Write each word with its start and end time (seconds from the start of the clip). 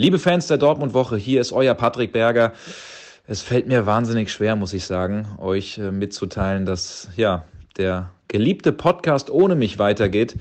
Liebe 0.00 0.18
Fans 0.18 0.46
der 0.46 0.56
Dortmund-Woche, 0.56 1.18
hier 1.18 1.42
ist 1.42 1.52
euer 1.52 1.74
Patrick 1.74 2.10
Berger. 2.10 2.54
Es 3.26 3.42
fällt 3.42 3.68
mir 3.68 3.84
wahnsinnig 3.84 4.32
schwer, 4.32 4.56
muss 4.56 4.72
ich 4.72 4.86
sagen, 4.86 5.28
euch 5.36 5.76
äh, 5.76 5.90
mitzuteilen, 5.90 6.64
dass 6.64 7.10
ja 7.16 7.44
der 7.76 8.08
geliebte 8.26 8.72
Podcast 8.72 9.28
ohne 9.28 9.56
mich 9.56 9.78
weitergeht, 9.78 10.36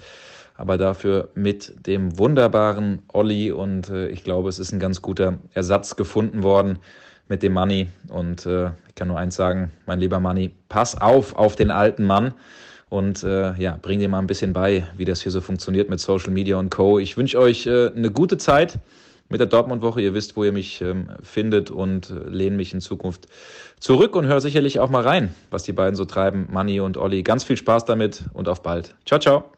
aber 0.56 0.78
dafür 0.78 1.28
mit 1.36 1.86
dem 1.86 2.18
wunderbaren 2.18 3.04
Olli 3.12 3.52
und 3.52 3.90
äh, 3.90 4.08
ich 4.08 4.24
glaube, 4.24 4.48
es 4.48 4.60
ist 4.60 4.72
ein 4.72 4.80
ganz 4.80 5.02
guter 5.02 5.40
Ersatz 5.54 5.98
gefunden 5.98 6.42
worden 6.42 6.80
mit 7.28 7.44
dem 7.44 7.52
Money 7.52 7.90
und 8.08 8.46
äh, 8.46 8.68
ich 8.88 8.96
kann 8.96 9.10
nur 9.10 9.20
eins 9.20 9.36
sagen, 9.36 9.74
mein 9.86 10.00
lieber 10.00 10.22
Money, 10.22 10.54
pass 10.70 10.96
auf 11.02 11.36
auf 11.36 11.58
den 11.58 11.70
alten 11.70 12.06
Mann 12.06 12.34
und 12.88 13.26
äh, 13.26 13.54
ja, 13.56 13.78
bring 13.82 14.00
dir 14.00 14.08
mal 14.08 14.20
ein 14.20 14.28
bisschen 14.28 14.54
bei, 14.54 14.88
wie 14.96 15.04
das 15.04 15.22
hier 15.22 15.34
so 15.34 15.42
funktioniert 15.42 15.90
mit 15.90 16.00
Social 16.00 16.32
Media 16.32 16.56
und 16.56 16.72
Co. 16.72 16.98
Ich 16.98 17.18
wünsche 17.18 17.38
euch 17.38 17.68
äh, 17.68 17.92
eine 17.94 18.10
gute 18.10 18.38
Zeit 18.38 18.80
mit 19.30 19.40
der 19.40 19.48
Dortmund-Woche. 19.48 20.02
Ihr 20.02 20.14
wisst, 20.14 20.36
wo 20.36 20.44
ihr 20.44 20.52
mich 20.52 20.82
ähm, 20.82 21.10
findet 21.22 21.72
und 21.72 22.14
lehne 22.28 22.58
mich 22.58 22.74
in 22.74 22.82
Zukunft 22.82 23.28
zurück 23.80 24.16
und 24.16 24.26
höre 24.26 24.42
sicherlich 24.42 24.80
auch 24.80 24.90
mal 24.90 25.04
rein, 25.04 25.34
was 25.52 25.64
die 25.64 25.74
beiden 25.74 25.96
so 25.96 26.06
treiben, 26.06 26.48
Manni 26.52 26.80
und 26.80 26.98
Olli. 26.98 27.24
Ganz 27.24 27.44
viel 27.44 27.58
Spaß 27.58 27.86
damit 27.86 28.26
und 28.34 28.50
auf 28.50 28.62
bald. 28.62 28.96
Ciao, 29.06 29.20
ciao. 29.20 29.52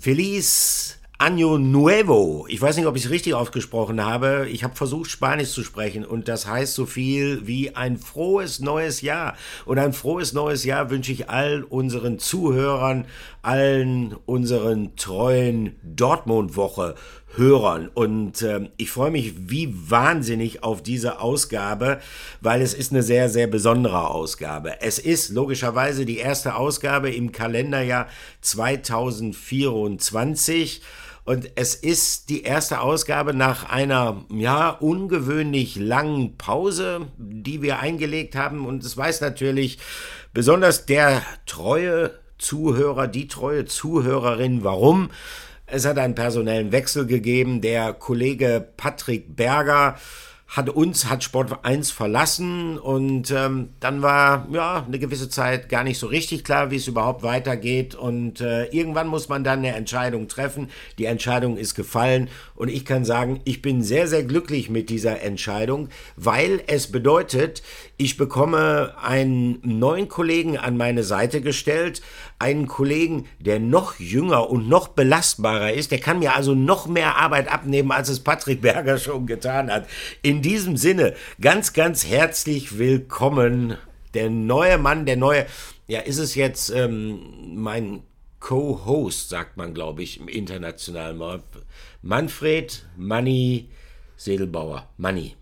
Feliz 0.00 0.99
Año 1.20 1.58
Nuevo. 1.58 2.46
Ich 2.48 2.62
weiß 2.62 2.78
nicht, 2.78 2.86
ob 2.86 2.96
ich 2.96 3.04
es 3.04 3.10
richtig 3.10 3.34
ausgesprochen 3.34 4.02
habe. 4.02 4.48
Ich 4.50 4.64
habe 4.64 4.74
versucht, 4.74 5.10
Spanisch 5.10 5.50
zu 5.50 5.62
sprechen 5.62 6.06
und 6.06 6.28
das 6.28 6.46
heißt 6.46 6.72
so 6.72 6.86
viel 6.86 7.46
wie 7.46 7.76
ein 7.76 7.98
frohes 7.98 8.60
neues 8.60 9.02
Jahr. 9.02 9.36
Und 9.66 9.78
ein 9.78 9.92
frohes 9.92 10.32
neues 10.32 10.64
Jahr 10.64 10.88
wünsche 10.88 11.12
ich 11.12 11.28
all 11.28 11.62
unseren 11.62 12.18
Zuhörern, 12.18 13.04
allen 13.42 14.16
unseren 14.24 14.96
treuen 14.96 15.76
Dortmund-Woche. 15.82 16.94
Hörern. 17.36 17.88
Und 17.94 18.42
äh, 18.42 18.68
ich 18.76 18.90
freue 18.90 19.12
mich 19.12 19.48
wie 19.50 19.72
wahnsinnig 19.88 20.64
auf 20.64 20.82
diese 20.82 21.20
Ausgabe, 21.20 22.00
weil 22.40 22.60
es 22.60 22.74
ist 22.74 22.90
eine 22.92 23.04
sehr, 23.04 23.28
sehr 23.28 23.46
besondere 23.46 24.08
Ausgabe. 24.08 24.80
Es 24.80 24.98
ist 24.98 25.28
logischerweise 25.28 26.04
die 26.06 26.18
erste 26.18 26.56
Ausgabe 26.56 27.08
im 27.10 27.30
Kalenderjahr 27.30 28.08
2024. 28.40 30.82
Und 31.24 31.50
es 31.54 31.74
ist 31.74 32.28
die 32.28 32.42
erste 32.42 32.80
Ausgabe 32.80 33.34
nach 33.34 33.68
einer, 33.70 34.24
ja, 34.32 34.70
ungewöhnlich 34.70 35.76
langen 35.76 36.36
Pause, 36.36 37.08
die 37.18 37.62
wir 37.62 37.78
eingelegt 37.78 38.34
haben. 38.34 38.66
Und 38.66 38.84
es 38.84 38.96
weiß 38.96 39.20
natürlich 39.20 39.78
besonders 40.32 40.86
der 40.86 41.22
treue 41.46 42.12
Zuhörer, 42.38 43.06
die 43.06 43.28
treue 43.28 43.66
Zuhörerin, 43.66 44.64
warum. 44.64 45.10
Es 45.66 45.84
hat 45.84 45.98
einen 45.98 46.14
personellen 46.14 46.72
Wechsel 46.72 47.06
gegeben. 47.06 47.60
Der 47.60 47.92
Kollege 47.92 48.66
Patrick 48.76 49.36
Berger 49.36 49.96
hat 50.50 50.68
uns, 50.68 51.08
hat 51.08 51.22
Sport 51.22 51.64
1 51.64 51.92
verlassen 51.92 52.76
und 52.76 53.30
ähm, 53.30 53.68
dann 53.78 54.02
war 54.02 54.48
ja 54.50 54.84
eine 54.84 54.98
gewisse 54.98 55.28
Zeit 55.28 55.68
gar 55.68 55.84
nicht 55.84 55.98
so 55.98 56.08
richtig 56.08 56.42
klar, 56.42 56.72
wie 56.72 56.76
es 56.76 56.88
überhaupt 56.88 57.22
weitergeht 57.22 57.94
und 57.94 58.40
äh, 58.40 58.64
irgendwann 58.66 59.06
muss 59.06 59.28
man 59.28 59.44
dann 59.44 59.60
eine 59.60 59.76
Entscheidung 59.76 60.26
treffen. 60.26 60.68
Die 60.98 61.04
Entscheidung 61.04 61.56
ist 61.56 61.76
gefallen 61.76 62.28
und 62.56 62.68
ich 62.68 62.84
kann 62.84 63.04
sagen, 63.04 63.40
ich 63.44 63.62
bin 63.62 63.84
sehr, 63.84 64.08
sehr 64.08 64.24
glücklich 64.24 64.70
mit 64.70 64.90
dieser 64.90 65.22
Entscheidung, 65.22 65.88
weil 66.16 66.60
es 66.66 66.90
bedeutet, 66.90 67.62
ich 68.00 68.16
bekomme 68.16 68.94
einen 69.02 69.60
neuen 69.62 70.08
Kollegen 70.08 70.56
an 70.56 70.78
meine 70.78 71.04
Seite 71.04 71.42
gestellt, 71.42 72.00
einen 72.38 72.66
Kollegen, 72.66 73.26
der 73.38 73.60
noch 73.60 74.00
jünger 74.00 74.48
und 74.48 74.70
noch 74.70 74.88
belastbarer 74.88 75.74
ist. 75.74 75.90
Der 75.90 76.00
kann 76.00 76.20
mir 76.20 76.34
also 76.34 76.54
noch 76.54 76.86
mehr 76.86 77.16
Arbeit 77.16 77.52
abnehmen, 77.52 77.92
als 77.92 78.08
es 78.08 78.20
Patrick 78.20 78.62
Berger 78.62 78.96
schon 78.96 79.26
getan 79.26 79.70
hat. 79.70 79.86
In 80.22 80.40
diesem 80.40 80.78
Sinne, 80.78 81.14
ganz, 81.42 81.74
ganz 81.74 82.06
herzlich 82.06 82.78
willkommen. 82.78 83.76
Der 84.14 84.30
neue 84.30 84.78
Mann, 84.78 85.04
der 85.04 85.16
neue, 85.16 85.44
ja, 85.86 86.00
ist 86.00 86.18
es 86.18 86.34
jetzt 86.34 86.70
ähm, 86.70 87.54
mein 87.54 88.02
Co-Host, 88.40 89.28
sagt 89.28 89.58
man, 89.58 89.74
glaube 89.74 90.02
ich, 90.02 90.18
im 90.18 90.28
internationalen 90.28 91.18
Markt. 91.18 91.44
Manfred 92.00 92.86
Manni 92.96 93.68
Sedelbauer. 94.16 94.88
Manni. 94.96 95.36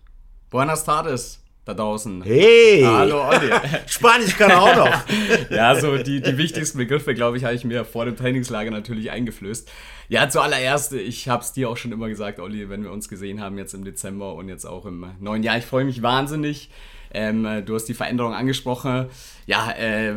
Buenas 0.50 0.84
tardes 0.84 1.40
da 1.68 1.74
draußen. 1.74 2.22
Hey! 2.22 2.82
Hallo 2.82 3.28
Olli. 3.28 3.50
Spanisch 3.86 4.36
kann 4.38 4.50
er 4.50 4.62
auch 4.62 4.74
noch. 4.74 5.50
ja, 5.50 5.78
so 5.78 5.98
die, 5.98 6.22
die 6.22 6.38
wichtigsten 6.38 6.78
Begriffe, 6.78 7.14
glaube 7.14 7.36
ich, 7.36 7.44
habe 7.44 7.54
ich 7.54 7.64
mir 7.64 7.84
vor 7.84 8.06
dem 8.06 8.16
Trainingslager 8.16 8.70
natürlich 8.70 9.10
eingeflößt. 9.10 9.70
Ja, 10.08 10.30
zuallererst, 10.30 10.94
ich 10.94 11.28
habe 11.28 11.42
es 11.42 11.52
dir 11.52 11.68
auch 11.68 11.76
schon 11.76 11.92
immer 11.92 12.08
gesagt, 12.08 12.40
Olli, 12.40 12.70
wenn 12.70 12.84
wir 12.84 12.90
uns 12.90 13.10
gesehen 13.10 13.42
haben 13.42 13.58
jetzt 13.58 13.74
im 13.74 13.84
Dezember 13.84 14.34
und 14.34 14.48
jetzt 14.48 14.64
auch 14.64 14.86
im 14.86 15.08
neuen 15.20 15.42
Jahr. 15.42 15.58
Ich 15.58 15.66
freue 15.66 15.84
mich 15.84 16.00
wahnsinnig. 16.00 16.70
Ähm, 17.12 17.46
du 17.64 17.74
hast 17.74 17.84
die 17.84 17.94
Veränderung 17.94 18.32
angesprochen. 18.32 19.06
Ja, 19.46 19.70
äh, 19.72 20.14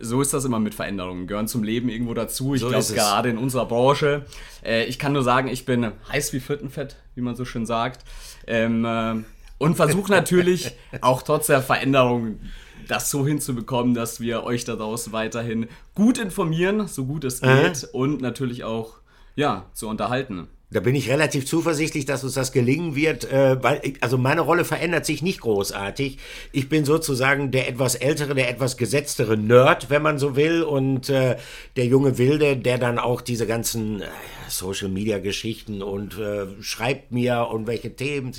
so 0.00 0.20
ist 0.20 0.32
das 0.32 0.44
immer 0.44 0.60
mit 0.60 0.74
Veränderungen. 0.74 1.26
Gehören 1.26 1.48
zum 1.48 1.64
Leben 1.64 1.88
irgendwo 1.88 2.14
dazu. 2.14 2.54
Ich 2.54 2.60
so 2.60 2.68
glaube, 2.68 2.84
gerade 2.94 3.28
in 3.28 3.38
unserer 3.38 3.66
Branche. 3.66 4.24
Äh, 4.64 4.84
ich 4.84 5.00
kann 5.00 5.12
nur 5.12 5.24
sagen, 5.24 5.48
ich 5.48 5.64
bin 5.64 5.90
heiß 6.12 6.32
wie 6.32 6.40
Frittenfett, 6.40 6.96
wie 7.16 7.22
man 7.22 7.34
so 7.34 7.44
schön 7.44 7.66
sagt. 7.66 8.04
Ähm, 8.46 8.84
äh, 8.84 9.24
und 9.62 9.76
versuche 9.76 10.10
natürlich 10.10 10.72
auch 11.00 11.22
trotz 11.22 11.46
der 11.46 11.62
Veränderung 11.62 12.40
das 12.88 13.10
so 13.10 13.24
hinzubekommen, 13.24 13.94
dass 13.94 14.20
wir 14.20 14.42
euch 14.42 14.64
da 14.64 14.74
draußen 14.74 15.12
weiterhin 15.12 15.68
gut 15.94 16.18
informieren, 16.18 16.88
so 16.88 17.04
gut 17.04 17.22
es 17.22 17.40
geht, 17.40 17.84
äh? 17.84 17.86
und 17.92 18.20
natürlich 18.20 18.64
auch 18.64 18.96
ja, 19.36 19.66
zu 19.72 19.88
unterhalten. 19.88 20.48
Da 20.72 20.80
bin 20.80 20.94
ich 20.94 21.10
relativ 21.10 21.44
zuversichtlich, 21.44 22.06
dass 22.06 22.24
uns 22.24 22.32
das 22.32 22.50
gelingen 22.50 22.94
wird, 22.94 23.30
äh, 23.30 23.62
weil 23.62 23.82
also 24.00 24.16
meine 24.16 24.40
Rolle 24.40 24.64
verändert 24.64 25.04
sich 25.04 25.20
nicht 25.20 25.42
großartig. 25.42 26.16
Ich 26.50 26.70
bin 26.70 26.86
sozusagen 26.86 27.50
der 27.50 27.68
etwas 27.68 27.94
ältere, 27.94 28.34
der 28.34 28.48
etwas 28.48 28.78
gesetztere 28.78 29.36
Nerd, 29.36 29.90
wenn 29.90 30.00
man 30.00 30.18
so 30.18 30.34
will, 30.34 30.62
und 30.62 31.10
äh, 31.10 31.36
der 31.76 31.84
junge 31.84 32.16
Wilde, 32.16 32.56
der 32.56 32.78
dann 32.78 32.98
auch 32.98 33.20
diese 33.20 33.46
ganzen 33.46 34.00
äh, 34.00 34.06
Social 34.48 34.88
Media 34.88 35.18
Geschichten 35.18 35.82
und 35.82 36.18
äh, 36.18 36.46
schreibt 36.62 37.12
mir 37.12 37.48
und 37.50 37.66
welche 37.66 37.94
Themen. 37.94 38.32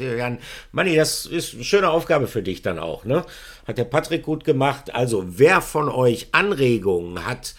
Manni, 0.72 0.96
das 0.96 1.28
ist 1.28 1.54
eine 1.54 1.64
schöne 1.64 1.90
Aufgabe 1.90 2.28
für 2.28 2.42
dich 2.42 2.64
dann 2.64 2.80
auch, 2.80 3.06
ne? 3.06 3.26
Hat 3.68 3.78
der 3.78 3.86
Patrick 3.86 4.24
gut 4.24 4.44
gemacht. 4.44 4.94
Also 4.94 5.24
wer 5.28 5.62
von 5.62 5.88
euch 5.88 6.30
Anregungen 6.32 7.26
hat, 7.26 7.56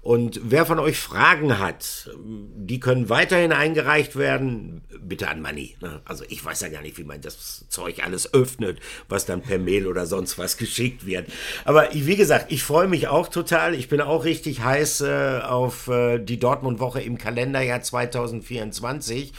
und 0.00 0.40
wer 0.44 0.64
von 0.64 0.78
euch 0.78 0.98
Fragen 0.98 1.58
hat, 1.58 2.10
die 2.16 2.78
können 2.78 3.08
weiterhin 3.08 3.52
eingereicht 3.52 4.16
werden, 4.16 4.82
bitte 5.00 5.28
an 5.28 5.42
Money. 5.42 5.76
Ne? 5.80 6.00
Also 6.04 6.24
ich 6.28 6.44
weiß 6.44 6.60
ja 6.60 6.68
gar 6.68 6.82
nicht, 6.82 6.98
wie 6.98 7.04
man 7.04 7.20
das 7.20 7.66
Zeug 7.68 8.04
alles 8.04 8.32
öffnet, 8.32 8.78
was 9.08 9.26
dann 9.26 9.42
per 9.42 9.58
Mail 9.58 9.86
oder 9.86 10.06
sonst 10.06 10.38
was 10.38 10.56
geschickt 10.56 11.04
wird. 11.04 11.26
Aber 11.64 11.88
wie 11.92 12.16
gesagt, 12.16 12.52
ich 12.52 12.62
freue 12.62 12.86
mich 12.86 13.08
auch 13.08 13.28
total. 13.28 13.74
Ich 13.74 13.88
bin 13.88 14.00
auch 14.00 14.24
richtig 14.24 14.62
heiß 14.62 15.00
äh, 15.00 15.40
auf 15.42 15.88
äh, 15.88 16.18
die 16.18 16.38
Dortmund-Woche 16.38 17.00
im 17.00 17.18
Kalenderjahr 17.18 17.82
2024. 17.82 19.32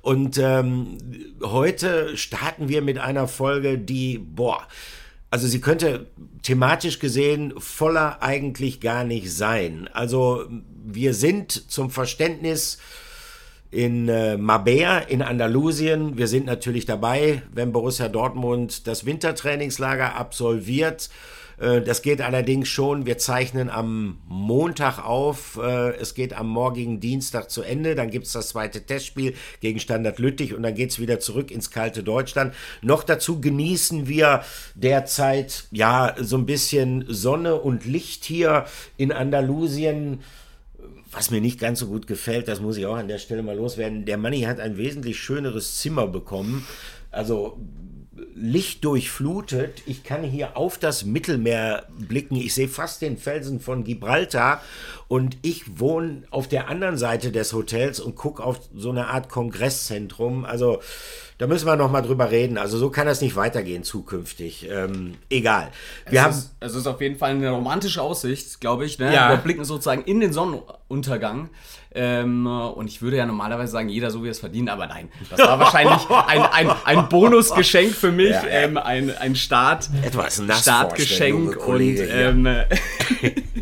Und 0.00 0.38
ähm, 0.38 0.98
heute 1.42 2.16
starten 2.16 2.68
wir 2.68 2.80
mit 2.80 2.98
einer 2.98 3.28
Folge, 3.28 3.76
die, 3.76 4.18
boah, 4.18 4.66
also 5.36 5.48
sie 5.48 5.60
könnte 5.60 6.06
thematisch 6.40 6.98
gesehen 6.98 7.52
voller 7.58 8.22
eigentlich 8.22 8.80
gar 8.80 9.04
nicht 9.04 9.30
sein. 9.30 9.86
Also 9.92 10.46
wir 10.82 11.12
sind 11.12 11.70
zum 11.70 11.90
Verständnis 11.90 12.78
in 13.70 14.08
äh, 14.08 14.38
Mabea 14.38 15.00
in 15.00 15.20
Andalusien. 15.20 16.16
Wir 16.16 16.26
sind 16.26 16.46
natürlich 16.46 16.86
dabei, 16.86 17.42
wenn 17.52 17.70
Borussia 17.70 18.08
Dortmund 18.08 18.86
das 18.86 19.04
Wintertrainingslager 19.04 20.14
absolviert. 20.14 21.10
Äh, 21.58 21.82
das 21.82 22.02
geht 22.02 22.20
allerdings 22.20 22.68
schon. 22.68 23.06
Wir 23.06 23.18
zeichnen 23.18 23.70
am 23.70 24.18
Montag 24.28 24.98
auf. 25.04 25.58
Äh, 25.62 25.96
es 25.96 26.14
geht 26.14 26.34
am 26.34 26.48
morgigen 26.48 27.00
Dienstag 27.00 27.50
zu 27.50 27.62
Ende. 27.62 27.94
Dann 27.94 28.10
gibt 28.10 28.26
es 28.26 28.32
das 28.32 28.48
zweite 28.48 28.82
Testspiel 28.82 29.34
gegen 29.60 29.80
Standard 29.80 30.18
Lüttich 30.18 30.54
und 30.54 30.62
dann 30.62 30.74
geht 30.74 30.90
es 30.90 30.98
wieder 30.98 31.20
zurück 31.20 31.50
ins 31.50 31.70
kalte 31.70 32.02
Deutschland. 32.02 32.54
Noch 32.82 33.04
dazu 33.04 33.40
genießen 33.40 34.08
wir 34.08 34.42
derzeit 34.74 35.64
ja 35.70 36.14
so 36.18 36.36
ein 36.36 36.46
bisschen 36.46 37.04
Sonne 37.08 37.56
und 37.56 37.86
Licht 37.86 38.24
hier 38.24 38.66
in 38.96 39.12
Andalusien. 39.12 40.20
Was 41.12 41.30
mir 41.30 41.40
nicht 41.40 41.60
ganz 41.60 41.78
so 41.78 41.86
gut 41.86 42.06
gefällt, 42.06 42.48
das 42.48 42.60
muss 42.60 42.76
ich 42.76 42.84
auch 42.84 42.96
an 42.96 43.08
der 43.08 43.18
Stelle 43.18 43.42
mal 43.42 43.56
loswerden. 43.56 44.04
Der 44.04 44.18
Manni 44.18 44.42
hat 44.42 44.60
ein 44.60 44.76
wesentlich 44.76 45.18
schöneres 45.18 45.78
Zimmer 45.78 46.06
bekommen. 46.06 46.66
Also 47.10 47.58
lichtdurchflutet. 48.34 49.82
Ich 49.86 50.04
kann 50.04 50.22
hier 50.22 50.56
auf 50.56 50.78
das 50.78 51.04
Mittelmeer 51.04 51.86
blicken. 51.98 52.36
Ich 52.36 52.54
sehe 52.54 52.68
fast 52.68 53.02
den 53.02 53.16
Felsen 53.16 53.60
von 53.60 53.84
Gibraltar 53.84 54.62
und 55.08 55.36
ich 55.42 55.78
wohne 55.78 56.22
auf 56.30 56.48
der 56.48 56.68
anderen 56.68 56.96
Seite 56.96 57.32
des 57.32 57.52
Hotels 57.52 58.00
und 58.00 58.16
gucke 58.16 58.42
auf 58.42 58.60
so 58.74 58.90
eine 58.90 59.08
Art 59.08 59.28
Kongresszentrum. 59.28 60.44
Also 60.44 60.80
da 61.38 61.46
müssen 61.46 61.66
wir 61.66 61.76
noch 61.76 61.90
mal 61.90 62.02
drüber 62.02 62.30
reden. 62.30 62.56
Also 62.56 62.78
so 62.78 62.90
kann 62.90 63.06
das 63.06 63.20
nicht 63.20 63.36
weitergehen 63.36 63.84
zukünftig. 63.84 64.68
Ähm, 64.70 65.14
egal. 65.28 65.68
Wir 66.08 66.20
es 66.20 66.24
haben 66.24 66.30
ist, 66.32 66.54
es 66.60 66.74
ist 66.74 66.86
auf 66.86 67.00
jeden 67.00 67.16
Fall 67.16 67.30
eine 67.30 67.50
romantische 67.50 68.00
Aussicht, 68.00 68.60
glaube 68.60 68.86
ich. 68.86 68.98
Ne? 68.98 69.12
Ja. 69.12 69.30
Wir 69.30 69.36
blicken 69.36 69.64
sozusagen 69.64 70.02
in 70.04 70.20
den 70.20 70.32
Sonnenuntergang. 70.32 71.50
Ähm, 71.94 72.46
und 72.46 72.88
ich 72.88 73.00
würde 73.00 73.16
ja 73.16 73.24
normalerweise 73.24 73.72
sagen, 73.72 73.88
jeder 73.88 74.10
so 74.10 74.22
wie 74.22 74.28
es 74.28 74.38
verdient, 74.38 74.68
aber 74.68 74.86
nein. 74.86 75.08
Das 75.30 75.40
war 75.40 75.58
wahrscheinlich 75.58 76.08
ein, 76.10 76.42
ein, 76.42 76.70
ein 76.84 77.08
Bonusgeschenk 77.08 77.92
für 77.94 78.12
mich, 78.12 78.30
Ja, 78.30 78.44
ja. 78.44 78.50
ähm, 78.50 78.76
ein, 78.76 79.16
ein 79.16 79.34
Start, 79.34 79.88
Etwas 80.02 80.42
Startgeschenk 80.60 81.56
und 81.56 81.80
ähm, 81.80 82.46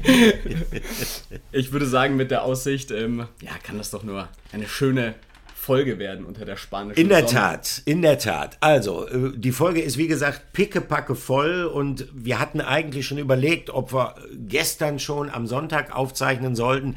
ich 1.52 1.72
würde 1.72 1.86
sagen, 1.86 2.16
mit 2.16 2.32
der 2.32 2.42
Aussicht, 2.42 2.90
ähm, 2.90 3.26
ja, 3.40 3.52
kann 3.62 3.78
das 3.78 3.90
doch 3.92 4.02
nur 4.02 4.28
eine 4.52 4.66
schöne 4.66 5.14
Folge 5.64 5.98
werden 5.98 6.26
unter 6.26 6.44
der 6.44 6.56
spanischen 6.56 7.00
In 7.00 7.08
der 7.08 7.20
Sonne. 7.20 7.32
Tat, 7.32 7.82
in 7.86 8.02
der 8.02 8.18
Tat. 8.18 8.58
Also, 8.60 9.08
äh, 9.08 9.32
die 9.34 9.50
Folge 9.50 9.80
ist 9.80 9.96
wie 9.96 10.08
gesagt 10.08 10.52
pickepacke 10.52 11.14
voll 11.14 11.64
und 11.64 12.06
wir 12.12 12.38
hatten 12.38 12.60
eigentlich 12.60 13.06
schon 13.06 13.16
überlegt, 13.16 13.70
ob 13.70 13.94
wir 13.94 14.14
gestern 14.46 14.98
schon 14.98 15.30
am 15.30 15.46
Sonntag 15.46 15.96
aufzeichnen 15.96 16.54
sollten. 16.54 16.96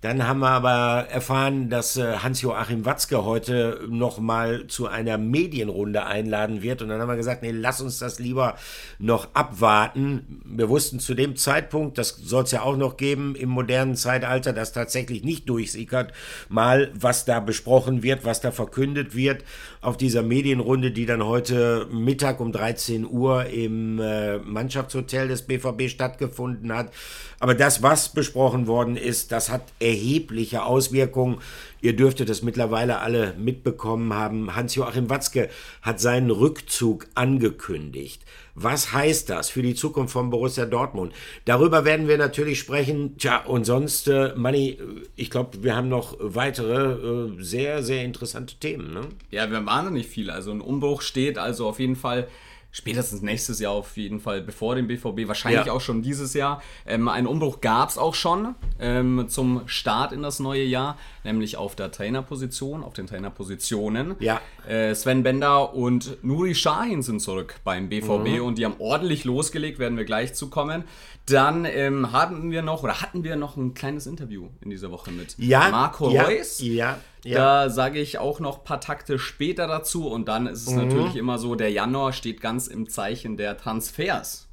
Dann 0.00 0.28
haben 0.28 0.38
wir 0.38 0.50
aber 0.50 1.08
erfahren, 1.10 1.70
dass 1.70 1.96
äh, 1.96 2.18
Hans-Joachim 2.18 2.84
Watzke 2.84 3.24
heute 3.24 3.80
noch 3.88 4.20
mal 4.20 4.68
zu 4.68 4.86
einer 4.86 5.18
Medienrunde 5.18 6.06
einladen 6.06 6.62
wird. 6.62 6.82
Und 6.82 6.88
dann 6.88 7.00
haben 7.00 7.08
wir 7.08 7.16
gesagt, 7.16 7.42
nee, 7.42 7.50
lass 7.50 7.80
uns 7.80 7.98
das 7.98 8.20
lieber 8.20 8.54
noch 9.00 9.34
abwarten. 9.34 10.40
Wir 10.44 10.68
wussten 10.68 11.00
zu 11.00 11.14
dem 11.14 11.34
Zeitpunkt, 11.34 11.98
das 11.98 12.10
soll 12.10 12.44
es 12.44 12.52
ja 12.52 12.62
auch 12.62 12.76
noch 12.76 12.96
geben 12.96 13.34
im 13.34 13.48
modernen 13.48 13.96
Zeitalter, 13.96 14.52
dass 14.52 14.72
tatsächlich 14.72 15.24
nicht 15.24 15.48
durchsickert, 15.48 16.12
mal 16.48 16.92
was 16.94 17.24
da 17.24 17.40
besprochen 17.40 18.04
wird, 18.04 18.24
was 18.24 18.40
da 18.40 18.52
verkündet 18.52 19.16
wird 19.16 19.42
auf 19.80 19.96
dieser 19.96 20.22
Medienrunde, 20.22 20.90
die 20.90 21.06
dann 21.06 21.24
heute 21.24 21.86
Mittag 21.90 22.40
um 22.40 22.52
13 22.52 23.08
Uhr 23.08 23.46
im 23.46 24.00
äh, 24.00 24.38
Mannschaftshotel 24.38 25.28
des 25.28 25.42
BVB 25.42 25.88
stattgefunden 25.88 26.72
hat. 26.72 26.92
Aber 27.40 27.54
das, 27.54 27.82
was 27.82 28.08
besprochen 28.08 28.66
worden 28.66 28.96
ist, 28.96 29.30
das 29.30 29.50
hat 29.50 29.62
erhebliche 29.78 30.64
Auswirkungen. 30.64 31.38
Ihr 31.80 31.94
dürftet 31.94 32.28
es 32.28 32.42
mittlerweile 32.42 32.98
alle 32.98 33.34
mitbekommen 33.38 34.12
haben. 34.12 34.54
Hans-Joachim 34.54 35.10
Watzke 35.10 35.48
hat 35.82 36.00
seinen 36.00 36.30
Rückzug 36.30 37.06
angekündigt. 37.14 38.22
Was 38.54 38.92
heißt 38.92 39.30
das 39.30 39.50
für 39.50 39.62
die 39.62 39.76
Zukunft 39.76 40.12
von 40.12 40.30
Borussia 40.30 40.66
Dortmund? 40.66 41.12
Darüber 41.44 41.84
werden 41.84 42.08
wir 42.08 42.18
natürlich 42.18 42.58
sprechen. 42.58 43.16
Tja, 43.16 43.44
und 43.44 43.64
sonst, 43.64 44.08
äh, 44.08 44.32
Manni, 44.34 44.78
ich 45.14 45.30
glaube, 45.30 45.62
wir 45.62 45.76
haben 45.76 45.88
noch 45.88 46.16
weitere 46.18 47.28
äh, 47.28 47.42
sehr, 47.42 47.84
sehr 47.84 48.04
interessante 48.04 48.56
Themen. 48.56 48.92
Ne? 48.92 49.02
Ja, 49.30 49.48
wir 49.50 49.64
waren 49.64 49.84
noch 49.84 49.92
nicht 49.92 50.10
viel. 50.10 50.30
Also 50.30 50.50
ein 50.50 50.60
Umbruch 50.60 51.02
steht 51.02 51.38
also 51.38 51.68
auf 51.68 51.78
jeden 51.78 51.94
Fall 51.94 52.26
spätestens 52.70 53.22
nächstes 53.22 53.60
Jahr 53.60 53.72
auf 53.72 53.96
jeden 53.96 54.20
Fall 54.20 54.40
bevor 54.42 54.74
dem 54.74 54.86
BVB, 54.86 55.26
wahrscheinlich 55.26 55.66
Ja. 55.66 55.72
auch 55.72 55.80
schon 55.80 56.02
dieses 56.02 56.34
Jahr. 56.34 56.62
Ähm, 56.86 57.08
einen 57.08 57.26
Umbruch 57.26 57.60
gab 57.60 57.88
es 57.88 57.98
auch 57.98 58.14
schon 58.14 58.54
ähm, 58.78 59.26
zum 59.28 59.62
Start 59.66 60.12
in 60.12 60.22
das 60.22 60.38
neue 60.38 60.62
Jahr, 60.64 60.96
nämlich 61.24 61.56
auf 61.56 61.74
der 61.74 61.90
Trainerposition, 61.90 62.84
auf 62.84 62.92
den 62.94 63.06
Trainerpositionen. 63.06 64.14
Ja. 64.20 64.40
Äh, 64.68 64.94
Sven 64.94 65.22
Bender 65.22 65.74
und 65.74 66.22
Nuri 66.22 66.54
Sahin 66.54 67.02
sind 67.02 67.20
zurück 67.20 67.56
beim 67.64 67.88
BVB 67.88 68.38
Mhm. 68.38 68.42
und 68.42 68.58
die 68.58 68.64
haben 68.64 68.76
ordentlich 68.78 69.24
losgelegt, 69.24 69.78
werden 69.78 69.96
wir 69.96 70.04
gleich 70.04 70.34
zukommen. 70.34 70.84
Dann 71.26 71.64
ähm, 71.66 72.12
hatten 72.12 72.50
wir 72.50 72.62
noch, 72.62 72.82
oder 72.84 73.00
hatten 73.02 73.22
wir 73.24 73.36
noch 73.36 73.56
ein 73.56 73.74
kleines 73.74 74.06
Interview 74.06 74.48
in 74.62 74.70
dieser 74.70 74.90
Woche 74.90 75.10
mit 75.10 75.34
Ja, 75.38 75.68
Marco 75.70 76.10
ja, 76.10 76.22
Reus. 76.24 76.60
Ja, 76.60 76.98
ja. 77.24 77.38
Da 77.64 77.70
sage 77.70 78.00
ich 78.00 78.18
auch 78.18 78.40
noch 78.40 78.58
ein 78.58 78.64
paar 78.64 78.80
Takte 78.80 79.18
später 79.18 79.66
dazu 79.66 80.08
und 80.08 80.28
dann 80.28 80.46
ist 80.46 80.66
es 80.66 80.74
Mhm. 80.74 80.88
natürlich 80.88 81.16
immer 81.16 81.38
so, 81.38 81.54
der 81.54 81.70
Januar 81.70 82.12
steht 82.12 82.40
ganz 82.40 82.66
im 82.66 82.88
Zeichen 82.88 83.36
der 83.36 83.56
Transfers. 83.56 84.44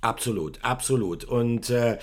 Absolut, 0.00 0.60
absolut. 0.62 1.24
Und 1.24 1.70
äh, 1.70 1.98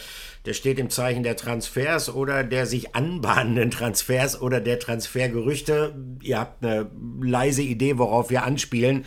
der 0.45 0.53
steht 0.53 0.79
im 0.79 0.89
Zeichen 0.89 1.23
der 1.23 1.38
Transfers 1.38 2.13
oder 2.13 2.44
der 2.44 2.65
sich 2.65 2.94
anbahnenden 2.94 3.71
Transfers 3.71 4.41
oder 4.41 4.59
der 4.59 4.79
Transfergerüchte. 4.79 5.95
Ihr 6.21 6.39
habt 6.39 6.63
eine 6.63 6.91
leise 7.21 7.61
Idee, 7.61 7.97
worauf 7.97 8.29
wir 8.29 8.44
anspielen. 8.44 9.06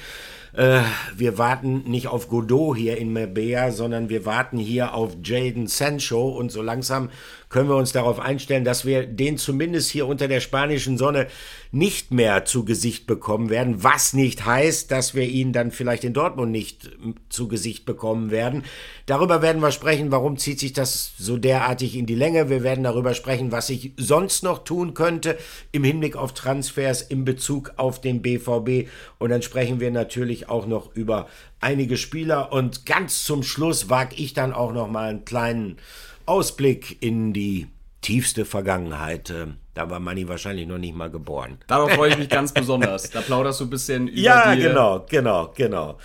Äh, 0.52 0.80
wir 1.16 1.38
warten 1.38 1.84
nicht 1.84 2.08
auf 2.08 2.28
Godot 2.28 2.76
hier 2.76 2.96
in 2.96 3.12
Marbella, 3.12 3.70
sondern 3.70 4.08
wir 4.08 4.24
warten 4.24 4.58
hier 4.58 4.94
auf 4.94 5.16
Jaden 5.22 5.66
Sancho 5.66 6.28
und 6.28 6.50
so 6.50 6.62
langsam 6.62 7.10
können 7.48 7.68
wir 7.68 7.76
uns 7.76 7.92
darauf 7.92 8.20
einstellen, 8.20 8.64
dass 8.64 8.84
wir 8.84 9.06
den 9.06 9.38
zumindest 9.38 9.90
hier 9.90 10.06
unter 10.06 10.28
der 10.28 10.40
spanischen 10.40 10.98
Sonne 10.98 11.28
nicht 11.70 12.12
mehr 12.12 12.44
zu 12.44 12.64
Gesicht 12.64 13.06
bekommen 13.06 13.50
werden, 13.50 13.82
was 13.82 14.12
nicht 14.12 14.44
heißt, 14.44 14.90
dass 14.90 15.14
wir 15.14 15.24
ihn 15.24 15.52
dann 15.52 15.70
vielleicht 15.70 16.04
in 16.04 16.12
Dortmund 16.12 16.52
nicht 16.52 16.90
m, 17.02 17.14
zu 17.28 17.48
Gesicht 17.48 17.84
bekommen 17.86 18.30
werden. 18.30 18.64
Darüber 19.06 19.42
werden 19.42 19.62
wir 19.62 19.72
sprechen, 19.72 20.10
warum 20.10 20.36
zieht 20.36 20.60
sich 20.60 20.72
das 20.72 21.12
so 21.18 21.36
derartig 21.36 21.96
in 21.96 22.06
die 22.06 22.14
Länge. 22.14 22.50
Wir 22.50 22.62
werden 22.62 22.84
darüber 22.84 23.14
sprechen, 23.14 23.52
was 23.52 23.70
ich 23.70 23.92
sonst 23.96 24.42
noch 24.42 24.64
tun 24.64 24.94
könnte 24.94 25.38
im 25.72 25.84
Hinblick 25.84 26.16
auf 26.16 26.34
Transfers 26.34 27.02
in 27.02 27.24
Bezug 27.24 27.72
auf 27.76 28.00
den 28.00 28.22
BVB. 28.22 28.88
Und 29.18 29.30
dann 29.30 29.42
sprechen 29.42 29.80
wir 29.80 29.90
natürlich 29.90 30.37
auch 30.46 30.66
noch 30.66 30.94
über 30.94 31.26
einige 31.60 31.96
Spieler. 31.96 32.52
Und 32.52 32.86
ganz 32.86 33.24
zum 33.24 33.42
Schluss 33.42 33.88
wage 33.90 34.14
ich 34.16 34.34
dann 34.34 34.52
auch 34.52 34.72
noch 34.72 34.88
mal 34.88 35.08
einen 35.08 35.24
kleinen 35.24 35.78
Ausblick 36.26 37.02
in 37.02 37.32
die 37.32 37.66
tiefste 38.02 38.44
Vergangenheit. 38.44 39.30
Äh, 39.30 39.46
Da 39.74 39.90
war 39.90 39.98
Manni 40.00 40.28
wahrscheinlich 40.28 40.66
noch 40.68 40.78
nicht 40.78 40.94
mal 40.94 41.10
geboren. 41.10 41.58
Darauf 41.66 41.90
freue 41.92 42.10
ich 42.10 42.18
mich 42.18 42.28
ganz 42.28 42.52
besonders. 42.62 43.10
Da 43.10 43.20
plauderst 43.22 43.60
du 43.60 43.64
ein 43.64 43.70
bisschen 43.70 44.06
über 44.08 44.20
Ja, 44.20 44.54
die... 44.54 44.62
genau, 44.62 45.04
genau, 45.08 45.52
genau. 45.56 45.98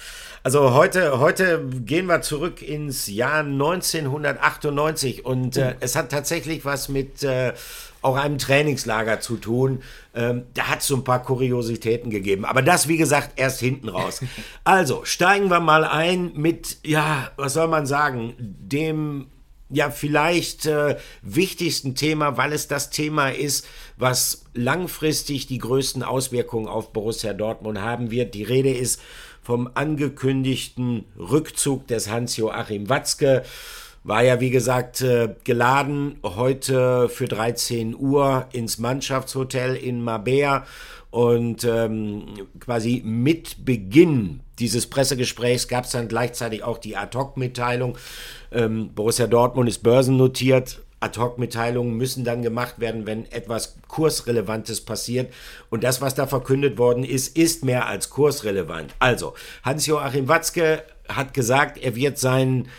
Also 0.44 0.74
heute, 0.74 1.20
heute 1.20 1.64
gehen 1.86 2.08
wir 2.08 2.22
zurück 2.22 2.62
ins 2.62 3.08
Jahr 3.08 3.44
1998 3.44 5.26
und 5.26 5.58
äh, 5.58 5.76
es 5.80 5.96
hat 5.96 6.12
tatsächlich 6.12 6.66
was 6.66 6.90
mit 6.90 7.24
äh, 7.24 7.54
auch 8.04 8.18
einem 8.18 8.38
Trainingslager 8.38 9.20
zu 9.20 9.38
tun. 9.38 9.82
Ähm, 10.14 10.44
da 10.54 10.68
hat 10.68 10.82
es 10.82 10.88
so 10.88 10.96
ein 10.96 11.04
paar 11.04 11.24
Kuriositäten 11.24 12.10
gegeben. 12.10 12.46
Aber 12.46 12.62
das, 12.62 12.88
wie 12.88 12.98
gesagt, 12.98 13.32
erst 13.36 13.60
hinten 13.60 13.90
raus. 13.90 14.22
Also, 14.66 15.04
steigen 15.04 15.50
wir 15.50 15.60
mal 15.60 15.84
ein 15.84 16.32
mit, 16.36 16.78
ja, 16.86 17.32
was 17.36 17.54
soll 17.54 17.68
man 17.68 17.86
sagen, 17.86 18.34
dem 18.38 19.28
ja, 19.70 19.90
vielleicht 19.90 20.66
äh, 20.68 20.98
wichtigsten 21.22 21.96
Thema, 21.96 22.38
weil 22.38 22.54
es 22.54 22.68
das 22.68 22.92
Thema 22.92 23.30
ist, 23.30 23.66
was 23.98 24.46
langfristig 24.54 25.48
die 25.48 25.58
größten 25.58 26.04
Auswirkungen 26.04 26.68
auf 26.68 26.94
Borussia 26.94 27.34
Dortmund 27.34 27.82
haben 27.82 28.12
wird. 28.12 28.36
Die 28.36 28.44
Rede 28.44 28.72
ist 28.72 29.02
vom 29.42 29.70
angekündigten 29.74 31.06
Rückzug 31.18 31.88
des 31.88 32.10
Hans-Joachim 32.10 32.88
Watzke. 32.88 33.44
War 34.04 34.22
ja, 34.22 34.42
wie 34.42 34.50
gesagt, 34.50 35.02
äh, 35.02 35.34
geladen 35.46 36.20
heute 36.24 37.08
für 37.08 37.28
13 37.28 37.96
Uhr 37.96 38.48
ins 38.52 38.78
Mannschaftshotel 38.78 39.76
in 39.76 40.04
Mabea. 40.04 40.66
Und 41.10 41.64
ähm, 41.64 42.26
quasi 42.60 43.02
mit 43.06 43.64
Beginn 43.64 44.42
dieses 44.60 44.88
Pressegesprächs 44.88 45.68
gab 45.68 45.86
es 45.86 45.92
dann 45.92 46.08
gleichzeitig 46.08 46.64
auch 46.64 46.80
die 46.80 46.98
Ad-Hoc-Mitteilung. 46.98 47.98
Ähm, 48.52 48.90
Borussia 48.94 49.28
Dortmund 49.28 49.70
ist 49.70 49.84
börsennotiert. 49.84 50.82
Ad-Hoc-Mitteilungen 51.00 51.96
müssen 51.96 52.24
dann 52.24 52.42
gemacht 52.42 52.80
werden, 52.80 53.06
wenn 53.06 53.32
etwas 53.32 53.78
Kursrelevantes 53.88 54.82
passiert. 54.82 55.32
Und 55.70 55.84
das, 55.84 56.02
was 56.02 56.16
da 56.16 56.28
verkündet 56.28 56.78
worden 56.78 57.04
ist, 57.04 57.38
ist 57.38 57.64
mehr 57.64 57.88
als 57.88 58.10
kursrelevant. 58.10 58.96
Also, 59.00 59.34
Hans-Joachim 59.64 60.28
Watzke 60.28 60.84
hat 61.08 61.34
gesagt, 61.34 61.78
er 61.78 61.96
wird 61.96 62.18
seinen 62.18 62.70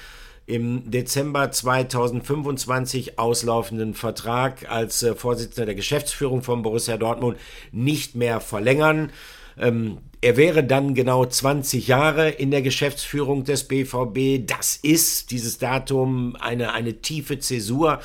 im 0.47 0.91
Dezember 0.91 1.51
2025 1.51 3.19
auslaufenden 3.19 3.95
Vertrag 3.95 4.71
als 4.71 5.03
äh, 5.03 5.15
Vorsitzender 5.15 5.67
der 5.67 5.75
Geschäftsführung 5.75 6.43
von 6.43 6.63
Borussia 6.63 6.97
Dortmund 6.97 7.39
nicht 7.73 8.15
mehr 8.15 8.41
verlängern. 8.41 9.11
Ähm, 9.59 9.99
er 10.21 10.37
wäre 10.37 10.65
dann 10.65 10.95
genau 10.95 11.25
20 11.25 11.87
Jahre 11.87 12.31
in 12.31 12.51
der 12.51 12.63
Geschäftsführung 12.63 13.45
des 13.45 13.65
BVB. 13.65 14.47
Das 14.47 14.77
ist 14.77 15.31
dieses 15.31 15.59
Datum 15.59 16.37
eine, 16.41 16.73
eine 16.73 16.95
tiefe 16.95 17.39
Zäsur 17.39 18.01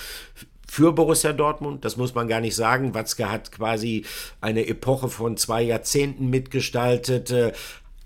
für 0.69 0.93
Borussia 0.93 1.34
Dortmund, 1.34 1.84
das 1.84 1.98
muss 1.98 2.13
man 2.13 2.27
gar 2.27 2.41
nicht 2.41 2.55
sagen. 2.55 2.93
Watzke 2.93 3.31
hat 3.31 3.51
quasi 3.51 4.05
eine 4.39 4.67
Epoche 4.67 5.10
von 5.10 5.36
zwei 5.36 5.63
Jahrzehnten 5.63 6.29
mitgestaltet, 6.29 7.31
äh, 7.31 7.53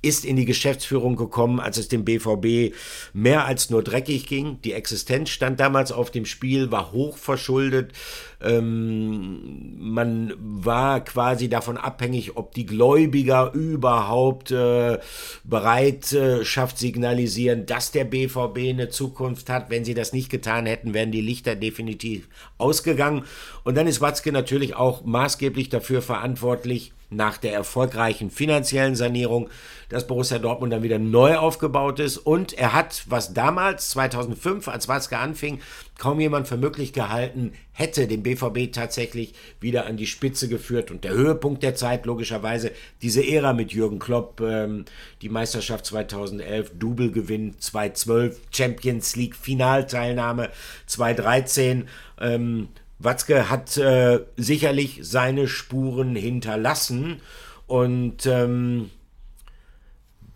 ist 0.03 0.25
in 0.25 0.36
die 0.36 0.45
Geschäftsführung 0.45 1.15
gekommen, 1.15 1.60
als 1.60 1.77
es 1.77 1.88
dem 1.88 2.05
BVB 2.05 2.75
mehr 3.13 3.45
als 3.45 3.69
nur 3.69 3.81
dreckig 3.81 4.27
ging. 4.27 4.60
Die 4.62 4.74
Existenz 4.74 5.29
stand 5.29 5.60
damals 5.60 5.91
auf 5.91 6.12
dem 6.12 6.25
Spiel, 6.25 6.72
war 6.72 6.91
hoch 6.91 7.17
verschuldet. 7.17 7.93
Ähm, 8.41 9.75
man 9.79 10.33
war 10.38 11.03
quasi 11.03 11.48
davon 11.48 11.77
abhängig, 11.77 12.36
ob 12.36 12.53
die 12.53 12.65
Gläubiger 12.65 13.53
überhaupt 13.53 14.51
äh, 14.51 15.00
Bereitschaft 15.45 16.77
signalisieren, 16.77 17.65
dass 17.65 17.91
der 17.91 18.03
BVB 18.03 18.57
eine 18.69 18.89
Zukunft 18.89 19.50
hat. 19.50 19.69
Wenn 19.69 19.86
sie 19.86 19.93
das 19.93 20.12
nicht 20.12 20.29
getan 20.29 20.65
hätten, 20.65 20.93
wären 20.93 21.12
die 21.12 21.22
Lichter 21.22 21.55
definitiv 21.55 22.27
ausgegangen. 22.57 23.24
Und 23.63 23.75
dann 23.75 23.88
ist 23.88 24.01
Watzke 24.01 24.33
natürlich 24.33 24.75
auch 24.75 25.05
maßgeblich 25.05 25.69
dafür 25.69 26.01
verantwortlich, 26.01 26.91
nach 27.15 27.38
der 27.38 27.53
erfolgreichen 27.53 28.29
finanziellen 28.29 28.96
Sanierung, 28.96 29.50
dass 29.89 30.08
Borussia 30.08 30.39
Dortmund 30.39 30.74
dann 30.74 30.84
wieder 30.84 31.00
neu 31.00 31.38
aufgebaut 31.38 32.00
ist. 32.00 32.17
Und 32.17 32.53
er 32.53 32.74
hat, 32.74 33.03
was 33.08 33.34
damals, 33.34 33.89
2005, 33.91 34.67
als 34.67 34.88
Watzke 34.88 35.17
anfing, 35.17 35.60
kaum 36.00 36.20
jemand 36.20 36.48
für 36.48 36.58
möglich 36.58 36.93
gehalten 36.93 37.53
hätte, 37.72 38.08
den 38.08 38.24
BVB 38.24 38.72
tatsächlich 38.72 39.34
wieder 39.60 39.86
an 39.86 39.98
die 39.98 40.08
Spitze 40.08 40.48
geführt. 40.48 40.91
Und 40.91 41.03
der 41.03 41.13
Höhepunkt 41.13 41.63
der 41.63 41.75
Zeit, 41.75 42.05
logischerweise, 42.05 42.72
diese 43.01 43.25
Ära 43.25 43.53
mit 43.53 43.72
Jürgen 43.72 44.00
Klopp, 44.00 44.41
ähm, 44.41 44.86
die 45.22 45.29
Meisterschaft 45.29 45.86
2011, 45.86 46.72
Double-Gewinn 46.79 47.60
2012, 47.60 48.39
Champions 48.51 49.15
League 49.15 49.36
Finalteilnahme 49.36 50.50
2013. 50.88 51.88
Ähm, 52.20 52.70
Watzke 53.03 53.50
hat 53.50 53.77
äh, 53.77 54.22
sicherlich 54.38 55.00
seine 55.01 55.48
Spuren 55.48 56.15
hinterlassen. 56.15 57.22
Und 57.67 58.25
ähm, 58.25 58.89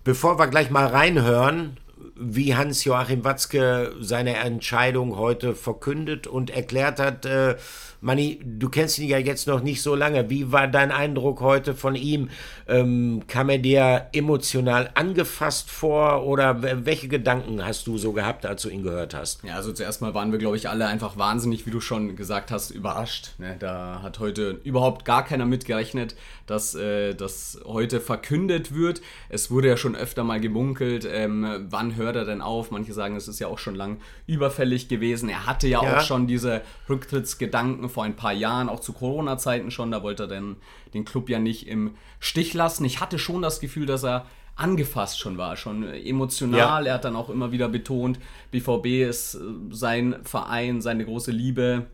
bevor 0.03 0.39
wir 0.39 0.47
gleich 0.47 0.69
mal 0.69 0.87
reinhören, 0.87 1.77
wie 2.15 2.55
Hans-Joachim 2.55 3.23
Watzke 3.23 3.95
seine 3.99 4.37
Entscheidung 4.37 5.17
heute 5.17 5.55
verkündet 5.55 6.27
und 6.27 6.49
erklärt 6.49 6.99
hat, 6.99 7.25
äh, 7.25 7.55
Manni, 7.99 8.39
du 8.43 8.69
kennst 8.69 8.99
ihn 8.99 9.09
ja 9.09 9.17
jetzt 9.17 9.47
noch 9.47 9.61
nicht 9.61 9.81
so 9.81 9.95
lange. 9.95 10.29
Wie 10.29 10.51
war 10.51 10.67
dein 10.67 10.91
Eindruck 10.91 11.41
heute 11.41 11.73
von 11.73 11.95
ihm? 11.95 12.29
Ähm, 12.67 13.23
kam 13.27 13.49
er 13.49 13.57
dir 13.57 14.07
emotional 14.13 14.91
angefasst 14.93 15.71
vor 15.71 16.23
oder 16.23 16.61
welche 16.85 17.07
Gedanken 17.07 17.65
hast 17.65 17.87
du 17.87 17.97
so 17.97 18.13
gehabt, 18.13 18.45
als 18.45 18.61
du 18.61 18.69
ihn 18.69 18.83
gehört 18.83 19.15
hast? 19.15 19.43
Ja, 19.43 19.55
also 19.55 19.73
zuerst 19.73 20.01
mal 20.01 20.13
waren 20.13 20.31
wir, 20.31 20.37
glaube 20.37 20.57
ich, 20.57 20.69
alle 20.69 20.85
einfach 20.85 21.17
wahnsinnig, 21.17 21.65
wie 21.65 21.71
du 21.71 21.79
schon 21.79 22.15
gesagt 22.15 22.51
hast, 22.51 22.69
überrascht. 22.69 23.31
Ne? 23.39 23.55
Da 23.57 24.01
hat 24.03 24.19
heute 24.19 24.59
überhaupt 24.63 25.03
gar 25.03 25.25
keiner 25.25 25.45
mitgerechnet, 25.45 26.15
dass 26.45 26.75
äh, 26.75 27.15
das 27.15 27.59
heute 27.65 27.99
verkündet 27.99 28.75
wird. 28.75 29.01
Es 29.29 29.49
wurde 29.49 29.69
ja 29.69 29.77
schon 29.77 29.95
öfter 29.95 30.23
mal 30.23 30.39
gemunkelt, 30.39 31.07
ähm, 31.11 31.65
wann 31.69 31.86
hört 31.95 32.15
er 32.15 32.25
denn 32.25 32.41
auf? 32.41 32.71
Manche 32.71 32.93
sagen, 32.93 33.15
es 33.15 33.27
ist 33.27 33.39
ja 33.39 33.47
auch 33.47 33.59
schon 33.59 33.75
lang 33.75 33.99
überfällig 34.25 34.87
gewesen. 34.87 35.29
Er 35.29 35.45
hatte 35.45 35.67
ja, 35.67 35.83
ja. 35.83 35.97
auch 35.97 36.01
schon 36.01 36.27
diese 36.27 36.61
Rücktrittsgedanken 36.89 37.89
vor 37.89 38.03
ein 38.03 38.15
paar 38.15 38.33
Jahren, 38.33 38.69
auch 38.69 38.79
zu 38.79 38.93
Corona-Zeiten 38.93 39.71
schon. 39.71 39.91
Da 39.91 40.03
wollte 40.03 40.23
er 40.23 40.27
dann 40.27 40.57
den 40.93 41.05
Club 41.05 41.29
ja 41.29 41.39
nicht 41.39 41.67
im 41.67 41.95
Stich 42.19 42.53
lassen. 42.53 42.85
Ich 42.85 42.99
hatte 42.99 43.19
schon 43.19 43.41
das 43.41 43.59
Gefühl, 43.59 43.85
dass 43.85 44.03
er 44.03 44.25
angefasst 44.57 45.19
schon 45.19 45.37
war, 45.37 45.55
schon 45.55 45.83
emotional. 45.83 46.85
Ja. 46.85 46.91
Er 46.91 46.93
hat 46.95 47.05
dann 47.05 47.15
auch 47.15 47.29
immer 47.29 47.51
wieder 47.51 47.69
betont, 47.69 48.19
BVB 48.51 49.07
ist 49.07 49.35
äh, 49.35 49.39
sein 49.69 50.15
Verein, 50.23 50.81
seine 50.81 51.05
große 51.05 51.31
Liebe. 51.31 51.85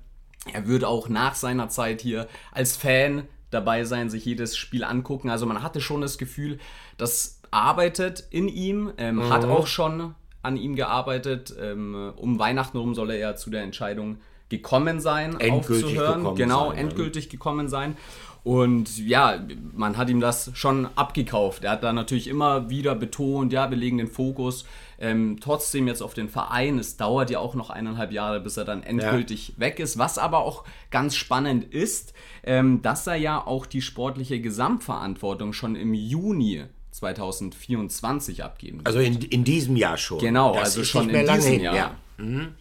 Er 0.52 0.66
würde 0.66 0.88
auch 0.88 1.10
nach 1.10 1.36
seiner 1.36 1.70
Zeit 1.70 2.02
hier 2.02 2.28
als 2.52 2.76
Fan 2.76 3.28
dabei 3.50 3.84
sein, 3.84 4.10
sich 4.10 4.26
jedes 4.26 4.58
Spiel 4.58 4.84
angucken. 4.84 5.30
Also 5.30 5.46
man 5.46 5.62
hatte 5.62 5.80
schon 5.80 6.02
das 6.02 6.18
Gefühl, 6.18 6.60
das 6.98 7.42
arbeitet 7.54 8.24
in 8.30 8.48
ihm, 8.48 8.92
ähm, 8.98 9.16
mhm. 9.16 9.30
hat 9.30 9.46
auch 9.46 9.68
schon 9.68 10.16
an 10.42 10.58
ihm 10.58 10.76
gearbeitet. 10.76 11.56
Ähm, 11.62 12.14
um 12.16 12.40
Weihnachten 12.40 12.78
herum 12.78 12.96
soll 12.96 13.12
er 13.12 13.18
ja 13.18 13.36
zu 13.36 13.50
der 13.50 13.64
Entscheidung 13.64 14.18
gekommen 14.50 15.00
sein, 15.00 15.40
endgültig 15.40 15.86
aufzuhören. 15.86 16.20
Gekommen 16.20 16.38
genau, 16.38 16.70
sein, 16.70 16.78
endgültig 16.78 17.30
gekommen 17.30 17.70
sein. 17.70 17.98
Und 18.44 18.98
ja, 18.98 19.40
man 19.72 19.96
hat 19.96 20.10
ihm 20.10 20.20
das 20.20 20.52
schon 20.54 20.90
abgekauft. 20.96 21.64
Er 21.64 21.72
hat 21.72 21.84
da 21.84 21.94
natürlich 21.94 22.28
immer 22.28 22.70
wieder 22.70 22.94
betont, 22.94 23.54
ja, 23.54 23.70
wir 23.70 23.78
legen 23.78 24.00
den 24.00 24.08
Fokus 24.08 24.66
ähm, 25.04 25.38
trotzdem 25.42 25.88
jetzt 25.88 26.02
auf 26.02 26.14
den 26.14 26.30
Verein. 26.30 26.80
Es 26.80 26.96
dauert 26.96 27.30
ja 27.30 27.40
auch 27.40 27.56
noch 27.56 27.70
eineinhalb 27.70 28.12
Jahre, 28.12 28.40
bis 28.40 28.58
er 28.58 28.66
dann 28.66 28.84
endgültig 28.84 29.50
ja. 29.50 29.54
weg 29.60 29.80
ist. 29.80 29.98
Was 29.98 30.18
aber 30.18 30.40
auch 30.40 30.64
ganz 30.92 31.16
spannend 31.16 31.66
ist, 31.74 32.14
ähm, 32.44 32.82
dass 32.82 33.06
er 33.06 33.16
ja 33.16 33.46
auch 33.46 33.66
die 33.66 33.82
sportliche 33.82 34.40
Gesamtverantwortung 34.40 35.52
schon 35.54 35.76
im 35.76 35.94
Juni 35.94 36.64
2024 36.94 38.44
abgeben. 38.44 38.82
Also 38.84 39.00
in, 39.00 39.22
in 39.22 39.44
diesem 39.44 39.76
Jahr 39.76 39.98
schon. 39.98 40.20
Genau, 40.20 40.54
das 40.54 40.78
also 40.78 40.84
schon 40.84 41.10
in 41.10 41.28
diesem 41.28 41.60
Jahr. 41.60 41.76
Ja. 41.76 41.96
Mhm. 42.18 42.54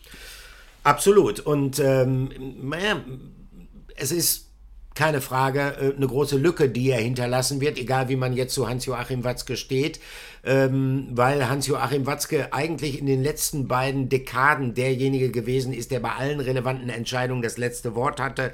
Absolut. 0.83 1.41
Und 1.41 1.79
ähm, 1.79 2.31
naja, 2.63 3.01
es 3.95 4.11
ist 4.11 4.52
keine 4.95 5.21
Frage, 5.21 5.77
äh, 5.81 5.97
eine 5.97 6.07
große 6.07 6.37
Lücke, 6.37 6.69
die 6.69 6.91
er 6.91 7.01
hinterlassen 7.01 7.61
wird, 7.61 7.79
egal 7.79 8.09
wie 8.09 8.17
man 8.17 8.33
jetzt 8.35 8.55
zu 8.55 8.69
Hans-Joachim 8.69 9.25
Watzke 9.25 9.57
steht, 9.57 10.01
ähm, 10.45 11.09
weil 11.13 11.49
Hans-Joachim 11.49 12.07
Watzke 12.07 12.53
eigentlich 12.53 12.99
in 12.99 13.07
den 13.07 13.23
letzten 13.23 13.69
beiden 13.69 14.09
Dekaden 14.09 14.75
derjenige 14.75 15.31
gewesen 15.31 15.73
ist, 15.73 15.91
der 15.91 16.01
bei 16.01 16.13
allen 16.13 16.41
relevanten 16.41 16.89
Entscheidungen 16.89 17.43
das 17.43 17.59
letzte 17.59 17.95
Wort 17.95 18.21
hatte, 18.21 18.53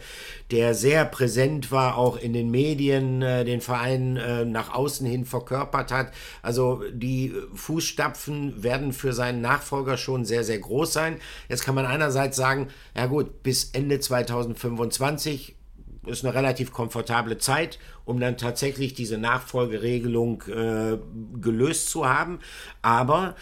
der 0.51 0.75
sehr 0.75 1.05
präsent 1.05 1.73
war, 1.73 1.97
auch 1.97 2.17
in 2.17 2.33
den 2.33 2.51
Medien, 2.51 3.23
äh, 3.23 3.45
den 3.45 3.61
Verein 3.61 4.17
äh, 4.17 4.45
nach 4.45 4.75
außen 4.75 5.07
hin 5.07 5.25
verkörpert 5.25 5.91
hat. 5.91 6.13
Also 6.43 6.83
die 6.93 7.33
Fußstapfen 7.55 8.63
werden 8.63 8.93
für 8.93 9.13
seinen 9.13 9.41
Nachfolger 9.41 9.97
schon 9.97 10.25
sehr, 10.25 10.45
sehr 10.45 10.59
groß 10.59 10.93
sein. 10.93 11.17
Jetzt 11.49 11.65
kann 11.65 11.75
man 11.75 11.87
einerseits 11.87 12.37
sagen, 12.37 12.69
ja 12.97 13.07
gut, 13.07 13.43
bis 13.43 13.71
Ende 13.73 13.99
2025 13.99 15.58
ist 16.07 16.25
eine 16.25 16.35
relativ 16.35 16.73
komfortable 16.73 17.39
Zeit, 17.39 17.79
um 18.05 18.21
dann 18.21 18.37
tatsächlich 18.37 18.95
diese 18.95 19.19
Nachfolgeregelung 19.19 20.43
äh, 20.43 20.99
gelöst 21.41 21.91
zu 21.91 22.09
haben. 22.09 22.41
Aber 22.83 23.35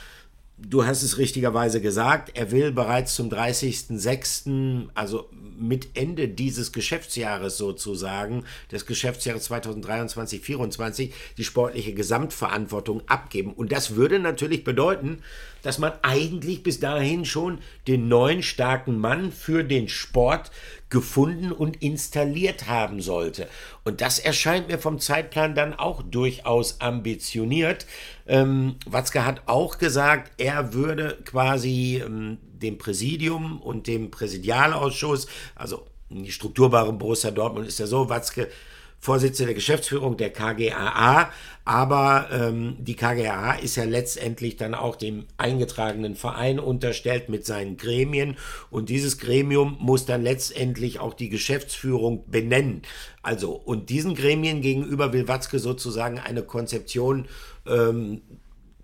du 0.58 0.84
hast 0.84 1.02
es 1.02 1.18
richtigerweise 1.18 1.80
gesagt, 1.80 2.32
er 2.34 2.50
will 2.50 2.72
bereits 2.72 3.14
zum 3.14 3.28
30.06., 3.28 4.88
also 4.94 5.28
mit 5.58 5.96
Ende 5.96 6.28
dieses 6.28 6.72
Geschäftsjahres 6.72 7.56
sozusagen, 7.56 8.44
des 8.70 8.86
Geschäftsjahres 8.86 9.50
2023-24, 9.50 11.12
die 11.38 11.44
sportliche 11.44 11.94
Gesamtverantwortung 11.94 13.02
abgeben. 13.06 13.52
Und 13.52 13.72
das 13.72 13.96
würde 13.96 14.18
natürlich 14.18 14.64
bedeuten, 14.64 15.22
dass 15.66 15.78
man 15.78 15.94
eigentlich 16.02 16.62
bis 16.62 16.78
dahin 16.78 17.24
schon 17.24 17.58
den 17.88 18.06
neuen 18.06 18.44
starken 18.44 18.98
Mann 19.00 19.32
für 19.32 19.64
den 19.64 19.88
Sport 19.88 20.52
gefunden 20.90 21.50
und 21.50 21.82
installiert 21.82 22.68
haben 22.68 23.00
sollte. 23.00 23.48
Und 23.82 24.00
das 24.00 24.20
erscheint 24.20 24.68
mir 24.68 24.78
vom 24.78 25.00
Zeitplan 25.00 25.56
dann 25.56 25.74
auch 25.74 26.02
durchaus 26.02 26.80
ambitioniert. 26.80 27.84
Ähm, 28.28 28.76
Watzke 28.86 29.24
hat 29.24 29.42
auch 29.46 29.78
gesagt, 29.78 30.30
er 30.38 30.72
würde 30.72 31.18
quasi 31.24 32.00
ähm, 32.04 32.38
dem 32.42 32.78
Präsidium 32.78 33.60
und 33.60 33.88
dem 33.88 34.12
Präsidialausschuss, 34.12 35.26
also 35.56 35.84
die 36.10 36.30
Strukturbare 36.30 36.92
Borussia 36.92 37.32
Dortmund 37.32 37.66
ist 37.66 37.80
ja 37.80 37.88
so, 37.88 38.08
Watzke 38.08 38.48
Vorsitzender 38.98 39.48
der 39.48 39.54
Geschäftsführung 39.54 40.16
der 40.16 40.30
KGAA, 40.30 41.30
aber 41.64 42.28
ähm, 42.32 42.76
die 42.80 42.96
KGAA 42.96 43.54
ist 43.54 43.76
ja 43.76 43.84
letztendlich 43.84 44.56
dann 44.56 44.74
auch 44.74 44.96
dem 44.96 45.26
eingetragenen 45.36 46.16
Verein 46.16 46.58
unterstellt 46.58 47.28
mit 47.28 47.44
seinen 47.44 47.76
Gremien. 47.76 48.36
Und 48.70 48.88
dieses 48.88 49.18
Gremium 49.18 49.76
muss 49.80 50.06
dann 50.06 50.22
letztendlich 50.22 50.98
auch 51.00 51.14
die 51.14 51.28
Geschäftsführung 51.28 52.24
benennen. 52.30 52.82
Also 53.22 53.52
und 53.52 53.90
diesen 53.90 54.14
Gremien 54.14 54.60
gegenüber 54.60 55.12
will 55.12 55.28
Watzke 55.28 55.58
sozusagen 55.58 56.18
eine 56.18 56.42
Konzeption 56.42 57.26
ähm, 57.66 58.22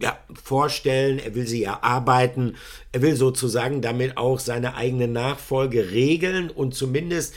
ja, 0.03 0.19
vorstellen, 0.43 1.21
er 1.21 1.37
will 1.37 1.47
sie 1.47 1.63
erarbeiten, 1.63 2.57
er 2.91 3.03
will 3.03 3.15
sozusagen 3.15 3.81
damit 3.81 4.17
auch 4.17 4.41
seine 4.41 4.75
eigene 4.75 5.07
Nachfolge 5.07 5.93
regeln 5.93 6.51
und 6.51 6.75
zumindest 6.75 7.37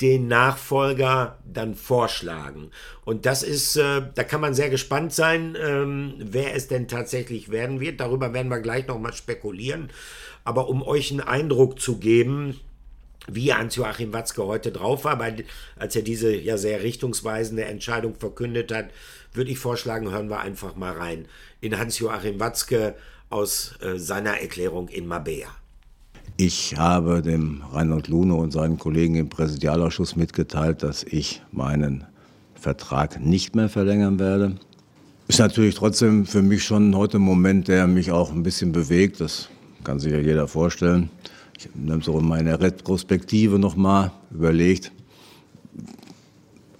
den 0.00 0.28
Nachfolger 0.28 1.38
dann 1.44 1.74
vorschlagen. 1.74 2.70
Und 3.04 3.26
das 3.26 3.42
ist, 3.42 3.76
äh, 3.76 4.02
da 4.14 4.24
kann 4.24 4.40
man 4.40 4.54
sehr 4.54 4.70
gespannt 4.70 5.12
sein, 5.12 5.56
ähm, 5.60 6.14
wer 6.18 6.54
es 6.54 6.68
denn 6.68 6.88
tatsächlich 6.88 7.50
werden 7.50 7.80
wird. 7.80 8.00
Darüber 8.00 8.32
werden 8.32 8.48
wir 8.48 8.60
gleich 8.60 8.86
nochmal 8.86 9.12
spekulieren. 9.12 9.90
Aber 10.44 10.68
um 10.68 10.82
euch 10.82 11.10
einen 11.10 11.20
Eindruck 11.20 11.80
zu 11.80 11.98
geben, 11.98 12.58
wie 13.28 13.52
Hans-Joachim 13.52 14.12
Watzke 14.12 14.44
heute 14.44 14.72
drauf 14.72 15.04
war, 15.04 15.18
weil, 15.18 15.44
als 15.76 15.94
er 15.94 16.02
diese 16.02 16.34
ja 16.34 16.56
sehr 16.56 16.82
richtungsweisende 16.82 17.64
Entscheidung 17.64 18.14
verkündet 18.14 18.72
hat, 18.72 18.90
würde 19.32 19.50
ich 19.50 19.58
vorschlagen, 19.58 20.10
hören 20.10 20.30
wir 20.30 20.40
einfach 20.40 20.76
mal 20.76 20.92
rein 20.92 21.26
in 21.60 21.78
Hans-Joachim 21.78 22.40
Watzke 22.40 22.94
aus 23.28 23.74
äh, 23.82 23.98
seiner 23.98 24.40
Erklärung 24.40 24.88
in 24.88 25.06
Mabea. 25.06 25.59
Ich 26.42 26.78
habe 26.78 27.20
dem 27.20 27.60
Reinhold 27.70 28.08
Lune 28.08 28.32
und 28.32 28.50
seinen 28.50 28.78
Kollegen 28.78 29.14
im 29.16 29.28
Präsidialausschuss 29.28 30.16
mitgeteilt, 30.16 30.82
dass 30.82 31.04
ich 31.04 31.42
meinen 31.52 32.04
Vertrag 32.54 33.20
nicht 33.20 33.54
mehr 33.54 33.68
verlängern 33.68 34.18
werde. 34.18 34.56
Ist 35.28 35.38
natürlich 35.38 35.74
trotzdem 35.74 36.24
für 36.24 36.40
mich 36.40 36.64
schon 36.64 36.96
heute 36.96 37.18
ein 37.18 37.24
Moment, 37.24 37.68
der 37.68 37.86
mich 37.86 38.10
auch 38.10 38.32
ein 38.32 38.42
bisschen 38.42 38.72
bewegt. 38.72 39.20
Das 39.20 39.50
kann 39.84 39.98
sich 39.98 40.12
ja 40.12 40.18
jeder 40.18 40.48
vorstellen. 40.48 41.10
Ich 41.58 41.68
habe 41.86 42.02
so 42.02 42.18
meine 42.22 42.58
Retrospektive 42.58 43.58
nochmal 43.58 44.10
überlegt. 44.30 44.92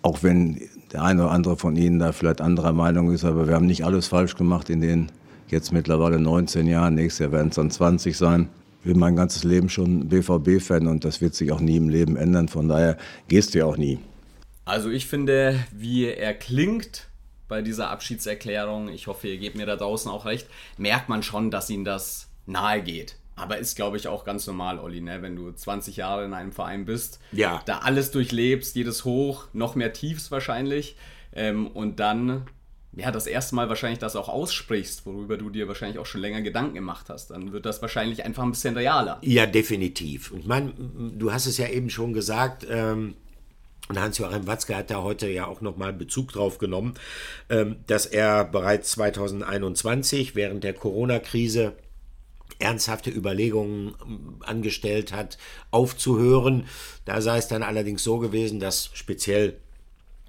Auch 0.00 0.23
wenn 0.23 0.59
der 0.90 1.02
eine 1.02 1.25
oder 1.25 1.33
andere 1.33 1.59
von 1.59 1.76
Ihnen 1.76 1.99
da 1.99 2.12
vielleicht 2.12 2.40
anderer 2.40 2.73
Meinung 2.73 3.12
ist, 3.12 3.26
aber 3.26 3.47
wir 3.47 3.57
haben 3.57 3.67
nicht 3.67 3.85
alles 3.85 4.07
falsch 4.07 4.37
gemacht 4.37 4.71
in 4.71 4.81
den 4.81 5.12
jetzt 5.49 5.71
mittlerweile 5.71 6.19
19 6.19 6.67
Jahren. 6.67 6.95
Nächstes 6.95 7.19
Jahr 7.19 7.33
werden 7.33 7.49
es 7.49 7.57
dann 7.57 7.71
20 7.71 8.17
sein 8.17 8.49
bin 8.84 8.99
mein 8.99 9.16
ganzes 9.16 9.44
Leben 9.44 9.68
schon 9.68 10.08
BVB-Fan 10.08 10.87
und 10.87 11.04
das 11.04 11.20
wird 11.20 11.34
sich 11.34 11.52
auch 11.52 11.60
nie 11.60 11.76
im 11.76 11.88
Leben 11.88 12.16
ändern. 12.16 12.49
Von 12.49 12.68
daher 12.68 12.96
gehst 13.28 13.54
du 13.54 13.58
ja 13.58 13.66
auch 13.66 13.76
nie. 13.76 13.99
Also 14.64 14.90
ich 14.90 15.06
finde, 15.06 15.58
wie 15.72 16.06
er 16.06 16.34
klingt 16.34 17.08
bei 17.49 17.62
dieser 17.62 17.90
Abschiedserklärung, 17.90 18.88
ich 18.88 19.06
hoffe, 19.08 19.28
ihr 19.28 19.38
gebt 19.38 19.56
mir 19.56 19.66
da 19.66 19.76
draußen 19.76 20.10
auch 20.10 20.25
recht, 20.25 20.46
merkt 20.78 21.08
man 21.08 21.22
schon, 21.22 21.50
dass 21.50 21.68
ihm 21.68 21.84
das 21.84 22.28
nahe 22.46 22.82
geht. 22.82 23.16
Aber 23.34 23.58
ist, 23.58 23.75
glaube 23.75 23.96
ich, 23.96 24.06
auch 24.06 24.25
ganz 24.25 24.46
normal, 24.46 24.78
Olli, 24.78 25.00
ne? 25.00 25.22
wenn 25.22 25.34
du 25.34 25.50
20 25.50 25.96
Jahre 25.96 26.25
in 26.25 26.34
einem 26.34 26.52
Verein 26.52 26.84
bist, 26.84 27.20
ja. 27.32 27.62
da 27.64 27.78
alles 27.78 28.10
durchlebst, 28.10 28.76
jedes 28.76 29.04
Hoch, 29.04 29.46
noch 29.52 29.75
mehr 29.75 29.92
Tiefs 29.92 30.30
wahrscheinlich, 30.30 30.96
ähm, 31.32 31.66
und 31.66 32.00
dann 32.00 32.46
ja, 32.92 33.12
das 33.12 33.26
erste 33.26 33.54
Mal 33.54 33.68
wahrscheinlich 33.68 34.00
das 34.00 34.16
auch 34.16 34.28
aussprichst, 34.28 35.06
worüber 35.06 35.37
du 35.37 35.49
dir 35.50 35.68
wahrscheinlich 35.68 35.99
auch 35.99 36.06
schon 36.06 36.20
länger 36.20 36.42
Gedanken 36.42 36.75
gemacht 36.75 37.09
hast, 37.09 37.30
dann 37.30 37.52
wird 37.52 37.64
das 37.64 37.80
wahrscheinlich 37.82 38.25
einfach 38.25 38.42
ein 38.42 38.50
bisschen 38.50 38.76
realer. 38.76 39.18
Ja, 39.23 39.47
definitiv. 39.47 40.32
Und 40.32 40.40
ich 40.40 40.47
meine, 40.47 40.73
du 40.73 41.32
hast 41.32 41.47
es 41.47 41.56
ja 41.56 41.68
eben 41.68 41.90
schon 41.90 42.12
gesagt, 42.12 42.66
ähm, 42.68 43.14
und 43.88 44.00
Hans-Joachim 44.00 44.47
Watzke 44.47 44.76
hat 44.76 44.90
da 44.90 45.02
heute 45.02 45.28
ja 45.28 45.47
auch 45.47 45.61
nochmal 45.61 45.92
Bezug 45.92 46.32
drauf 46.32 46.59
genommen, 46.59 46.94
ähm, 47.49 47.76
dass 47.87 48.06
er 48.06 48.44
bereits 48.44 48.92
2021 48.92 50.37
während 50.37 50.62
der 50.62 50.75
Corona-Krise 50.75 51.75
ernsthafte 52.61 53.11
Überlegungen 53.11 53.94
ähm, 54.04 54.37
angestellt 54.40 55.12
hat, 55.12 55.38
aufzuhören. 55.70 56.66
Da 57.04 57.20
sei 57.20 57.38
es 57.38 57.49
dann 57.49 57.62
allerdings 57.62 58.04
so 58.04 58.18
gewesen, 58.18 58.61
dass 58.61 58.90
speziell 58.94 59.59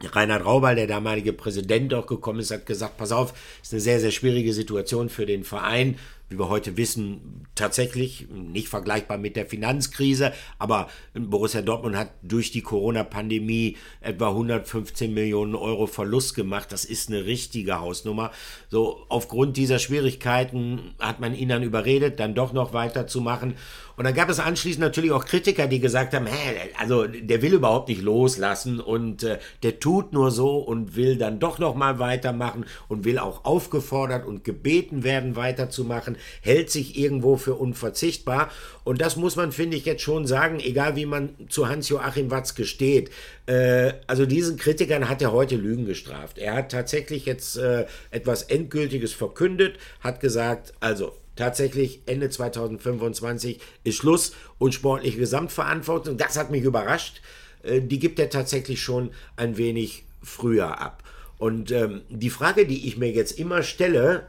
Reinhard 0.03 0.45
Raubal, 0.45 0.75
der 0.75 0.87
damalige 0.87 1.33
Präsident, 1.33 1.93
auch 1.93 2.07
gekommen 2.07 2.39
ist, 2.39 2.51
hat 2.51 2.65
gesagt, 2.65 2.97
pass 2.97 3.11
auf, 3.11 3.33
ist 3.61 3.73
eine 3.73 3.81
sehr, 3.81 3.99
sehr 3.99 4.11
schwierige 4.11 4.53
Situation 4.53 5.09
für 5.09 5.25
den 5.25 5.43
Verein 5.43 5.97
wie 6.31 6.39
wir 6.39 6.47
heute 6.47 6.77
wissen, 6.77 7.45
tatsächlich 7.55 8.27
nicht 8.29 8.69
vergleichbar 8.69 9.17
mit 9.17 9.35
der 9.35 9.45
Finanzkrise, 9.45 10.31
aber 10.57 10.87
Borussia 11.13 11.61
Dortmund 11.61 11.97
hat 11.97 12.11
durch 12.23 12.51
die 12.51 12.61
Corona-Pandemie 12.61 13.75
etwa 13.99 14.29
115 14.29 15.13
Millionen 15.13 15.55
Euro 15.55 15.87
Verlust 15.87 16.33
gemacht. 16.35 16.71
Das 16.71 16.85
ist 16.85 17.09
eine 17.09 17.25
richtige 17.25 17.81
Hausnummer. 17.81 18.31
So, 18.69 19.05
aufgrund 19.09 19.57
dieser 19.57 19.77
Schwierigkeiten 19.77 20.93
hat 20.99 21.19
man 21.19 21.35
ihn 21.35 21.49
dann 21.49 21.63
überredet, 21.63 22.19
dann 22.21 22.33
doch 22.33 22.53
noch 22.53 22.71
weiterzumachen. 22.71 23.55
Und 24.01 24.05
dann 24.05 24.15
gab 24.15 24.29
es 24.29 24.39
anschließend 24.39 24.81
natürlich 24.81 25.11
auch 25.11 25.25
Kritiker, 25.25 25.67
die 25.67 25.79
gesagt 25.79 26.15
haben, 26.15 26.25
hä, 26.25 26.71
also 26.79 27.05
der 27.05 27.43
will 27.43 27.53
überhaupt 27.53 27.87
nicht 27.87 28.01
loslassen 28.01 28.79
und 28.79 29.21
äh, 29.21 29.37
der 29.61 29.79
tut 29.79 30.11
nur 30.11 30.31
so 30.31 30.57
und 30.57 30.95
will 30.95 31.17
dann 31.17 31.37
doch 31.37 31.59
noch 31.59 31.75
mal 31.75 31.99
weitermachen 31.99 32.65
und 32.87 33.05
will 33.05 33.19
auch 33.19 33.45
aufgefordert 33.45 34.25
und 34.25 34.43
gebeten 34.43 35.03
werden 35.03 35.35
weiterzumachen 35.35 36.17
hält 36.41 36.71
sich 36.71 36.97
irgendwo 36.97 37.37
für 37.37 37.53
unverzichtbar. 37.53 38.49
Und 38.83 39.01
das 39.01 39.17
muss 39.17 39.35
man, 39.35 39.51
finde 39.51 39.77
ich, 39.77 39.85
jetzt 39.85 40.01
schon 40.01 40.25
sagen, 40.25 40.59
egal 40.59 40.95
wie 40.95 41.05
man 41.05 41.35
zu 41.49 41.69
Hans-Joachim 41.69 42.31
Watzke 42.31 42.65
steht. 42.65 43.11
Äh, 43.45 43.93
also 44.07 44.25
diesen 44.25 44.57
Kritikern 44.57 45.09
hat 45.09 45.21
er 45.21 45.31
heute 45.31 45.57
Lügen 45.57 45.85
gestraft. 45.85 46.39
Er 46.39 46.55
hat 46.55 46.71
tatsächlich 46.71 47.27
jetzt 47.27 47.55
äh, 47.55 47.85
etwas 48.09 48.41
Endgültiges 48.41 49.13
verkündet, 49.13 49.77
hat 49.99 50.21
gesagt, 50.21 50.73
also 50.79 51.20
tatsächlich 51.35 52.01
Ende 52.05 52.29
2025 52.29 53.59
ist 53.83 53.95
Schluss 53.95 54.33
und 54.57 54.73
sportliche 54.73 55.17
Gesamtverantwortung. 55.17 56.17
Das 56.17 56.37
hat 56.37 56.51
mich 56.51 56.63
überrascht. 56.63 57.21
Äh, 57.63 57.81
die 57.81 57.99
gibt 57.99 58.19
er 58.19 58.29
tatsächlich 58.29 58.81
schon 58.81 59.11
ein 59.35 59.57
wenig 59.57 60.05
früher 60.21 60.79
ab. 60.79 61.03
Und 61.37 61.71
ähm, 61.71 62.01
die 62.09 62.29
Frage, 62.29 62.67
die 62.67 62.87
ich 62.87 62.97
mir 62.97 63.11
jetzt 63.11 63.39
immer 63.39 63.63
stelle, 63.63 64.27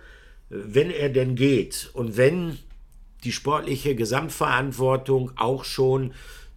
wenn 0.49 0.91
er 0.91 1.09
denn 1.09 1.35
geht 1.35 1.91
und 1.93 2.17
wenn 2.17 2.59
die 3.25 3.33
sportliche 3.33 3.95
Gesamtverantwortung 3.95 5.33
auch 5.37 5.65
schon 5.65 6.13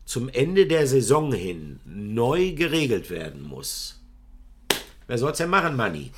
zum 0.05 0.29
Ende 0.29 0.67
der 0.67 0.87
Saison 0.87 1.33
hin 1.33 1.79
neu 1.85 2.53
geregelt 2.53 3.09
werden 3.09 3.43
muss. 3.43 4.01
Wer 5.07 5.17
soll 5.17 5.31
es 5.31 5.37
denn 5.37 5.49
machen, 5.49 5.75
Manni? 5.75 6.11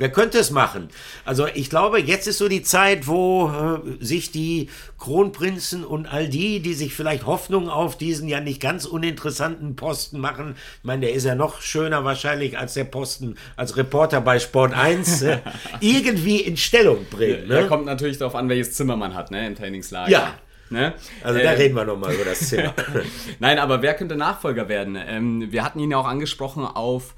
Wer 0.00 0.10
könnte 0.10 0.38
es 0.38 0.50
machen? 0.50 0.88
Also 1.26 1.46
ich 1.46 1.68
glaube, 1.68 2.00
jetzt 2.00 2.26
ist 2.26 2.38
so 2.38 2.48
die 2.48 2.62
Zeit, 2.62 3.06
wo 3.06 3.50
äh, 3.50 4.02
sich 4.02 4.32
die 4.32 4.70
Kronprinzen 4.98 5.84
und 5.84 6.06
all 6.06 6.26
die, 6.26 6.60
die 6.60 6.72
sich 6.72 6.94
vielleicht 6.94 7.26
Hoffnung 7.26 7.68
auf 7.68 7.98
diesen 7.98 8.26
ja 8.26 8.40
nicht 8.40 8.62
ganz 8.62 8.86
uninteressanten 8.86 9.76
Posten 9.76 10.18
machen, 10.18 10.54
ich 10.78 10.84
meine, 10.84 11.02
der 11.02 11.12
ist 11.12 11.24
ja 11.24 11.34
noch 11.34 11.60
schöner 11.60 12.02
wahrscheinlich 12.02 12.56
als 12.56 12.72
der 12.72 12.84
Posten 12.84 13.36
als 13.56 13.76
Reporter 13.76 14.22
bei 14.22 14.38
Sport 14.38 14.72
1, 14.72 15.20
äh, 15.20 15.38
irgendwie 15.80 16.40
in 16.40 16.56
Stellung 16.56 17.04
bringen. 17.10 17.48
Ne? 17.48 17.60
Ja, 17.60 17.66
kommt 17.66 17.84
natürlich 17.84 18.16
darauf 18.16 18.36
an, 18.36 18.48
welches 18.48 18.72
Zimmer 18.72 18.96
man 18.96 19.14
hat, 19.14 19.30
ne, 19.30 19.46
im 19.46 19.54
Trainingslager. 19.54 20.10
Ja. 20.10 20.34
Ne? 20.70 20.94
Also 21.22 21.40
da 21.40 21.44
äh, 21.44 21.56
reden 21.56 21.74
wir 21.74 21.84
nochmal 21.84 22.14
über 22.14 22.24
das 22.24 22.38
Zimmer. 22.48 22.72
Nein, 23.38 23.58
aber 23.58 23.82
wer 23.82 23.92
könnte 23.92 24.16
Nachfolger 24.16 24.70
werden? 24.70 24.96
Ähm, 24.96 25.48
wir 25.50 25.62
hatten 25.62 25.78
ihn 25.78 25.90
ja 25.90 25.98
auch 25.98 26.06
angesprochen 26.06 26.64
auf 26.64 27.14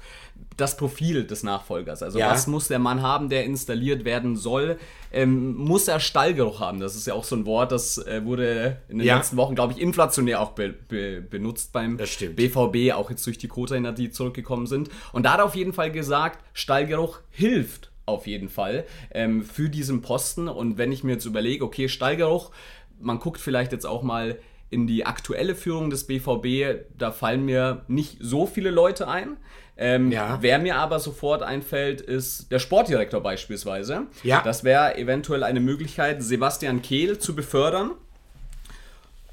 das 0.57 0.77
Profil 0.77 1.25
des 1.25 1.43
Nachfolgers. 1.43 2.03
Also 2.03 2.19
ja. 2.19 2.29
was 2.29 2.47
muss 2.47 2.67
der 2.67 2.79
Mann 2.79 3.01
haben, 3.01 3.29
der 3.29 3.45
installiert 3.45 4.05
werden 4.05 4.35
soll? 4.35 4.77
Ähm, 5.11 5.55
muss 5.55 5.87
er 5.87 5.99
Stallgeruch 5.99 6.59
haben? 6.59 6.79
Das 6.79 6.95
ist 6.95 7.07
ja 7.07 7.13
auch 7.13 7.23
so 7.23 7.35
ein 7.35 7.45
Wort, 7.45 7.71
das 7.71 7.97
äh, 7.97 8.23
wurde 8.25 8.77
in 8.89 8.99
den 8.99 9.07
ja. 9.07 9.17
letzten 9.17 9.37
Wochen, 9.37 9.55
glaube 9.55 9.73
ich, 9.73 9.81
inflationär 9.81 10.41
auch 10.41 10.51
be 10.51 10.69
be 10.69 11.21
benutzt 11.21 11.73
beim 11.73 11.97
BVB, 11.97 12.93
auch 12.93 13.09
jetzt 13.09 13.25
durch 13.25 13.37
die 13.37 13.47
Co-Trainer, 13.47 13.91
die 13.91 14.11
zurückgekommen 14.11 14.67
sind. 14.67 14.89
Und 15.11 15.23
da 15.23 15.33
hat 15.33 15.39
er 15.39 15.45
auf 15.45 15.55
jeden 15.55 15.73
Fall 15.73 15.91
gesagt, 15.91 16.43
Stallgeruch 16.53 17.19
hilft 17.29 17.91
auf 18.05 18.27
jeden 18.27 18.49
Fall 18.49 18.85
ähm, 19.11 19.43
für 19.43 19.69
diesen 19.69 20.01
Posten. 20.01 20.47
Und 20.47 20.77
wenn 20.77 20.91
ich 20.91 21.03
mir 21.03 21.13
jetzt 21.13 21.25
überlege, 21.25 21.63
okay, 21.63 21.87
Stallgeruch, 21.87 22.51
man 22.99 23.19
guckt 23.19 23.39
vielleicht 23.39 23.71
jetzt 23.71 23.85
auch 23.85 24.03
mal 24.03 24.37
in 24.69 24.87
die 24.87 25.05
aktuelle 25.05 25.55
Führung 25.55 25.89
des 25.89 26.07
BVB, 26.07 26.87
da 26.97 27.11
fallen 27.11 27.45
mir 27.45 27.83
nicht 27.87 28.17
so 28.19 28.47
viele 28.47 28.71
Leute 28.71 29.07
ein. 29.07 29.37
Ähm, 29.75 30.11
ja. 30.11 30.37
Wer 30.41 30.59
mir 30.59 30.75
aber 30.75 30.99
sofort 30.99 31.41
einfällt, 31.41 32.01
ist 32.01 32.51
der 32.51 32.59
Sportdirektor 32.59 33.21
beispielsweise. 33.21 34.03
Ja. 34.23 34.41
Das 34.43 34.63
wäre 34.63 34.97
eventuell 34.97 35.43
eine 35.43 35.59
Möglichkeit, 35.59 36.21
Sebastian 36.21 36.81
Kehl 36.81 37.17
zu 37.17 37.35
befördern. 37.35 37.91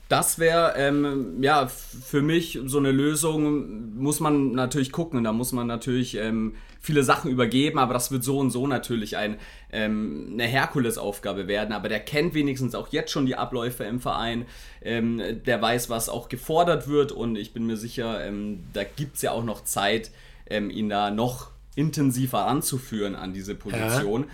Das 0.08 0.40
wäre 0.40 0.74
ähm, 0.76 1.40
ja 1.40 1.68
für 1.68 2.20
mich 2.20 2.58
so 2.64 2.78
eine 2.78 2.90
Lösung. 2.90 3.94
Muss 3.96 4.18
man 4.18 4.52
natürlich 4.52 4.90
gucken. 4.90 5.22
Da 5.22 5.32
muss 5.32 5.52
man 5.52 5.68
natürlich 5.68 6.16
ähm, 6.16 6.56
viele 6.80 7.04
Sachen 7.04 7.30
übergeben, 7.30 7.78
aber 7.78 7.94
das 7.94 8.10
wird 8.10 8.24
so 8.24 8.38
und 8.38 8.50
so 8.50 8.66
natürlich 8.66 9.16
ein, 9.16 9.36
ähm, 9.70 10.30
eine 10.32 10.44
Herkulesaufgabe 10.44 11.46
werden. 11.46 11.72
Aber 11.72 11.88
der 11.88 12.00
kennt 12.00 12.34
wenigstens 12.34 12.74
auch 12.74 12.88
jetzt 12.88 13.12
schon 13.12 13.26
die 13.26 13.36
Abläufe 13.36 13.84
im 13.84 14.00
Verein. 14.00 14.46
Ähm, 14.82 15.22
der 15.44 15.62
weiß, 15.62 15.90
was 15.90 16.08
auch 16.08 16.28
gefordert 16.28 16.88
wird 16.88 17.12
und 17.12 17.36
ich 17.36 17.52
bin 17.52 17.66
mir 17.66 17.76
sicher, 17.76 18.24
ähm, 18.24 18.64
da 18.72 18.82
gibt 18.82 19.16
es 19.16 19.22
ja 19.22 19.30
auch 19.30 19.44
noch 19.44 19.62
Zeit, 19.62 20.10
ähm, 20.50 20.70
ihn 20.70 20.88
da 20.88 21.10
noch 21.10 21.50
intensiver 21.74 22.46
anzuführen 22.46 23.14
an 23.14 23.32
diese 23.32 23.54
Position. 23.54 24.22
Ja. 24.22 24.28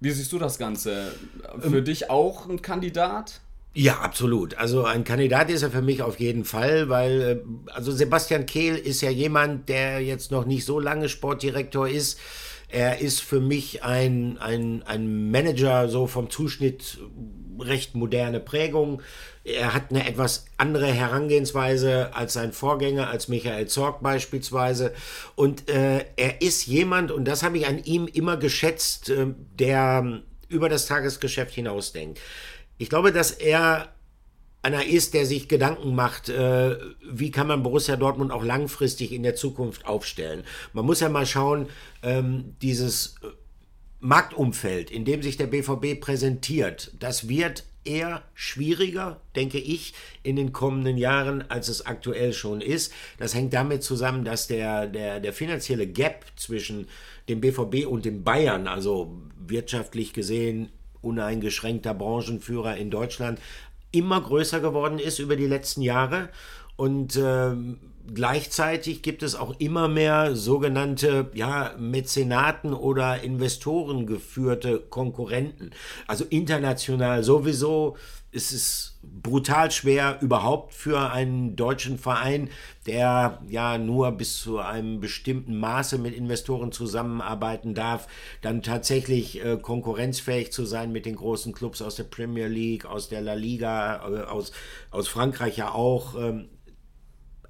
Wie 0.00 0.10
siehst 0.10 0.32
du 0.32 0.38
das 0.38 0.58
Ganze? 0.58 1.12
Für 1.60 1.78
ähm, 1.78 1.84
dich 1.84 2.10
auch 2.10 2.48
ein 2.48 2.62
Kandidat? 2.62 3.40
Ja, 3.72 3.98
absolut. 4.00 4.56
Also 4.56 4.84
ein 4.84 5.04
Kandidat 5.04 5.50
ist 5.50 5.62
er 5.62 5.70
für 5.70 5.82
mich 5.82 6.02
auf 6.02 6.18
jeden 6.18 6.44
Fall, 6.44 6.88
weil 6.88 7.20
äh, 7.20 7.70
also 7.72 7.92
Sebastian 7.92 8.46
Kehl 8.46 8.74
ist 8.74 9.00
ja 9.00 9.10
jemand, 9.10 9.68
der 9.68 10.00
jetzt 10.00 10.32
noch 10.32 10.44
nicht 10.44 10.64
so 10.64 10.80
lange 10.80 11.08
Sportdirektor 11.08 11.88
ist. 11.88 12.18
Er 12.68 13.00
ist 13.00 13.20
für 13.20 13.40
mich 13.40 13.82
ein, 13.84 14.38
ein, 14.38 14.82
ein 14.84 15.30
Manager 15.30 15.88
so 15.88 16.06
vom 16.06 16.30
Zuschnitt 16.30 16.98
recht 17.60 17.94
moderne 17.94 18.40
Prägung. 18.40 19.02
Er 19.44 19.72
hat 19.72 19.90
eine 19.90 20.06
etwas 20.06 20.46
andere 20.56 20.86
Herangehensweise 20.86 22.14
als 22.14 22.34
sein 22.34 22.52
Vorgänger, 22.52 23.08
als 23.08 23.28
Michael 23.28 23.66
Zorg 23.68 24.02
beispielsweise. 24.02 24.92
Und 25.34 25.68
äh, 25.70 26.04
er 26.16 26.42
ist 26.42 26.66
jemand, 26.66 27.10
und 27.10 27.24
das 27.24 27.42
habe 27.42 27.58
ich 27.58 27.66
an 27.66 27.82
ihm 27.84 28.06
immer 28.06 28.36
geschätzt, 28.36 29.10
äh, 29.10 29.28
der 29.58 30.22
über 30.48 30.68
das 30.68 30.86
Tagesgeschäft 30.86 31.54
hinausdenkt. 31.54 32.20
Ich 32.76 32.90
glaube, 32.90 33.12
dass 33.12 33.30
er 33.30 33.94
einer 34.62 34.84
ist, 34.84 35.14
der 35.14 35.24
sich 35.24 35.48
Gedanken 35.48 35.94
macht, 35.94 36.28
äh, 36.28 36.76
wie 37.02 37.30
kann 37.30 37.46
man 37.46 37.62
Borussia 37.62 37.96
Dortmund 37.96 38.30
auch 38.30 38.44
langfristig 38.44 39.12
in 39.12 39.22
der 39.22 39.34
Zukunft 39.34 39.86
aufstellen. 39.86 40.44
Man 40.72 40.84
muss 40.84 41.00
ja 41.00 41.08
mal 41.08 41.24
schauen, 41.24 41.68
ähm, 42.02 42.56
dieses 42.60 43.16
Marktumfeld, 44.00 44.90
in 44.90 45.04
dem 45.04 45.22
sich 45.22 45.36
der 45.36 45.46
BVB 45.46 46.00
präsentiert, 46.00 46.92
das 46.98 47.28
wird 47.28 47.64
eher 47.84 48.22
schwieriger, 48.34 49.20
denke 49.36 49.58
ich, 49.58 49.94
in 50.22 50.36
den 50.36 50.52
kommenden 50.52 50.96
Jahren, 50.96 51.48
als 51.50 51.68
es 51.68 51.86
aktuell 51.86 52.32
schon 52.32 52.60
ist. 52.60 52.92
Das 53.18 53.34
hängt 53.34 53.54
damit 53.54 53.82
zusammen, 53.82 54.24
dass 54.24 54.46
der, 54.46 54.86
der, 54.86 55.20
der 55.20 55.32
finanzielle 55.32 55.86
Gap 55.86 56.26
zwischen 56.36 56.88
dem 57.28 57.40
BVB 57.40 57.86
und 57.86 58.04
dem 58.04 58.22
Bayern, 58.22 58.66
also 58.66 59.16
wirtschaftlich 59.38 60.12
gesehen 60.12 60.70
uneingeschränkter 61.02 61.94
Branchenführer 61.94 62.76
in 62.76 62.90
Deutschland, 62.90 63.40
immer 63.92 64.20
größer 64.20 64.60
geworden 64.60 64.98
ist 64.98 65.18
über 65.18 65.36
die 65.36 65.46
letzten 65.46 65.82
Jahre. 65.82 66.28
Und 66.76 67.16
ähm, 67.16 67.78
gleichzeitig 68.14 69.02
gibt 69.02 69.22
es 69.22 69.34
auch 69.34 69.58
immer 69.58 69.88
mehr 69.88 70.34
sogenannte 70.34 71.30
ja, 71.34 71.74
Mäzenaten 71.78 72.74
oder 72.74 73.22
Investoren 73.22 74.06
geführte 74.06 74.78
Konkurrenten. 74.78 75.70
Also 76.06 76.24
international 76.24 77.22
sowieso, 77.24 77.96
es 78.32 78.52
ist 78.52 78.98
brutal 79.02 79.70
schwer 79.70 80.18
überhaupt 80.20 80.74
für 80.74 81.10
einen 81.10 81.56
deutschen 81.56 81.98
Verein, 81.98 82.48
der 82.86 83.42
ja 83.48 83.76
nur 83.76 84.12
bis 84.12 84.38
zu 84.40 84.58
einem 84.58 85.00
bestimmten 85.00 85.58
Maße 85.58 85.98
mit 85.98 86.14
Investoren 86.14 86.70
zusammenarbeiten 86.70 87.74
darf, 87.74 88.06
dann 88.42 88.62
tatsächlich 88.62 89.44
äh, 89.44 89.56
konkurrenzfähig 89.56 90.52
zu 90.52 90.64
sein 90.64 90.92
mit 90.92 91.06
den 91.06 91.16
großen 91.16 91.52
Clubs 91.52 91.82
aus 91.82 91.96
der 91.96 92.04
Premier 92.04 92.46
League, 92.46 92.84
aus 92.84 93.08
der 93.08 93.20
La 93.20 93.34
Liga, 93.34 93.96
äh, 94.08 94.22
aus, 94.24 94.52
aus 94.90 95.08
Frankreich 95.08 95.56
ja 95.56 95.72
auch. 95.72 96.14
Ähm, 96.16 96.48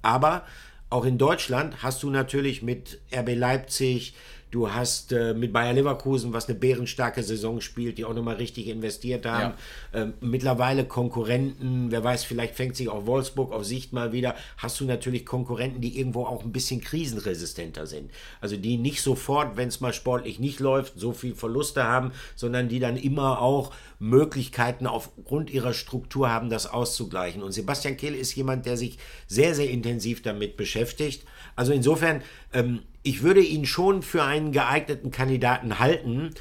aber 0.01 0.43
auch 0.89 1.05
in 1.05 1.17
Deutschland 1.17 1.83
hast 1.83 2.03
du 2.03 2.09
natürlich 2.09 2.61
mit 2.61 2.99
RB 3.15 3.35
Leipzig, 3.35 4.13
Du 4.51 4.69
hast 4.69 5.13
äh, 5.13 5.33
mit 5.33 5.53
Bayer 5.53 5.71
Leverkusen, 5.71 6.33
was 6.33 6.49
eine 6.49 6.59
bärenstarke 6.59 7.23
Saison 7.23 7.61
spielt, 7.61 7.97
die 7.97 8.03
auch 8.03 8.13
nochmal 8.13 8.35
richtig 8.35 8.67
investiert 8.67 9.25
haben. 9.25 9.53
Ja. 9.93 10.01
Ähm, 10.01 10.13
mittlerweile 10.19 10.83
Konkurrenten, 10.83 11.89
wer 11.89 12.03
weiß, 12.03 12.25
vielleicht 12.25 12.55
fängt 12.55 12.75
sich 12.75 12.89
auch 12.89 13.05
Wolfsburg 13.05 13.53
auf 13.53 13.63
Sicht 13.63 13.93
mal 13.93 14.11
wieder. 14.11 14.35
Hast 14.57 14.81
du 14.81 14.85
natürlich 14.85 15.25
Konkurrenten, 15.25 15.79
die 15.79 15.97
irgendwo 15.97 16.25
auch 16.25 16.43
ein 16.43 16.51
bisschen 16.51 16.81
krisenresistenter 16.81 17.87
sind. 17.87 18.11
Also 18.41 18.57
die 18.57 18.77
nicht 18.77 19.01
sofort, 19.01 19.55
wenn 19.55 19.69
es 19.69 19.79
mal 19.79 19.93
sportlich 19.93 20.37
nicht 20.37 20.59
läuft, 20.59 20.99
so 20.99 21.13
viel 21.13 21.33
Verluste 21.33 21.85
haben, 21.85 22.11
sondern 22.35 22.67
die 22.67 22.79
dann 22.79 22.97
immer 22.97 23.41
auch 23.41 23.71
Möglichkeiten 23.99 24.85
aufgrund 24.85 25.49
ihrer 25.49 25.73
Struktur 25.73 26.29
haben, 26.29 26.49
das 26.49 26.67
auszugleichen. 26.67 27.41
Und 27.41 27.53
Sebastian 27.53 27.95
Kehl 27.95 28.15
ist 28.15 28.35
jemand, 28.35 28.65
der 28.65 28.75
sich 28.75 28.97
sehr, 29.27 29.55
sehr 29.55 29.69
intensiv 29.69 30.21
damit 30.21 30.57
beschäftigt. 30.57 31.23
Also 31.55 31.71
insofern, 31.71 32.21
ähm, 32.51 32.81
ich 33.03 33.23
würde 33.23 33.41
ihn 33.41 33.65
schon 33.65 34.01
für 34.01 34.23
einen 34.23 34.51
geeigneten 34.51 35.11
Kandidaten 35.11 35.79
halten. 35.79 36.31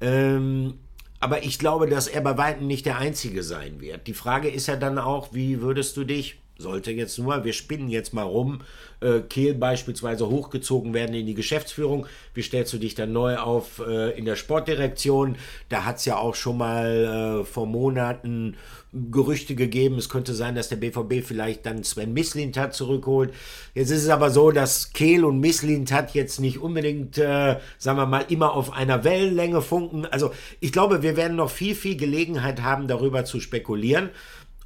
Ähm, 0.00 0.74
aber 1.20 1.42
ich 1.42 1.58
glaube, 1.58 1.88
dass 1.88 2.06
er 2.06 2.20
bei 2.20 2.38
weitem 2.38 2.66
nicht 2.66 2.86
der 2.86 2.98
Einzige 2.98 3.42
sein 3.42 3.80
wird. 3.80 4.06
Die 4.06 4.14
Frage 4.14 4.48
ist 4.48 4.68
ja 4.68 4.76
dann 4.76 4.98
auch, 4.98 5.32
wie 5.32 5.60
würdest 5.60 5.96
du 5.96 6.04
dich 6.04 6.38
sollte 6.58 6.90
jetzt 6.90 7.18
nur, 7.18 7.44
wir 7.44 7.52
spinnen 7.52 7.88
jetzt 7.88 8.12
mal 8.12 8.24
rum, 8.24 8.62
äh, 9.00 9.20
Kehl 9.20 9.54
beispielsweise 9.54 10.28
hochgezogen 10.28 10.92
werden 10.92 11.14
in 11.14 11.24
die 11.24 11.34
Geschäftsführung. 11.34 12.06
Wie 12.34 12.42
stellst 12.42 12.72
du 12.72 12.78
dich 12.78 12.96
dann 12.96 13.12
neu 13.12 13.36
auf 13.36 13.80
äh, 13.86 14.18
in 14.18 14.24
der 14.24 14.34
Sportdirektion? 14.34 15.36
Da 15.68 15.84
hat 15.84 15.98
es 15.98 16.04
ja 16.04 16.16
auch 16.16 16.34
schon 16.34 16.58
mal 16.58 17.42
äh, 17.42 17.44
vor 17.44 17.66
Monaten 17.66 18.56
Gerüchte 18.92 19.54
gegeben, 19.54 19.98
es 19.98 20.08
könnte 20.08 20.34
sein, 20.34 20.54
dass 20.54 20.70
der 20.70 20.76
BVB 20.76 21.22
vielleicht 21.22 21.66
dann 21.66 21.84
Sven 21.84 22.14
Mislintat 22.14 22.74
zurückholt. 22.74 23.34
Jetzt 23.74 23.90
ist 23.90 24.04
es 24.04 24.08
aber 24.08 24.30
so, 24.30 24.50
dass 24.50 24.92
Kehl 24.94 25.24
und 25.26 25.40
Mislintat 25.40 26.14
jetzt 26.14 26.40
nicht 26.40 26.58
unbedingt, 26.58 27.18
äh, 27.18 27.58
sagen 27.76 27.98
wir 27.98 28.06
mal, 28.06 28.24
immer 28.28 28.54
auf 28.54 28.72
einer 28.72 29.04
Wellenlänge 29.04 29.60
funken. 29.60 30.06
Also 30.06 30.32
ich 30.60 30.72
glaube, 30.72 31.02
wir 31.02 31.16
werden 31.16 31.36
noch 31.36 31.50
viel, 31.50 31.74
viel 31.74 31.96
Gelegenheit 31.96 32.62
haben, 32.62 32.88
darüber 32.88 33.26
zu 33.26 33.40
spekulieren. 33.40 34.08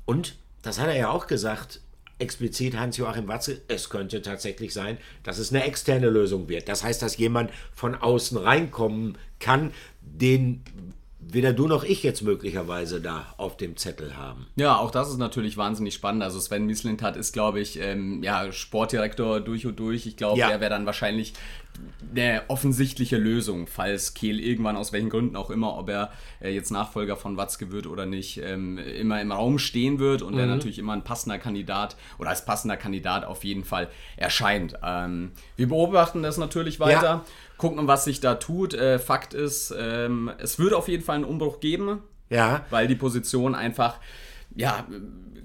Und 0.04 0.36
das 0.62 0.78
hat 0.78 0.86
er 0.86 0.96
ja 0.96 1.10
auch 1.10 1.26
gesagt, 1.26 1.80
explizit 2.20 2.76
Hans-Joachim 2.76 3.26
Watze, 3.26 3.60
es 3.66 3.90
könnte 3.90 4.22
tatsächlich 4.22 4.72
sein, 4.72 4.98
dass 5.24 5.38
es 5.38 5.52
eine 5.52 5.64
externe 5.64 6.08
Lösung 6.08 6.48
wird. 6.48 6.68
Das 6.68 6.84
heißt, 6.84 7.02
dass 7.02 7.16
jemand 7.16 7.50
von 7.74 7.96
außen 7.96 8.38
reinkommen 8.38 9.18
kann, 9.40 9.72
den 10.00 10.62
weder 11.28 11.52
du 11.52 11.66
noch 11.66 11.84
ich 11.84 12.02
jetzt 12.02 12.22
möglicherweise 12.22 13.00
da 13.00 13.34
auf 13.36 13.56
dem 13.56 13.76
Zettel 13.76 14.16
haben. 14.16 14.46
Ja, 14.56 14.76
auch 14.76 14.90
das 14.90 15.10
ist 15.10 15.18
natürlich 15.18 15.56
wahnsinnig 15.56 15.94
spannend. 15.94 16.22
Also 16.22 16.40
Sven 16.40 16.66
Mislintat 16.66 17.16
ist, 17.16 17.32
glaube 17.32 17.60
ich, 17.60 17.78
ähm, 17.78 18.22
ja, 18.22 18.50
Sportdirektor 18.52 19.40
durch 19.40 19.66
und 19.66 19.78
durch. 19.78 20.06
Ich 20.06 20.16
glaube, 20.16 20.38
ja. 20.38 20.50
er 20.50 20.60
wäre 20.60 20.70
dann 20.70 20.86
wahrscheinlich 20.86 21.34
eine 22.10 22.42
offensichtliche 22.48 23.16
Lösung, 23.16 23.66
falls 23.66 24.14
Kehl 24.14 24.38
irgendwann 24.38 24.76
aus 24.76 24.92
welchen 24.92 25.08
Gründen 25.08 25.36
auch 25.36 25.50
immer, 25.50 25.78
ob 25.78 25.88
er 25.88 26.12
äh, 26.40 26.50
jetzt 26.50 26.70
Nachfolger 26.70 27.16
von 27.16 27.36
Watzke 27.36 27.72
wird 27.72 27.86
oder 27.86 28.04
nicht, 28.04 28.38
ähm, 28.38 28.78
immer 28.78 29.20
im 29.20 29.32
Raum 29.32 29.58
stehen 29.58 29.98
wird 29.98 30.22
und 30.22 30.34
mhm. 30.34 30.38
der 30.38 30.46
natürlich 30.46 30.78
immer 30.78 30.92
ein 30.92 31.04
passender 31.04 31.38
Kandidat 31.38 31.96
oder 32.18 32.30
als 32.30 32.44
passender 32.44 32.76
Kandidat 32.76 33.24
auf 33.24 33.44
jeden 33.44 33.64
Fall 33.64 33.88
erscheint. 34.16 34.78
Ähm, 34.84 35.32
wir 35.56 35.68
beobachten 35.68 36.22
das 36.22 36.36
natürlich 36.36 36.80
weiter. 36.80 37.02
Ja 37.02 37.24
gucken, 37.62 37.86
was 37.86 38.04
sich 38.04 38.18
da 38.18 38.34
tut. 38.34 38.74
Äh, 38.74 38.98
Fakt 38.98 39.34
ist, 39.34 39.72
ähm, 39.78 40.32
es 40.38 40.58
wird 40.58 40.74
auf 40.74 40.88
jeden 40.88 41.04
Fall 41.04 41.14
einen 41.14 41.24
Umbruch 41.24 41.60
geben. 41.60 42.02
Ja. 42.28 42.66
Weil 42.70 42.88
die 42.88 42.96
Position 42.96 43.54
einfach, 43.54 43.98
ja, 44.56 44.84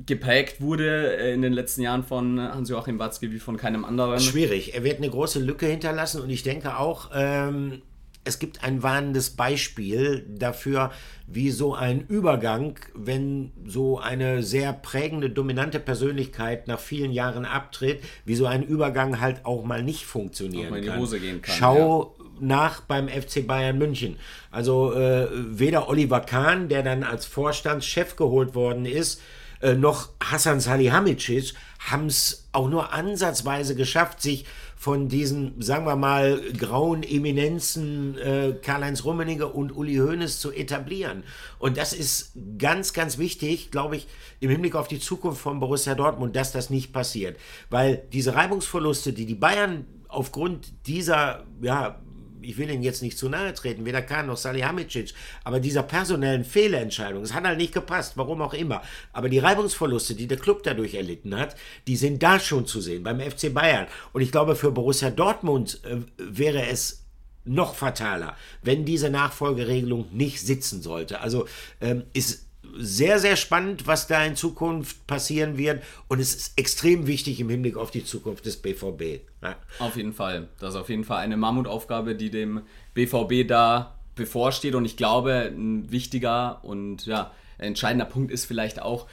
geprägt 0.05 0.61
wurde 0.61 1.13
in 1.33 1.41
den 1.41 1.53
letzten 1.53 1.81
Jahren 1.81 2.03
von 2.03 2.39
Hans-Joachim 2.39 2.99
Watzke 2.99 3.31
wie 3.31 3.39
von 3.39 3.57
keinem 3.57 3.85
anderen. 3.85 4.19
Schwierig. 4.19 4.75
Er 4.75 4.83
wird 4.83 4.97
eine 4.97 5.09
große 5.09 5.39
Lücke 5.39 5.65
hinterlassen 5.65 6.21
und 6.21 6.29
ich 6.29 6.43
denke 6.43 6.77
auch, 6.77 7.11
ähm, 7.13 7.81
es 8.27 8.39
gibt 8.39 8.63
ein 8.63 8.83
warnendes 8.83 9.31
Beispiel 9.31 10.25
dafür, 10.27 10.91
wie 11.27 11.49
so 11.49 11.73
ein 11.73 12.01
Übergang, 12.07 12.77
wenn 12.93 13.51
so 13.65 13.99
eine 13.99 14.43
sehr 14.43 14.73
prägende, 14.73 15.29
dominante 15.29 15.79
Persönlichkeit 15.79 16.67
nach 16.67 16.79
vielen 16.79 17.11
Jahren 17.11 17.45
abtritt, 17.45 18.01
wie 18.25 18.35
so 18.35 18.45
ein 18.45 18.63
Übergang 18.63 19.21
halt 19.21 19.45
auch 19.45 19.63
mal 19.63 19.81
nicht 19.81 20.05
funktionieren 20.05 20.67
auch 20.67 20.71
mal 20.71 20.77
in 20.77 20.83
die 20.83 20.91
Hose 20.91 21.19
gehen 21.19 21.41
kann. 21.41 21.55
Schau 21.57 22.15
ja. 22.19 22.25
nach 22.41 22.81
beim 22.81 23.07
FC 23.07 23.47
Bayern 23.47 23.77
München. 23.77 24.17
Also 24.51 24.93
äh, 24.93 25.27
weder 25.31 25.89
Oliver 25.89 26.19
Kahn, 26.19 26.67
der 26.67 26.83
dann 26.83 27.03
als 27.03 27.25
Vorstandschef 27.25 28.17
geholt 28.17 28.55
worden 28.55 28.85
ist, 28.85 29.21
äh, 29.61 29.73
noch 29.73 30.09
Hassan 30.23 30.59
Salihamidzic 30.59 31.53
haben 31.79 32.07
es 32.07 32.47
auch 32.51 32.69
nur 32.69 32.93
ansatzweise 32.93 33.75
geschafft, 33.75 34.21
sich 34.21 34.45
von 34.75 35.09
diesen, 35.09 35.59
sagen 35.61 35.85
wir 35.85 35.95
mal, 35.95 36.39
grauen 36.53 37.01
Eminenzen 37.01 38.17
äh, 38.19 38.53
Karl-Heinz 38.61 39.03
Rummenigge 39.03 39.47
und 39.47 39.75
Uli 39.75 39.95
Hoeneß 39.95 40.39
zu 40.39 40.51
etablieren. 40.51 41.23
Und 41.57 41.77
das 41.77 41.93
ist 41.93 42.33
ganz, 42.59 42.93
ganz 42.93 43.17
wichtig, 43.17 43.71
glaube 43.71 43.97
ich, 43.97 44.07
im 44.39 44.51
Hinblick 44.51 44.75
auf 44.75 44.87
die 44.87 44.99
Zukunft 44.99 45.41
von 45.41 45.59
Borussia 45.59 45.95
Dortmund, 45.95 46.35
dass 46.35 46.51
das 46.51 46.69
nicht 46.69 46.93
passiert. 46.93 47.37
Weil 47.71 48.03
diese 48.13 48.35
Reibungsverluste, 48.35 49.13
die 49.13 49.25
die 49.25 49.35
Bayern 49.35 49.87
aufgrund 50.09 50.87
dieser 50.87 51.45
ja, 51.61 51.99
ich 52.47 52.57
will 52.57 52.69
Ihnen 52.69 52.83
jetzt 52.83 53.01
nicht 53.01 53.17
zu 53.17 53.29
nahe 53.29 53.53
treten, 53.53 53.85
weder 53.85 54.01
Kahn 54.01 54.27
noch 54.27 54.37
Salihamidzic, 54.37 55.13
aber 55.43 55.59
dieser 55.59 55.83
personellen 55.83 56.45
Fehlentscheidung, 56.45 57.23
es 57.23 57.33
hat 57.33 57.43
halt 57.43 57.57
nicht 57.57 57.73
gepasst, 57.73 58.13
warum 58.15 58.41
auch 58.41 58.53
immer. 58.53 58.81
Aber 59.13 59.29
die 59.29 59.39
Reibungsverluste, 59.39 60.15
die 60.15 60.27
der 60.27 60.37
Club 60.37 60.63
dadurch 60.63 60.93
erlitten 60.93 61.35
hat, 61.35 61.55
die 61.87 61.97
sind 61.97 62.23
da 62.23 62.39
schon 62.39 62.65
zu 62.65 62.79
sehen, 62.81 63.03
beim 63.03 63.19
FC 63.19 63.53
Bayern. 63.53 63.87
Und 64.13 64.21
ich 64.21 64.31
glaube, 64.31 64.55
für 64.55 64.71
Borussia 64.71 65.09
Dortmund 65.09 65.81
äh, 65.83 65.97
wäre 66.17 66.67
es 66.67 67.03
noch 67.43 67.75
fataler, 67.75 68.35
wenn 68.61 68.85
diese 68.85 69.09
Nachfolgeregelung 69.09 70.07
nicht 70.11 70.41
sitzen 70.41 70.81
sollte. 70.81 71.21
Also 71.21 71.47
ähm, 71.81 72.03
ist 72.13 72.47
sehr, 72.75 73.19
sehr 73.19 73.35
spannend, 73.35 73.87
was 73.87 74.07
da 74.07 74.23
in 74.25 74.35
Zukunft 74.35 75.07
passieren 75.07 75.57
wird. 75.57 75.83
Und 76.07 76.19
es 76.19 76.35
ist 76.35 76.57
extrem 76.57 77.07
wichtig 77.07 77.39
im 77.39 77.49
Hinblick 77.49 77.77
auf 77.77 77.91
die 77.91 78.03
Zukunft 78.03 78.45
des 78.45 78.57
BVB. 78.57 79.21
Ja. 79.41 79.55
Auf 79.79 79.95
jeden 79.95 80.13
Fall. 80.13 80.47
Das 80.59 80.73
ist 80.73 80.79
auf 80.79 80.89
jeden 80.89 81.03
Fall 81.03 81.19
eine 81.19 81.37
Mammutaufgabe, 81.37 82.15
die 82.15 82.31
dem 82.31 82.61
BVB 82.93 83.47
da 83.47 83.95
bevorsteht. 84.15 84.75
Und 84.75 84.85
ich 84.85 84.97
glaube, 84.97 85.51
ein 85.55 85.91
wichtiger 85.91 86.63
und 86.63 87.05
ja, 87.05 87.31
entscheidender 87.57 88.05
Punkt 88.05 88.31
ist 88.31 88.45
vielleicht 88.45 88.81
auch, 88.81 89.07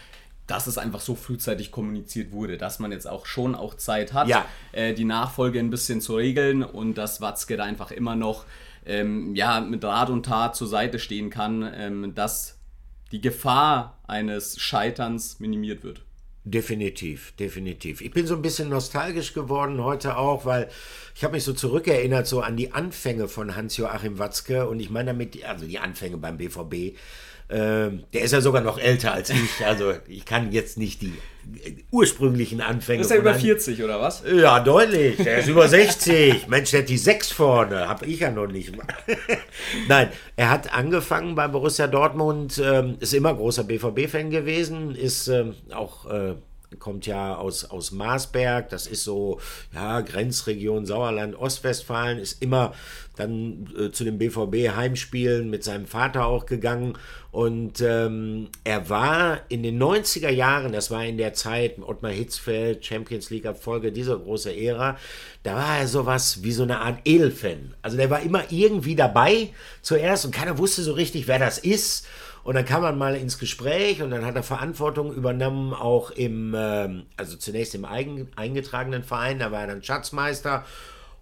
dass 0.47 0.67
es 0.67 0.77
einfach 0.77 1.01
so 1.01 1.15
frühzeitig 1.15 1.71
kommuniziert 1.71 2.33
wurde, 2.33 2.59
dass 2.59 2.79
man 2.79 2.93
jetzt 2.93 3.09
auch 3.09 3.25
schon 3.25 3.55
auch 3.55 3.75
Zeit 3.75 4.13
hat, 4.13 4.29
ja. 4.29 4.45
äh, 4.73 4.93
die 4.93 5.05
Nachfolge 5.05 5.59
ein 5.59 5.71
bisschen 5.71 6.01
zu 6.01 6.17
regeln 6.17 6.63
und 6.63 6.99
dass 6.99 7.21
Watzke 7.21 7.57
da 7.57 7.65
einfach 7.65 7.91
immer 7.91 8.15
noch 8.15 8.45
ähm, 8.85 9.35
ja, 9.35 9.61
mit 9.61 9.83
Rat 9.85 10.11
und 10.11 10.27
Tat 10.27 10.55
zur 10.55 10.69
Seite 10.69 10.99
stehen 10.99 11.31
kann, 11.31 11.71
ähm, 11.75 12.15
dass 12.15 12.59
die 13.13 13.23
Gefahr 13.23 13.99
eines 14.07 14.61
Scheiterns 14.61 15.41
minimiert 15.41 15.83
wird. 15.83 16.03
Definitiv, 16.47 17.33
definitiv. 17.39 18.03
Ich 18.03 18.11
bin 18.11 18.27
so 18.27 18.35
ein 18.35 18.43
bisschen 18.43 18.69
nostalgisch 18.69 19.33
geworden 19.33 19.83
heute 19.83 20.19
auch, 20.19 20.45
weil 20.45 20.69
ich 21.15 21.25
habe 21.25 21.33
mich 21.33 21.45
so 21.45 21.55
zurückerinnert 21.55 22.27
so 22.27 22.43
an 22.43 22.59
die 22.59 22.73
Anfänge 22.73 23.29
von 23.29 23.57
Hans-Joachim 23.57 24.19
Watzke 24.19 24.69
und 24.69 24.79
ich 24.79 24.91
meine 24.91 25.13
damit, 25.13 25.43
also 25.43 25.67
die 25.67 25.79
Anfänge 25.79 26.19
beim 26.19 26.37
BVB. 26.37 26.99
Ähm, 27.51 28.05
der 28.13 28.23
ist 28.23 28.33
ja 28.33 28.41
sogar 28.41 28.63
noch 28.63 28.79
älter 28.79 29.13
als 29.13 29.31
ich. 29.31 29.67
Also 29.67 29.93
ich 30.09 30.25
kann 30.25 30.53
jetzt 30.53 30.79
nicht 30.79 31.03
die 31.03 31.13
ursprünglichen 31.91 32.61
Anfänge. 32.61 33.03
Ist 33.03 33.11
er 33.11 33.19
über 33.19 33.35
40 33.35 33.83
oder 33.83 34.01
was? 34.01 34.23
Ja, 34.27 34.61
deutlich. 34.61 35.17
Der 35.17 35.39
ist 35.39 35.49
über 35.49 35.69
60. 35.69 36.49
Mensch, 36.49 36.71
der 36.71 36.81
hat 36.81 36.89
die 36.89 36.99
6 36.99 37.33
vorne. 37.33 37.89
Hab 37.89 38.07
ich 38.07 38.21
ja 38.21 38.31
noch 38.31 38.47
nicht. 38.47 38.73
Nein, 39.89 40.09
er 40.37 40.51
hat 40.51 40.73
angefangen 40.73 41.35
bei 41.35 41.49
Borussia 41.49 41.87
Dortmund, 41.87 42.61
ähm, 42.65 42.97
ist 43.01 43.13
immer 43.13 43.35
großer 43.35 43.65
BVB-Fan 43.65 44.31
gewesen, 44.31 44.95
ist 44.95 45.29
ähm, 45.29 45.55
auch. 45.73 46.11
Äh, 46.11 46.35
kommt 46.79 47.07
ja 47.07 47.37
aus, 47.37 47.65
aus 47.65 47.93
Marsberg, 47.93 48.69
das 48.69 48.87
ist 48.87 49.05
so, 49.05 49.41
ja, 49.73 50.01
Grenzregion 50.01 50.87
Sauerland, 50.87 51.37
Ostwestfalen, 51.37 52.19
ist 52.19 52.43
immer 52.43 52.73
dann 53.17 53.69
äh, 53.79 53.91
zu 53.91 54.05
den 54.05 54.19
BVB-Heimspielen 54.19 55.49
mit 55.49 55.63
seinem 55.63 55.87
Vater 55.87 56.27
auch 56.27 56.47
gegangen. 56.47 56.99
Und 57.31 57.81
ähm, 57.81 58.49
er 58.63 58.89
war 58.89 59.41
in 59.49 59.63
den 59.63 59.81
90er 59.83 60.31
Jahren, 60.31 60.73
das 60.73 60.91
war 60.91 61.05
in 61.05 61.19
der 61.19 61.35
Zeit 61.35 61.79
Ottmar 61.81 62.13
Hitzfeld, 62.13 62.85
Champions 62.85 63.31
League-Abfolge, 63.31 63.93
dieser 63.93 64.19
große 64.19 64.55
Ära, 64.57 64.97
da 65.43 65.57
war 65.57 65.79
er 65.79 65.89
sowas 65.89 66.43
wie 66.43 66.53
so 66.53 66.63
eine 66.63 66.79
Art 66.79 67.01
Edelfan. 67.05 67.75
Also 67.83 67.97
der 67.97 68.11
war 68.11 68.21
immer 68.21 68.45
irgendwie 68.51 68.95
dabei 68.95 69.51
zuerst 69.83 70.25
und 70.25 70.35
keiner 70.35 70.59
wusste 70.59 70.83
so 70.83 70.93
richtig, 70.93 71.27
wer 71.27 71.39
das 71.39 71.59
ist. 71.59 72.07
Und 72.45 72.55
dann 72.55 72.65
kam 72.67 72.83
man 72.83 72.99
mal 72.99 73.17
ins 73.17 73.39
Gespräch 73.39 74.03
und 74.03 74.11
dann 74.11 74.25
hat 74.25 74.37
er 74.37 74.43
Verantwortung 74.43 75.13
übernommen, 75.13 75.73
auch 75.73 76.11
im, 76.11 76.55
ähm, 76.57 77.07
also 77.17 77.37
zunächst 77.37 77.75
im 77.75 77.85
eigen, 77.85 78.29
eingetragenen 78.37 79.03
Verein, 79.03 79.39
da 79.39 79.51
war 79.51 79.63
er 79.63 79.67
dann 79.69 79.83
Schatzmeister 79.83 80.65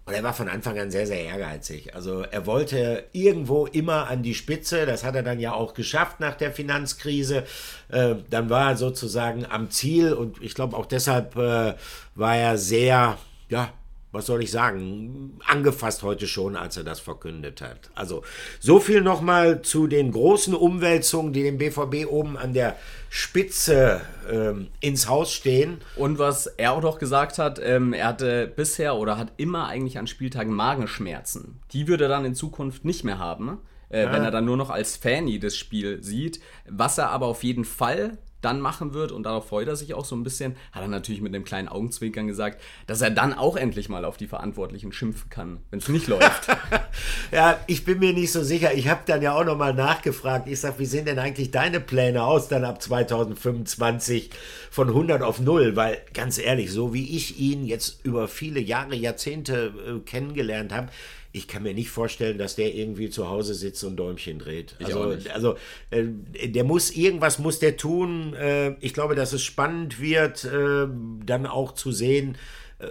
und 0.05 0.13
er 0.13 0.23
war 0.23 0.33
von 0.33 0.49
Anfang 0.49 0.77
an 0.77 0.91
sehr, 0.91 1.07
sehr 1.07 1.23
ehrgeizig. 1.23 1.95
Also 1.95 2.23
er 2.23 2.45
wollte 2.45 3.05
irgendwo 3.13 3.67
immer 3.67 4.09
an 4.09 4.21
die 4.21 4.33
Spitze. 4.33 4.85
Das 4.85 5.05
hat 5.05 5.15
er 5.15 5.23
dann 5.23 5.39
ja 5.39 5.53
auch 5.53 5.73
geschafft 5.73 6.19
nach 6.19 6.35
der 6.35 6.51
Finanzkrise. 6.51 7.45
Äh, 7.87 8.15
dann 8.29 8.49
war 8.49 8.71
er 8.71 8.77
sozusagen 8.77 9.45
am 9.45 9.71
Ziel 9.71 10.11
und 10.11 10.41
ich 10.41 10.55
glaube 10.55 10.75
auch 10.75 10.87
deshalb 10.87 11.37
äh, 11.37 11.75
war 12.15 12.35
er 12.35 12.57
sehr, 12.57 13.17
ja, 13.47 13.69
was 14.13 14.27
soll 14.27 14.43
ich 14.43 14.51
sagen, 14.51 15.39
angefasst 15.43 16.03
heute 16.03 16.27
schon, 16.27 16.55
als 16.55 16.77
er 16.77 16.83
das 16.83 16.99
verkündet 16.99 17.61
hat. 17.61 17.89
Also 17.95 18.21
so 18.59 18.79
viel 18.79 19.01
nochmal 19.01 19.63
zu 19.63 19.87
den 19.87 20.11
großen 20.11 20.53
Umwälzungen, 20.53 21.33
die 21.33 21.41
dem 21.41 21.57
BVB 21.57 22.05
oben 22.07 22.37
an 22.37 22.53
der 22.53 22.77
Spitze 23.09 24.01
ähm, 24.31 24.67
ins 24.79 25.09
Haus 25.09 25.33
stehen. 25.33 25.79
Und 25.95 26.19
was 26.19 26.45
er 26.45 26.73
auch 26.73 26.83
noch 26.83 26.99
gesagt 26.99 27.39
hat, 27.39 27.59
ähm, 27.61 27.91
er 27.91 28.07
hatte 28.07 28.47
bisher 28.55 28.95
oder 28.95 29.17
hat 29.17 29.33
immer 29.37 29.67
eigentlich 29.67 29.97
an 29.97 30.05
Spieltagen 30.05 30.53
Magenschmerzen. 30.53 31.59
Die 31.71 31.87
würde 31.87 32.05
er 32.05 32.09
dann 32.09 32.23
in 32.23 32.35
Zukunft 32.35 32.85
nicht 32.85 33.03
mehr 33.03 33.17
haben. 33.17 33.57
Äh, 33.89 34.03
ja. 34.03 34.13
Wenn 34.13 34.23
er 34.23 34.31
dann 34.31 34.45
nur 34.45 34.57
noch 34.57 34.69
als 34.69 34.95
Fanny 34.95 35.39
das 35.39 35.57
Spiel 35.57 36.03
sieht. 36.03 36.39
Was 36.69 36.99
er 36.99 37.09
aber 37.09 37.25
auf 37.25 37.43
jeden 37.43 37.65
Fall 37.65 38.19
dann 38.43 38.59
machen 38.59 38.93
wird, 38.93 39.11
und 39.11 39.23
darauf 39.23 39.47
freut 39.47 39.67
er 39.67 39.75
sich 39.75 39.93
auch 39.93 40.05
so 40.05 40.15
ein 40.15 40.23
bisschen, 40.23 40.55
hat 40.71 40.81
er 40.81 40.87
natürlich 40.87 41.21
mit 41.21 41.33
einem 41.33 41.43
kleinen 41.43 41.67
Augenzwinkern 41.67 42.27
gesagt, 42.27 42.61
dass 42.87 43.01
er 43.01 43.09
dann 43.09 43.33
auch 43.33 43.55
endlich 43.55 43.89
mal 43.89 44.05
auf 44.05 44.17
die 44.17 44.27
Verantwortlichen 44.27 44.91
schimpfen 44.91 45.29
kann, 45.29 45.59
wenn 45.69 45.79
es 45.79 45.87
nicht 45.87 46.07
läuft. 46.07 46.47
ja, 47.31 47.59
ich 47.67 47.85
bin 47.85 47.99
mir 47.99 48.13
nicht 48.13 48.31
so 48.31 48.43
sicher. 48.43 48.73
Ich 48.73 48.87
habe 48.87 49.01
dann 49.05 49.21
ja 49.21 49.33
auch 49.33 49.45
nochmal 49.45 49.73
nachgefragt. 49.73 50.47
Ich 50.47 50.59
sage, 50.59 50.79
wie 50.79 50.85
sehen 50.85 51.05
denn 51.05 51.19
eigentlich 51.19 51.51
deine 51.51 51.79
Pläne 51.79 52.23
aus 52.23 52.47
dann 52.47 52.65
ab 52.65 52.81
2025 52.81 54.29
von 54.69 54.89
100 54.89 55.21
auf 55.21 55.39
0? 55.39 55.75
Weil 55.75 56.01
ganz 56.13 56.37
ehrlich, 56.37 56.71
so 56.71 56.93
wie 56.93 57.15
ich 57.15 57.39
ihn 57.39 57.65
jetzt 57.65 58.05
über 58.05 58.27
viele 58.27 58.59
Jahre, 58.59 58.95
Jahrzehnte 58.95 59.73
äh, 59.87 59.99
kennengelernt 59.99 60.73
habe, 60.73 60.89
ich 61.35 61.47
kann 61.47 61.63
mir 61.63 61.73
nicht 61.73 61.89
vorstellen, 61.89 62.37
dass 62.37 62.55
der 62.55 62.73
irgendwie 62.75 63.09
zu 63.09 63.27
Hause 63.27 63.55
sitzt 63.55 63.83
und 63.83 63.97
Däumchen 63.97 64.37
dreht. 64.37 64.75
Ich 64.77 64.85
also, 64.85 65.17
also 65.33 65.55
äh, 65.89 66.03
der 66.47 66.63
muss 66.63 66.91
irgendwas 66.91 67.39
muss 67.39 67.57
der 67.57 67.75
tun. 67.75 68.35
Äh, 68.35 68.75
ich 68.81 68.93
glaube, 68.93 69.15
dass 69.15 69.33
es 69.33 69.43
spannend 69.43 69.99
wird, 69.99 70.45
äh, 70.45 70.87
dann 71.25 71.47
auch 71.47 71.73
zu 71.73 71.91
sehen, 71.91 72.37
äh, 72.77 72.85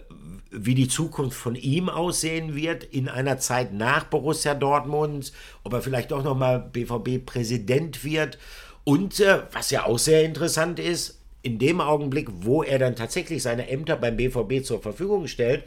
wie 0.51 0.75
die 0.75 0.89
Zukunft 0.89 1.39
von 1.39 1.55
ihm 1.55 1.89
aussehen 1.89 2.57
wird 2.57 2.83
in 2.83 3.09
einer 3.09 3.39
Zeit 3.39 3.73
nach 3.73 4.05
Borussia 4.05 4.55
Dortmund, 4.55 5.33
ob 5.63 5.73
er 5.73 5.81
vielleicht 5.81 6.13
auch 6.13 6.25
noch 6.25 6.37
mal 6.37 6.59
BVB-Präsident 6.59 8.03
wird 8.03 8.39
und 8.83 9.21
äh, 9.21 9.43
was 9.53 9.71
ja 9.71 9.87
auch 9.87 9.99
sehr 9.99 10.25
interessant 10.25 10.81
ist, 10.81 11.21
in 11.43 11.61
dem 11.61 11.81
Augenblick, 11.81 12.29
wo 12.33 12.65
er 12.65 12.81
dann 12.81 12.97
tatsächlich 12.97 13.43
seine 13.43 13.69
Ämter 13.69 13.97
beim 13.97 14.17
BVB 14.17 14.65
zur 14.65 14.83
Verfügung 14.83 15.29
stellt, 15.29 15.65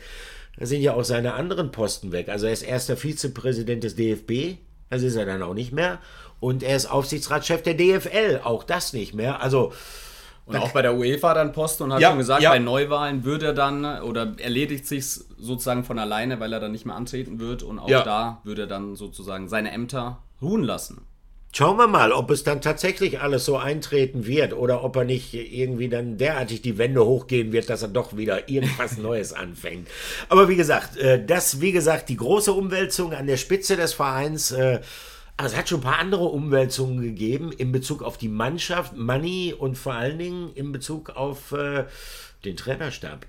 da 0.57 0.65
sind 0.65 0.81
ja 0.81 0.93
auch 0.93 1.03
seine 1.03 1.33
anderen 1.33 1.71
Posten 1.71 2.11
weg. 2.11 2.29
Also 2.29 2.47
er 2.47 2.53
ist 2.53 2.61
erster 2.61 2.97
Vizepräsident 2.97 3.83
des 3.83 3.95
DFB, 3.95 4.57
das 4.89 5.01
ist 5.01 5.15
er 5.15 5.25
dann 5.25 5.41
auch 5.41 5.53
nicht 5.53 5.71
mehr. 5.71 5.99
Und 6.39 6.63
er 6.63 6.75
ist 6.75 6.85
Aufsichtsratschef 6.85 7.61
der 7.63 7.73
DFL, 7.73 8.41
auch 8.43 8.63
das 8.63 8.93
nicht 8.93 9.13
mehr. 9.13 9.41
Also 9.41 9.73
und 10.45 10.57
auch 10.57 10.71
bei 10.71 10.83
der 10.83 10.95
UEFA 10.95 11.33
dann 11.33 11.53
Posten 11.53 11.83
und 11.83 11.93
hat 11.93 12.01
ja, 12.01 12.09
schon 12.09 12.19
gesagt, 12.19 12.43
ja. 12.43 12.51
bei 12.51 12.59
Neuwahlen 12.59 13.23
würde 13.23 13.47
er 13.47 13.53
dann 13.53 13.83
oder 14.03 14.33
erledigt 14.37 14.85
sich 14.85 15.05
sozusagen 15.39 15.83
von 15.83 15.97
alleine, 15.97 16.39
weil 16.39 16.53
er 16.53 16.59
dann 16.59 16.71
nicht 16.71 16.85
mehr 16.85 16.95
antreten 16.95 17.39
wird 17.39 17.63
und 17.63 17.79
auch 17.79 17.89
ja. 17.89 18.03
da 18.03 18.41
würde 18.43 18.63
er 18.63 18.67
dann 18.67 18.95
sozusagen 18.95 19.49
seine 19.49 19.71
Ämter 19.71 20.19
ruhen 20.41 20.63
lassen. 20.63 21.01
Schauen 21.57 21.77
wir 21.77 21.87
mal, 21.87 22.11
ob 22.11 22.31
es 22.31 22.43
dann 22.43 22.59
tatsächlich 22.59 23.21
alles 23.21 23.45
so 23.45 23.55
eintreten 23.55 24.25
wird 24.25 24.51
oder 24.51 24.83
ob 24.83 24.97
er 24.97 25.05
nicht 25.05 25.33
irgendwie 25.33 25.87
dann 25.87 26.17
derartig 26.17 26.61
die 26.61 26.77
Wände 26.77 27.05
hochgehen 27.05 27.53
wird, 27.53 27.69
dass 27.69 27.81
er 27.81 27.87
doch 27.87 28.17
wieder 28.17 28.49
irgendwas 28.49 28.97
Neues 29.01 29.31
anfängt. 29.31 29.87
Aber 30.27 30.49
wie 30.49 30.57
gesagt, 30.57 30.97
äh, 30.97 31.25
das, 31.25 31.61
wie 31.61 31.71
gesagt, 31.71 32.09
die 32.09 32.17
große 32.17 32.51
Umwälzung 32.51 33.13
an 33.13 33.25
der 33.25 33.37
Spitze 33.37 33.77
des 33.77 33.93
Vereins. 33.93 34.51
Äh, 34.51 34.81
aber 35.37 35.47
es 35.47 35.55
hat 35.55 35.69
schon 35.69 35.79
ein 35.79 35.83
paar 35.83 35.99
andere 35.99 36.25
Umwälzungen 36.25 37.01
gegeben 37.01 37.53
in 37.53 37.71
Bezug 37.71 38.03
auf 38.03 38.17
die 38.17 38.27
Mannschaft, 38.27 38.97
Money 38.97 39.55
und 39.57 39.77
vor 39.77 39.93
allen 39.93 40.19
Dingen 40.19 40.51
in 40.55 40.73
Bezug 40.73 41.11
auf 41.11 41.53
äh, 41.53 41.85
den 42.43 42.57
Trainerstab. 42.57 43.25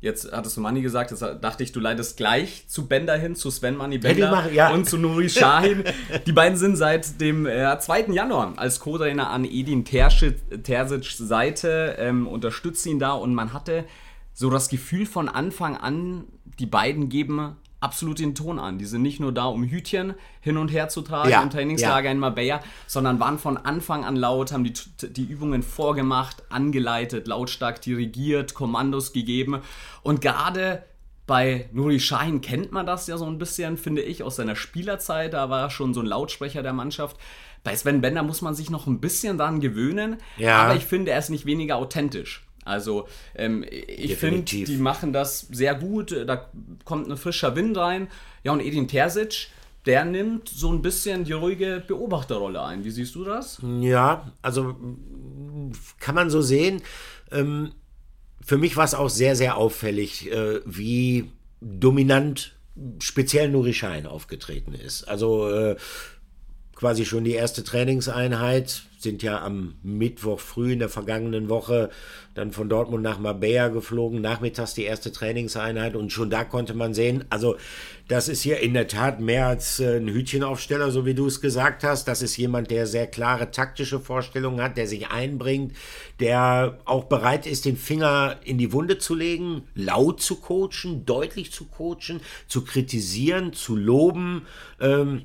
Jetzt 0.00 0.30
hattest 0.30 0.56
du 0.56 0.60
Money 0.60 0.80
gesagt, 0.80 1.10
jetzt 1.10 1.22
dachte 1.22 1.64
ich, 1.64 1.72
du 1.72 1.80
leitest 1.80 2.16
gleich 2.16 2.68
zu 2.68 2.86
Bender 2.86 3.16
hin, 3.16 3.34
zu 3.34 3.50
Sven 3.50 3.76
Money 3.76 3.98
Bender 3.98 4.30
machen, 4.30 4.54
ja. 4.54 4.70
und 4.70 4.88
zu 4.88 4.96
Nuri 4.96 5.28
Shahin. 5.28 5.82
Die 6.24 6.32
beiden 6.32 6.56
sind 6.56 6.76
seit 6.76 7.20
dem 7.20 7.46
äh, 7.46 7.76
2. 7.78 8.06
Januar 8.12 8.52
als 8.56 8.78
Co-Trainer 8.78 9.28
an 9.28 9.44
Edin 9.44 9.84
Terzic 9.84 11.04
Seite, 11.04 11.96
ähm, 11.98 12.28
unterstützen 12.28 12.90
ihn 12.90 12.98
da 13.00 13.12
und 13.12 13.34
man 13.34 13.52
hatte 13.52 13.86
so 14.32 14.50
das 14.50 14.68
Gefühl 14.68 15.04
von 15.04 15.28
Anfang 15.28 15.76
an, 15.76 16.24
die 16.60 16.66
beiden 16.66 17.08
geben 17.08 17.56
absolut 17.80 18.18
den 18.18 18.34
Ton 18.34 18.58
an. 18.58 18.78
Die 18.78 18.84
sind 18.84 19.02
nicht 19.02 19.20
nur 19.20 19.32
da, 19.32 19.44
um 19.44 19.64
Hütchen 19.64 20.14
hin 20.40 20.56
und 20.56 20.68
her 20.68 20.88
zu 20.88 21.02
tragen 21.02 21.30
ja, 21.30 21.42
im 21.42 21.50
Trainingslager 21.50 22.06
ja. 22.06 22.12
in 22.12 22.18
Marbella, 22.18 22.60
sondern 22.86 23.20
waren 23.20 23.38
von 23.38 23.56
Anfang 23.56 24.04
an 24.04 24.16
laut, 24.16 24.52
haben 24.52 24.64
die, 24.64 24.72
die 25.10 25.24
Übungen 25.24 25.62
vorgemacht, 25.62 26.42
angeleitet, 26.50 27.26
lautstark 27.26 27.80
dirigiert, 27.80 28.54
Kommandos 28.54 29.12
gegeben. 29.12 29.60
Und 30.02 30.20
gerade 30.20 30.84
bei 31.26 31.68
Nuri 31.72 31.98
Sahin 31.98 32.40
kennt 32.40 32.72
man 32.72 32.86
das 32.86 33.06
ja 33.06 33.18
so 33.18 33.26
ein 33.26 33.38
bisschen, 33.38 33.76
finde 33.76 34.02
ich, 34.02 34.22
aus 34.22 34.36
seiner 34.36 34.56
Spielerzeit. 34.56 35.34
Da 35.34 35.50
war 35.50 35.62
er 35.62 35.70
schon 35.70 35.94
so 35.94 36.00
ein 36.00 36.06
Lautsprecher 36.06 36.62
der 36.62 36.72
Mannschaft. 36.72 37.16
Bei 37.64 37.76
Sven 37.76 38.00
Bender 38.00 38.22
muss 38.22 38.40
man 38.40 38.54
sich 38.54 38.70
noch 38.70 38.86
ein 38.86 39.00
bisschen 39.00 39.36
daran 39.36 39.60
gewöhnen, 39.60 40.16
ja. 40.36 40.62
aber 40.62 40.76
ich 40.76 40.84
finde, 40.84 41.10
er 41.10 41.18
ist 41.18 41.28
nicht 41.28 41.44
weniger 41.44 41.76
authentisch. 41.76 42.47
Also 42.68 43.08
ähm, 43.34 43.64
ich 43.68 44.16
finde, 44.16 44.42
die 44.42 44.76
machen 44.76 45.12
das 45.12 45.40
sehr 45.50 45.74
gut. 45.74 46.12
Da 46.26 46.48
kommt 46.84 47.10
ein 47.10 47.16
frischer 47.16 47.56
Wind 47.56 47.76
rein. 47.76 48.08
Ja, 48.44 48.52
und 48.52 48.60
Edin 48.60 48.86
Terzic, 48.86 49.48
der 49.86 50.04
nimmt 50.04 50.48
so 50.48 50.70
ein 50.70 50.82
bisschen 50.82 51.24
die 51.24 51.32
ruhige 51.32 51.82
Beobachterrolle 51.86 52.62
ein. 52.62 52.84
Wie 52.84 52.90
siehst 52.90 53.14
du 53.14 53.24
das? 53.24 53.60
Ja, 53.80 54.30
also 54.42 54.76
kann 55.98 56.14
man 56.14 56.30
so 56.30 56.42
sehen. 56.42 56.82
Ähm, 57.32 57.72
für 58.44 58.58
mich 58.58 58.76
war 58.76 58.84
es 58.84 58.94
auch 58.94 59.10
sehr, 59.10 59.34
sehr 59.36 59.56
auffällig, 59.56 60.30
äh, 60.30 60.60
wie 60.64 61.30
dominant 61.60 62.54
speziell 63.00 63.48
Nuri 63.48 63.74
Schein 63.74 64.06
aufgetreten 64.06 64.74
ist. 64.74 65.04
Also 65.04 65.50
äh, 65.50 65.76
quasi 66.78 67.04
schon 67.04 67.24
die 67.24 67.32
erste 67.32 67.64
Trainingseinheit, 67.64 68.82
sind 68.98 69.24
ja 69.24 69.42
am 69.42 69.74
Mittwoch 69.82 70.38
früh 70.38 70.72
in 70.72 70.78
der 70.78 70.88
vergangenen 70.88 71.48
Woche 71.48 71.90
dann 72.34 72.52
von 72.52 72.68
Dortmund 72.68 73.02
nach 73.02 73.18
Marbella 73.18 73.66
geflogen, 73.66 74.20
nachmittags 74.20 74.74
die 74.74 74.84
erste 74.84 75.10
Trainingseinheit 75.10 75.96
und 75.96 76.12
schon 76.12 76.30
da 76.30 76.44
konnte 76.44 76.74
man 76.74 76.94
sehen, 76.94 77.24
also 77.30 77.56
das 78.06 78.28
ist 78.28 78.42
hier 78.42 78.60
in 78.60 78.74
der 78.74 78.86
Tat 78.86 79.18
mehr 79.18 79.48
als 79.48 79.80
äh, 79.80 79.96
ein 79.96 80.06
Hütchenaufsteller, 80.06 80.92
so 80.92 81.04
wie 81.04 81.14
du 81.14 81.26
es 81.26 81.40
gesagt 81.40 81.82
hast. 81.82 82.06
Das 82.06 82.22
ist 82.22 82.36
jemand, 82.36 82.70
der 82.70 82.86
sehr 82.86 83.08
klare 83.08 83.50
taktische 83.50 83.98
Vorstellungen 83.98 84.62
hat, 84.62 84.76
der 84.76 84.86
sich 84.86 85.08
einbringt, 85.08 85.74
der 86.20 86.78
auch 86.84 87.04
bereit 87.04 87.44
ist, 87.44 87.64
den 87.64 87.76
Finger 87.76 88.36
in 88.44 88.56
die 88.56 88.72
Wunde 88.72 88.98
zu 88.98 89.16
legen, 89.16 89.62
laut 89.74 90.22
zu 90.22 90.36
coachen, 90.36 91.04
deutlich 91.04 91.52
zu 91.52 91.66
coachen, 91.66 92.20
zu 92.46 92.64
kritisieren, 92.64 93.52
zu 93.52 93.74
loben. 93.74 94.46
Ähm, 94.80 95.24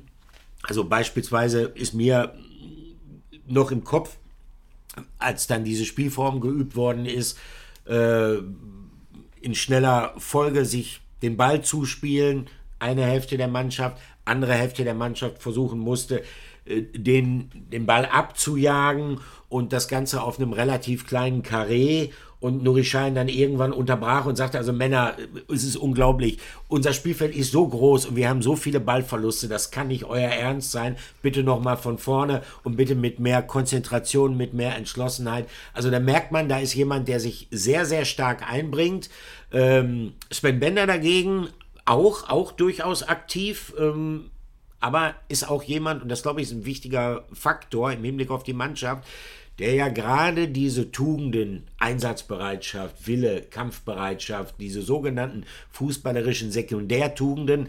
also 0.66 0.84
beispielsweise 0.84 1.62
ist 1.62 1.94
mir 1.94 2.34
noch 3.46 3.70
im 3.70 3.84
Kopf, 3.84 4.16
als 5.18 5.46
dann 5.46 5.64
diese 5.64 5.84
Spielform 5.84 6.40
geübt 6.40 6.76
worden 6.76 7.06
ist, 7.06 7.38
äh, 7.86 8.36
in 9.40 9.54
schneller 9.54 10.14
Folge 10.18 10.64
sich 10.64 11.00
den 11.22 11.36
Ball 11.36 11.62
zuspielen, 11.62 12.48
eine 12.78 13.04
Hälfte 13.04 13.36
der 13.36 13.48
Mannschaft, 13.48 13.98
andere 14.24 14.54
Hälfte 14.54 14.84
der 14.84 14.94
Mannschaft 14.94 15.42
versuchen 15.42 15.78
musste, 15.78 16.22
äh, 16.64 16.82
den, 16.82 17.50
den 17.52 17.86
Ball 17.86 18.06
abzujagen 18.06 19.20
und 19.48 19.72
das 19.72 19.88
Ganze 19.88 20.22
auf 20.22 20.38
einem 20.38 20.52
relativ 20.52 21.06
kleinen 21.06 21.42
Karree 21.42 22.10
und 22.44 22.62
Nuri 22.62 22.84
Schein 22.84 23.14
dann 23.14 23.28
irgendwann 23.28 23.72
unterbrach 23.72 24.26
und 24.26 24.36
sagte, 24.36 24.58
also 24.58 24.70
Männer, 24.70 25.16
es 25.50 25.64
ist 25.64 25.76
unglaublich, 25.76 26.38
unser 26.68 26.92
Spielfeld 26.92 27.34
ist 27.34 27.52
so 27.52 27.66
groß 27.66 28.04
und 28.04 28.16
wir 28.16 28.28
haben 28.28 28.42
so 28.42 28.54
viele 28.54 28.80
Ballverluste, 28.80 29.48
das 29.48 29.70
kann 29.70 29.88
nicht 29.88 30.04
euer 30.04 30.28
Ernst 30.28 30.70
sein, 30.70 30.96
bitte 31.22 31.42
nochmal 31.42 31.78
von 31.78 31.96
vorne 31.96 32.42
und 32.62 32.76
bitte 32.76 32.96
mit 32.96 33.18
mehr 33.18 33.40
Konzentration, 33.40 34.36
mit 34.36 34.52
mehr 34.52 34.76
Entschlossenheit. 34.76 35.48
Also 35.72 35.90
da 35.90 36.00
merkt 36.00 36.32
man, 36.32 36.50
da 36.50 36.58
ist 36.58 36.74
jemand, 36.74 37.08
der 37.08 37.18
sich 37.18 37.48
sehr, 37.50 37.86
sehr 37.86 38.04
stark 38.04 38.46
einbringt. 38.46 39.08
Ähm, 39.50 40.12
Sven 40.30 40.60
Bender 40.60 40.86
dagegen 40.86 41.48
auch, 41.86 42.28
auch 42.28 42.52
durchaus 42.52 43.04
aktiv, 43.04 43.72
ähm, 43.78 44.30
aber 44.80 45.14
ist 45.30 45.48
auch 45.48 45.62
jemand, 45.62 46.02
und 46.02 46.10
das 46.10 46.22
glaube 46.22 46.42
ich 46.42 46.48
ist 46.48 46.52
ein 46.52 46.66
wichtiger 46.66 47.24
Faktor 47.32 47.90
im 47.90 48.04
Hinblick 48.04 48.30
auf 48.30 48.42
die 48.42 48.52
Mannschaft, 48.52 49.02
der 49.58 49.74
ja 49.74 49.88
gerade 49.88 50.48
diese 50.48 50.90
Tugenden, 50.90 51.64
Einsatzbereitschaft, 51.78 53.06
Wille, 53.06 53.42
Kampfbereitschaft, 53.42 54.56
diese 54.58 54.82
sogenannten 54.82 55.44
fußballerischen 55.70 56.50
Sekundärtugenden, 56.50 57.68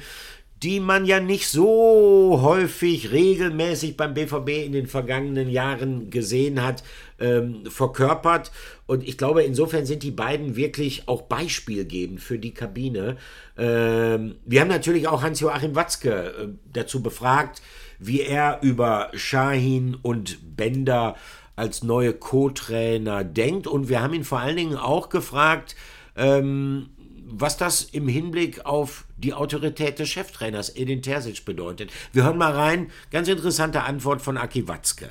die 0.63 0.80
man 0.80 1.06
ja 1.06 1.19
nicht 1.19 1.48
so 1.48 2.39
häufig 2.41 3.12
regelmäßig 3.12 3.98
beim 3.98 4.13
BVB 4.13 4.65
in 4.65 4.71
den 4.71 4.88
vergangenen 4.88 5.50
Jahren 5.50 6.10
gesehen 6.10 6.63
hat, 6.63 6.84
ähm, 7.19 7.65
verkörpert. 7.67 8.52
Und 8.88 9.08
ich 9.08 9.17
glaube, 9.17 9.43
insofern 9.43 9.86
sind 9.86 10.02
die 10.02 10.12
beiden 10.12 10.56
wirklich 10.56 11.08
auch 11.08 11.24
beispielgebend 11.24 12.21
für 12.21 12.39
die 12.39 12.54
Kabine. 12.54 13.17
Ähm, 13.58 14.36
wir 14.45 14.62
haben 14.62 14.69
natürlich 14.69 15.08
auch 15.08 15.21
Hans-Joachim 15.21 15.76
Watzke 15.76 16.12
äh, 16.12 16.48
dazu 16.71 17.04
befragt, 17.04 17.62
wie 18.00 18.21
er 18.21 18.60
über 18.62 19.12
Shahin 19.13 19.95
und 20.02 20.56
Bender 20.56 21.15
als 21.55 21.83
neue 21.83 22.13
Co-Trainer 22.13 23.23
denkt. 23.23 23.67
Und 23.67 23.89
wir 23.89 24.01
haben 24.01 24.13
ihn 24.13 24.23
vor 24.23 24.39
allen 24.39 24.57
Dingen 24.57 24.75
auch 24.75 25.09
gefragt, 25.09 25.75
ähm, 26.15 26.89
was 27.25 27.57
das 27.57 27.83
im 27.83 28.07
Hinblick 28.07 28.65
auf 28.65 29.05
die 29.17 29.33
Autorität 29.33 29.99
des 29.99 30.09
Cheftrainers 30.09 30.75
Edin 30.75 31.01
Terzic 31.01 31.43
bedeutet. 31.45 31.91
Wir 32.13 32.23
hören 32.23 32.37
mal 32.37 32.51
rein. 32.51 32.91
Ganz 33.11 33.27
interessante 33.27 33.83
Antwort 33.83 34.21
von 34.21 34.37
Aki 34.37 34.67
Watzke. 34.67 35.09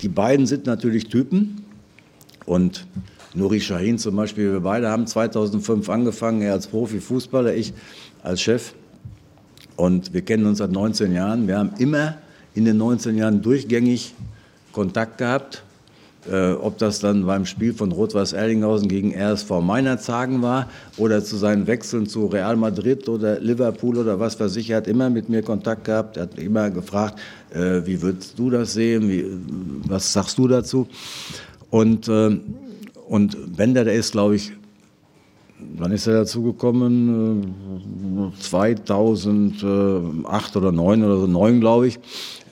Die 0.00 0.08
beiden 0.08 0.46
sind 0.46 0.66
natürlich 0.66 1.08
Typen 1.08 1.64
und 2.46 2.86
Nuri 3.34 3.60
Shahin 3.60 3.98
zum 3.98 4.16
Beispiel, 4.16 4.52
wir 4.52 4.60
beide 4.60 4.88
haben 4.88 5.06
2005 5.06 5.88
angefangen, 5.88 6.42
er 6.42 6.52
als 6.52 6.68
Profifußballer, 6.68 7.54
ich 7.54 7.74
als 8.22 8.40
Chef. 8.40 8.74
Und 9.76 10.14
wir 10.14 10.22
kennen 10.22 10.46
uns 10.46 10.58
seit 10.58 10.70
19 10.70 11.12
Jahren. 11.12 11.48
Wir 11.48 11.58
haben 11.58 11.72
immer 11.78 12.18
in 12.54 12.64
den 12.64 12.76
19 12.76 13.16
Jahren 13.16 13.42
durchgängig 13.42 14.14
Kontakt 14.72 15.18
gehabt. 15.18 15.63
Äh, 16.30 16.52
ob 16.52 16.78
das 16.78 17.00
dann 17.00 17.26
beim 17.26 17.44
Spiel 17.44 17.74
von 17.74 17.92
Rot-Weiß 17.92 18.32
Erlinghausen 18.32 18.88
gegen 18.88 19.14
RSV 19.14 19.60
Meinerzhagen 19.60 20.40
war 20.40 20.70
oder 20.96 21.22
zu 21.22 21.36
seinen 21.36 21.66
Wechseln 21.66 22.06
zu 22.06 22.26
Real 22.26 22.56
Madrid 22.56 23.06
oder 23.10 23.38
Liverpool 23.40 23.98
oder 23.98 24.18
was 24.18 24.40
weiß 24.40 24.56
ich, 24.56 24.70
er 24.70 24.78
hat 24.78 24.88
immer 24.88 25.10
mit 25.10 25.28
mir 25.28 25.42
Kontakt 25.42 25.84
gehabt, 25.84 26.16
er 26.16 26.22
hat 26.22 26.38
immer 26.38 26.70
gefragt, 26.70 27.20
äh, 27.52 27.82
wie 27.84 28.00
würdest 28.00 28.38
du 28.38 28.48
das 28.48 28.72
sehen, 28.72 29.10
wie, 29.10 29.26
was 29.86 30.14
sagst 30.14 30.38
du 30.38 30.48
dazu? 30.48 30.88
Und, 31.68 32.08
äh, 32.08 32.40
und 33.06 33.56
Bender, 33.56 33.84
der 33.84 33.94
ist, 33.94 34.12
glaube 34.12 34.36
ich, 34.36 34.52
wann 35.76 35.92
ist 35.92 36.06
er 36.06 36.14
dazu 36.14 36.42
gekommen? 36.42 38.32
2008 38.40 40.56
oder 40.56 40.72
2009 40.72 41.04
oder 41.04 41.18
so, 41.18 41.26
9 41.26 41.60
glaube 41.60 41.88
ich. 41.88 41.98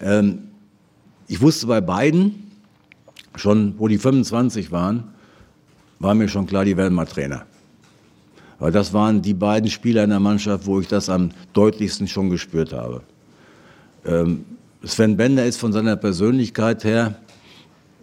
Ähm, 0.03 0.41
ich 1.27 1.41
wusste 1.41 1.67
bei 1.67 1.81
beiden, 1.81 2.52
schon 3.37 3.75
wo 3.79 3.89
die 3.89 3.99
25 3.99 4.73
waren, 4.73 5.05
war 5.99 6.15
mir 6.15 6.29
schon 6.29 6.47
klar, 6.47 6.65
die 6.65 6.77
werden 6.77 6.95
mal 6.95 7.07
Trainer. 7.07 7.45
Weil 8.59 8.73
das 8.73 8.93
waren 8.93 9.23
die 9.23 9.35
beiden 9.35 9.71
Spieler 9.71 10.05
in 10.05 10.11
der 10.11 10.21
Mannschaft, 10.21 10.67
wo 10.67 10.81
ich 10.81 10.89
das 10.89 11.09
am 11.09 11.31
deutlichsten 11.53 12.07
schon 12.07 12.31
gespürt 12.31 12.73
habe. 12.73 13.03
Ähm, 14.05 14.45
Sven 14.85 15.17
Bender 15.17 15.47
ist 15.47 15.59
von 15.59 15.73
seiner 15.73 15.97
Persönlichkeit 15.97 16.85
her, 16.85 17.17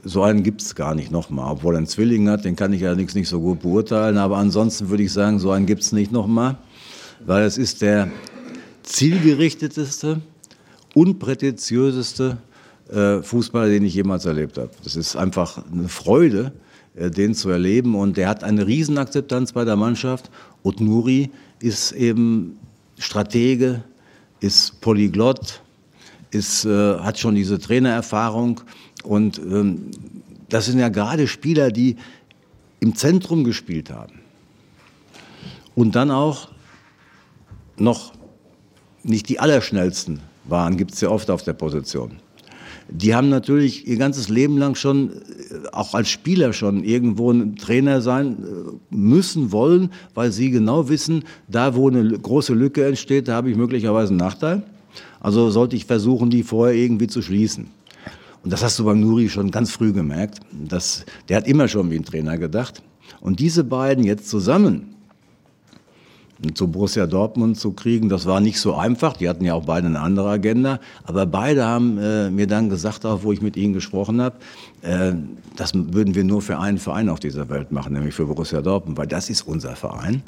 so 0.04 0.24
einen 0.24 0.44
gibt 0.44 0.62
es 0.62 0.76
gar 0.76 0.96
nicht 0.96 1.12
nochmal. 1.12 1.52
Obwohl 1.52 1.76
er 1.76 1.80
einen 1.80 1.88
Zwilling 1.88 2.30
hat, 2.30 2.46
den 2.46 2.56
kann 2.56 2.74
ich 2.74 2.86
allerdings 2.86 3.16
nicht 3.16 3.28
so 3.28 3.40
gut 3.40 3.62
beurteilen. 3.62 4.18
Aber 4.18 4.38
ansonsten 4.38 4.90
würde 4.90 5.04
ich 5.04 5.12
sagen, 5.12 5.40
so 5.40 5.52
einen 5.52 5.66
gibt 5.66 5.82
es 5.82 5.92
nicht 5.92 6.12
nochmal. 6.12 6.58
Weil 7.26 7.44
es 7.44 7.58
ist 7.58 7.82
der 7.82 8.10
zielgerichteteste, 8.84 10.22
unprätentiöseste 10.94 12.38
äh, 12.92 13.22
Fußballer, 13.22 13.70
den 13.70 13.84
ich 13.84 13.94
jemals 13.94 14.26
erlebt 14.26 14.58
habe. 14.58 14.72
Das 14.84 14.96
ist 14.96 15.16
einfach 15.16 15.62
eine 15.72 15.90
Freude, 15.90 16.52
äh, 16.96 17.10
den 17.10 17.36
zu 17.36 17.50
erleben. 17.50 17.96
Und 17.96 18.18
der 18.18 18.28
hat 18.28 18.44
eine 18.44 18.66
Riesenakzeptanz 18.66 19.54
bei 19.54 19.64
der 19.64 19.76
Mannschaft. 19.76 20.30
Und 20.64 20.82
Nuri 20.82 21.30
ist 21.60 21.92
eben 21.92 22.58
Stratege, 22.98 23.84
ist 24.40 24.82
Polyglott, 24.82 25.62
ist, 26.32 26.66
äh, 26.66 26.98
hat 27.00 27.20
schon 27.20 27.36
diese 27.36 27.60
Trainererfahrung. 27.60 28.62
Und 29.04 29.38
ähm, 29.38 29.92
das 30.50 30.66
sind 30.66 30.80
ja 30.80 30.90
gerade 30.90 31.28
Spieler, 31.28 31.72
die 31.72 31.98
im 32.80 32.96
Zentrum 32.96 33.44
gespielt 33.44 33.92
haben. 33.92 34.20
Und 35.76 35.96
dann 35.96 36.12
auch 36.12 36.50
noch 37.78 38.14
nicht 39.04 39.30
die 39.30 39.40
allerschnellsten 39.40 40.22
waren, 40.46 40.76
gibt 40.76 40.94
es 40.94 41.02
ja 41.02 41.10
oft 41.10 41.30
auf 41.30 41.44
der 41.44 41.54
Position 41.54 42.20
die 42.92 43.14
haben 43.14 43.30
natürlich 43.30 43.88
ihr 43.88 43.98
ganzes 43.98 44.30
Leben 44.30 44.58
lang 44.58 44.76
schon, 44.76 45.12
äh, 45.12 45.68
auch 45.72 45.94
als 45.94 46.10
Spieler 46.10 46.54
schon, 46.54 46.84
irgendwo 46.84 47.32
ein 47.32 47.56
Trainer 47.56 48.02
sein 48.02 48.38
äh, 48.44 48.96
müssen, 48.96 49.52
wollen, 49.52 49.92
weil 50.14 50.32
sie 50.32 50.50
genau 50.50 50.90
wissen, 50.90 51.24
da 51.48 51.76
wo 51.76 51.90
eine 51.90 52.18
große 52.18 52.54
Lücke 52.54 52.86
entsteht, 52.86 53.28
da 53.28 53.36
habe 53.36 53.52
ich 53.52 53.58
möglicherweise 53.58 54.10
einen 54.10 54.18
Nachteil. 54.18 54.64
Also 55.20 55.50
sollte 55.52 55.76
ich 55.76 55.86
versuchen, 55.86 56.30
die 56.30 56.44
vorher 56.44 56.76
irgendwie 56.76 57.08
zu 57.08 57.22
schließen. 57.22 57.68
Und 58.44 58.54
das 58.54 58.64
hast 58.64 58.80
du 58.80 58.86
beim 58.86 59.02
Nuri 59.02 59.30
schon 59.30 59.52
ganz 59.52 59.72
früh 59.72 59.92
gemerkt. 59.92 60.40
Dass, 60.52 61.06
der 61.28 61.38
hat 61.38 61.48
immer 61.48 61.68
schon 61.68 61.92
wie 61.92 61.98
ein 61.98 62.06
Trainer 62.06 62.38
gedacht. 62.38 62.82
Und 63.20 63.40
diese 63.40 63.64
beiden 63.64 64.04
jetzt 64.06 64.30
zusammen, 64.30 64.96
zu 66.54 66.70
Borussia 66.70 67.06
Dortmund 67.06 67.60
zu 67.60 67.74
kriegen. 67.74 68.10
Das 68.10 68.26
war 68.26 68.40
nicht 68.40 68.60
so 68.60 68.76
einfach. 68.76 69.18
Die 69.18 69.28
hatten 69.28 69.44
ja 69.44 69.54
auch 69.54 69.66
beide 69.66 69.88
eine 69.88 70.00
andere 70.00 70.30
Agenda. 70.30 70.80
Aber 71.04 71.26
beide 71.26 71.66
haben 71.66 71.98
äh, 71.98 72.30
mir 72.30 72.48
dann 72.48 72.70
gesagt, 72.70 73.06
auch 73.06 73.24
wo 73.24 73.32
ich 73.32 73.42
mit 73.42 73.58
ihnen 73.58 73.74
gesprochen 73.74 74.22
habe, 74.22 74.38
äh, 74.82 75.14
das 75.56 75.74
würden 75.74 76.16
wir 76.16 76.24
nur 76.24 76.42
für 76.42 76.58
einen 76.60 76.78
Verein 76.78 77.10
auf 77.10 77.20
dieser 77.20 77.50
Welt 77.50 77.72
machen, 77.72 77.94
nämlich 77.94 78.16
für 78.16 78.26
Borussia 78.26 78.62
Dortmund, 78.62 78.98
weil 78.98 79.08
das 79.08 79.30
ist 79.30 79.42
unser 79.42 79.76
Verein. 79.76 80.24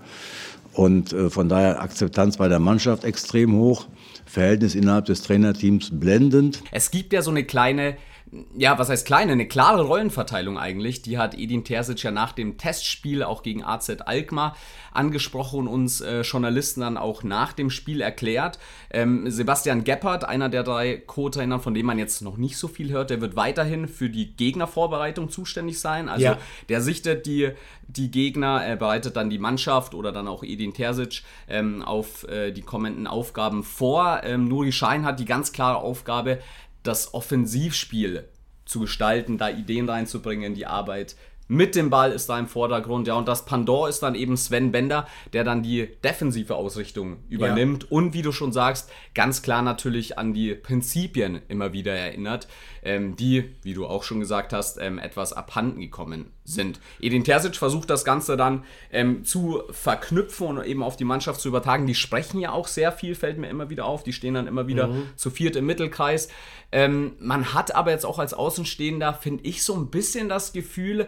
Und 0.74 1.14
äh, 1.14 1.30
von 1.30 1.50
daher 1.50 1.82
Akzeptanz 1.82 2.38
bei 2.38 2.48
der 2.48 2.60
Mannschaft 2.60 3.04
extrem 3.04 3.56
hoch, 3.56 3.88
Verhältnis 4.26 4.76
innerhalb 4.76 5.06
des 5.06 5.22
Trainerteams 5.24 5.90
blendend. 5.92 6.64
Es 6.72 6.92
gibt 6.92 7.14
ja 7.14 7.22
so 7.22 7.32
eine 7.32 7.44
kleine 7.44 7.96
ja, 8.56 8.80
was 8.80 8.90
heißt 8.90 9.06
kleine, 9.06 9.34
eine 9.34 9.48
klare 9.48 9.84
Rollenverteilung 9.84 10.58
eigentlich. 10.58 11.02
Die 11.02 11.18
hat 11.18 11.38
Edin 11.38 11.66
Terzic 11.66 12.04
ja 12.04 12.12
nach 12.12 12.32
dem 12.32 12.58
Testspiel 12.58 13.24
auch 13.24 13.44
gegen 13.44 13.64
AZ 13.64 13.90
Alkmaar 14.06 14.56
angesprochen 14.94 15.62
und 15.62 15.68
uns 15.68 16.00
äh, 16.00 16.22
Journalisten 16.22 16.82
dann 16.82 16.98
auch 16.98 17.24
nach 17.24 17.52
dem 17.52 17.70
Spiel 17.70 18.00
erklärt. 18.00 18.58
Ähm, 18.90 19.30
Sebastian 19.30 19.84
Geppert, 19.84 20.24
einer 20.24 20.48
der 20.48 20.64
drei 20.64 20.98
Co-Trainer, 20.98 21.60
von 21.60 21.74
dem 21.74 21.86
man 21.86 22.00
jetzt 22.00 22.22
noch 22.22 22.38
nicht 22.38 22.58
so 22.58 22.70
viel 22.70 22.92
hört, 22.92 23.10
der 23.10 23.20
wird 23.20 23.36
weiterhin 23.36 23.90
für 23.90 24.10
die 24.10 24.34
Gegnervorbereitung 24.36 25.30
zuständig 25.30 25.80
sein. 25.80 26.08
Also 26.08 26.26
ja. 26.26 26.38
der 26.70 26.82
sichtet 26.82 27.26
die, 27.26 27.52
die 27.88 28.12
Gegner, 28.12 28.64
er 28.64 28.78
bereitet 28.78 29.18
dann 29.18 29.30
die 29.30 29.40
Mannschaft 29.40 29.94
oder 29.94 30.14
dann 30.14 30.30
auch 30.30 30.44
Edin 30.44 30.74
Terzic 30.74 31.24
ähm, 31.50 31.82
auf 31.82 32.28
äh, 32.30 32.52
die 32.52 32.62
kommenden 32.62 33.08
Aufgaben 33.08 33.64
vor. 33.64 34.22
Ähm, 34.24 34.48
Nuri 34.48 34.72
Schein 34.72 35.06
hat 35.06 35.20
die 35.20 35.26
ganz 35.26 35.52
klare 35.52 35.78
Aufgabe, 35.78 36.40
das 36.84 37.14
Offensivspiel 37.14 38.28
zu 38.66 38.82
gestalten, 38.82 39.38
da 39.38 39.50
Ideen 39.50 39.90
reinzubringen, 39.90 40.54
die 40.54 40.66
Arbeit 40.66 41.16
mit 41.52 41.76
dem 41.76 41.90
Ball 41.90 42.14
ist 42.14 42.30
da 42.30 42.40
im 42.40 42.48
Vordergrund. 42.48 43.10
Ja, 43.10 43.16
und 43.16 43.28
das 43.28 43.44
Pandor 43.44 43.90
ist 43.90 44.00
dann 44.00 44.16
eben 44.16 44.38
Sven 44.38 44.72
Bender, 44.72 45.06
der 45.34 45.44
dann 45.44 45.64
die 45.64 45.90
defensive 46.02 46.56
Ausrichtung 46.56 47.18
übernimmt 47.28 47.84
ja. 47.84 47.90
und 47.90 48.14
wie 48.14 48.22
du 48.22 48.32
schon 48.32 48.54
sagst, 48.54 48.90
ganz 49.14 49.42
klar 49.42 49.62
natürlich 49.62 50.18
an 50.18 50.34
die 50.34 50.56
Prinzipien 50.56 51.42
immer 51.50 51.74
wieder 51.74 51.92
erinnert, 51.92 52.48
ähm, 52.84 53.18
die, 53.18 53.54
wie 53.64 53.74
du 53.74 53.86
auch 53.86 54.04
schon 54.04 54.22
gesagt 54.22 54.54
hast, 54.54 54.78
ähm, 54.80 54.98
etwas 54.98 55.34
abhanden 55.34 55.82
gekommen 55.82 56.32
sind. 56.52 56.80
Edin 57.00 57.24
Terzic 57.24 57.56
versucht 57.56 57.90
das 57.90 58.06
Ganze 58.06 58.38
dann 58.38 58.64
ähm, 58.92 59.24
zu 59.24 59.64
verknüpfen 59.72 60.58
und 60.58 60.66
eben 60.66 60.84
auf 60.84 60.98
die 60.98 61.04
Mannschaft 61.04 61.42
zu 61.42 61.48
übertragen. 61.48 61.88
Die 61.88 61.96
sprechen 61.96 62.40
ja 62.40 62.52
auch 62.52 62.68
sehr 62.68 62.92
viel, 62.92 63.16
fällt 63.16 63.38
mir 63.38 63.50
immer 63.50 63.70
wieder 63.70 63.86
auf. 63.86 64.04
Die 64.04 64.14
stehen 64.14 64.34
dann 64.34 64.48
immer 64.48 64.68
wieder 64.68 64.88
mhm. 64.88 65.10
zu 65.16 65.32
viert 65.32 65.56
im 65.56 65.66
Mittelkreis. 65.66 66.30
Ähm, 66.72 67.14
man 67.20 67.54
hat 67.54 67.76
aber 67.76 67.92
jetzt 67.92 68.06
auch 68.06 68.20
als 68.20 68.34
Außenstehender, 68.34 69.14
finde 69.14 69.44
ich, 69.46 69.64
so 69.64 69.76
ein 69.76 69.90
bisschen 69.90 70.30
das 70.30 70.54
Gefühl, 70.54 71.08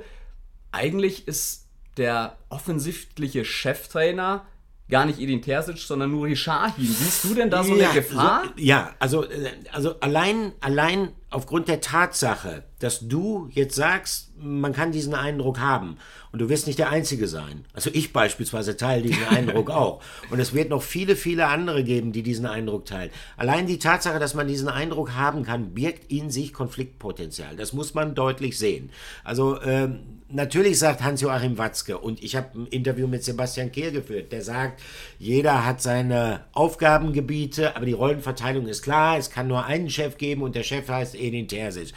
eigentlich 0.72 1.28
ist 1.28 1.68
der 1.98 2.38
offensichtliche 2.50 3.46
Cheftrainer 3.46 4.46
gar 4.90 5.06
nicht 5.06 5.20
Edin 5.20 5.42
Terzic, 5.42 5.78
sondern 5.78 6.12
Nuri 6.12 6.36
Sahin. 6.36 6.86
Siehst 6.86 7.24
du 7.24 7.34
denn 7.34 7.50
da 7.50 7.64
so 7.64 7.76
ja, 7.76 7.90
eine 7.90 8.00
Gefahr? 8.00 8.44
So, 8.46 8.64
ja, 8.64 8.92
also, 9.00 9.24
äh, 9.24 9.52
also 9.72 10.00
allein, 10.00 10.54
allein 10.60 11.14
aufgrund 11.34 11.68
der 11.68 11.82
Tatsache, 11.82 12.64
dass 12.80 13.08
du 13.08 13.50
jetzt 13.52 13.76
sagst, 13.76 14.32
man 14.38 14.74
kann 14.74 14.92
diesen 14.92 15.16
Eindruck 15.16 15.60
haben 15.60 15.98
und 16.32 16.40
du 16.40 16.50
wirst 16.50 16.68
nicht 16.68 16.80
der 16.80 16.90
Einzige 16.90 17.28
sein. 17.28 17.66
Also 17.74 17.90
ich 17.94 18.14
beispielsweise 18.14 18.78
teile 18.78 19.04
diesen 19.04 19.26
Eindruck 19.30 19.70
auch. 19.70 20.02
Und 20.30 20.40
es 20.40 20.54
wird 20.54 20.70
noch 20.70 20.84
viele, 20.84 21.16
viele 21.16 21.48
andere 21.48 21.84
geben, 21.84 22.12
die 22.12 22.24
diesen 22.24 22.46
Eindruck 22.46 22.86
teilen. 22.86 23.10
Allein 23.38 23.68
die 23.68 23.80
Tatsache, 23.80 24.20
dass 24.20 24.34
man 24.36 24.48
diesen 24.48 24.68
Eindruck 24.68 25.16
haben 25.16 25.44
kann, 25.44 25.74
birgt 25.74 26.12
in 26.12 26.30
sich 26.30 26.54
Konfliktpotenzial. 26.54 27.56
Das 27.56 27.74
muss 27.74 27.94
man 27.94 28.16
deutlich 28.16 28.60
sehen. 28.60 28.92
Also 29.24 29.62
ähm, 29.62 30.00
natürlich 30.34 30.80
sagt 30.80 31.04
Hans-Joachim 31.04 31.58
Watzke, 31.58 31.98
und 31.98 32.22
ich 32.22 32.36
habe 32.36 32.60
ein 32.60 32.68
Interview 32.68 33.08
mit 33.08 33.24
Sebastian 33.24 33.72
Kehl 33.72 33.92
geführt, 33.92 34.32
der 34.32 34.42
sagt, 34.42 34.82
jeder 35.20 35.66
hat 35.66 35.82
seine 35.82 36.46
Aufgabengebiete, 36.54 37.76
aber 37.76 37.86
die 37.86 37.94
Rollenverteilung 37.94 38.68
ist 38.68 38.82
klar, 38.82 39.18
es 39.18 39.30
kann 39.30 39.48
nur 39.48 39.66
einen 39.66 39.90
Chef 39.90 40.18
geben 40.18 40.42
und 40.42 40.56
der 40.56 40.64
Chef 40.64 40.90
heißt 40.90 41.16
Edin 41.24 41.48
Terzic. 41.48 41.94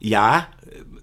Ja, 0.00 0.48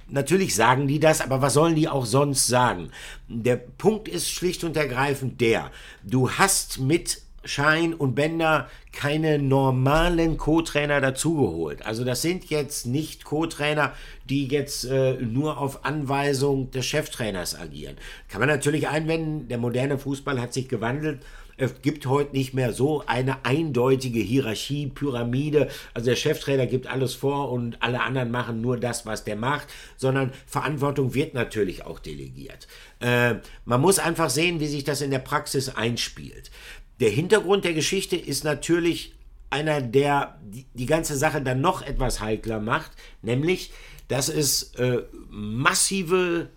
natürlich 0.08 0.56
sagen 0.56 0.88
die 0.88 0.99
das, 0.99 1.22
aber 1.22 1.41
was 1.41 1.53
sollen 1.53 1.76
die 1.76 1.89
auch 1.89 2.06
sonst 2.06 2.47
sagen? 2.47 2.91
Der 3.28 3.58
Punkt 3.58 4.08
ist 4.08 4.30
schlicht 4.30 4.64
und 4.64 4.78
ergreifend 4.78 5.41
der, 5.41 5.72
du 6.03 6.30
hast 6.32 6.80
mit 6.80 7.22
Schein 7.45 7.93
und 7.93 8.16
Bender 8.16 8.70
keine 8.91 9.38
normalen 9.38 10.38
Co-Trainer 10.38 10.99
dazugeholt. 10.99 11.86
Also 11.86 12.03
das 12.03 12.22
sind 12.22 12.49
jetzt 12.49 12.88
nicht 12.88 13.24
Co-Trainer, 13.24 13.93
die 14.28 14.47
jetzt 14.47 14.86
äh, 14.86 15.14
nur 15.14 15.60
auf 15.60 15.86
Anweisung 15.86 16.72
des 16.72 16.86
Cheftrainers 16.86 17.60
agieren. 17.60 17.97
Kann 18.30 18.39
man 18.39 18.49
natürlich 18.49 18.88
einwenden, 18.88 19.47
der 19.47 19.60
moderne 19.60 19.99
Fußball 19.99 20.41
hat 20.41 20.53
sich 20.53 20.68
gewandelt. 20.68 21.22
Es 21.58 21.82
gibt 21.82 22.06
heute 22.06 22.36
nicht 22.36 22.53
mehr 22.53 22.74
so 22.74 23.03
eine 23.06 23.45
eindeutige 23.45 24.20
Hierarchie, 24.20 24.88
Pyramide. 24.88 25.70
Also 25.93 26.10
der 26.10 26.16
Cheftrainer 26.18 26.68
gibt 26.68 26.88
alles 26.88 27.14
vor 27.14 27.51
und 27.51 27.82
alle 27.82 28.01
anderen 28.01 28.32
machen 28.32 28.62
nur 28.62 28.78
das, 28.78 29.06
was 29.06 29.24
der 29.24 29.38
macht, 29.38 29.68
sondern 29.95 30.34
Verantwortung 30.45 31.14
wird 31.14 31.34
natürlich 31.34 31.86
auch 31.86 31.99
delegiert. 31.99 32.68
Äh, 32.99 33.36
man 33.64 33.82
muss 33.82 33.99
einfach 33.99 34.30
sehen, 34.30 34.60
wie 34.60 34.68
sich 34.68 34.84
das 34.84 35.01
in 35.01 35.12
der 35.12 35.20
Praxis 35.20 35.70
einspielt. 35.70 36.51
Der 36.99 37.10
Hintergrund 37.10 37.66
der 37.66 37.74
Geschichte 37.74 38.16
ist 38.16 38.43
natürlich 38.43 39.14
einer, 39.49 39.82
der 39.82 40.38
die, 40.43 40.66
die 40.74 40.86
ganze 40.86 41.16
Sache 41.16 41.41
dann 41.41 41.62
noch 41.62 41.82
etwas 41.82 42.20
heikler 42.20 42.60
macht, 42.60 42.91
nämlich, 43.22 43.72
dass 44.08 44.28
es 44.28 44.74
äh, 44.76 45.03
massive 45.30 46.49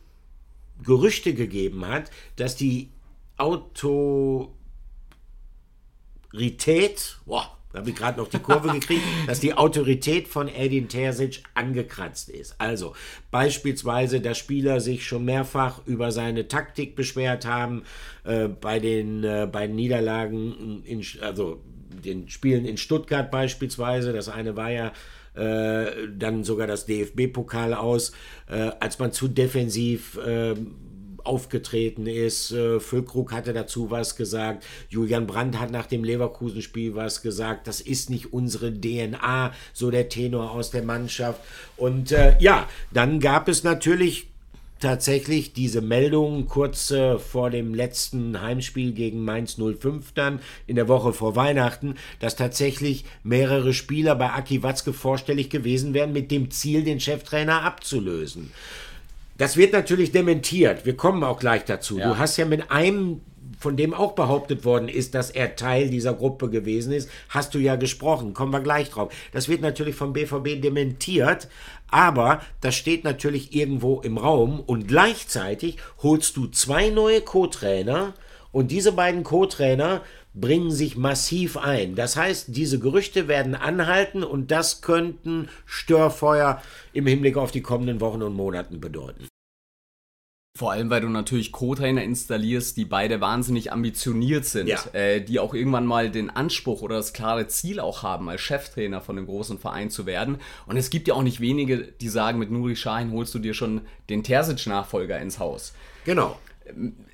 Gerüchte 0.82 1.34
gegeben 1.34 1.86
hat, 1.86 2.10
dass 2.36 2.56
die 2.56 2.90
Autorität, 6.28 7.16
boah, 7.26 7.58
da 7.72 7.80
habe 7.80 7.90
ich 7.90 7.96
gerade 7.96 8.18
noch 8.18 8.28
die 8.28 8.38
Kurve 8.38 8.72
gekriegt, 8.72 9.02
dass 9.26 9.40
die 9.40 9.54
Autorität 9.54 10.28
von 10.28 10.48
Edin 10.48 10.88
Terzic 10.88 11.42
angekratzt 11.54 12.28
ist. 12.28 12.54
Also 12.58 12.94
beispielsweise, 13.30 14.20
dass 14.20 14.38
Spieler 14.38 14.80
sich 14.80 15.06
schon 15.06 15.24
mehrfach 15.24 15.86
über 15.86 16.12
seine 16.12 16.48
Taktik 16.48 16.96
beschwert 16.96 17.46
haben, 17.46 17.82
äh, 18.24 18.48
bei 18.48 18.78
den 18.78 19.24
äh, 19.24 19.48
beiden 19.50 19.76
Niederlagen, 19.76 20.82
in, 20.84 21.04
also 21.20 21.62
den 22.04 22.28
Spielen 22.28 22.64
in 22.64 22.76
Stuttgart 22.76 23.30
beispielsweise. 23.30 24.12
Das 24.12 24.28
eine 24.28 24.56
war 24.56 24.70
ja 24.70 24.92
äh, 25.34 26.08
dann 26.16 26.44
sogar 26.44 26.66
das 26.66 26.86
DFB-Pokal 26.86 27.74
aus, 27.74 28.12
äh, 28.48 28.70
als 28.80 28.98
man 28.98 29.12
zu 29.12 29.28
defensiv 29.28 30.18
ähm, 30.26 30.74
aufgetreten 31.24 32.06
ist. 32.06 32.52
Äh, 32.52 32.80
Füllkrug 32.80 33.32
hatte 33.32 33.52
dazu 33.52 33.90
was 33.90 34.16
gesagt. 34.16 34.64
Julian 34.88 35.26
Brandt 35.26 35.58
hat 35.58 35.70
nach 35.70 35.86
dem 35.86 36.04
Leverkusen-Spiel 36.04 36.94
was 36.94 37.22
gesagt. 37.22 37.66
Das 37.66 37.80
ist 37.80 38.10
nicht 38.10 38.32
unsere 38.32 38.72
DNA, 38.72 39.52
so 39.72 39.90
der 39.90 40.08
Tenor 40.08 40.52
aus 40.52 40.70
der 40.70 40.82
Mannschaft. 40.82 41.40
Und 41.76 42.12
äh, 42.12 42.36
ja, 42.38 42.68
dann 42.92 43.20
gab 43.20 43.48
es 43.48 43.64
natürlich 43.64 44.28
tatsächlich 44.80 45.52
diese 45.52 45.80
Meldung 45.80 46.46
kurz 46.46 46.90
äh, 46.90 47.18
vor 47.18 47.50
dem 47.50 47.74
letzten 47.74 48.40
Heimspiel 48.40 48.92
gegen 48.92 49.24
Mainz 49.24 49.56
05 49.56 50.12
dann 50.12 50.40
in 50.66 50.76
der 50.76 50.88
Woche 50.88 51.12
vor 51.12 51.36
Weihnachten, 51.36 51.96
dass 52.20 52.36
tatsächlich 52.36 53.04
mehrere 53.22 53.72
Spieler 53.72 54.14
bei 54.14 54.30
Aki 54.30 54.62
Watzke 54.62 54.92
vorstellig 54.92 55.50
gewesen 55.50 55.94
wären 55.94 56.12
mit 56.12 56.30
dem 56.30 56.50
Ziel, 56.50 56.84
den 56.84 57.00
Cheftrainer 57.00 57.62
abzulösen. 57.62 58.52
Das 59.38 59.56
wird 59.56 59.72
natürlich 59.72 60.12
dementiert. 60.12 60.84
Wir 60.84 60.96
kommen 60.96 61.24
auch 61.24 61.38
gleich 61.38 61.64
dazu. 61.64 61.98
Ja. 61.98 62.08
Du 62.08 62.18
hast 62.18 62.36
ja 62.36 62.44
mit 62.44 62.70
einem, 62.70 63.20
von 63.58 63.76
dem 63.76 63.94
auch 63.94 64.12
behauptet 64.12 64.64
worden 64.64 64.88
ist, 64.88 65.14
dass 65.14 65.30
er 65.30 65.56
Teil 65.56 65.88
dieser 65.88 66.12
Gruppe 66.12 66.50
gewesen 66.50 66.92
ist, 66.92 67.08
hast 67.28 67.54
du 67.54 67.58
ja 67.58 67.76
gesprochen. 67.76 68.34
Kommen 68.34 68.52
wir 68.52 68.60
gleich 68.60 68.90
drauf. 68.90 69.12
Das 69.32 69.48
wird 69.48 69.62
natürlich 69.62 69.94
vom 69.94 70.12
BVB 70.12 70.60
dementiert, 70.60 71.48
aber 71.88 72.42
das 72.60 72.74
steht 72.74 73.04
natürlich 73.04 73.54
irgendwo 73.54 74.00
im 74.00 74.18
Raum 74.18 74.60
und 74.60 74.88
gleichzeitig 74.88 75.78
holst 76.02 76.36
du 76.36 76.48
zwei 76.48 76.90
neue 76.90 77.20
Co-Trainer 77.20 78.14
und 78.50 78.70
diese 78.72 78.92
beiden 78.92 79.22
Co-Trainer 79.22 80.02
bringen 80.40 80.70
sich 80.70 80.96
massiv 80.96 81.56
ein. 81.56 81.94
Das 81.94 82.16
heißt, 82.16 82.46
diese 82.48 82.78
Gerüchte 82.78 83.28
werden 83.28 83.54
anhalten 83.54 84.22
und 84.22 84.50
das 84.50 84.80
könnten 84.80 85.48
Störfeuer 85.66 86.62
im 86.92 87.06
Hinblick 87.06 87.36
auf 87.36 87.50
die 87.50 87.62
kommenden 87.62 88.00
Wochen 88.00 88.22
und 88.22 88.34
Monaten 88.34 88.80
bedeuten. 88.80 89.28
Vor 90.58 90.72
allem, 90.72 90.90
weil 90.90 91.02
du 91.02 91.08
natürlich 91.08 91.52
Co-Trainer 91.52 92.02
installierst, 92.02 92.76
die 92.76 92.84
beide 92.84 93.20
wahnsinnig 93.20 93.70
ambitioniert 93.70 94.44
sind, 94.44 94.66
ja. 94.66 94.80
äh, 94.92 95.20
die 95.20 95.38
auch 95.38 95.54
irgendwann 95.54 95.86
mal 95.86 96.10
den 96.10 96.30
Anspruch 96.30 96.82
oder 96.82 96.96
das 96.96 97.12
klare 97.12 97.46
Ziel 97.46 97.78
auch 97.78 98.02
haben, 98.02 98.28
als 98.28 98.40
Cheftrainer 98.40 99.00
von 99.00 99.16
einem 99.16 99.26
großen 99.26 99.60
Verein 99.60 99.88
zu 99.88 100.04
werden. 100.04 100.38
Und 100.66 100.76
es 100.76 100.90
gibt 100.90 101.06
ja 101.06 101.14
auch 101.14 101.22
nicht 101.22 101.38
wenige, 101.38 101.78
die 101.78 102.08
sagen, 102.08 102.40
mit 102.40 102.50
Nuri 102.50 102.74
Sahin 102.74 103.12
holst 103.12 103.32
du 103.36 103.38
dir 103.38 103.54
schon 103.54 103.82
den 104.10 104.24
Terzic-Nachfolger 104.24 105.20
ins 105.20 105.38
Haus. 105.38 105.74
Genau. 106.04 106.36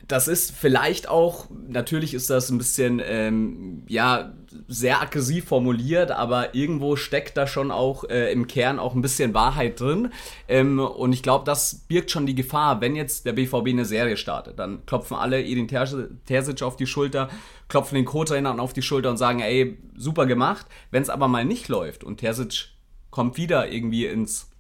Das 0.06 0.28
ist 0.28 0.50
vielleicht 0.52 1.08
auch, 1.08 1.46
natürlich 1.68 2.14
ist 2.14 2.28
das 2.28 2.50
ein 2.50 2.58
bisschen, 2.58 3.00
ähm, 3.04 3.84
ja, 3.88 4.34
sehr 4.68 5.00
aggressiv 5.00 5.46
formuliert, 5.46 6.10
aber 6.10 6.54
irgendwo 6.54 6.96
steckt 6.96 7.36
da 7.36 7.46
schon 7.46 7.70
auch 7.70 8.04
äh, 8.04 8.30
im 8.32 8.46
Kern 8.46 8.78
auch 8.78 8.94
ein 8.94 9.02
bisschen 9.02 9.34
Wahrheit 9.34 9.80
drin. 9.80 10.12
Ähm, 10.48 10.78
und 10.78 11.12
ich 11.12 11.22
glaube, 11.22 11.44
das 11.44 11.86
birgt 11.88 12.10
schon 12.10 12.26
die 12.26 12.34
Gefahr, 12.34 12.80
wenn 12.80 12.96
jetzt 12.96 13.26
der 13.26 13.32
BVB 13.32 13.68
eine 13.68 13.84
Serie 13.84 14.16
startet, 14.16 14.58
dann 14.58 14.84
klopfen 14.86 15.16
alle 15.16 15.42
Edin 15.42 15.68
Terzic 15.68 16.62
auf 16.62 16.76
die 16.76 16.86
Schulter, 16.86 17.28
klopfen 17.68 17.96
den 17.96 18.04
Co-Trainern 18.04 18.60
auf 18.60 18.72
die 18.72 18.82
Schulter 18.82 19.10
und 19.10 19.16
sagen, 19.16 19.40
ey, 19.40 19.78
super 19.96 20.26
gemacht. 20.26 20.66
Wenn 20.90 21.02
es 21.02 21.10
aber 21.10 21.28
mal 21.28 21.44
nicht 21.44 21.68
läuft 21.68 22.04
und 22.04 22.18
Terzic 22.18 22.68
kommt 23.10 23.36
wieder 23.36 23.70
irgendwie 23.70 24.06
ins 24.06 24.50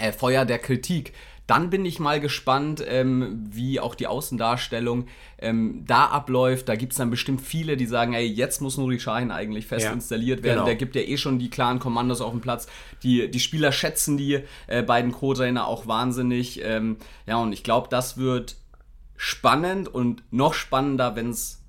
äh, 0.00 0.12
Feuer 0.12 0.44
der 0.44 0.58
Kritik, 0.58 1.12
dann 1.46 1.68
bin 1.68 1.84
ich 1.84 1.98
mal 1.98 2.20
gespannt, 2.20 2.82
ähm, 2.86 3.44
wie 3.50 3.78
auch 3.78 3.94
die 3.94 4.06
Außendarstellung 4.06 5.06
ähm, 5.38 5.84
da 5.86 6.06
abläuft. 6.06 6.70
Da 6.70 6.74
gibt 6.74 6.92
es 6.92 6.98
dann 6.98 7.10
bestimmt 7.10 7.42
viele, 7.42 7.76
die 7.76 7.84
sagen, 7.84 8.14
ey, 8.14 8.26
jetzt 8.26 8.62
muss 8.62 8.78
Nuri 8.78 8.98
Sahin 8.98 9.30
eigentlich 9.30 9.66
fest 9.66 9.84
ja, 9.84 9.92
installiert 9.92 10.42
werden. 10.42 10.56
Genau. 10.56 10.66
Der 10.66 10.76
gibt 10.76 10.96
ja 10.96 11.02
eh 11.02 11.18
schon 11.18 11.38
die 11.38 11.50
klaren 11.50 11.80
Kommandos 11.80 12.22
auf 12.22 12.30
dem 12.30 12.40
Platz. 12.40 12.66
Die, 13.02 13.30
die 13.30 13.40
Spieler 13.40 13.72
schätzen 13.72 14.16
die 14.16 14.40
äh, 14.68 14.82
beiden 14.82 15.12
Co-Trainer 15.12 15.66
auch 15.66 15.86
wahnsinnig. 15.86 16.62
Ähm, 16.64 16.96
ja, 17.26 17.36
und 17.36 17.52
ich 17.52 17.62
glaube, 17.62 17.88
das 17.90 18.16
wird 18.16 18.56
spannend 19.16 19.88
und 19.88 20.22
noch 20.30 20.54
spannender, 20.54 21.14
wenn 21.14 21.28
es 21.28 21.60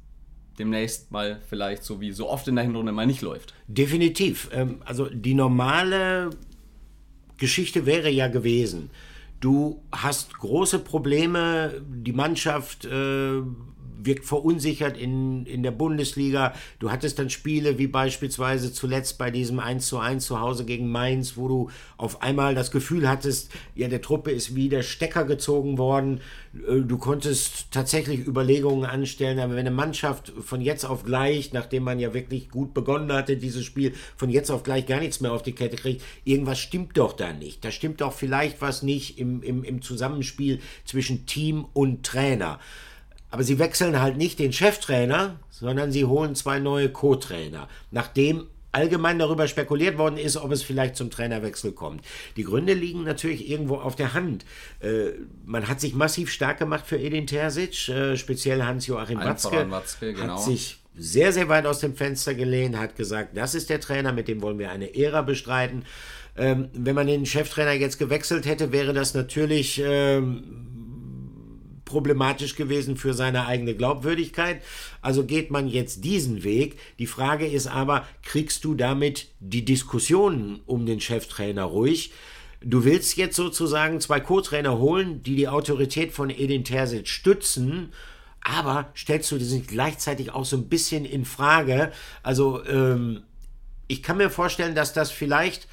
demnächst 0.58 1.12
mal 1.12 1.42
vielleicht 1.50 1.84
so 1.84 2.00
wie 2.00 2.14
so 2.14 2.30
oft 2.30 2.48
in 2.48 2.56
der 2.56 2.64
Hinrunde 2.64 2.94
mal 2.94 3.06
nicht 3.06 3.22
läuft. 3.22 3.54
Definitiv. 3.68 4.50
Ähm, 4.54 4.82
also 4.86 5.10
die 5.10 5.34
normale 5.34 6.30
Geschichte 7.38 7.86
wäre 7.86 8.10
ja 8.10 8.28
gewesen, 8.28 8.90
Du 9.40 9.84
hast 9.92 10.38
große 10.38 10.80
Probleme, 10.80 11.82
die 11.88 12.14
Mannschaft 12.14 12.86
äh, 12.86 13.42
wirkt 14.02 14.26
verunsichert 14.26 14.98
in, 14.98 15.46
in 15.46 15.64
der 15.64 15.72
Bundesliga. 15.72 16.54
Du 16.80 16.92
hattest 16.92 17.20
dann 17.20 17.30
Spiele 17.30 17.78
wie 17.78 17.88
beispielsweise 17.88 18.74
zuletzt 18.74 19.18
bei 19.18 19.32
diesem 19.32 19.60
1 19.60 19.88
zu 19.88 20.00
1 20.00 20.26
zu 20.26 20.40
Hause 20.40 20.66
gegen 20.66 20.92
Mainz, 20.92 21.38
wo 21.38 21.48
du 21.48 21.70
auf 21.98 22.22
einmal 22.22 22.56
das 22.56 22.72
Gefühl 22.72 23.10
hattest, 23.10 23.52
ja, 23.76 23.88
der 23.88 24.02
Truppe 24.02 24.32
ist 24.32 24.56
wie 24.56 24.70
der 24.70 24.84
Stecker 24.84 25.26
gezogen 25.26 25.78
worden. 25.78 26.22
Äh, 26.54 26.82
du 26.82 26.98
konntest 26.98 27.72
tatsächlich 27.72 28.26
Überlegungen 28.26 28.86
anstellen, 28.86 29.40
aber 29.40 29.54
wenn 29.54 29.68
eine 29.68 29.72
Mannschaft 29.72 30.34
von 30.40 30.62
jetzt 30.62 30.86
auf 30.86 31.04
gleich, 31.04 31.54
nachdem 31.54 31.84
man 31.84 32.00
ja 32.00 32.14
wirklich 32.14 32.50
gut 32.50 32.74
begonnen 32.74 33.12
hatte, 33.12 33.38
dieses 33.38 33.64
Spiel, 33.66 33.94
von 34.16 34.30
jetzt 34.30 34.52
auf 34.52 34.64
gleich 34.64 34.86
gar 34.86 35.00
nichts 35.00 35.22
mehr 35.22 35.34
auf 35.34 35.44
die 35.44 35.54
Kette 35.54 35.76
kriegt, 35.76 36.04
irgendwas 36.24 36.60
stimmt 36.60 36.98
doch 36.98 37.14
da 37.14 37.34
nicht. 37.34 37.64
Da 37.64 37.72
stimmt 37.72 38.02
doch 38.02 38.14
vielleicht 38.14 38.62
was 38.62 38.84
nicht 38.84 39.20
im, 39.20 39.42
im, 39.42 39.64
im 39.64 39.82
Zusammenspiel 39.82 40.60
zwischen 40.86 41.26
Team 41.26 41.66
und 41.74 42.04
Trainer. 42.04 42.60
Aber 43.36 43.44
sie 43.44 43.60
wechseln 43.60 44.00
halt 44.00 44.16
nicht 44.16 44.40
den 44.40 44.54
Cheftrainer, 44.54 45.36
sondern 45.50 45.92
sie 45.92 46.06
holen 46.06 46.36
zwei 46.36 46.60
neue 46.60 46.88
Co-Trainer, 46.88 47.68
nachdem 47.92 48.48
allgemein 48.72 49.20
darüber 49.20 49.46
spekuliert 49.50 49.98
worden 49.98 50.16
ist, 50.16 50.38
ob 50.38 50.54
es 50.54 50.64
vielleicht 50.64 50.96
zum 50.96 51.12
Trainerwechsel 51.12 51.74
kommt. 51.74 52.02
Die 52.38 52.46
Gründe 52.46 52.72
liegen 52.72 53.04
natürlich 53.04 53.50
irgendwo 53.50 53.76
auf 53.76 53.98
der 53.98 54.14
Hand. 54.14 54.46
Äh, 54.80 55.08
man 55.44 55.68
hat 55.68 55.82
sich 55.82 55.94
massiv 55.96 56.32
stark 56.32 56.60
gemacht 56.60 56.88
für 56.88 56.98
Edin 56.98 57.28
Terzic, 57.28 57.90
äh, 57.90 58.16
speziell 58.16 58.64
Hans-Joachim 58.64 59.20
Watzke, 59.20 59.70
Watzke 59.70 60.14
genau. 60.14 60.36
hat 60.36 60.42
sich 60.42 60.80
sehr, 60.96 61.34
sehr 61.34 61.50
weit 61.50 61.66
aus 61.66 61.80
dem 61.80 61.94
Fenster 61.94 62.36
gelehnt, 62.36 62.78
hat 62.78 62.96
gesagt, 62.96 63.36
das 63.36 63.54
ist 63.54 63.70
der 63.70 63.82
Trainer, 63.82 64.14
mit 64.14 64.30
dem 64.30 64.42
wollen 64.42 64.60
wir 64.60 64.72
eine 64.72 64.96
Ära 64.96 65.24
bestreiten. 65.24 65.84
Ähm, 66.38 66.70
wenn 66.72 66.96
man 66.96 67.08
den 67.08 67.26
Cheftrainer 67.26 67.74
jetzt 67.74 68.00
gewechselt 68.00 68.46
hätte, 68.46 68.72
wäre 68.72 68.94
das 68.94 69.14
natürlich 69.14 69.82
ähm, 69.84 70.75
problematisch 71.86 72.56
gewesen 72.56 72.98
für 72.98 73.14
seine 73.14 73.46
eigene 73.46 73.76
Glaubwürdigkeit. 73.76 74.62
Also 75.02 75.24
geht 75.24 75.52
man 75.52 75.68
jetzt 75.68 76.04
diesen 76.04 76.44
Weg. 76.44 76.78
Die 77.00 77.08
Frage 77.08 77.48
ist 77.48 77.68
aber, 77.68 78.06
kriegst 78.24 78.66
du 78.66 78.74
damit 78.76 79.30
die 79.40 79.64
Diskussionen 79.64 80.62
um 80.66 80.86
den 80.86 81.00
Cheftrainer 81.00 81.64
ruhig? 81.64 82.12
Du 82.62 82.84
willst 82.84 83.16
jetzt 83.18 83.36
sozusagen 83.36 84.02
zwei 84.02 84.20
Co-Trainer 84.20 84.80
holen, 84.80 85.22
die 85.22 85.36
die 85.36 85.48
Autorität 85.48 86.12
von 86.12 86.30
Edin 86.30 86.64
Terzic 86.64 87.08
stützen, 87.08 87.94
aber 88.42 88.92
stellst 88.96 89.32
du 89.32 89.38
das 89.40 89.54
gleichzeitig 89.68 90.32
auch 90.32 90.46
so 90.46 90.56
ein 90.56 90.70
bisschen 90.70 91.04
in 91.04 91.26
Frage? 91.26 91.92
Also 92.22 92.64
ähm, 92.66 93.24
ich 93.88 94.04
kann 94.04 94.18
mir 94.18 94.30
vorstellen, 94.30 94.76
dass 94.76 94.94
das 94.94 95.12
vielleicht 95.12 95.68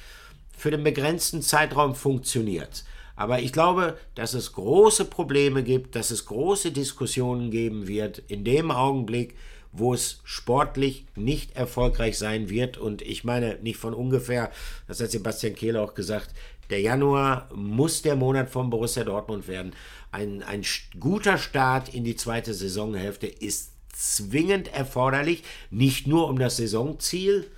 für 0.57 0.71
den 0.71 0.83
begrenzten 0.83 1.41
Zeitraum 1.41 1.93
funktioniert. 1.93 2.83
Aber 3.15 3.39
ich 3.39 3.53
glaube, 3.53 3.97
dass 4.15 4.33
es 4.33 4.53
große 4.53 5.05
Probleme 5.05 5.63
gibt, 5.63 5.95
dass 5.95 6.11
es 6.11 6.25
große 6.25 6.71
Diskussionen 6.71 7.51
geben 7.51 7.87
wird 7.87 8.19
in 8.27 8.43
dem 8.43 8.71
Augenblick, 8.71 9.35
wo 9.71 9.93
es 9.93 10.21
sportlich 10.23 11.05
nicht 11.15 11.55
erfolgreich 11.55 12.17
sein 12.17 12.49
wird. 12.49 12.77
Und 12.77 13.01
ich 13.01 13.23
meine, 13.23 13.57
nicht 13.61 13.77
von 13.77 13.93
ungefähr, 13.93 14.51
das 14.87 14.99
hat 14.99 15.11
Sebastian 15.11 15.55
Kehl 15.55 15.77
auch 15.77 15.93
gesagt, 15.95 16.29
der 16.69 16.81
Januar 16.81 17.49
muss 17.53 18.01
der 18.01 18.15
Monat 18.15 18.49
von 18.49 18.69
Borussia 18.69 19.03
Dortmund 19.03 19.47
werden. 19.47 19.75
Ein, 20.11 20.43
ein 20.43 20.63
guter 20.99 21.37
Start 21.37 21.93
in 21.93 22.03
die 22.03 22.15
zweite 22.15 22.53
Saisonhälfte 22.53 23.27
ist 23.27 23.71
zwingend 23.93 24.73
erforderlich, 24.73 25.43
nicht 25.69 26.07
nur 26.07 26.27
um 26.29 26.39
das 26.39 26.57
Saisonziel, 26.57 27.49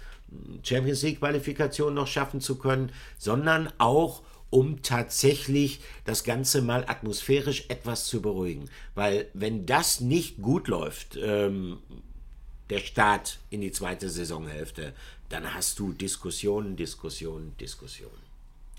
Champions 0.64 1.02
League 1.04 1.20
Qualifikation 1.20 1.94
noch 1.94 2.08
schaffen 2.08 2.42
zu 2.42 2.58
können, 2.58 2.92
sondern 3.18 3.72
auch 3.78 4.20
um 4.20 4.26
tatsächlich 4.84 5.82
das 6.06 6.24
Ganze 6.24 6.62
mal 6.62 6.86
atmosphärisch 6.88 7.66
etwas 7.68 8.06
zu 8.06 8.22
beruhigen. 8.22 8.70
Weil 8.94 9.28
wenn 9.34 9.66
das 9.66 10.00
nicht 10.00 10.42
gut 10.42 10.68
läuft, 10.68 11.18
ähm, 11.22 11.80
der 12.70 12.80
Start 12.80 13.40
in 13.50 13.62
die 13.62 13.72
zweite 13.72 14.10
Saisonhälfte, 14.10 14.94
dann 15.30 15.54
hast 15.54 15.80
du 15.80 15.92
Diskussionen, 15.92 16.76
Diskussionen, 16.76 17.56
Diskussionen. 17.60 18.26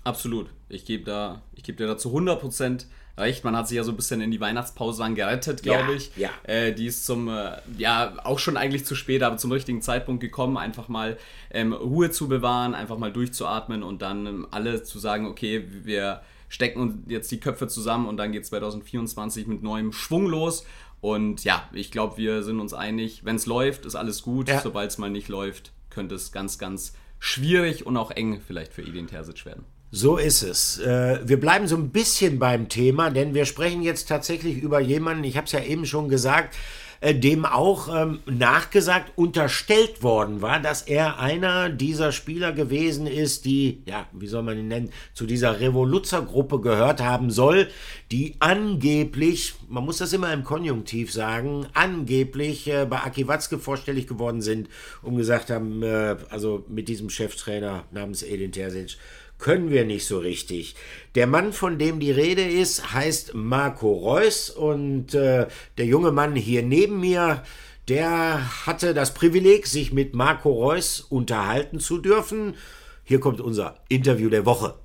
Absolut. 0.03 0.49
Ich 0.69 0.85
gebe 0.85 1.03
da, 1.03 1.41
ich 1.53 1.63
gebe 1.63 1.77
dir 1.77 1.87
dazu 1.87 2.09
100% 2.09 2.85
recht. 3.17 3.43
Man 3.43 3.55
hat 3.55 3.67
sich 3.67 3.77
ja 3.77 3.83
so 3.83 3.91
ein 3.91 3.95
bisschen 3.95 4.21
in 4.21 4.31
die 4.31 4.39
Weihnachtspause 4.39 5.01
dann 5.03 5.15
gerettet, 5.15 5.63
glaube 5.63 5.91
Ja, 5.91 5.95
ich. 5.97 6.11
ja. 6.17 6.29
Äh, 6.43 6.73
die 6.73 6.85
ist 6.85 7.05
zum, 7.05 7.27
äh, 7.29 7.57
ja, 7.77 8.13
auch 8.23 8.39
schon 8.39 8.57
eigentlich 8.57 8.85
zu 8.85 8.95
spät, 8.95 9.23
aber 9.23 9.37
zum 9.37 9.51
richtigen 9.51 9.81
Zeitpunkt 9.81 10.21
gekommen, 10.21 10.57
einfach 10.57 10.87
mal 10.87 11.17
ähm, 11.51 11.73
Ruhe 11.73 12.11
zu 12.11 12.27
bewahren, 12.27 12.75
einfach 12.75 12.97
mal 12.97 13.11
durchzuatmen 13.11 13.83
und 13.83 14.01
dann 14.01 14.25
ähm, 14.25 14.47
alle 14.51 14.83
zu 14.83 14.99
sagen, 14.99 15.25
okay, 15.27 15.65
wir 15.83 16.21
stecken 16.49 16.79
uns 16.79 16.95
jetzt 17.11 17.31
die 17.31 17.39
Köpfe 17.39 17.67
zusammen 17.67 18.07
und 18.07 18.17
dann 18.17 18.31
geht 18.31 18.45
2024 18.45 19.47
mit 19.47 19.63
neuem 19.63 19.91
Schwung 19.91 20.27
los. 20.27 20.65
Und 21.01 21.43
ja, 21.43 21.67
ich 21.73 21.91
glaube, 21.91 22.17
wir 22.17 22.41
sind 22.43 22.59
uns 22.59 22.73
einig, 22.73 23.23
wenn 23.25 23.35
es 23.35 23.45
läuft, 23.45 23.85
ist 23.85 23.95
alles 23.95 24.21
gut. 24.23 24.49
Ja. 24.49 24.61
Sobald 24.61 24.89
es 24.91 24.97
mal 24.97 25.09
nicht 25.09 25.27
läuft, 25.27 25.71
könnte 25.89 26.15
es 26.15 26.31
ganz, 26.31 26.57
ganz 26.57 26.93
schwierig 27.19 27.85
und 27.85 27.97
auch 27.97 28.11
eng 28.11 28.41
vielleicht 28.45 28.73
für 28.73 28.81
Edin 28.81 29.07
Terzic 29.07 29.45
werden. 29.45 29.63
So 29.91 30.17
ist 30.17 30.43
es. 30.43 30.79
Äh, 30.79 31.19
wir 31.23 31.39
bleiben 31.39 31.67
so 31.67 31.77
ein 31.77 31.91
bisschen 31.91 32.39
beim 32.39 32.67
Thema, 32.67 33.09
denn 33.09 33.33
wir 33.33 33.45
sprechen 33.45 33.81
jetzt 33.81 34.09
tatsächlich 34.09 34.57
über 34.57 34.81
jemanden, 34.81 35.23
ich 35.23 35.37
habe 35.37 35.45
es 35.45 35.53
ja 35.53 35.63
eben 35.63 35.85
schon 35.85 36.09
gesagt, 36.09 36.57
äh, 36.99 37.15
dem 37.15 37.45
auch 37.45 37.87
ähm, 37.95 38.19
nachgesagt, 38.25 39.13
unterstellt 39.15 40.03
worden 40.03 40.41
war, 40.41 40.59
dass 40.59 40.81
er 40.81 41.19
einer 41.19 41.69
dieser 41.69 42.11
Spieler 42.11 42.51
gewesen 42.51 43.07
ist, 43.07 43.45
die, 43.45 43.81
ja, 43.85 44.07
wie 44.11 44.27
soll 44.27 44.43
man 44.43 44.57
ihn 44.57 44.67
nennen, 44.67 44.89
zu 45.13 45.25
dieser 45.25 45.61
Revoluzergruppe 45.61 46.59
gehört 46.59 47.01
haben 47.01 47.31
soll, 47.31 47.69
die 48.11 48.35
angeblich, 48.39 49.53
man 49.69 49.85
muss 49.85 49.99
das 49.99 50.11
immer 50.11 50.33
im 50.33 50.43
Konjunktiv 50.43 51.13
sagen, 51.13 51.65
angeblich 51.73 52.67
äh, 52.67 52.85
bei 52.89 52.97
Aki 52.97 53.29
Watzke 53.29 53.57
vorstellig 53.57 54.05
geworden 54.07 54.41
sind 54.41 54.67
und 55.01 55.15
gesagt 55.15 55.49
haben, 55.49 55.81
also 56.29 56.65
mit 56.67 56.89
diesem 56.89 57.09
Cheftrainer 57.09 57.85
namens 57.91 58.23
Edin 58.23 58.51
Terzic, 58.51 58.97
können 59.37 59.69
wir 59.69 59.85
nicht 59.85 60.05
so 60.05 60.19
richtig. 60.19 60.75
Der 61.15 61.27
Mann, 61.27 61.53
von 61.53 61.77
dem 61.77 61.99
die 61.99 62.11
Rede 62.11 62.43
ist, 62.43 62.93
heißt 62.93 63.33
Marco 63.33 63.91
Reus 63.91 64.49
und 64.49 65.13
äh, 65.13 65.47
der 65.77 65.85
junge 65.85 66.11
Mann 66.11 66.35
hier 66.35 66.63
neben 66.63 66.99
mir, 66.99 67.43
der 67.87 68.65
hatte 68.65 68.93
das 68.93 69.13
Privileg, 69.13 69.67
sich 69.67 69.93
mit 69.93 70.13
Marco 70.13 70.51
Reus 70.51 71.01
unterhalten 71.01 71.79
zu 71.79 71.99
dürfen. 71.99 72.55
Hier 73.03 73.19
kommt 73.19 73.39
unser 73.39 73.79
Interview 73.87 74.29
der 74.29 74.45
Woche. 74.45 74.75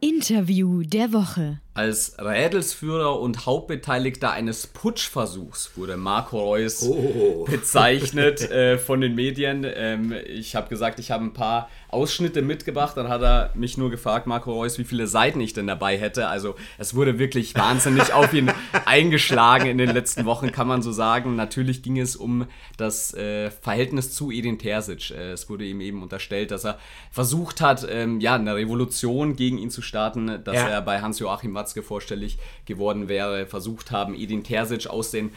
Interview 0.00 0.82
der 0.82 1.12
Woche. 1.12 1.60
Als 1.72 2.16
Rädelsführer 2.18 3.20
und 3.20 3.46
Hauptbeteiligter 3.46 4.32
eines 4.32 4.66
Putschversuchs 4.66 5.70
wurde 5.76 5.96
Marco 5.96 6.40
Reus 6.40 6.82
Oh. 6.82 7.44
bezeichnet 7.48 8.40
äh, 8.50 8.76
von 8.76 9.00
den 9.00 9.14
Medien. 9.14 9.64
Ähm, 9.64 10.12
ich 10.26 10.56
habe 10.56 10.68
gesagt, 10.68 10.98
ich 10.98 11.12
habe 11.12 11.24
ein 11.24 11.32
paar 11.32 11.70
Ausschnitte 11.88 12.42
mitgebracht. 12.42 12.96
Dann 12.96 13.08
hat 13.08 13.22
er 13.22 13.50
mich 13.54 13.78
nur 13.78 13.88
gefragt, 13.88 14.26
Marco 14.26 14.52
Reus, 14.52 14.78
wie 14.78 14.84
viele 14.84 15.06
Seiten 15.06 15.40
ich 15.40 15.52
denn 15.52 15.68
dabei 15.68 15.96
hätte. 15.96 16.26
Also 16.26 16.56
es 16.76 16.96
wurde 16.96 17.20
wirklich 17.20 17.54
wahnsinnig 17.54 18.12
auf 18.12 18.32
ihn 18.32 18.50
eingeschlagen 18.84 19.66
in 19.70 19.78
den 19.78 19.90
letzten 19.90 20.24
Wochen, 20.24 20.50
kann 20.50 20.66
man 20.66 20.82
so 20.82 20.90
sagen. 20.90 21.36
Natürlich 21.36 21.84
ging 21.84 21.98
es 22.00 22.16
um 22.16 22.46
das 22.78 23.14
äh, 23.14 23.48
Verhältnis 23.52 24.12
zu 24.12 24.32
Edin 24.32 24.58
Terzic. 24.58 25.12
Äh, 25.12 25.30
es 25.32 25.48
wurde 25.48 25.64
ihm 25.64 25.80
eben 25.80 26.02
unterstellt, 26.02 26.50
dass 26.50 26.64
er 26.64 26.78
versucht 27.12 27.60
hat, 27.60 27.86
ähm, 27.88 28.18
ja, 28.20 28.34
eine 28.34 28.56
Revolution 28.56 29.36
gegen 29.36 29.56
ihn 29.56 29.70
zu 29.70 29.82
starten, 29.82 30.42
dass 30.42 30.56
Ja. 30.56 30.68
er 30.68 30.82
bei 30.82 31.00
Hans-Joachim 31.00 31.52
Watzke 31.70 31.82
vorstellig 31.82 32.38
geworden 32.66 33.08
wäre, 33.08 33.46
versucht 33.46 33.90
haben, 33.92 34.14
Edin 34.14 34.42
Terzic 34.42 34.88
aus 34.88 35.10
den 35.10 35.30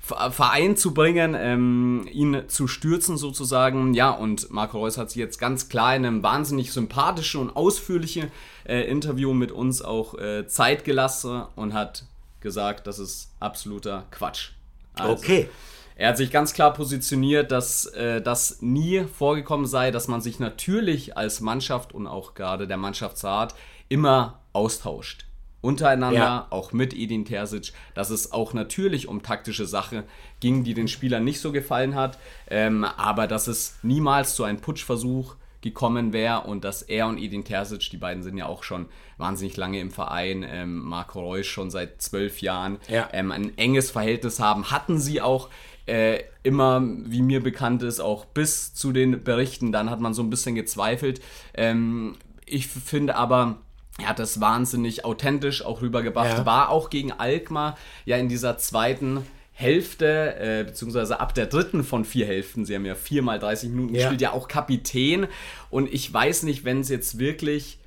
Ver- 0.00 0.30
Verein 0.30 0.76
zu 0.76 0.92
bringen, 0.94 1.34
ähm, 1.36 2.06
ihn 2.12 2.42
zu 2.48 2.68
stürzen 2.68 3.16
sozusagen. 3.16 3.94
Ja, 3.94 4.10
und 4.10 4.50
Marco 4.50 4.78
Reus 4.78 4.96
hat 4.98 5.10
sich 5.10 5.18
jetzt 5.18 5.38
ganz 5.38 5.68
klar 5.68 5.96
in 5.96 6.04
einem 6.06 6.22
wahnsinnig 6.22 6.72
sympathischen 6.72 7.40
und 7.40 7.56
ausführlichen 7.56 8.30
äh, 8.64 8.82
Interview 8.82 9.32
mit 9.34 9.50
uns 9.50 9.82
auch 9.82 10.14
äh, 10.18 10.46
Zeit 10.46 10.84
gelassen 10.84 11.42
und 11.56 11.72
hat 11.72 12.04
gesagt, 12.40 12.86
das 12.86 12.98
ist 13.00 13.30
absoluter 13.40 14.04
Quatsch. 14.12 14.50
Also, 14.94 15.14
Okay. 15.14 15.48
er 15.96 16.10
hat 16.10 16.16
sich 16.16 16.30
ganz 16.30 16.52
klar 16.52 16.72
positioniert, 16.74 17.50
dass 17.50 17.86
äh, 17.86 18.20
das 18.22 18.58
nie 18.60 19.04
vorgekommen 19.18 19.66
sei, 19.66 19.90
dass 19.90 20.06
man 20.06 20.20
sich 20.20 20.38
natürlich 20.38 21.16
als 21.16 21.40
Mannschaft 21.40 21.92
und 21.92 22.06
auch 22.06 22.34
gerade 22.34 22.68
der 22.68 22.76
Mannschaftsrat 22.76 23.54
immer 23.88 24.38
austauscht. 24.52 25.24
Untereinander, 25.60 26.18
Ja. 26.20 26.46
auch 26.50 26.72
mit 26.72 26.94
Edin 26.94 27.24
Terzic, 27.24 27.72
dass 27.94 28.10
es 28.10 28.32
auch 28.32 28.52
natürlich 28.54 29.08
um 29.08 29.22
taktische 29.22 29.66
Sache 29.66 30.04
ging, 30.40 30.62
die 30.64 30.74
den 30.74 30.86
Spielern 30.88 31.24
nicht 31.24 31.40
so 31.40 31.50
gefallen 31.52 31.94
hat, 31.96 32.18
ähm, 32.48 32.84
aber 32.84 33.26
dass 33.26 33.48
es 33.48 33.76
niemals 33.82 34.36
zu 34.36 34.44
einem 34.44 34.60
Putschversuch 34.60 35.34
gekommen 35.60 36.12
wäre 36.12 36.42
und 36.42 36.62
dass 36.62 36.82
er 36.82 37.08
und 37.08 37.18
Edin 37.18 37.42
Terzic, 37.44 37.90
die 37.90 37.96
beiden 37.96 38.22
sind 38.22 38.36
ja 38.38 38.46
auch 38.46 38.62
schon 38.62 38.86
wahnsinnig 39.16 39.56
lange 39.56 39.80
im 39.80 39.90
Verein, 39.90 40.46
ähm, 40.48 40.78
Marco 40.78 41.18
Reus 41.20 41.46
schon 41.46 41.70
seit 41.70 42.00
zwölf 42.00 42.40
Jahren, 42.40 42.78
Ja. 42.88 43.08
ähm, 43.12 43.32
ein 43.32 43.58
enges 43.58 43.90
Verhältnis 43.90 44.38
haben, 44.38 44.70
hatten 44.70 44.98
sie 45.00 45.20
auch 45.20 45.48
äh, 45.86 46.22
immer, 46.42 46.82
wie 47.06 47.22
mir 47.22 47.42
bekannt 47.42 47.82
ist, 47.82 47.98
auch 47.98 48.26
bis 48.26 48.74
zu 48.74 48.92
den 48.92 49.24
Berichten, 49.24 49.72
dann 49.72 49.88
hat 49.90 50.00
man 50.00 50.12
so 50.14 50.22
ein 50.22 50.28
bisschen 50.30 50.54
gezweifelt. 50.54 51.20
Ähm, 51.54 52.14
ich 52.46 52.66
finde 52.68 53.16
aber, 53.16 53.56
er 54.00 54.08
hat 54.08 54.18
das 54.18 54.40
wahnsinnig 54.40 55.04
authentisch 55.04 55.64
auch 55.64 55.82
rübergebracht, 55.82 56.38
Ja. 56.38 56.46
war 56.46 56.68
auch 56.70 56.90
gegen 56.90 57.12
Alkmaar 57.12 57.76
ja 58.04 58.16
in 58.16 58.28
dieser 58.28 58.56
zweiten 58.58 59.24
Hälfte, 59.52 60.36
äh, 60.38 60.64
beziehungsweise 60.64 61.18
ab 61.18 61.34
der 61.34 61.46
dritten 61.46 61.82
von 61.82 62.04
vier 62.04 62.26
Hälften, 62.26 62.64
sie 62.64 62.76
haben 62.76 62.84
ja 62.86 62.94
viermal 62.94 63.40
30 63.40 63.70
Minuten 63.70 63.94
Ja. 63.94 64.02
gespielt, 64.02 64.20
ja 64.20 64.32
auch 64.32 64.46
Kapitän. 64.46 65.26
Und 65.68 65.92
ich 65.92 66.12
weiß 66.12 66.44
nicht, 66.44 66.64
wenn 66.64 66.80
es 66.80 66.88
jetzt 66.88 67.18
wirklich 67.18 67.78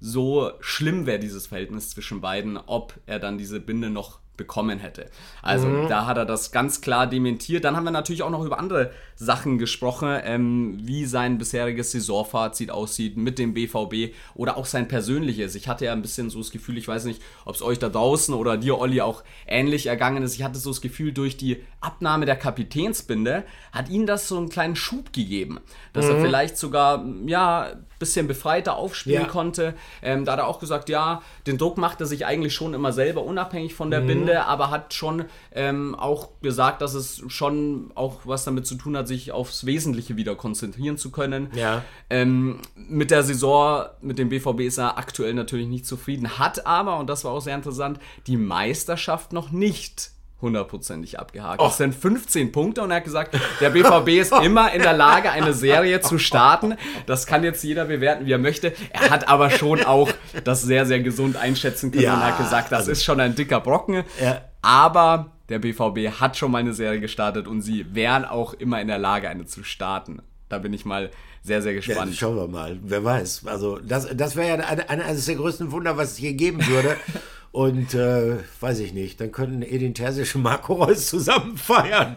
so 0.00 0.50
schlimm 0.60 1.06
wäre, 1.06 1.20
dieses 1.20 1.46
Verhältnis 1.46 1.90
zwischen 1.90 2.20
beiden, 2.20 2.56
ob 2.56 2.94
er 3.06 3.20
dann 3.20 3.38
diese 3.38 3.60
Binde 3.60 3.90
noch 3.90 4.18
bekommen 4.36 4.78
hätte. 4.78 5.06
Also 5.42 5.86
da 5.86 6.06
hat 6.06 6.16
er 6.16 6.24
das 6.24 6.50
ganz 6.50 6.80
klar 6.80 7.06
dementiert. 7.06 7.62
Dann 7.64 7.76
haben 7.76 7.84
wir 7.84 7.90
natürlich 7.90 8.22
auch 8.22 8.30
noch 8.30 8.42
über 8.44 8.58
andere 8.58 8.90
Sachen 9.20 9.58
gesprochen, 9.58 10.18
ähm, 10.24 10.78
wie 10.82 11.04
sein 11.04 11.36
bisheriges 11.36 11.92
Saisonfazit 11.92 12.70
aussieht 12.70 13.18
mit 13.18 13.38
dem 13.38 13.52
BVB 13.52 14.14
oder 14.34 14.56
auch 14.56 14.64
sein 14.64 14.88
persönliches. 14.88 15.54
Ich 15.54 15.68
hatte 15.68 15.84
ja 15.84 15.92
ein 15.92 16.00
bisschen 16.00 16.30
so 16.30 16.38
das 16.38 16.50
Gefühl, 16.50 16.78
ich 16.78 16.88
weiß 16.88 17.04
nicht, 17.04 17.20
ob 17.44 17.54
es 17.54 17.60
euch 17.60 17.78
da 17.78 17.90
draußen 17.90 18.32
oder 18.34 18.56
dir, 18.56 18.78
Olli, 18.78 19.02
auch 19.02 19.22
ähnlich 19.46 19.86
ergangen 19.86 20.22
ist. 20.22 20.34
Ich 20.36 20.42
hatte 20.42 20.58
so 20.58 20.70
das 20.70 20.80
Gefühl, 20.80 21.12
durch 21.12 21.36
die 21.36 21.62
Abnahme 21.82 22.24
der 22.24 22.36
Kapitänsbinde 22.36 23.44
hat 23.72 23.90
ihm 23.90 24.06
das 24.06 24.26
so 24.26 24.38
einen 24.38 24.48
kleinen 24.48 24.74
Schub 24.76 25.12
gegeben, 25.12 25.60
dass 25.92 26.08
er 26.08 26.16
vielleicht 26.20 26.56
sogar, 26.56 27.04
ja, 27.26 27.72
ein 27.72 27.86
bisschen 27.98 28.26
befreiter 28.26 28.76
aufspielen 28.76 29.22
Ja. 29.24 29.28
konnte. 29.28 29.74
Ähm, 30.02 30.24
da 30.24 30.32
hat 30.32 30.38
er 30.38 30.46
auch 30.46 30.60
gesagt, 30.60 30.88
ja, 30.88 31.20
den 31.46 31.58
Druck 31.58 31.76
macht 31.76 32.00
er 32.00 32.06
sich 32.06 32.24
eigentlich 32.24 32.54
schon 32.54 32.72
immer 32.72 32.92
selber, 32.92 33.22
unabhängig 33.22 33.74
von 33.74 33.90
der 33.90 34.00
Binde, 34.00 34.46
aber 34.46 34.70
hat 34.70 34.94
schon 34.94 35.26
ähm, 35.52 35.94
auch 35.94 36.30
gesagt, 36.40 36.80
dass 36.80 36.94
es 36.94 37.22
schon 37.28 37.90
auch 37.94 38.20
was 38.24 38.44
damit 38.44 38.66
zu 38.66 38.76
tun 38.76 38.96
hat, 38.96 39.08
sich 39.10 39.32
aufs 39.32 39.66
Wesentliche 39.66 40.16
wieder 40.16 40.36
konzentrieren 40.36 40.96
zu 40.96 41.10
können. 41.10 41.48
Ja. 41.54 41.82
Ähm, 42.08 42.60
mit 42.74 43.10
der 43.10 43.22
Saison, 43.24 43.84
mit 44.00 44.18
dem 44.18 44.28
BVB 44.30 44.60
ist 44.60 44.78
er 44.78 44.96
aktuell 44.98 45.34
natürlich 45.34 45.66
nicht 45.66 45.84
zufrieden, 45.84 46.38
hat 46.38 46.66
aber, 46.66 46.98
und 46.98 47.10
das 47.10 47.24
war 47.24 47.32
auch 47.32 47.40
sehr 47.40 47.56
interessant, 47.56 47.98
die 48.28 48.36
Meisterschaft 48.36 49.32
noch 49.32 49.50
nicht 49.50 50.12
hundertprozentig 50.40 51.18
abgehakt. 51.18 51.60
Das 51.60 51.76
sind 51.76 51.94
15 51.94 52.50
Punkte 52.50 52.80
und 52.82 52.90
er 52.90 52.96
hat 52.98 53.04
gesagt, 53.04 53.36
der 53.60 53.70
BVB 53.70 54.08
ist 54.20 54.32
immer 54.42 54.72
in 54.72 54.80
der 54.80 54.94
Lage, 54.94 55.30
eine 55.30 55.52
Serie 55.52 56.00
zu 56.00 56.18
starten. 56.18 56.76
Das 57.04 57.26
kann 57.26 57.44
jetzt 57.44 57.62
jeder 57.62 57.84
bewerten, 57.84 58.24
wie 58.24 58.32
er 58.32 58.38
möchte. 58.38 58.72
Er 58.90 59.10
hat 59.10 59.28
aber 59.28 59.50
schon 59.50 59.84
auch 59.84 60.08
das 60.44 60.62
sehr, 60.62 60.86
sehr 60.86 61.00
gesund 61.00 61.36
einschätzen 61.36 61.90
können 61.90 62.04
Ja, 62.04 62.14
und 62.14 62.24
hat 62.24 62.38
gesagt, 62.38 62.72
das 62.72 62.80
also- 62.80 62.92
ist 62.92 63.04
schon 63.04 63.20
ein 63.20 63.34
dicker 63.34 63.60
Brocken. 63.60 64.04
Ja. 64.22 64.40
Aber 64.62 65.32
der 65.48 65.58
BVB 65.58 66.20
hat 66.20 66.36
schon 66.36 66.50
mal 66.52 66.58
eine 66.58 66.74
Serie 66.74 67.00
gestartet 67.00 67.48
und 67.48 67.62
sie 67.62 67.86
wären 67.94 68.24
auch 68.24 68.54
immer 68.54 68.80
in 68.80 68.88
der 68.88 68.98
Lage, 68.98 69.28
eine 69.28 69.46
zu 69.46 69.64
starten. 69.64 70.22
Da 70.48 70.58
bin 70.58 70.72
ich 70.72 70.84
mal 70.84 71.10
sehr, 71.42 71.62
sehr 71.62 71.72
Ja, 71.72 71.80
gespannt. 71.80 72.14
schauen 72.14 72.36
wir 72.36 72.48
mal. 72.48 72.78
Wer 72.82 73.02
weiß. 73.04 73.46
Also, 73.46 73.78
das, 73.78 74.08
das 74.14 74.36
wäre 74.36 74.48
ja 74.48 74.54
eine, 74.68 74.88
eine, 74.88 75.04
eines 75.04 75.24
der 75.26 75.36
größten 75.36 75.72
Wunder, 75.72 75.96
was 75.96 76.12
es 76.12 76.16
hier 76.18 76.34
geben 76.34 76.66
würde. 76.66 76.96
Und 77.52 77.94
äh, 77.94 78.36
weiß 78.60 78.78
ich 78.78 78.92
nicht, 78.92 79.20
dann 79.20 79.32
könnten 79.32 79.62
Edin 79.62 79.92
Terzic 79.92 80.36
und 80.36 80.42
Marco 80.42 80.74
Reus 80.74 81.08
zusammen 81.08 81.56
feiern. 81.56 82.16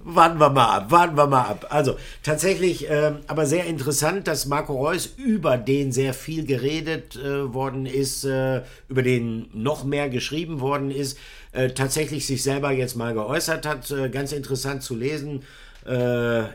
warten 0.00 0.40
wir 0.40 0.50
mal 0.50 0.76
ab, 0.76 0.90
warten 0.90 1.16
wir 1.16 1.28
mal 1.28 1.42
ab. 1.42 1.66
Also 1.70 1.96
tatsächlich, 2.24 2.90
äh, 2.90 3.12
aber 3.28 3.46
sehr 3.46 3.66
interessant, 3.66 4.26
dass 4.26 4.46
Marco 4.46 4.74
Reus, 4.74 5.14
über 5.16 5.56
den 5.56 5.92
sehr 5.92 6.14
viel 6.14 6.44
geredet 6.44 7.14
äh, 7.14 7.54
worden 7.54 7.86
ist, 7.86 8.24
äh, 8.24 8.62
über 8.88 9.02
den 9.02 9.50
noch 9.52 9.84
mehr 9.84 10.08
geschrieben 10.08 10.60
worden 10.60 10.90
ist, 10.90 11.16
äh, 11.52 11.68
tatsächlich 11.68 12.26
sich 12.26 12.42
selber 12.42 12.72
jetzt 12.72 12.96
mal 12.96 13.14
geäußert 13.14 13.64
hat. 13.64 13.88
Äh, 13.92 14.08
ganz 14.08 14.32
interessant 14.32 14.82
zu 14.82 14.96
lesen. 14.96 15.42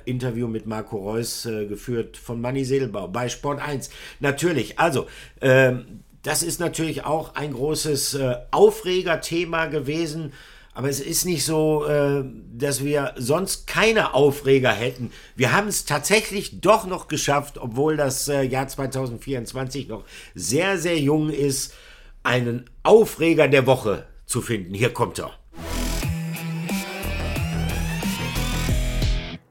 Interview 0.06 0.48
mit 0.48 0.68
Marco 0.68 0.96
Reus 0.96 1.46
geführt 1.68 2.16
von 2.16 2.40
Manny 2.40 2.64
Sedelbau 2.64 3.10
bei 3.10 3.28
Sport 3.28 3.62
1. 3.62 3.90
Natürlich, 4.22 4.80
also 4.80 5.08
ähm, 5.42 6.00
das 6.28 6.44
ist 6.44 6.60
natürlich 6.60 7.06
auch 7.06 7.36
ein 7.36 7.54
großes 7.54 8.16
äh, 8.16 8.36
Aufregerthema 8.52 9.68
gewesen. 9.68 10.34
Aber 10.74 10.90
es 10.90 11.00
ist 11.00 11.24
nicht 11.24 11.46
so, 11.46 11.86
äh, 11.86 12.26
dass 12.54 12.84
wir 12.84 13.14
sonst 13.16 13.66
keine 13.66 14.14
Aufreger 14.14 14.74
hätten. 14.74 15.12
Wir 15.38 15.54
haben 15.54 15.70
es 15.70 15.86
tatsächlich 15.86 16.60
doch 16.60 16.86
noch 16.86 17.08
geschafft, 17.08 17.58
obwohl 17.58 17.96
das 17.96 18.28
äh, 18.28 18.42
Jahr 18.42 18.68
2024 18.68 19.88
noch 19.88 20.04
sehr, 20.36 20.78
sehr 20.78 21.00
jung 21.00 21.30
ist, 21.30 21.74
einen 22.24 22.70
Aufreger 22.84 23.48
der 23.48 23.66
Woche 23.66 24.06
zu 24.26 24.42
finden. 24.42 24.74
Hier 24.74 24.92
kommt 24.94 25.20
er. 25.20 25.32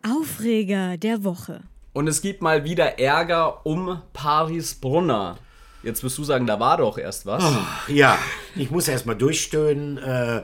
Aufreger 0.06 0.98
der 0.98 1.24
Woche. 1.24 1.62
Und 1.94 2.06
es 2.06 2.20
gibt 2.20 2.42
mal 2.42 2.64
wieder 2.64 2.98
Ärger 2.98 3.64
um 3.64 4.02
Paris 4.12 4.74
Brunner. 4.74 5.38
Jetzt 5.86 6.02
wirst 6.02 6.18
du 6.18 6.24
sagen, 6.24 6.48
da 6.48 6.58
war 6.58 6.78
doch 6.78 6.98
erst 6.98 7.26
was. 7.26 7.44
Oh, 7.44 7.92
ja, 7.92 8.18
ich 8.56 8.72
muss 8.72 8.88
erst 8.88 9.06
mal 9.06 9.14
durchstöhnen, 9.14 9.98
äh, 9.98 10.42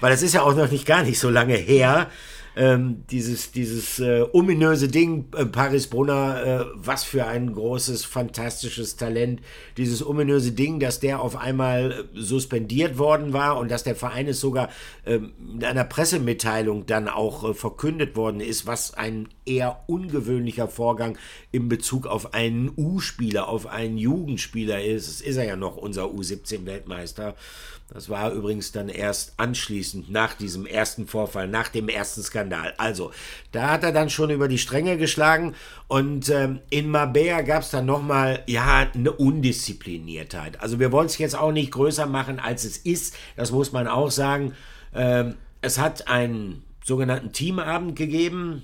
weil 0.00 0.10
das 0.10 0.22
ist 0.22 0.34
ja 0.34 0.42
auch 0.42 0.56
noch 0.56 0.72
nicht 0.72 0.86
gar 0.86 1.04
nicht 1.04 1.20
so 1.20 1.30
lange 1.30 1.54
her. 1.54 2.08
Ähm, 2.54 3.04
dieses 3.10 3.52
dieses 3.52 3.98
äh, 3.98 4.26
ominöse 4.32 4.88
Ding, 4.88 5.26
äh, 5.34 5.46
Paris 5.46 5.86
Brunner, 5.86 6.44
äh, 6.44 6.64
was 6.74 7.02
für 7.02 7.26
ein 7.26 7.54
großes, 7.54 8.04
fantastisches 8.04 8.96
Talent. 8.96 9.40
Dieses 9.78 10.04
ominöse 10.04 10.52
Ding, 10.52 10.78
dass 10.78 11.00
der 11.00 11.20
auf 11.20 11.36
einmal 11.36 11.92
äh, 11.92 12.20
suspendiert 12.20 12.98
worden 12.98 13.32
war 13.32 13.58
und 13.58 13.70
dass 13.70 13.84
der 13.84 13.96
Verein 13.96 14.28
es 14.28 14.40
sogar 14.40 14.68
ähm, 15.06 15.32
in 15.54 15.64
einer 15.64 15.84
Pressemitteilung 15.84 16.84
dann 16.84 17.08
auch 17.08 17.48
äh, 17.48 17.54
verkündet 17.54 18.16
worden 18.16 18.40
ist, 18.40 18.66
was 18.66 18.92
ein 18.92 19.28
eher 19.46 19.84
ungewöhnlicher 19.86 20.68
Vorgang 20.68 21.16
in 21.52 21.68
Bezug 21.68 22.06
auf 22.06 22.34
einen 22.34 22.70
U-Spieler, 22.76 23.48
auf 23.48 23.66
einen 23.66 23.96
Jugendspieler 23.96 24.84
ist. 24.84 25.08
Es 25.08 25.20
ist 25.22 25.36
er 25.36 25.44
ja 25.44 25.56
noch, 25.56 25.76
unser 25.78 26.04
U17-Weltmeister. 26.04 27.34
Das 27.92 28.08
war 28.08 28.32
übrigens 28.32 28.72
dann 28.72 28.88
erst 28.88 29.34
anschließend 29.36 30.10
nach 30.10 30.32
diesem 30.32 30.64
ersten 30.64 31.06
Vorfall, 31.06 31.46
nach 31.46 31.68
dem 31.68 31.90
ersten 31.90 32.22
Skandal. 32.22 32.72
Also, 32.78 33.10
da 33.50 33.70
hat 33.70 33.84
er 33.84 33.92
dann 33.92 34.08
schon 34.08 34.30
über 34.30 34.48
die 34.48 34.58
Stränge 34.58 34.96
geschlagen 34.96 35.54
und 35.88 36.30
ähm, 36.30 36.60
in 36.70 36.88
Mabea 36.88 37.42
gab 37.42 37.62
es 37.62 37.70
dann 37.70 37.84
nochmal, 37.84 38.42
ja, 38.46 38.90
eine 38.94 39.12
Undiszipliniertheit. 39.12 40.60
Also, 40.60 40.80
wir 40.80 40.90
wollen 40.90 41.06
es 41.06 41.18
jetzt 41.18 41.36
auch 41.36 41.52
nicht 41.52 41.72
größer 41.72 42.06
machen, 42.06 42.40
als 42.40 42.64
es 42.64 42.78
ist. 42.78 43.14
Das 43.36 43.52
muss 43.52 43.72
man 43.72 43.86
auch 43.86 44.10
sagen. 44.10 44.54
Ähm, 44.94 45.34
es 45.60 45.78
hat 45.78 46.08
einen 46.08 46.64
sogenannten 46.82 47.32
Teamabend 47.32 47.94
gegeben. 47.94 48.62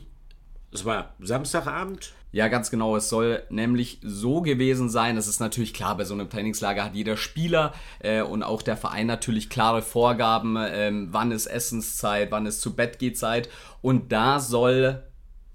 Es 0.72 0.86
war 0.86 1.14
Samstagabend. 1.20 2.14
Ja, 2.30 2.48
ganz 2.48 2.70
genau. 2.70 2.96
Es 2.96 3.08
soll 3.08 3.42
nämlich 3.48 4.00
so 4.02 4.42
gewesen 4.42 4.90
sein. 4.90 5.16
Es 5.16 5.28
ist 5.28 5.40
natürlich 5.40 5.72
klar, 5.72 5.96
bei 5.96 6.04
so 6.04 6.14
einem 6.14 6.28
Trainingslager 6.28 6.84
hat 6.84 6.94
jeder 6.94 7.16
Spieler 7.16 7.72
äh, 8.00 8.20
und 8.20 8.42
auch 8.42 8.60
der 8.60 8.76
Verein 8.76 9.06
natürlich 9.06 9.48
klare 9.48 9.80
Vorgaben, 9.80 10.56
äh, 10.56 10.92
wann 11.08 11.32
ist 11.32 11.46
Essenszeit, 11.46 12.30
wann 12.30 12.46
ist 12.46 12.60
zu 12.60 12.76
Bett 12.76 12.98
geht 12.98 13.16
Zeit. 13.16 13.48
Und 13.80 14.12
da 14.12 14.40
soll 14.40 15.02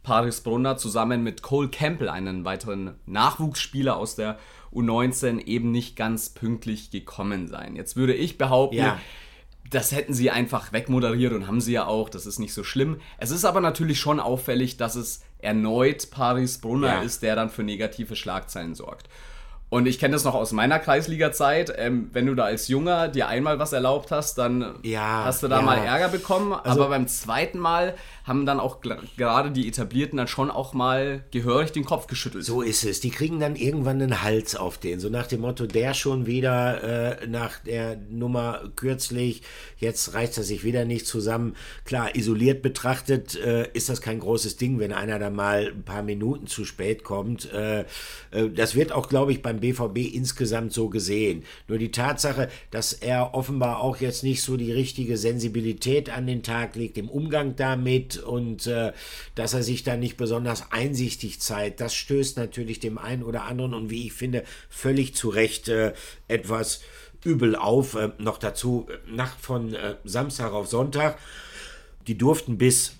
Paris 0.01 0.41
Brunner 0.41 0.75
zusammen 0.77 1.23
mit 1.23 1.43
Cole 1.43 1.69
Campbell, 1.69 2.09
einen 2.09 2.43
weiteren 2.43 2.95
Nachwuchsspieler 3.05 3.95
aus 3.95 4.15
der 4.15 4.39
U19, 4.73 5.45
eben 5.45 5.71
nicht 5.71 5.95
ganz 5.95 6.29
pünktlich 6.29 6.89
gekommen 6.89 7.47
sein. 7.47 7.75
Jetzt 7.75 7.95
würde 7.95 8.15
ich 8.15 8.39
behaupten, 8.39 8.77
ja 8.77 8.99
das 9.69 9.91
hätten 9.91 10.13
sie 10.13 10.29
einfach 10.29 10.71
wegmoderiert 10.71 11.33
und 11.33 11.47
haben 11.47 11.61
sie 11.61 11.73
ja 11.73 11.85
auch, 11.87 12.09
das 12.09 12.25
ist 12.25 12.39
nicht 12.39 12.53
so 12.53 12.63
schlimm. 12.63 12.99
Es 13.17 13.31
ist 13.31 13.45
aber 13.45 13.61
natürlich 13.61 13.99
schon 13.99 14.19
auffällig, 14.19 14.77
dass 14.77 14.95
es 14.95 15.23
erneut 15.43 16.09
Paris 16.09 16.57
Brunner 16.57 16.95
ja. 16.95 17.01
ist, 17.01 17.21
der 17.23 17.35
dann 17.35 17.49
für 17.49 17.63
negative 17.63 18.15
Schlagzeilen 18.15 18.75
sorgt. 18.75 19.07
Und 19.73 19.87
ich 19.87 19.97
kenne 19.97 20.13
das 20.13 20.23
noch 20.23 20.35
aus 20.35 20.51
meiner 20.51 20.77
Kreisliga-Zeit. 20.77 21.73
Ähm, 21.75 22.11
wenn 22.13 22.27
du 22.27 22.35
da 22.35 22.43
als 22.43 22.67
Junger 22.67 23.07
dir 23.07 23.27
einmal 23.27 23.57
was 23.57 23.73
erlaubt 23.73 24.11
hast, 24.11 24.37
dann 24.37 24.75
ja, 24.83 25.23
hast 25.25 25.41
du 25.41 25.47
da 25.47 25.61
ja. 25.61 25.61
mal 25.63 25.79
Ärger 25.79 26.09
bekommen. 26.09 26.53
Also, 26.53 26.81
aber 26.81 26.89
beim 26.89 27.07
zweiten 27.07 27.57
Mal 27.57 27.95
haben 28.23 28.45
dann 28.45 28.59
auch 28.59 28.81
gerade 29.17 29.49
die 29.49 29.67
Etablierten 29.67 30.15
dann 30.15 30.27
schon 30.27 30.51
auch 30.51 30.73
mal 30.73 31.23
gehörig 31.31 31.71
den 31.71 31.85
Kopf 31.85 32.05
geschüttelt. 32.05 32.45
So 32.45 32.61
ist 32.61 32.85
es. 32.85 32.99
Die 32.99 33.09
kriegen 33.09 33.39
dann 33.39 33.55
irgendwann 33.55 33.99
einen 33.99 34.21
Hals 34.21 34.55
auf 34.55 34.77
den. 34.77 34.99
So 34.99 35.09
nach 35.09 35.25
dem 35.25 35.41
Motto, 35.41 35.65
der 35.65 35.95
schon 35.95 36.27
wieder 36.27 37.21
äh, 37.23 37.27
nach 37.27 37.57
der 37.57 37.97
Nummer 38.11 38.61
kürzlich, 38.75 39.41
jetzt 39.77 40.13
reißt 40.13 40.37
er 40.37 40.43
sich 40.43 40.63
wieder 40.63 40.85
nicht 40.85 41.07
zusammen. 41.07 41.55
Klar, 41.83 42.15
isoliert 42.15 42.61
betrachtet 42.61 43.35
äh, 43.35 43.67
ist 43.73 43.89
das 43.89 44.01
kein 44.01 44.19
großes 44.19 44.55
Ding, 44.55 44.77
wenn 44.77 44.93
einer 44.93 45.17
da 45.17 45.31
mal 45.31 45.73
ein 45.75 45.83
paar 45.83 46.03
Minuten 46.03 46.45
zu 46.45 46.63
spät 46.63 47.03
kommt. 47.03 47.51
Äh, 47.51 47.85
äh 48.29 48.49
das 48.53 48.75
wird 48.75 48.91
auch, 48.91 49.09
glaube 49.09 49.31
ich, 49.31 49.41
beim 49.41 49.62
BVB 49.63 50.13
insgesamt 50.13 50.73
so 50.73 50.89
gesehen. 50.89 51.43
Nur 51.69 51.77
die 51.77 51.91
Tatsache, 51.91 52.49
dass 52.69 52.91
er 52.91 53.33
offenbar 53.33 53.79
auch 53.79 53.97
jetzt 54.01 54.23
nicht 54.23 54.41
so 54.41 54.57
die 54.57 54.73
richtige 54.73 55.15
Sensibilität 55.17 56.09
an 56.09 56.27
den 56.27 56.43
Tag 56.43 56.75
legt 56.75 56.97
im 56.97 57.09
Umgang 57.09 57.55
damit, 57.55 58.17
und 58.17 58.67
äh, 58.67 58.91
dass 59.35 59.53
er 59.53 59.63
sich 59.63 59.83
da 59.83 59.95
nicht 59.95 60.17
besonders 60.17 60.71
einsichtig 60.71 61.39
zeigt, 61.39 61.79
das 61.79 61.95
stößt 61.95 62.35
natürlich 62.35 62.81
dem 62.81 62.97
einen 62.97 63.23
oder 63.23 63.43
anderen 63.43 63.73
und 63.73 63.89
wie 63.89 64.07
ich 64.07 64.13
finde, 64.13 64.43
völlig 64.69 65.15
zu 65.15 65.29
Recht 65.29 65.69
äh, 65.69 65.93
etwas 66.27 66.81
übel 67.23 67.55
auf. 67.55 67.95
Äh, 67.95 68.11
noch 68.17 68.37
dazu, 68.37 68.87
äh, 68.89 69.11
Nacht 69.11 69.39
von 69.39 69.73
äh, 69.73 69.95
Samstag 70.03 70.51
auf 70.51 70.67
Sonntag, 70.67 71.17
die 72.07 72.17
durften 72.17 72.57
bis 72.57 72.95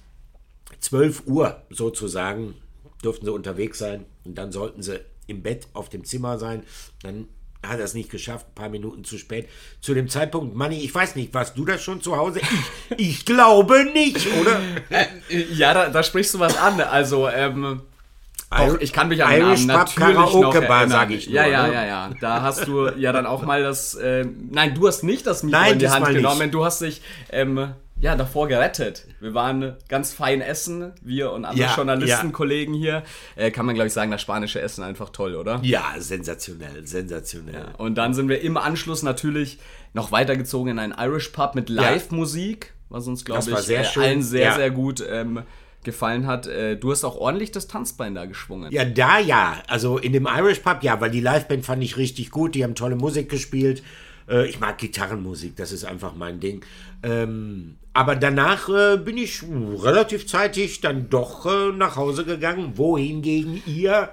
12 0.80 1.28
Uhr 1.28 1.62
sozusagen, 1.70 2.56
durften 3.02 3.26
sie 3.26 3.34
unterwegs 3.34 3.80
sein 3.80 4.06
und 4.24 4.38
dann 4.38 4.52
sollten 4.52 4.82
sie 4.82 5.02
im 5.28 5.44
Bett 5.44 5.68
auf 5.74 5.90
dem 5.90 6.04
Zimmer 6.04 6.38
sein. 6.38 6.64
Dann 7.02 7.28
hat 7.66 7.80
er 7.80 7.86
es 7.86 7.94
nicht 7.94 8.10
geschafft, 8.10 8.48
ein 8.50 8.56
paar 8.56 8.70
Minuten 8.70 9.04
zu 9.04 9.18
spät. 9.18 9.48
Zu 9.80 9.94
dem 9.94 10.10
Zeitpunkt, 10.10 10.56
Manni, 10.56 10.80
ich 10.80 10.94
weiß 10.94 11.16
nicht, 11.16 11.34
warst 11.34 11.58
du 11.58 11.66
das 11.66 11.82
schon 11.82 12.02
zu 12.02 12.18
Hause? 12.18 12.42
Ich, 12.98 13.00
ich 13.00 13.26
glaube 13.26 13.86
nicht, 13.94 14.28
oder? 14.40 14.60
Ja, 15.54 15.74
da, 15.74 15.90
da, 15.90 16.04
sprichst 16.04 16.34
du 16.34 16.40
was 16.40 16.58
an. 16.58 16.80
Also, 16.82 17.30
ähm, 17.30 17.82
doch, 18.52 18.80
ich 18.80 18.94
kann 18.94 19.08
mich 19.08 19.24
an 19.24 19.32
den 19.32 19.42
Namen 19.42 19.66
natürlich 19.66 19.96
Karaoke 19.96 20.42
noch 20.42 20.56
erinnern. 20.56 20.90
Sag 20.90 21.12
ich 21.12 21.28
nur, 21.28 21.36
ja, 21.36 21.48
ja, 21.48 21.68
ne? 21.68 21.74
ja, 21.74 21.86
ja. 21.86 22.10
Da 22.20 22.42
hast 22.42 22.68
du 22.68 22.90
ja 22.90 23.12
dann 23.12 23.26
auch 23.26 23.42
mal 23.44 23.64
das. 23.64 23.96
Äh, 23.96 24.26
nein, 24.52 24.76
du 24.76 24.88
hast 24.88 25.04
nicht 25.04 25.26
das 25.26 25.44
Mikro 25.44 25.60
nein, 25.60 25.74
in 25.74 25.80
die 25.80 25.90
Hand 25.90 26.08
genommen. 26.08 26.40
Nicht. 26.40 26.54
Du 26.54 26.64
hast 26.64 26.82
dich 26.82 27.02
ähm, 27.32 27.74
ja, 28.00 28.16
davor 28.16 28.48
gerettet. 28.48 29.08
Wir 29.22 29.34
waren 29.34 29.78
ganz 29.88 30.12
fein 30.12 30.42
essen, 30.42 30.92
wir 31.02 31.32
und 31.32 31.46
andere 31.46 31.68
ja, 31.68 31.76
Journalistenkollegen 31.76 32.74
ja. 32.74 33.04
hier. 33.36 33.44
Äh, 33.46 33.52
kann 33.52 33.66
man, 33.66 33.76
glaube 33.76 33.88
ich, 33.88 33.94
sagen, 33.94 34.12
das 34.12 34.22
spanische 34.22 34.60
Essen 34.60 34.84
einfach 34.84 35.10
toll, 35.10 35.36
oder? 35.36 35.60
Ja, 35.64 35.94
sensationell, 35.98 36.86
sensationell. 36.86 37.54
Ja, 37.54 37.76
und 37.78 37.96
dann 37.96 38.14
sind 38.14 38.28
wir 38.28 38.42
im 38.42 38.58
Anschluss 38.58 39.04
natürlich 39.04 39.60
noch 39.94 40.12
weitergezogen 40.12 40.74
in 40.74 40.80
einen 40.80 40.94
Irish 40.98 41.30
Pub 41.30 41.56
mit 41.56 41.70
Live-Musik, 41.70 42.74
was 42.90 43.08
uns, 43.08 43.24
glaube 43.24 43.50
ich, 43.50 43.58
sehr 43.60 43.82
äh, 43.82 44.00
allen 44.00 44.22
sehr, 44.22 44.54
sehr 44.54 44.72
gut 44.72 45.04
ähm, 45.08 45.44
gefallen 45.84 46.28
hat. 46.28 46.48
Äh, 46.48 46.76
du 46.78 46.92
hast 46.92 47.04
auch 47.04 47.16
ordentlich 47.16 47.52
das 47.52 47.68
Tanzbein 47.68 48.16
da 48.16 48.26
geschwungen. 48.26 48.72
Ja, 48.72 48.86
da 48.86 49.20
ja. 49.20 49.62
Also 49.68 49.98
in 49.98 50.14
dem 50.14 50.28
Irish 50.28 50.60
Pub, 50.60 50.80
ja, 50.82 51.00
weil 51.00 51.12
die 51.12 51.22
Liveband 51.22 51.66
fand 51.66 51.84
ich 51.84 51.98
richtig 51.98 52.32
gut. 52.32 52.56
Die 52.56 52.64
haben 52.64 52.76
tolle 52.76 52.96
Musik 52.96 53.30
gespielt. 53.30 53.84
Äh, 54.30 54.48
ich 54.48 54.60
mag 54.60 54.78
Gitarrenmusik, 54.78 55.56
das 55.56 55.72
ist 55.72 55.86
einfach 55.86 56.16
mein 56.16 56.40
Ding. 56.40 56.64
Ähm, 57.04 57.76
aber 57.94 58.16
danach 58.16 58.70
äh, 58.70 58.98
bin 58.98 59.18
ich 59.18 59.44
relativ 59.44 60.26
zeitig 60.26 60.82
dann 60.82 61.10
doch 61.10 61.46
äh, 61.46 61.72
nach 61.72 61.96
Hause 61.96 62.26
gegangen, 62.26 62.74
wohingegen 62.76 63.62
ihr 63.68 64.10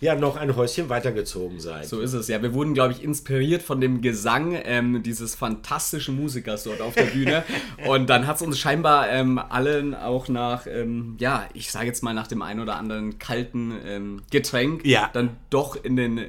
ja 0.00 0.14
noch 0.14 0.36
ein 0.36 0.54
Häuschen 0.54 0.88
weitergezogen 0.88 1.58
seid. 1.58 1.86
So 1.86 2.00
ist 2.00 2.12
es, 2.12 2.28
ja. 2.28 2.40
Wir 2.42 2.54
wurden, 2.54 2.74
glaube 2.74 2.92
ich, 2.92 3.02
inspiriert 3.02 3.62
von 3.62 3.80
dem 3.80 4.00
Gesang 4.00 4.56
ähm, 4.64 5.02
dieses 5.02 5.34
fantastischen 5.34 6.16
Musikers 6.16 6.64
dort 6.64 6.80
auf 6.80 6.94
der 6.94 7.06
Bühne. 7.06 7.44
Und 7.86 8.08
dann 8.10 8.26
hat 8.26 8.36
es 8.36 8.42
uns 8.42 8.58
scheinbar 8.58 9.08
ähm, 9.10 9.38
allen 9.38 9.94
auch 9.94 10.28
nach, 10.28 10.66
ähm, 10.66 11.16
ja, 11.18 11.48
ich 11.54 11.72
sage 11.72 11.86
jetzt 11.86 12.02
mal 12.02 12.14
nach 12.14 12.26
dem 12.26 12.42
einen 12.42 12.60
oder 12.60 12.76
anderen 12.76 13.18
kalten 13.18 13.74
ähm, 13.84 14.22
Getränk 14.30 14.84
ja. 14.84 15.10
dann 15.12 15.30
doch 15.50 15.82
in 15.82 15.96
den 15.96 16.26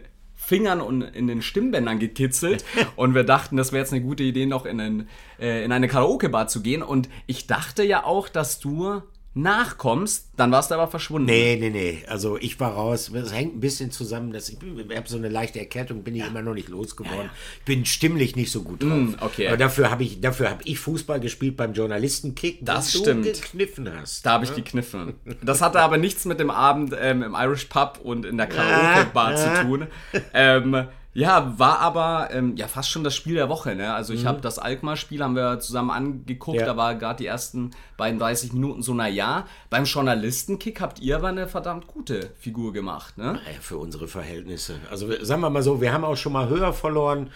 Fingern 0.48 0.80
und 0.80 1.02
in 1.02 1.28
den 1.28 1.42
Stimmbändern 1.42 2.00
gekitzelt. 2.00 2.64
und 2.96 3.16
wir 3.16 3.26
dachten, 3.26 3.58
das 3.58 3.74
wäre 3.74 3.82
jetzt 3.82 3.92
eine 3.92 4.02
gute 4.02 4.24
Idee, 4.24 4.46
noch 4.46 4.66
in, 4.66 4.80
einen, 4.80 5.10
äh, 5.42 5.66
in 5.66 5.74
eine 5.74 5.90
Karaoke-Bar 5.90 6.48
zu 6.48 6.62
gehen. 6.62 6.82
Und 6.82 7.10
ich 7.26 7.48
dachte 7.48 7.84
ja 7.84 8.06
auch, 8.06 8.30
dass 8.30 8.62
du 8.62 9.02
nachkommst, 9.34 10.32
dann 10.36 10.52
warst 10.52 10.72
du 10.72 10.76
aber 10.76 10.88
verschwunden. 10.88 11.28
Nee, 11.28 11.58
nee, 11.60 11.70
nee. 11.70 12.04
Also 12.08 12.38
ich 12.38 12.60
war 12.60 12.74
raus. 12.74 13.12
Es 13.14 13.34
hängt 13.34 13.56
ein 13.56 13.60
bisschen 13.60 13.92
zusammen, 13.92 14.34
dass 14.34 14.50
ich, 14.50 14.58
ich 14.62 14.98
habe 14.98 15.08
so 15.08 15.18
eine 15.18 15.30
leichte 15.30 15.60
Erkältung, 15.60 16.04
bin 16.04 16.16
ich 16.16 16.26
immer 16.26 16.42
noch 16.42 16.54
nicht 16.54 16.70
losgeworden. 16.70 17.18
Ja, 17.18 17.26
ja. 17.26 17.32
Ich 17.60 17.66
bin 17.66 17.86
stimmlich 17.86 18.36
nicht 18.36 18.52
so 18.52 18.64
gut 18.64 18.82
drauf. 18.82 18.92
Mm, 18.92 19.14
okay. 19.22 19.48
Aber 19.48 19.58
dafür 19.58 19.92
habe 19.92 20.04
ich, 20.04 20.22
dafür 20.22 20.50
habe 20.50 20.64
ich 20.66 20.80
Fußball 20.80 21.20
gespielt 21.20 21.56
beim 21.56 21.74
Journalistenkick, 21.74 22.60
das 22.62 22.92
stimmt. 22.92 23.26
du 23.26 23.32
gekniffen 23.32 23.92
hast. 23.94 24.26
Da 24.26 24.34
habe 24.34 24.46
ich 24.46 24.56
gekniffen. 24.56 25.16
Das 25.44 25.62
hatte 25.62 25.82
aber 25.82 25.98
nichts 25.98 26.26
mit 26.26 26.40
dem 26.40 26.50
Abend 26.50 26.96
ähm, 27.00 27.22
im 27.22 27.36
Irish 27.36 27.66
Pub 27.66 28.00
und 28.04 28.26
in 28.26 28.38
der 28.38 28.48
Karaoke-Bar 28.48 29.36
zu 29.36 29.62
tun. 29.62 29.88
Ähm, 30.34 30.88
ja, 31.18 31.58
war 31.58 31.80
aber 31.80 32.30
ähm, 32.32 32.56
ja 32.58 32.68
fast 32.68 32.92
schon 32.92 33.04
das 33.04 33.16
Spiel 33.16 33.34
der 33.34 33.50
Woche. 33.50 33.74
Ne? 33.76 33.92
Also 33.92 34.14
ich 34.14 34.22
mhm. 34.22 34.28
habe 34.28 34.42
das 34.42 34.60
Alkmaar-Spiel 34.60 35.24
haben 35.24 35.36
wir 35.36 35.60
zusammen 35.60 35.90
angeguckt. 35.90 36.60
Ja. 36.60 36.66
Da 36.68 36.78
war 36.78 36.94
gerade 36.94 37.18
die 37.18 37.26
ersten 37.26 37.72
beiden 37.98 38.20
30 38.20 38.54
Minuten 38.54 38.84
so 38.84 38.94
na 38.94 39.08
ja. 39.08 39.48
Beim 39.72 39.86
Journalistenkick 39.86 40.80
habt 40.80 41.00
ihr 41.00 41.16
aber 41.16 41.30
eine 41.30 41.48
verdammt 41.48 41.88
gute 41.88 42.30
Figur 42.38 42.72
gemacht. 42.72 43.18
Ne? 43.18 43.40
Ja, 43.52 43.60
für 43.62 43.80
unsere 43.80 44.08
Verhältnisse. 44.08 44.80
Also 44.92 45.12
sagen 45.26 45.42
wir 45.42 45.50
mal 45.50 45.64
so, 45.64 45.82
wir 45.82 45.92
haben 45.92 46.06
auch 46.06 46.18
schon 46.18 46.34
mal 46.34 46.50
höher 46.50 46.72
verloren. 46.72 47.32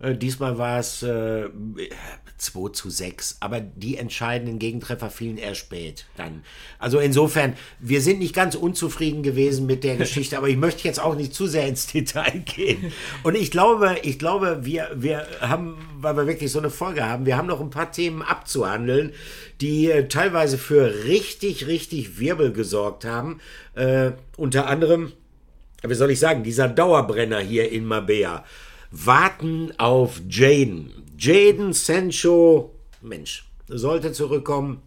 Äh, 0.00 0.14
diesmal 0.14 0.58
war 0.58 0.78
es 0.78 1.02
äh, 1.02 1.48
2 2.36 2.70
zu 2.70 2.90
6, 2.90 3.38
aber 3.40 3.60
die 3.60 3.96
entscheidenden 3.96 4.58
Gegentreffer 4.58 5.08
fielen 5.08 5.38
erst 5.38 5.60
spät 5.60 6.06
dann. 6.16 6.42
Also 6.78 6.98
insofern, 6.98 7.54
wir 7.78 8.00
sind 8.00 8.18
nicht 8.18 8.34
ganz 8.34 8.54
unzufrieden 8.54 9.22
gewesen 9.22 9.66
mit 9.66 9.84
der 9.84 9.96
Geschichte, 9.96 10.36
aber 10.36 10.48
ich 10.48 10.56
möchte 10.56 10.86
jetzt 10.86 11.00
auch 11.00 11.14
nicht 11.14 11.34
zu 11.34 11.46
sehr 11.46 11.66
ins 11.66 11.86
Detail 11.86 12.42
gehen. 12.44 12.92
Und 13.22 13.36
ich 13.36 13.50
glaube, 13.50 13.96
ich 14.02 14.18
glaube, 14.18 14.60
wir, 14.62 14.90
wir 14.94 15.26
haben, 15.40 15.76
weil 15.98 16.16
wir 16.16 16.26
wirklich 16.26 16.50
so 16.50 16.58
eine 16.58 16.70
Folge 16.70 17.04
haben, 17.04 17.24
wir 17.26 17.36
haben 17.36 17.48
noch 17.48 17.60
ein 17.60 17.70
paar 17.70 17.92
Themen 17.92 18.22
abzuhandeln, 18.22 19.12
die 19.60 19.90
äh, 19.90 20.08
teilweise 20.08 20.58
für 20.58 21.04
richtig, 21.04 21.66
richtig 21.66 22.18
Wirbel 22.18 22.52
gesorgt 22.52 23.04
haben. 23.04 23.40
Äh, 23.74 24.12
unter 24.36 24.66
anderem, 24.66 25.12
wie 25.82 25.94
soll 25.94 26.10
ich 26.10 26.18
sagen, 26.18 26.42
dieser 26.42 26.68
Dauerbrenner 26.68 27.40
hier 27.40 27.70
in 27.70 27.84
Mabea 27.84 28.44
warten 28.94 29.72
auf 29.78 30.22
Jaden. 30.28 30.90
Jaden 31.18 31.72
Sancho, 31.72 32.70
Mensch, 33.02 33.44
sollte 33.66 34.12
zurückkommen. 34.12 34.82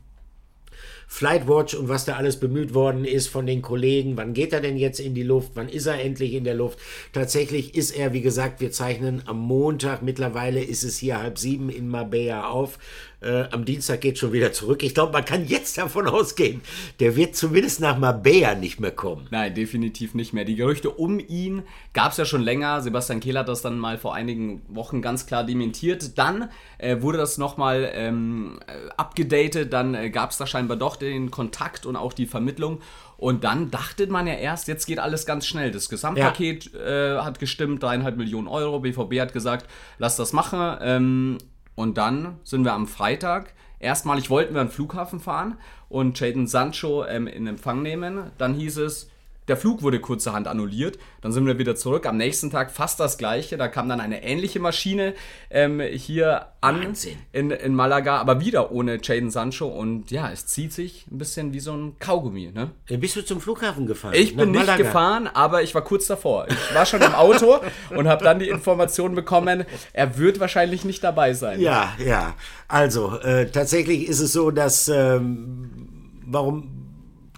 Flightwatch 1.09 1.73
und 1.73 1.87
was 1.87 2.03
da 2.03 2.17
alles 2.17 2.37
bemüht 2.37 2.73
worden 2.73 3.05
ist 3.05 3.27
von 3.27 3.45
den 3.45 3.61
Kollegen. 3.61 4.17
Wann 4.17 4.33
geht 4.33 4.51
er 4.51 4.59
denn 4.59 4.77
jetzt 4.77 4.99
in 4.99 5.13
die 5.13 5.23
Luft? 5.23 5.51
Wann 5.55 5.69
ist 5.69 5.85
er 5.85 6.01
endlich 6.03 6.33
in 6.33 6.43
der 6.43 6.53
Luft? 6.53 6.79
Tatsächlich 7.13 7.75
ist 7.75 7.91
er, 7.91 8.11
wie 8.11 8.21
gesagt, 8.21 8.59
wir 8.59 8.71
zeichnen 8.71 9.23
am 9.25 9.39
Montag. 9.39 10.01
Mittlerweile 10.01 10.61
ist 10.61 10.83
es 10.83 10.97
hier 10.97 11.21
halb 11.21 11.37
sieben 11.37 11.69
in 11.69 11.87
Marbella 11.87 12.49
auf. 12.49 12.77
Äh, 13.19 13.45
am 13.51 13.65
Dienstag 13.65 14.01
geht 14.01 14.19
schon 14.19 14.31
wieder 14.31 14.53
zurück. 14.53 14.83
Ich 14.83 14.93
glaube, 14.93 15.13
man 15.13 15.25
kann 15.25 15.47
jetzt 15.47 15.77
davon 15.77 16.07
ausgehen, 16.07 16.61
der 16.99 17.15
wird 17.15 17.35
zumindest 17.35 17.79
nach 17.79 17.97
Marbella 17.97 18.53
nicht 18.53 18.79
mehr 18.79 18.91
kommen. 18.91 19.27
Nein, 19.31 19.55
definitiv 19.55 20.13
nicht 20.13 20.33
mehr. 20.33 20.45
Die 20.45 20.55
Gerüchte 20.55 20.91
um 20.91 21.19
ihn 21.19 21.63
gab 21.93 22.11
es 22.11 22.17
ja 22.17 22.25
schon 22.25 22.41
länger. 22.41 22.81
Sebastian 22.81 23.19
Kehl 23.19 23.37
hat 23.37 23.47
das 23.47 23.63
dann 23.63 23.79
mal 23.79 23.97
vor 23.97 24.13
einigen 24.13 24.61
Wochen 24.67 25.01
ganz 25.01 25.25
klar 25.25 25.43
dementiert. 25.43 26.17
Dann 26.19 26.49
äh, 26.77 27.01
wurde 27.01 27.17
das 27.17 27.39
nochmal 27.39 27.89
ähm, 27.93 28.59
äh, 28.67 28.89
abgedatet. 28.97 29.73
Dann 29.73 29.95
äh, 29.95 30.11
gab 30.11 30.29
es 30.29 30.37
da 30.37 30.45
scheinbar 30.45 30.77
doch 30.77 30.95
den 30.95 31.31
Kontakt 31.31 31.87
und 31.87 31.95
auch 31.95 32.13
die 32.13 32.27
Vermittlung. 32.27 32.81
Und 33.17 33.43
dann 33.43 33.71
dachte 33.71 34.05
man 34.05 34.27
ja 34.27 34.35
erst, 34.35 34.67
jetzt 34.67 34.85
geht 34.85 34.99
alles 34.99 35.25
ganz 35.25 35.47
schnell. 35.47 35.71
Das 35.71 35.89
Gesamtpaket 35.89 36.71
ja. 36.71 37.17
äh, 37.17 37.21
hat 37.21 37.39
gestimmt, 37.39 37.81
dreieinhalb 37.81 38.15
Millionen 38.15 38.47
Euro. 38.47 38.79
BVB 38.79 39.19
hat 39.19 39.33
gesagt, 39.33 39.67
lass 39.97 40.17
das 40.17 40.33
machen. 40.33 40.77
Ähm, 40.81 41.37
und 41.77 41.99
dann 41.99 42.39
sind 42.43 42.65
wir 42.65 42.73
am 42.73 42.87
Freitag. 42.87 43.53
Erstmalig 43.79 44.31
wollten 44.31 44.55
wir 44.55 44.61
an 44.61 44.67
den 44.67 44.73
Flughafen 44.73 45.19
fahren 45.19 45.57
und 45.89 46.19
Jaden 46.19 46.47
Sancho 46.47 47.05
ähm, 47.05 47.27
in 47.27 47.45
Empfang 47.45 47.83
nehmen. 47.83 48.31
Dann 48.39 48.55
hieß 48.55 48.77
es, 48.77 49.11
der 49.47 49.57
Flug 49.57 49.81
wurde 49.81 49.99
kurzerhand 49.99 50.47
annulliert. 50.47 50.97
Dann 51.21 51.31
sind 51.31 51.45
wir 51.45 51.57
wieder 51.57 51.75
zurück. 51.75 52.05
Am 52.05 52.17
nächsten 52.17 52.49
Tag 52.49 52.71
fast 52.71 52.99
das 52.99 53.17
gleiche. 53.17 53.57
Da 53.57 53.67
kam 53.67 53.87
dann 53.89 54.01
eine 54.01 54.23
ähnliche 54.23 54.59
Maschine 54.59 55.13
ähm, 55.49 55.79
hier 55.79 56.47
an 56.61 56.93
in, 57.31 57.51
in 57.51 57.73
Malaga, 57.73 58.17
aber 58.17 58.41
wieder 58.41 58.71
ohne 58.71 58.99
Jaden 59.01 59.31
Sancho. 59.31 59.67
Und 59.67 60.11
ja, 60.11 60.29
es 60.31 60.47
zieht 60.47 60.73
sich 60.73 61.07
ein 61.11 61.17
bisschen 61.17 61.53
wie 61.53 61.59
so 61.59 61.73
ein 61.73 61.95
Kaugummi. 61.99 62.51
Ne? 62.53 62.71
Äh, 62.89 62.97
bist 62.97 63.15
du 63.15 63.23
zum 63.23 63.39
Flughafen 63.39 63.87
gefahren? 63.87 64.13
Ich 64.15 64.35
bin 64.35 64.51
nicht 64.51 64.65
Malaga. 64.65 64.83
gefahren, 64.83 65.29
aber 65.33 65.63
ich 65.63 65.73
war 65.73 65.83
kurz 65.83 66.07
davor. 66.07 66.47
Ich 66.49 66.75
war 66.75 66.85
schon 66.85 67.01
im 67.01 67.15
Auto 67.15 67.59
und 67.95 68.07
habe 68.07 68.23
dann 68.23 68.39
die 68.39 68.49
Information 68.49 69.15
bekommen, 69.15 69.65
er 69.93 70.17
wird 70.17 70.39
wahrscheinlich 70.39 70.83
nicht 70.83 71.03
dabei 71.03 71.33
sein. 71.33 71.59
Ja, 71.61 71.93
ja. 72.03 72.35
Also, 72.67 73.17
äh, 73.19 73.49
tatsächlich 73.49 74.07
ist 74.07 74.19
es 74.19 74.33
so, 74.33 74.51
dass. 74.51 74.87
Ähm, 74.89 75.87
warum 76.27 76.86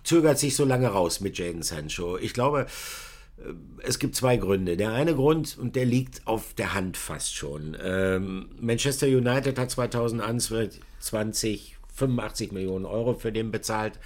zögert 0.10 0.40
sich 0.40 0.56
so 0.56 0.66
lange 0.66 0.88
raus 0.88 1.20
mit 1.20 1.38
Jaden 1.38 1.62
Sancho. 1.62 2.18
Ich 2.18 2.34
glaube, 2.34 2.66
äh, 3.38 3.54
es 3.84 4.00
gibt 4.00 4.16
zwei 4.16 4.38
Gründe. 4.38 4.76
Der 4.76 4.92
eine 4.92 5.14
Grund, 5.14 5.56
und 5.56 5.76
der 5.76 5.86
liegt 5.86 6.26
auf 6.26 6.56
der 6.56 6.74
Hand 6.74 6.98
fast 6.98 7.36
schon. 7.36 7.78
Ähm, 7.80 8.50
Manchester 8.60 9.06
United 9.06 9.60
hat 9.60 9.70
2021 9.70 10.82
85 11.94 12.52
Millionen 12.52 12.86
Euro 12.86 13.14
für 13.14 13.32
den 13.32 13.52
bezahlt. 13.52 14.00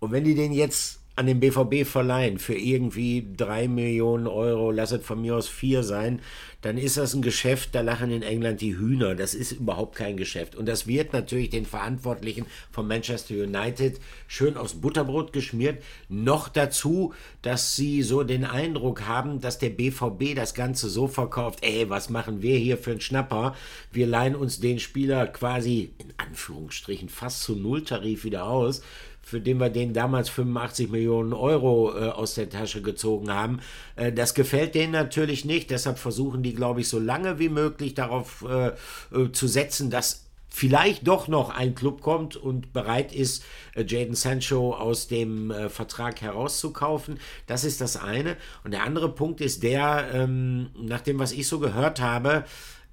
Und 0.00 0.10
wenn 0.10 0.24
die 0.24 0.34
den 0.34 0.52
jetzt 0.52 0.98
an 1.16 1.26
den 1.26 1.40
BVB 1.40 1.86
verleihen 1.88 2.38
für 2.38 2.54
irgendwie 2.54 3.26
drei 3.36 3.68
Millionen 3.68 4.26
Euro, 4.26 4.70
lass 4.70 4.92
es 4.92 5.04
von 5.04 5.22
mir 5.22 5.34
aus 5.34 5.48
vier 5.48 5.82
sein, 5.82 6.20
dann 6.60 6.76
ist 6.76 6.96
das 6.96 7.14
ein 7.14 7.22
Geschäft, 7.22 7.74
da 7.74 7.80
lachen 7.80 8.10
in 8.10 8.22
England 8.22 8.60
die 8.60 8.76
Hühner. 8.76 9.14
Das 9.14 9.34
ist 9.34 9.52
überhaupt 9.52 9.94
kein 9.94 10.16
Geschäft. 10.16 10.56
Und 10.56 10.66
das 10.66 10.86
wird 10.86 11.12
natürlich 11.12 11.48
den 11.48 11.64
Verantwortlichen 11.64 12.44
von 12.70 12.88
Manchester 12.88 13.34
United 13.34 14.00
schön 14.26 14.56
aufs 14.56 14.74
Butterbrot 14.74 15.32
geschmiert. 15.32 15.82
Noch 16.08 16.48
dazu, 16.48 17.14
dass 17.40 17.76
sie 17.76 18.02
so 18.02 18.22
den 18.22 18.44
Eindruck 18.44 19.06
haben, 19.06 19.40
dass 19.40 19.58
der 19.58 19.70
BVB 19.70 20.34
das 20.34 20.54
Ganze 20.54 20.90
so 20.90 21.06
verkauft, 21.08 21.60
ey, 21.62 21.88
was 21.88 22.10
machen 22.10 22.42
wir 22.42 22.58
hier 22.58 22.76
für 22.78 22.90
einen 22.90 23.00
Schnapper? 23.00 23.54
Wir 23.92 24.06
leihen 24.06 24.34
uns 24.34 24.60
den 24.60 24.80
Spieler 24.80 25.28
quasi 25.28 25.92
in 25.98 26.12
Anführungsstrichen 26.16 27.08
fast 27.08 27.42
zu 27.42 27.54
Nulltarif 27.54 28.24
wieder 28.24 28.44
aus 28.44 28.82
für 29.26 29.40
den 29.40 29.58
wir 29.58 29.70
den 29.70 29.92
damals 29.92 30.28
85 30.28 30.88
Millionen 30.88 31.32
Euro 31.32 31.92
äh, 31.92 32.10
aus 32.10 32.34
der 32.34 32.48
Tasche 32.48 32.80
gezogen 32.80 33.34
haben. 33.34 33.58
Äh, 33.96 34.12
das 34.12 34.34
gefällt 34.34 34.76
denen 34.76 34.92
natürlich 34.92 35.44
nicht. 35.44 35.70
Deshalb 35.70 35.98
versuchen 35.98 36.44
die, 36.44 36.54
glaube 36.54 36.80
ich, 36.82 36.88
so 36.88 37.00
lange 37.00 37.40
wie 37.40 37.48
möglich 37.48 37.94
darauf 37.94 38.44
äh, 38.48 38.68
äh, 38.68 39.32
zu 39.32 39.48
setzen, 39.48 39.90
dass 39.90 40.26
vielleicht 40.48 41.08
doch 41.08 41.26
noch 41.26 41.50
ein 41.50 41.74
Club 41.74 42.02
kommt 42.02 42.36
und 42.36 42.72
bereit 42.72 43.12
ist, 43.12 43.44
äh, 43.74 43.84
Jaden 43.84 44.14
Sancho 44.14 44.76
aus 44.76 45.08
dem 45.08 45.50
äh, 45.50 45.70
Vertrag 45.70 46.22
herauszukaufen. 46.22 47.18
Das 47.48 47.64
ist 47.64 47.80
das 47.80 47.96
eine. 47.96 48.36
Und 48.62 48.70
der 48.70 48.84
andere 48.84 49.12
Punkt 49.12 49.40
ist 49.40 49.64
der, 49.64 50.08
ähm, 50.14 50.70
nach 50.80 51.00
dem, 51.00 51.18
was 51.18 51.32
ich 51.32 51.48
so 51.48 51.58
gehört 51.58 52.00
habe, 52.00 52.44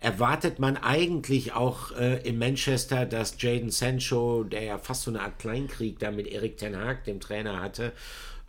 erwartet 0.03 0.59
man 0.59 0.75
eigentlich 0.75 1.53
auch 1.53 1.93
äh, 1.93 2.21
in 2.27 2.37
Manchester, 2.37 3.05
dass 3.05 3.41
Jaden 3.41 3.69
Sancho, 3.69 4.43
der 4.43 4.63
ja 4.63 4.77
fast 4.77 5.03
so 5.03 5.11
eine 5.11 5.21
Art 5.21 5.39
Kleinkrieg 5.39 5.97
da 5.99 6.11
mit 6.11 6.27
Erik 6.27 6.57
Ten 6.57 6.75
Haag, 6.75 7.05
dem 7.05 7.21
Trainer, 7.21 7.61
hatte, 7.61 7.93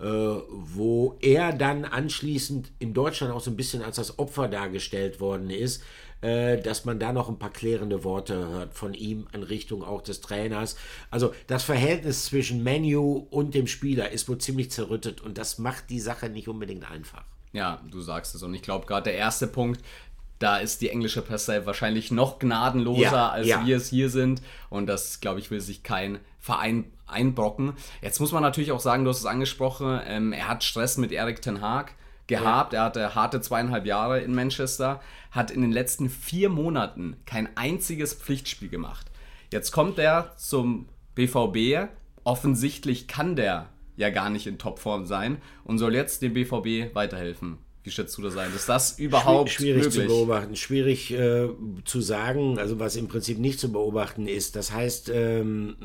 äh, 0.01 0.05
wo 0.05 1.17
er 1.21 1.53
dann 1.53 1.85
anschließend 1.85 2.73
in 2.81 2.93
Deutschland 2.93 3.33
auch 3.33 3.41
so 3.41 3.53
ein 3.53 3.57
bisschen 3.57 3.83
als 3.83 3.97
das 3.97 4.19
Opfer 4.19 4.49
dargestellt 4.49 5.21
worden 5.21 5.49
ist, 5.49 5.85
äh, 6.23 6.61
dass 6.61 6.85
man 6.85 6.99
da 6.99 7.13
noch 7.13 7.29
ein 7.29 7.39
paar 7.39 7.53
klärende 7.53 8.03
Worte 8.03 8.35
hört 8.49 8.75
von 8.75 8.93
ihm 8.93 9.29
in 9.33 9.45
Richtung 9.45 9.85
auch 9.85 10.03
des 10.03 10.21
Trainers. 10.21 10.75
Also 11.13 11.33
das 11.47 11.63
Verhältnis 11.63 12.25
zwischen 12.25 12.65
Menu 12.65 13.29
und 13.31 13.55
dem 13.55 13.69
Spieler 13.69 14.11
ist 14.11 14.29
wohl 14.29 14.39
ziemlich 14.39 14.73
zerrüttet 14.73 15.21
und 15.21 15.39
das 15.39 15.59
macht 15.59 15.89
die 15.89 16.01
Sache 16.01 16.29
nicht 16.29 16.49
unbedingt 16.49 16.91
einfach. 16.91 17.23
Ja, 17.55 17.81
du 17.89 18.01
sagst 18.01 18.35
es. 18.35 18.43
Und 18.43 18.53
ich 18.53 18.63
glaube, 18.63 18.85
gerade 18.85 19.05
der 19.05 19.15
erste 19.15 19.47
Punkt, 19.47 19.81
da 20.45 20.59
ist 20.59 20.83
die 20.83 20.91
englische 20.91 21.23
Presse 21.23 21.65
wahrscheinlich 21.65 22.11
noch 22.11 22.39
gnadenloser, 22.39 23.01
ja, 23.01 23.29
als 23.31 23.47
ja. 23.47 23.65
wir 23.65 23.79
es 23.79 23.89
hier 23.89 24.11
sind. 24.11 24.43
Und 24.69 24.87
das, 24.87 25.21
glaube 25.21 25.41
ich, 25.41 25.51
will 25.51 25.63
sich 25.63 25.83
kein 25.83 26.19
Verein 26.39 26.93
einbrocken. 27.07 27.73
Jetzt 28.03 28.21
muss 28.21 28.31
man 28.31 28.43
natürlich 28.43 28.71
auch 28.71 28.81
sagen, 28.81 29.05
du 29.05 29.11
hast 29.11 29.21
es 29.21 29.25
angesprochen, 29.25 30.01
ähm, 30.07 30.35
er 30.35 30.49
hat 30.49 30.63
Stress 30.63 30.99
mit 30.99 31.13
Erik 31.13 31.41
Ten 31.41 31.63
Haag 31.63 31.95
gehabt. 32.27 32.75
Ja. 32.75 32.81
Er 32.81 32.85
hatte 32.85 33.15
harte 33.15 33.41
zweieinhalb 33.41 33.87
Jahre 33.87 34.21
in 34.21 34.35
Manchester, 34.35 35.01
hat 35.31 35.51
in 35.51 35.63
den 35.63 35.73
letzten 35.73 36.11
vier 36.11 36.51
Monaten 36.51 37.17
kein 37.25 37.57
einziges 37.57 38.13
Pflichtspiel 38.13 38.69
gemacht. 38.69 39.11
Jetzt 39.51 39.71
kommt 39.71 39.99
er 39.99 40.37
zum 40.37 40.91
BVB. 41.15 41.89
Offensichtlich 42.23 43.09
kann 43.09 43.35
der 43.35 43.71
ja 43.97 44.11
gar 44.11 44.29
nicht 44.29 44.47
in 44.47 44.59
Topform 44.59 45.07
sein 45.07 45.39
und 45.65 45.79
soll 45.79 45.95
jetzt 45.95 46.21
dem 46.21 46.35
BVB 46.35 46.95
weiterhelfen. 46.95 47.64
Wie 47.85 47.91
schätzt 47.91 48.17
du 48.17 48.23
das 48.23 48.35
ein? 48.39 48.51
Ist 48.55 48.67
das 48.67 48.99
überhaupt 48.99 49.51
schwierig 49.51 49.85
möglich? 49.85 50.03
zu 50.03 50.07
beobachten? 50.07 50.57
Schwierig 50.57 51.13
äh, 51.13 51.51
zu 51.85 52.01
sagen, 52.01 52.59
also 52.59 52.81
was 52.81 52.97
im 52.97 53.09
Prinzip 53.09 53.39
nicht 53.39 53.61
zu 53.61 53.71
beobachten 53.71 54.27
ist. 54.27 54.57
Das 54.57 54.73
heißt, 54.73 55.11
ähm, 55.13 55.77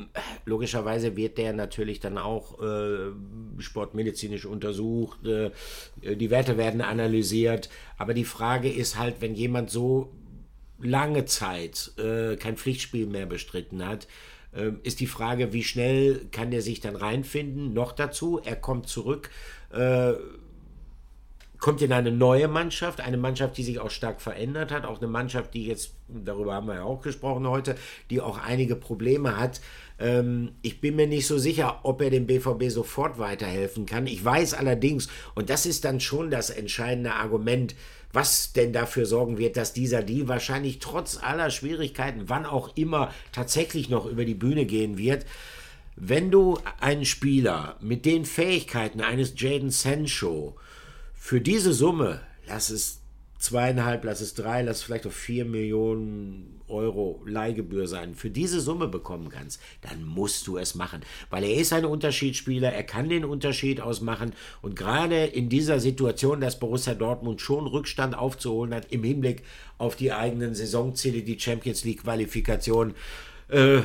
logischerweise 0.46 1.14
wird 1.14 1.36
der 1.36 1.52
natürlich 1.52 2.00
dann 2.00 2.16
auch 2.16 2.58
äh, 2.62 3.10
sportmedizinisch 3.58 4.46
untersucht, 4.46 5.26
äh, 5.26 5.50
die 6.02 6.30
Werte 6.30 6.56
werden 6.56 6.80
analysiert, 6.80 7.68
aber 7.98 8.14
die 8.14 8.24
Frage 8.24 8.72
ist 8.72 8.98
halt, 8.98 9.16
wenn 9.20 9.34
jemand 9.34 9.68
so 9.68 10.10
lange 10.78 11.26
Zeit 11.26 11.92
äh, 11.98 12.36
kein 12.36 12.56
Pflichtspiel 12.56 13.08
mehr 13.08 13.26
bestritten 13.26 13.86
hat, 13.86 14.08
ähm, 14.54 14.80
ist 14.82 15.00
die 15.00 15.06
Frage, 15.06 15.52
wie 15.52 15.62
schnell 15.62 16.26
kann 16.32 16.50
der 16.50 16.62
sich 16.62 16.80
dann 16.80 16.96
reinfinden? 16.96 17.74
Noch 17.74 17.92
dazu, 17.92 18.40
er 18.42 18.56
kommt 18.56 18.88
zurück, 18.88 19.30
äh, 19.70 20.14
kommt 21.60 21.82
in 21.82 21.92
eine 21.92 22.10
neue 22.10 22.48
Mannschaft, 22.48 23.00
eine 23.00 23.18
Mannschaft, 23.18 23.56
die 23.58 23.62
sich 23.62 23.78
auch 23.78 23.90
stark 23.90 24.20
verändert 24.20 24.72
hat, 24.72 24.86
auch 24.86 24.98
eine 24.98 25.08
Mannschaft, 25.08 25.54
die 25.54 25.66
jetzt, 25.66 25.92
darüber 26.08 26.54
haben 26.54 26.66
wir 26.66 26.76
ja 26.76 26.82
auch 26.82 27.02
gesprochen 27.02 27.46
heute, 27.46 27.76
die 28.08 28.20
auch 28.20 28.38
einige 28.38 28.76
Probleme 28.76 29.36
hat. 29.36 29.60
Ähm, 29.98 30.52
ich 30.62 30.80
bin 30.80 30.96
mir 30.96 31.06
nicht 31.06 31.26
so 31.26 31.38
sicher, 31.38 31.80
ob 31.82 32.00
er 32.00 32.10
dem 32.10 32.26
BVB 32.26 32.70
sofort 32.70 33.18
weiterhelfen 33.18 33.84
kann. 33.84 34.06
Ich 34.06 34.24
weiß 34.24 34.54
allerdings, 34.54 35.08
und 35.34 35.50
das 35.50 35.66
ist 35.66 35.84
dann 35.84 36.00
schon 36.00 36.30
das 36.30 36.48
entscheidende 36.48 37.12
Argument, 37.12 37.74
was 38.12 38.52
denn 38.54 38.72
dafür 38.72 39.06
sorgen 39.06 39.38
wird, 39.38 39.56
dass 39.56 39.72
dieser 39.72 40.02
Deal 40.02 40.28
wahrscheinlich 40.28 40.78
trotz 40.78 41.22
aller 41.22 41.50
Schwierigkeiten, 41.50 42.24
wann 42.26 42.46
auch 42.46 42.76
immer, 42.76 43.12
tatsächlich 43.32 43.88
noch 43.88 44.06
über 44.06 44.24
die 44.24 44.34
Bühne 44.34 44.64
gehen 44.64 44.98
wird. 44.98 45.26
Wenn 45.94 46.30
du 46.30 46.58
einen 46.80 47.04
Spieler 47.04 47.76
mit 47.80 48.06
den 48.06 48.24
Fähigkeiten 48.24 49.02
eines 49.02 49.34
Jaden 49.36 49.70
Sancho 49.70 50.56
für 51.22 51.40
diese 51.42 51.74
Summe, 51.74 52.22
lass 52.48 52.70
es 52.70 53.02
zweieinhalb, 53.38 54.04
lass 54.04 54.22
es 54.22 54.34
drei, 54.34 54.62
lass 54.62 54.78
es 54.78 54.82
vielleicht 54.82 55.06
auf 55.06 55.14
vier 55.14 55.44
Millionen 55.44 56.62
Euro 56.66 57.22
Leihgebühr 57.26 57.86
sein, 57.86 58.14
für 58.14 58.30
diese 58.30 58.58
Summe 58.58 58.88
bekommen 58.88 59.28
kannst, 59.28 59.60
dann 59.82 60.02
musst 60.02 60.46
du 60.46 60.56
es 60.56 60.74
machen. 60.74 61.02
Weil 61.28 61.44
er 61.44 61.54
ist 61.56 61.74
ein 61.74 61.84
Unterschiedsspieler, 61.84 62.72
er 62.72 62.84
kann 62.84 63.10
den 63.10 63.26
Unterschied 63.26 63.82
ausmachen 63.82 64.32
und 64.62 64.76
gerade 64.76 65.26
in 65.26 65.50
dieser 65.50 65.78
Situation, 65.78 66.40
dass 66.40 66.58
Borussia 66.58 66.94
Dortmund 66.94 67.42
schon 67.42 67.66
Rückstand 67.66 68.16
aufzuholen 68.16 68.74
hat 68.74 68.90
im 68.90 69.04
Hinblick 69.04 69.42
auf 69.76 69.96
die 69.96 70.12
eigenen 70.12 70.54
Saisonziele, 70.54 71.22
die 71.22 71.38
Champions 71.38 71.84
League 71.84 72.02
Qualifikation, 72.02 72.94
äh, 73.48 73.82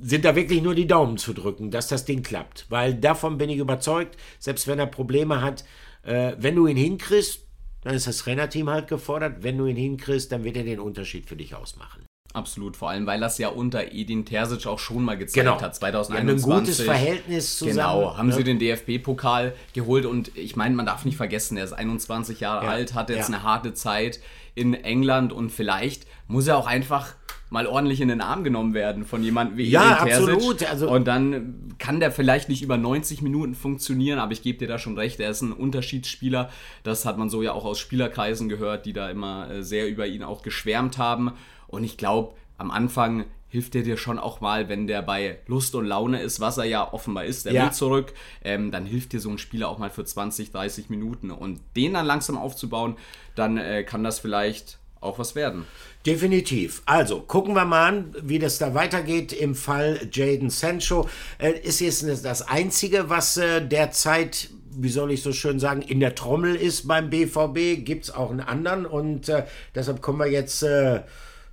sind 0.00 0.24
da 0.24 0.34
wirklich 0.34 0.62
nur 0.62 0.74
die 0.74 0.88
Daumen 0.88 1.16
zu 1.16 1.32
drücken, 1.32 1.70
dass 1.70 1.86
das 1.86 2.04
Ding 2.04 2.24
klappt. 2.24 2.66
Weil 2.70 2.94
davon 2.94 3.38
bin 3.38 3.50
ich 3.50 3.58
überzeugt, 3.58 4.16
selbst 4.40 4.66
wenn 4.66 4.80
er 4.80 4.86
Probleme 4.86 5.42
hat, 5.42 5.64
äh, 6.02 6.34
wenn 6.38 6.56
du 6.56 6.66
ihn 6.66 6.76
hinkriegst, 6.76 7.46
dann 7.82 7.94
ist 7.94 8.06
das 8.06 8.18
Trainerteam 8.18 8.68
halt 8.68 8.88
gefordert. 8.88 9.42
Wenn 9.42 9.58
du 9.58 9.66
ihn 9.66 9.76
hinkriegst, 9.76 10.30
dann 10.30 10.44
wird 10.44 10.56
er 10.56 10.64
den 10.64 10.80
Unterschied 10.80 11.26
für 11.26 11.36
dich 11.36 11.54
ausmachen. 11.54 12.06
Absolut, 12.34 12.76
vor 12.76 12.88
allem, 12.90 13.06
weil 13.06 13.20
das 13.20 13.36
ja 13.38 13.48
unter 13.48 13.92
Edin 13.92 14.24
Terzic 14.24 14.66
auch 14.66 14.78
schon 14.78 15.04
mal 15.04 15.18
gezeigt 15.18 15.46
genau. 15.46 15.60
hat, 15.60 15.74
2021. 15.74 16.50
Ein 16.50 16.58
gutes 16.60 16.80
Verhältnis 16.80 17.58
zusammen. 17.58 18.00
Genau, 18.00 18.16
haben 18.16 18.28
ne? 18.28 18.34
sie 18.34 18.44
den 18.44 18.58
DFB-Pokal 18.58 19.54
geholt 19.74 20.06
und 20.06 20.36
ich 20.36 20.56
meine, 20.56 20.74
man 20.74 20.86
darf 20.86 21.04
nicht 21.04 21.16
vergessen, 21.16 21.58
er 21.58 21.64
ist 21.64 21.74
21 21.74 22.40
Jahre 22.40 22.64
ja. 22.64 22.70
alt, 22.70 22.94
hat 22.94 23.10
jetzt 23.10 23.28
ja. 23.28 23.34
eine 23.34 23.42
harte 23.42 23.74
Zeit 23.74 24.20
in 24.54 24.72
England 24.72 25.32
und 25.32 25.50
vielleicht 25.50 26.06
muss 26.26 26.46
er 26.46 26.56
auch 26.56 26.66
einfach 26.66 27.14
mal 27.52 27.66
ordentlich 27.66 28.00
in 28.00 28.08
den 28.08 28.22
Arm 28.22 28.44
genommen 28.44 28.72
werden 28.72 29.04
von 29.04 29.22
jemandem 29.22 29.58
wie 29.58 29.64
ja, 29.68 29.96
Edin 29.96 30.06
Terzic. 30.06 30.34
Absolut. 30.34 30.70
Also 30.70 30.90
und 30.90 31.06
dann 31.06 31.74
kann 31.78 32.00
der 32.00 32.10
vielleicht 32.10 32.48
nicht 32.48 32.62
über 32.62 32.78
90 32.78 33.20
Minuten 33.20 33.54
funktionieren, 33.54 34.18
aber 34.18 34.32
ich 34.32 34.42
gebe 34.42 34.58
dir 34.58 34.68
da 34.68 34.78
schon 34.78 34.96
recht, 34.96 35.20
er 35.20 35.30
ist 35.30 35.42
ein 35.42 35.52
Unterschiedsspieler. 35.52 36.48
Das 36.82 37.04
hat 37.04 37.18
man 37.18 37.28
so 37.28 37.42
ja 37.42 37.52
auch 37.52 37.66
aus 37.66 37.78
Spielerkreisen 37.78 38.48
gehört, 38.48 38.86
die 38.86 38.94
da 38.94 39.10
immer 39.10 39.50
äh, 39.50 39.62
sehr 39.62 39.86
über 39.86 40.06
ihn 40.06 40.22
auch 40.22 40.42
geschwärmt 40.42 40.96
haben. 40.96 41.32
Und 41.72 41.82
ich 41.82 41.96
glaube, 41.96 42.34
am 42.58 42.70
Anfang 42.70 43.24
hilft 43.48 43.74
er 43.74 43.82
dir 43.82 43.96
schon 43.96 44.18
auch 44.18 44.40
mal, 44.40 44.68
wenn 44.68 44.86
der 44.86 45.02
bei 45.02 45.38
Lust 45.46 45.74
und 45.74 45.84
Laune 45.84 46.22
ist, 46.22 46.40
was 46.40 46.58
er 46.58 46.64
ja 46.64 46.92
offenbar 46.92 47.24
ist, 47.24 47.44
der 47.44 47.52
ja. 47.52 47.64
will 47.64 47.72
zurück, 47.72 48.14
ähm, 48.44 48.70
dann 48.70 48.86
hilft 48.86 49.12
dir 49.12 49.20
so 49.20 49.30
ein 49.30 49.38
Spieler 49.38 49.68
auch 49.68 49.78
mal 49.78 49.90
für 49.90 50.04
20, 50.04 50.52
30 50.52 50.88
Minuten. 50.88 51.30
Und 51.30 51.60
den 51.76 51.94
dann 51.94 52.06
langsam 52.06 52.38
aufzubauen, 52.38 52.96
dann 53.34 53.58
äh, 53.58 53.84
kann 53.84 54.04
das 54.04 54.20
vielleicht 54.20 54.78
auch 55.00 55.18
was 55.18 55.34
werden. 55.34 55.66
Definitiv. 56.06 56.82
Also 56.86 57.20
gucken 57.20 57.54
wir 57.54 57.64
mal 57.64 57.88
an, 57.88 58.14
wie 58.22 58.38
das 58.38 58.58
da 58.58 58.74
weitergeht 58.74 59.32
im 59.32 59.54
Fall 59.54 60.08
Jaden 60.12 60.50
Sancho. 60.50 61.08
Äh, 61.38 61.52
ist 61.60 61.80
jetzt 61.80 62.04
das 62.24 62.48
Einzige, 62.48 63.10
was 63.10 63.36
äh, 63.36 63.66
derzeit, 63.66 64.50
wie 64.70 64.88
soll 64.88 65.12
ich 65.12 65.22
so 65.22 65.32
schön 65.32 65.58
sagen, 65.58 65.82
in 65.82 66.00
der 66.00 66.14
Trommel 66.14 66.54
ist 66.54 66.88
beim 66.88 67.10
BVB. 67.10 67.84
Gibt 67.84 68.04
es 68.04 68.14
auch 68.14 68.30
einen 68.30 68.40
anderen 68.40 68.86
und 68.86 69.28
äh, 69.28 69.44
deshalb 69.74 70.00
kommen 70.00 70.20
wir 70.20 70.30
jetzt 70.30 70.62
äh, 70.62 71.02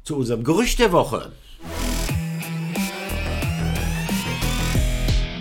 zu 0.10 0.16
unserem 0.16 0.44
Gerücht 0.44 0.80
der 0.80 0.92
Woche. 0.92 1.32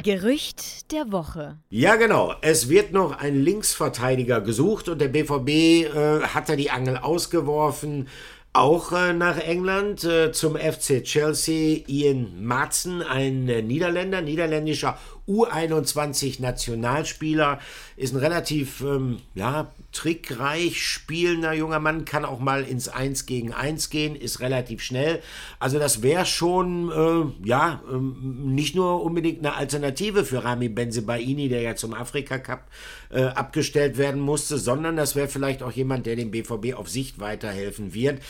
Gerücht 0.03 0.93
der 0.93 1.11
Woche. 1.11 1.57
Ja, 1.71 1.97
genau. 1.97 2.35
Es 2.43 2.69
wird 2.69 2.93
noch 2.93 3.19
ein 3.19 3.43
Linksverteidiger 3.43 4.43
gesucht 4.43 4.91
und 4.91 5.01
der 5.01 5.09
BVB 5.09 5.49
äh, 5.49 6.21
hat 6.21 6.51
da 6.51 6.57
die 6.57 6.71
Angel 6.71 6.99
ausgeworfen. 6.99 8.09
Auch 8.53 8.93
äh, 8.93 9.15
nach 9.15 9.39
England 9.39 10.05
äh, 10.05 10.33
zum 10.33 10.57
FC 10.57 11.03
Chelsea 11.03 11.85
Ian 11.87 12.45
Madsen, 12.45 13.01
ein 13.01 13.49
äh, 13.49 13.63
Niederländer, 13.63 14.21
niederländischer 14.21 14.99
U21-Nationalspieler, 15.29 17.61
ist 17.97 18.15
ein 18.15 18.19
relativ 18.19 18.81
ähm, 18.81 19.19
ja, 19.35 19.71
trickreich 19.93 20.83
spielender 20.83 21.53
junger 21.53 21.79
Mann, 21.81 22.05
kann 22.05 22.25
auch 22.25 22.41
mal 22.41 22.65
ins 22.65 22.89
1 22.89 23.27
gegen 23.27 23.53
1 23.53 23.91
gehen, 23.91 24.17
ist 24.17 24.41
relativ 24.41 24.83
schnell. 24.83 25.21
Also 25.59 25.79
das 25.79 26.03
wäre 26.03 26.27
schon, 26.27 26.91
äh, 26.91 27.25
ja, 27.47 27.83
ähm, 27.91 28.55
nicht 28.55 28.75
nur 28.75 29.03
unbedingt 29.03 29.39
eine 29.41 29.55
Alternative 29.55 30.25
für 30.25 30.45
Rami 30.45 30.69
Benzebaini, 30.69 31.49
der 31.49 31.63
ja 31.63 31.77
zum 31.77 31.95
Afrika 31.95 32.39
Cup 32.39 32.69
äh, 33.11 33.23
abgestellt 33.23 33.97
werden 33.99 34.21
musste, 34.21 34.59
sondern 34.59 34.97
das 34.97 35.17
wäre 35.17 35.29
vielleicht 35.29 35.63
auch 35.63 35.73
jemand, 35.73 36.07
der 36.07 36.17
dem 36.17 36.31
BVB 36.31 36.75
auf 36.75 36.89
Sicht 36.89 37.21
weiterhelfen 37.21 37.95
wird. 37.95 38.21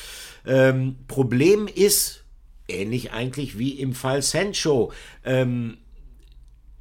Ähm, 0.47 0.97
Problem 1.07 1.69
ist, 1.73 2.25
ähnlich 2.69 3.13
eigentlich 3.13 3.59
wie 3.59 3.81
im 3.81 3.95
Fall 3.95 4.23
Sancho, 4.23 4.93
ähm, 5.25 5.79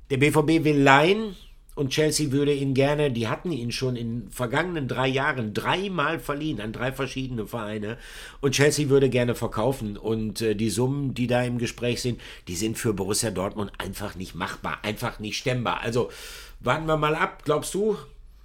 der 0.10 0.18
BVB 0.18 0.64
will 0.64 0.78
leihen 0.78 1.36
und 1.78 1.92
Chelsea 1.92 2.32
würde 2.32 2.54
ihn 2.54 2.74
gerne, 2.74 3.12
die 3.12 3.28
hatten 3.28 3.52
ihn 3.52 3.72
schon 3.72 3.96
in 3.96 4.32
vergangenen 4.32 4.88
drei 4.88 5.08
Jahren 5.08 5.54
dreimal 5.54 6.20
verliehen 6.20 6.60
an 6.60 6.74
drei 6.74 6.92
verschiedene 6.92 7.46
Vereine 7.46 7.98
und 8.42 8.54
Chelsea 8.54 8.90
würde 8.90 9.10
gerne 9.10 9.36
verkaufen 9.36 9.96
und 9.96 10.42
äh, 10.42 10.56
die 10.56 10.72
Summen, 10.72 11.14
die 11.14 11.28
da 11.28 11.44
im 11.44 11.60
Gespräch 11.60 12.02
sind, 12.02 12.20
die 12.48 12.56
sind 12.56 12.80
für 12.80 12.94
Borussia 12.94 13.30
Dortmund 13.30 13.72
einfach 13.78 14.16
nicht 14.16 14.34
machbar, 14.34 14.80
einfach 14.82 15.20
nicht 15.20 15.38
stemmbar. 15.38 15.82
Also 15.82 16.10
warten 16.60 16.88
wir 16.88 16.98
mal 16.98 17.14
ab, 17.14 17.44
glaubst 17.46 17.74
du? 17.76 17.96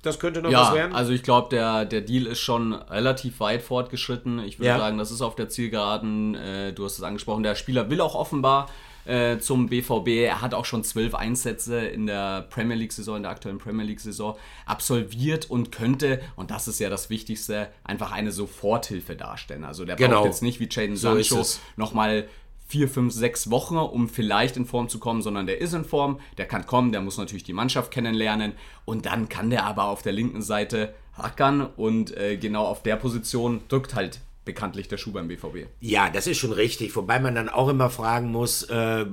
Das 0.03 0.19
könnte 0.19 0.43
noch 0.43 0.51
ja, 0.51 0.63
was 0.63 0.75
werden? 0.75 0.93
Also 0.95 1.13
ich 1.13 1.23
glaube, 1.23 1.49
der, 1.51 1.85
der 1.85 2.01
Deal 2.01 2.27
ist 2.27 2.41
schon 2.41 2.75
relativ 2.75 3.39
weit 3.39 3.63
fortgeschritten. 3.63 4.41
Ich 4.41 4.59
würde 4.59 4.67
ja. 4.67 4.79
sagen, 4.79 4.99
das 4.99 5.13
ist 5.13 5.23
auf 5.23 5.37
der 5.37 5.49
Zielgeraden. 5.49 6.35
Äh, 6.35 6.73
du 6.73 6.85
hast 6.85 6.99
es 6.99 7.05
angesprochen, 7.05 7.45
der 7.45 7.55
Spieler 7.55 7.89
will 7.89 8.01
auch 8.01 8.17
offenbar 8.17 8.69
äh, 9.05 9.39
zum 9.39 9.69
BVB. 9.69 10.09
Er 10.09 10.41
hat 10.41 10.55
auch 10.55 10.65
schon 10.65 10.85
zwölf 10.85 11.15
Einsätze 11.15 11.79
in 11.79 12.07
der 12.07 12.43
Premier 12.43 12.77
League-Saison, 12.77 13.17
in 13.17 13.23
der 13.23 13.33
aktuellen 13.33 13.59
Premier 13.59 13.85
League-Saison 13.85 14.37
absolviert 14.67 15.51
und 15.51 15.73
könnte, 15.73 16.21
und 16.37 16.51
das 16.51 16.69
ist 16.69 16.79
ja 16.79 16.91
das 16.91 17.11
Wichtigste, 17.11 17.69
einfach 17.85 18.13
eine 18.13 18.33
Soforthilfe 18.33 19.17
darstellen. 19.17 19.65
Also 19.65 19.85
der 19.85 19.97
genau. 19.97 20.17
braucht 20.17 20.27
jetzt 20.27 20.43
nicht 20.43 20.61
wie 20.61 20.69
Jaden 20.71 20.97
Sancho 20.97 21.43
so 21.43 21.59
nochmal 21.77 22.29
vier, 22.73 22.89
fünf, 22.89 23.13
sechs 23.13 23.51
Wochen, 23.51 23.77
um 23.77 24.09
vielleicht 24.09 24.57
in 24.57 24.65
Form 24.65 24.89
zu 24.89 24.99
kommen, 24.99 25.21
sondern 25.21 25.47
der 25.47 25.61
ist 25.61 25.75
in 25.75 25.85
Form, 25.85 26.21
der 26.39 26.47
kann 26.47 26.65
kommen, 26.65 26.91
der 26.91 27.03
muss 27.03 27.19
natürlich 27.19 27.45
die 27.45 27.53
Mannschaft 27.53 27.91
kennenlernen 27.91 28.53
und 28.87 29.05
dann 29.05 29.29
kann 29.29 29.51
der 29.51 29.67
aber 29.67 29.85
auf 29.85 30.01
der 30.01 30.13
linken 30.13 30.41
Seite 30.41 30.95
hackern 31.13 31.69
und 31.77 32.17
äh, 32.17 32.39
genau 32.39 32.65
auf 32.65 32.83
der 32.83 32.97
Position 32.97 33.61
drückt 33.69 33.95
halt 33.95 34.21
bekanntlich 34.45 34.89
der 34.89 34.97
Schuh 34.97 35.13
beim 35.13 35.29
BVB. 35.29 35.69
Ja, 35.81 36.11
das 36.11 36.27
ist 36.27 36.39
schon 36.39 36.53
richtig. 36.53 36.95
Wobei 36.97 37.21
man 37.21 37.35
dann 37.35 37.49
auch 37.49 37.69
immer 37.69 37.91
fragen 37.91 38.31
muss, 38.31 38.65
äh, 38.65 39.07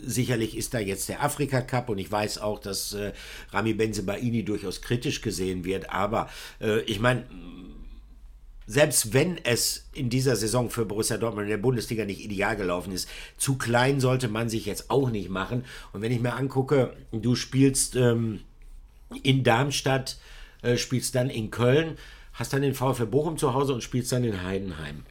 sicherlich 0.00 0.56
ist 0.56 0.74
da 0.74 0.78
jetzt 0.78 1.08
der 1.08 1.22
Afrika 1.22 1.60
Cup 1.60 1.88
und 1.88 1.98
ich 1.98 2.10
weiß 2.10 2.38
auch, 2.38 2.60
dass 2.60 2.94
äh, 2.94 3.12
Rami 3.50 3.74
Benzebaini 3.74 4.44
durchaus 4.44 4.82
kritisch 4.82 5.22
gesehen 5.22 5.64
wird. 5.64 5.90
Aber 5.90 6.28
äh, 6.60 6.80
ich 6.82 7.00
meine, 7.00 7.24
selbst 8.66 9.12
wenn 9.12 9.38
es 9.44 9.88
in 9.92 10.10
dieser 10.10 10.36
Saison 10.36 10.70
für 10.70 10.84
Borussia 10.84 11.16
Dortmund 11.18 11.44
in 11.44 11.50
der 11.50 11.56
Bundesliga 11.56 12.04
nicht 12.04 12.24
ideal 12.24 12.56
gelaufen 12.56 12.92
ist, 12.92 13.08
zu 13.36 13.56
klein 13.56 14.00
sollte 14.00 14.28
man 14.28 14.48
sich 14.48 14.66
jetzt 14.66 14.90
auch 14.90 15.10
nicht 15.10 15.30
machen. 15.30 15.64
Und 15.92 16.02
wenn 16.02 16.12
ich 16.12 16.20
mir 16.20 16.34
angucke, 16.34 16.96
du 17.12 17.34
spielst 17.34 17.96
ähm, 17.96 18.40
in 19.22 19.44
Darmstadt, 19.44 20.18
äh, 20.62 20.76
spielst 20.76 21.14
dann 21.14 21.30
in 21.30 21.50
Köln, 21.50 21.96
hast 22.36 22.52
dann 22.52 22.62
den 22.62 22.74
VfL 22.74 23.06
Bochum 23.06 23.36
zu 23.36 23.52
Hause 23.52 23.74
und 23.74 23.82
spielst 23.82 24.12
dann 24.12 24.24
in 24.24 24.42
Heidenheim. 24.42 25.02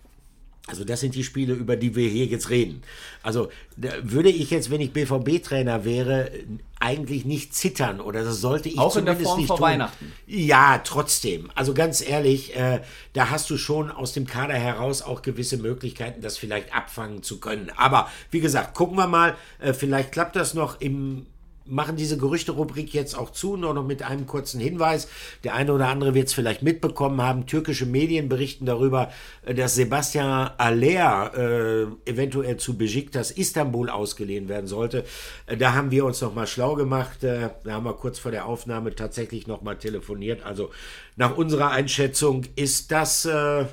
Also 0.67 0.83
das 0.83 0.99
sind 0.99 1.13
die 1.13 1.23
Spiele, 1.23 1.53
über 1.53 1.75
die 1.75 1.95
wir 1.95 2.09
hier 2.09 2.25
jetzt 2.25 2.49
reden. 2.49 2.81
Also 3.21 3.49
würde 3.75 4.29
ich 4.29 4.49
jetzt, 4.49 4.71
wenn 4.71 4.81
ich 4.81 4.93
BVB-Trainer 4.93 5.85
wäre, 5.85 6.31
eigentlich 6.79 7.23
nicht 7.23 7.53
zittern 7.53 8.01
oder 8.01 8.23
das 8.23 8.41
sollte 8.41 8.69
ich 8.69 8.79
Auch 8.79 8.91
zumindest 8.91 9.19
in 9.19 9.23
der 9.23 9.27
Form 9.27 9.39
nicht 9.39 9.47
vor 9.47 9.57
tun. 9.57 9.63
Weihnachten. 9.63 10.11
Ja, 10.25 10.79
trotzdem. 10.79 11.51
Also 11.53 11.75
ganz 11.75 12.01
ehrlich, 12.01 12.55
äh, 12.55 12.81
da 13.13 13.29
hast 13.29 13.49
du 13.51 13.57
schon 13.57 13.91
aus 13.91 14.13
dem 14.13 14.25
Kader 14.25 14.55
heraus 14.55 15.03
auch 15.03 15.21
gewisse 15.21 15.57
Möglichkeiten, 15.57 16.21
das 16.21 16.39
vielleicht 16.39 16.73
abfangen 16.73 17.21
zu 17.21 17.39
können. 17.39 17.71
Aber 17.75 18.09
wie 18.31 18.39
gesagt, 18.39 18.73
gucken 18.73 18.97
wir 18.97 19.07
mal. 19.07 19.35
Äh, 19.59 19.73
vielleicht 19.73 20.11
klappt 20.11 20.35
das 20.35 20.55
noch 20.55 20.81
im 20.81 21.27
machen 21.65 21.95
diese 21.95 22.17
Gerüchte-Rubrik 22.17 22.93
jetzt 22.93 23.17
auch 23.17 23.31
zu, 23.31 23.57
nur 23.57 23.73
noch 23.73 23.85
mit 23.85 24.03
einem 24.03 24.27
kurzen 24.27 24.59
Hinweis. 24.59 25.07
Der 25.43 25.55
eine 25.55 25.73
oder 25.73 25.87
andere 25.87 26.13
wird 26.13 26.27
es 26.27 26.33
vielleicht 26.33 26.61
mitbekommen 26.61 27.21
haben. 27.21 27.45
Türkische 27.45 27.85
Medien 27.85 28.29
berichten 28.29 28.65
darüber, 28.65 29.11
äh, 29.45 29.53
dass 29.53 29.75
Sebastian 29.75 30.51
Aller 30.57 31.31
äh, 31.35 32.09
eventuell 32.09 32.57
zu 32.57 32.77
Besiktas 32.77 33.31
Istanbul 33.31 33.89
ausgeliehen 33.89 34.47
werden 34.49 34.67
sollte. 34.67 35.05
Äh, 35.47 35.57
da 35.57 35.73
haben 35.73 35.91
wir 35.91 36.05
uns 36.05 36.21
nochmal 36.21 36.47
schlau 36.47 36.75
gemacht. 36.75 37.23
Äh, 37.23 37.49
da 37.63 37.73
haben 37.73 37.85
wir 37.85 37.93
kurz 37.93 38.19
vor 38.19 38.31
der 38.31 38.45
Aufnahme 38.45 38.95
tatsächlich 38.95 39.47
nochmal 39.47 39.77
telefoniert. 39.77 40.43
Also 40.43 40.71
nach 41.15 41.35
unserer 41.37 41.71
Einschätzung 41.71 42.43
ist 42.55 42.91
das 42.91 43.25
äh, 43.25 43.65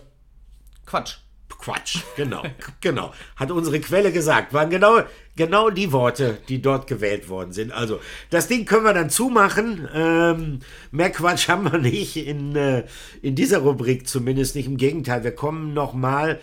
Quatsch. 0.86 1.21
Quatsch, 1.58 1.98
genau, 2.16 2.42
genau. 2.80 3.12
Hat 3.36 3.50
unsere 3.50 3.80
Quelle 3.80 4.12
gesagt. 4.12 4.52
Waren 4.52 4.70
genau, 4.70 5.00
genau 5.36 5.70
die 5.70 5.92
Worte, 5.92 6.38
die 6.48 6.60
dort 6.60 6.86
gewählt 6.86 7.28
worden 7.28 7.52
sind. 7.52 7.72
Also, 7.72 8.00
das 8.30 8.48
Ding 8.48 8.64
können 8.64 8.84
wir 8.84 8.94
dann 8.94 9.10
zumachen. 9.10 9.88
Ähm, 9.94 10.58
mehr 10.90 11.10
Quatsch 11.10 11.48
haben 11.48 11.70
wir 11.70 11.78
nicht 11.78 12.16
in, 12.16 12.56
äh, 12.56 12.84
in 13.22 13.34
dieser 13.34 13.58
Rubrik 13.58 14.08
zumindest 14.08 14.56
nicht. 14.56 14.66
Im 14.66 14.76
Gegenteil, 14.76 15.24
wir 15.24 15.34
kommen 15.34 15.74
nochmal. 15.74 16.40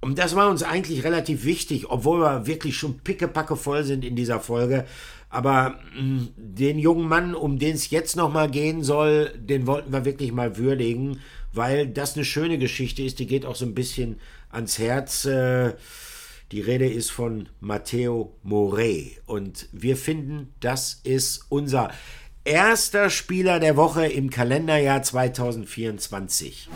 Und 0.00 0.18
das 0.18 0.36
war 0.36 0.50
uns 0.50 0.62
eigentlich 0.62 1.04
relativ 1.04 1.44
wichtig, 1.44 1.90
obwohl 1.90 2.20
wir 2.20 2.46
wirklich 2.46 2.76
schon 2.76 2.98
pickepacke 2.98 3.56
voll 3.56 3.82
sind 3.84 4.04
in 4.04 4.14
dieser 4.14 4.40
Folge. 4.40 4.84
Aber 5.30 5.80
mh, 5.98 6.28
den 6.36 6.78
jungen 6.78 7.08
Mann, 7.08 7.34
um 7.34 7.58
den 7.58 7.74
es 7.74 7.90
jetzt 7.90 8.16
nochmal 8.16 8.50
gehen 8.50 8.82
soll, 8.82 9.32
den 9.36 9.66
wollten 9.66 9.92
wir 9.92 10.04
wirklich 10.04 10.32
mal 10.32 10.56
würdigen, 10.56 11.20
weil 11.52 11.88
das 11.88 12.14
eine 12.14 12.24
schöne 12.24 12.58
Geschichte 12.58 13.02
ist. 13.02 13.18
Die 13.18 13.26
geht 13.26 13.44
auch 13.44 13.56
so 13.56 13.64
ein 13.64 13.74
bisschen 13.74 14.20
ans 14.56 14.78
Herz. 14.78 15.24
Äh, 15.26 15.74
die 16.50 16.60
Rede 16.60 16.88
ist 16.88 17.10
von 17.10 17.48
Matteo 17.60 18.36
Moret. 18.42 19.22
Und 19.26 19.68
wir 19.72 19.96
finden, 19.96 20.54
das 20.60 21.00
ist 21.04 21.46
unser 21.48 21.90
erster 22.44 23.10
Spieler 23.10 23.60
der 23.60 23.76
Woche 23.76 24.06
im 24.06 24.30
Kalenderjahr 24.30 25.02
2024. 25.02 26.68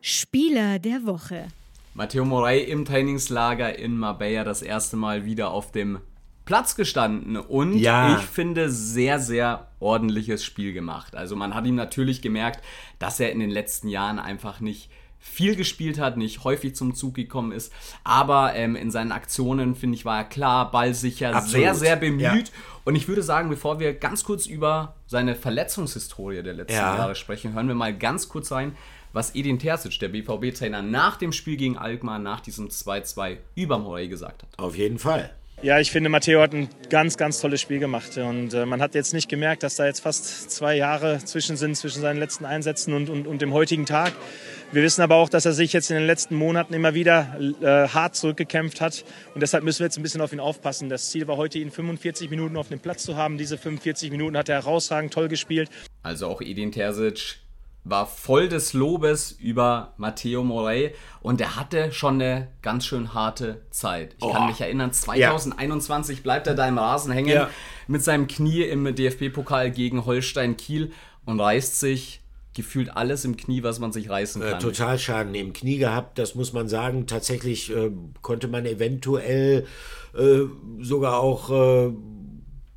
Spieler 0.00 0.78
der 0.78 1.04
Woche. 1.04 1.48
Matteo 1.94 2.24
Moret 2.24 2.68
im 2.68 2.84
Trainingslager 2.84 3.78
in 3.78 3.96
Marbella 3.96 4.44
das 4.44 4.62
erste 4.62 4.96
Mal 4.96 5.24
wieder 5.24 5.50
auf 5.50 5.72
dem 5.72 5.98
Platz 6.44 6.74
gestanden 6.74 7.36
und 7.36 7.74
Ja. 7.78 8.16
ich 8.18 8.24
finde 8.24 8.70
sehr, 8.70 9.18
sehr 9.20 9.68
ordentliches 9.80 10.44
Spiel 10.44 10.72
gemacht. 10.72 11.14
Also 11.14 11.36
man 11.36 11.54
hat 11.54 11.66
ihm 11.66 11.74
natürlich 11.76 12.20
gemerkt, 12.22 12.62
dass 12.98 13.20
er 13.20 13.30
in 13.32 13.40
den 13.40 13.50
letzten 13.50 13.88
Jahren 13.88 14.18
einfach 14.18 14.60
nicht 14.60 14.90
viel 15.24 15.54
gespielt 15.54 16.00
hat, 16.00 16.16
nicht 16.16 16.42
häufig 16.42 16.74
zum 16.74 16.96
Zug 16.96 17.14
gekommen 17.14 17.52
ist, 17.52 17.72
aber 18.02 18.54
ähm, 18.56 18.74
in 18.74 18.90
seinen 18.90 19.12
Aktionen, 19.12 19.76
finde 19.76 19.94
ich, 19.96 20.04
war 20.04 20.18
er 20.18 20.24
klar, 20.24 20.72
ballsicher, 20.72 21.28
Absolut. 21.28 21.50
sehr, 21.52 21.74
sehr 21.76 21.94
bemüht. 21.96 22.48
Ja. 22.48 22.54
Und 22.84 22.96
ich 22.96 23.06
würde 23.06 23.22
sagen, 23.22 23.48
bevor 23.48 23.78
wir 23.78 23.94
ganz 23.94 24.24
kurz 24.24 24.46
über 24.46 24.96
seine 25.06 25.36
Verletzungshistorie 25.36 26.42
der 26.42 26.54
letzten 26.54 26.74
Ja. 26.74 26.96
Jahre 26.96 27.14
sprechen, 27.14 27.54
hören 27.54 27.68
wir 27.68 27.76
mal 27.76 27.96
ganz 27.96 28.28
kurz 28.28 28.50
rein, 28.50 28.74
was 29.12 29.36
Edin 29.36 29.60
Terzic, 29.60 30.00
der 30.00 30.08
BVB-Trainer, 30.08 30.82
nach 30.82 31.16
dem 31.18 31.32
Spiel 31.32 31.56
gegen 31.56 31.78
Alkmaar, 31.78 32.18
nach 32.18 32.40
diesem 32.40 32.68
2-2 32.68 33.36
über 33.54 33.78
Morey 33.78 34.08
gesagt 34.08 34.42
hat. 34.42 34.58
Auf 34.58 34.76
jeden 34.76 34.98
Fall. 34.98 35.30
Ja, 35.62 35.78
ich 35.78 35.92
finde, 35.92 36.10
Matteo 36.10 36.40
hat 36.40 36.52
ein 36.54 36.68
ganz, 36.90 37.16
ganz 37.16 37.40
tolles 37.40 37.60
Spiel 37.60 37.78
gemacht. 37.78 38.18
Und 38.18 38.52
äh, 38.52 38.66
man 38.66 38.82
hat 38.82 38.96
jetzt 38.96 39.14
nicht 39.14 39.28
gemerkt, 39.28 39.62
dass 39.62 39.76
da 39.76 39.86
jetzt 39.86 40.00
fast 40.00 40.50
zwei 40.50 40.76
Jahre 40.76 41.20
zwischen 41.24 41.56
sind, 41.56 41.76
zwischen 41.76 42.00
seinen 42.02 42.18
letzten 42.18 42.44
Einsätzen 42.44 42.92
und, 42.94 43.08
und, 43.08 43.28
und 43.28 43.40
dem 43.40 43.52
heutigen 43.52 43.86
Tag. 43.86 44.12
Wir 44.72 44.82
wissen 44.82 45.02
aber 45.02 45.14
auch, 45.14 45.28
dass 45.28 45.44
er 45.44 45.52
sich 45.52 45.72
jetzt 45.72 45.88
in 45.88 45.96
den 45.96 46.06
letzten 46.06 46.34
Monaten 46.34 46.74
immer 46.74 46.94
wieder 46.94 47.38
äh, 47.60 47.86
hart 47.86 48.16
zurückgekämpft 48.16 48.80
hat. 48.80 49.04
Und 49.34 49.40
deshalb 49.40 49.62
müssen 49.62 49.78
wir 49.78 49.86
jetzt 49.86 49.98
ein 49.98 50.02
bisschen 50.02 50.20
auf 50.20 50.32
ihn 50.32 50.40
aufpassen. 50.40 50.88
Das 50.88 51.10
Ziel 51.10 51.28
war 51.28 51.36
heute, 51.36 51.60
ihn 51.60 51.70
45 51.70 52.28
Minuten 52.28 52.56
auf 52.56 52.66
dem 52.66 52.80
Platz 52.80 53.04
zu 53.04 53.16
haben. 53.16 53.38
Diese 53.38 53.56
45 53.56 54.10
Minuten 54.10 54.36
hat 54.36 54.48
er 54.48 54.56
herausragend 54.56 55.12
toll 55.12 55.28
gespielt. 55.28 55.70
Also 56.02 56.26
auch 56.26 56.40
Edin 56.40 56.72
Terzic 56.72 57.36
war 57.84 58.06
voll 58.06 58.48
des 58.48 58.74
Lobes 58.74 59.32
über 59.32 59.92
Matteo 59.96 60.44
Morey 60.44 60.92
und 61.20 61.40
er 61.40 61.56
hatte 61.56 61.90
schon 61.92 62.14
eine 62.14 62.48
ganz 62.62 62.86
schön 62.86 63.12
harte 63.12 63.62
Zeit. 63.70 64.14
Ich 64.22 64.30
kann 64.32 64.46
mich 64.46 64.60
erinnern, 64.60 64.92
2021 64.92 66.22
bleibt 66.22 66.46
er 66.46 66.54
da 66.54 66.68
im 66.68 66.78
Rasen 66.78 67.12
hängen 67.12 67.28
Ja. 67.30 67.50
mit 67.88 68.02
seinem 68.02 68.28
Knie 68.28 68.62
im 68.62 68.94
DFB-Pokal 68.94 69.70
gegen 69.72 70.04
Holstein 70.06 70.56
Kiel 70.56 70.92
und 71.24 71.40
reißt 71.40 71.80
sich 71.80 72.20
gefühlt 72.54 72.94
alles 72.96 73.24
im 73.24 73.36
Knie, 73.36 73.62
was 73.62 73.78
man 73.78 73.92
sich 73.92 74.10
reißen 74.10 74.42
Äh, 74.42 74.50
kann. 74.50 74.60
Totalschaden 74.60 75.34
im 75.34 75.52
Knie 75.52 75.78
gehabt, 75.78 76.18
das 76.18 76.34
muss 76.34 76.52
man 76.52 76.68
sagen. 76.68 77.06
Tatsächlich 77.06 77.74
äh, 77.74 77.90
konnte 78.20 78.46
man 78.46 78.66
eventuell 78.66 79.66
äh, 80.16 80.40
sogar 80.80 81.18
auch 81.18 81.50
äh, 81.50 81.92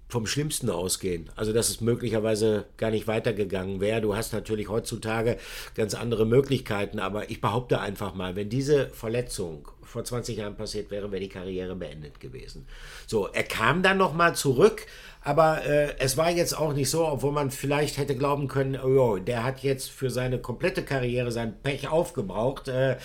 vom 0.08 0.28
Schlimmsten 0.28 0.70
ausgehen. 0.70 1.30
Also, 1.36 1.52
dass 1.52 1.70
es 1.70 1.82
möglicherweise 1.82 2.66
gar 2.78 2.92
nicht 2.92 3.08
weitergegangen 3.08 3.82
wäre. 3.82 4.02
Du 4.02 4.16
hast 4.16 4.34
natürlich 4.34 4.70
heutzutage 4.70 5.38
ganz 5.74 5.96
andere 5.96 6.26
Möglichkeiten, 6.26 7.00
aber 7.00 7.30
ich 7.30 7.42
behaupte 7.42 7.80
einfach 7.80 8.14
mal, 8.14 8.36
wenn 8.36 8.50
diese 8.50 8.90
Verletzung 8.90 9.68
vor 9.84 10.04
20 10.04 10.38
Jahren 10.38 10.56
passiert 10.56 10.92
wäre, 10.92 11.12
wäre 11.12 11.22
die 11.22 11.30
Karriere 11.30 11.76
beendet 11.76 12.20
gewesen. 12.20 12.68
So, 13.08 13.28
er 13.28 13.44
kam 13.44 13.82
dann 13.82 13.98
nochmal 13.98 14.36
zurück, 14.36 14.86
aber 15.22 15.66
äh, 15.66 15.96
es 16.00 16.18
war 16.18 16.30
jetzt 16.30 16.58
auch 16.58 16.74
nicht 16.74 16.90
so, 16.90 17.08
obwohl 17.08 17.32
man 17.32 17.50
vielleicht 17.50 17.98
hätte 17.98 18.16
glauben 18.16 18.48
können, 18.48 18.78
oh, 18.82 18.88
jo, 18.88 19.18
der 19.18 19.44
hat 19.44 19.62
jetzt 19.64 19.90
für 19.90 20.10
seine 20.10 20.40
komplette 20.40 20.84
Karriere 20.84 21.32
sein 21.32 21.56
Pech 21.64 21.88
aufgebraucht. 21.88 22.68
Äh, 22.68 22.98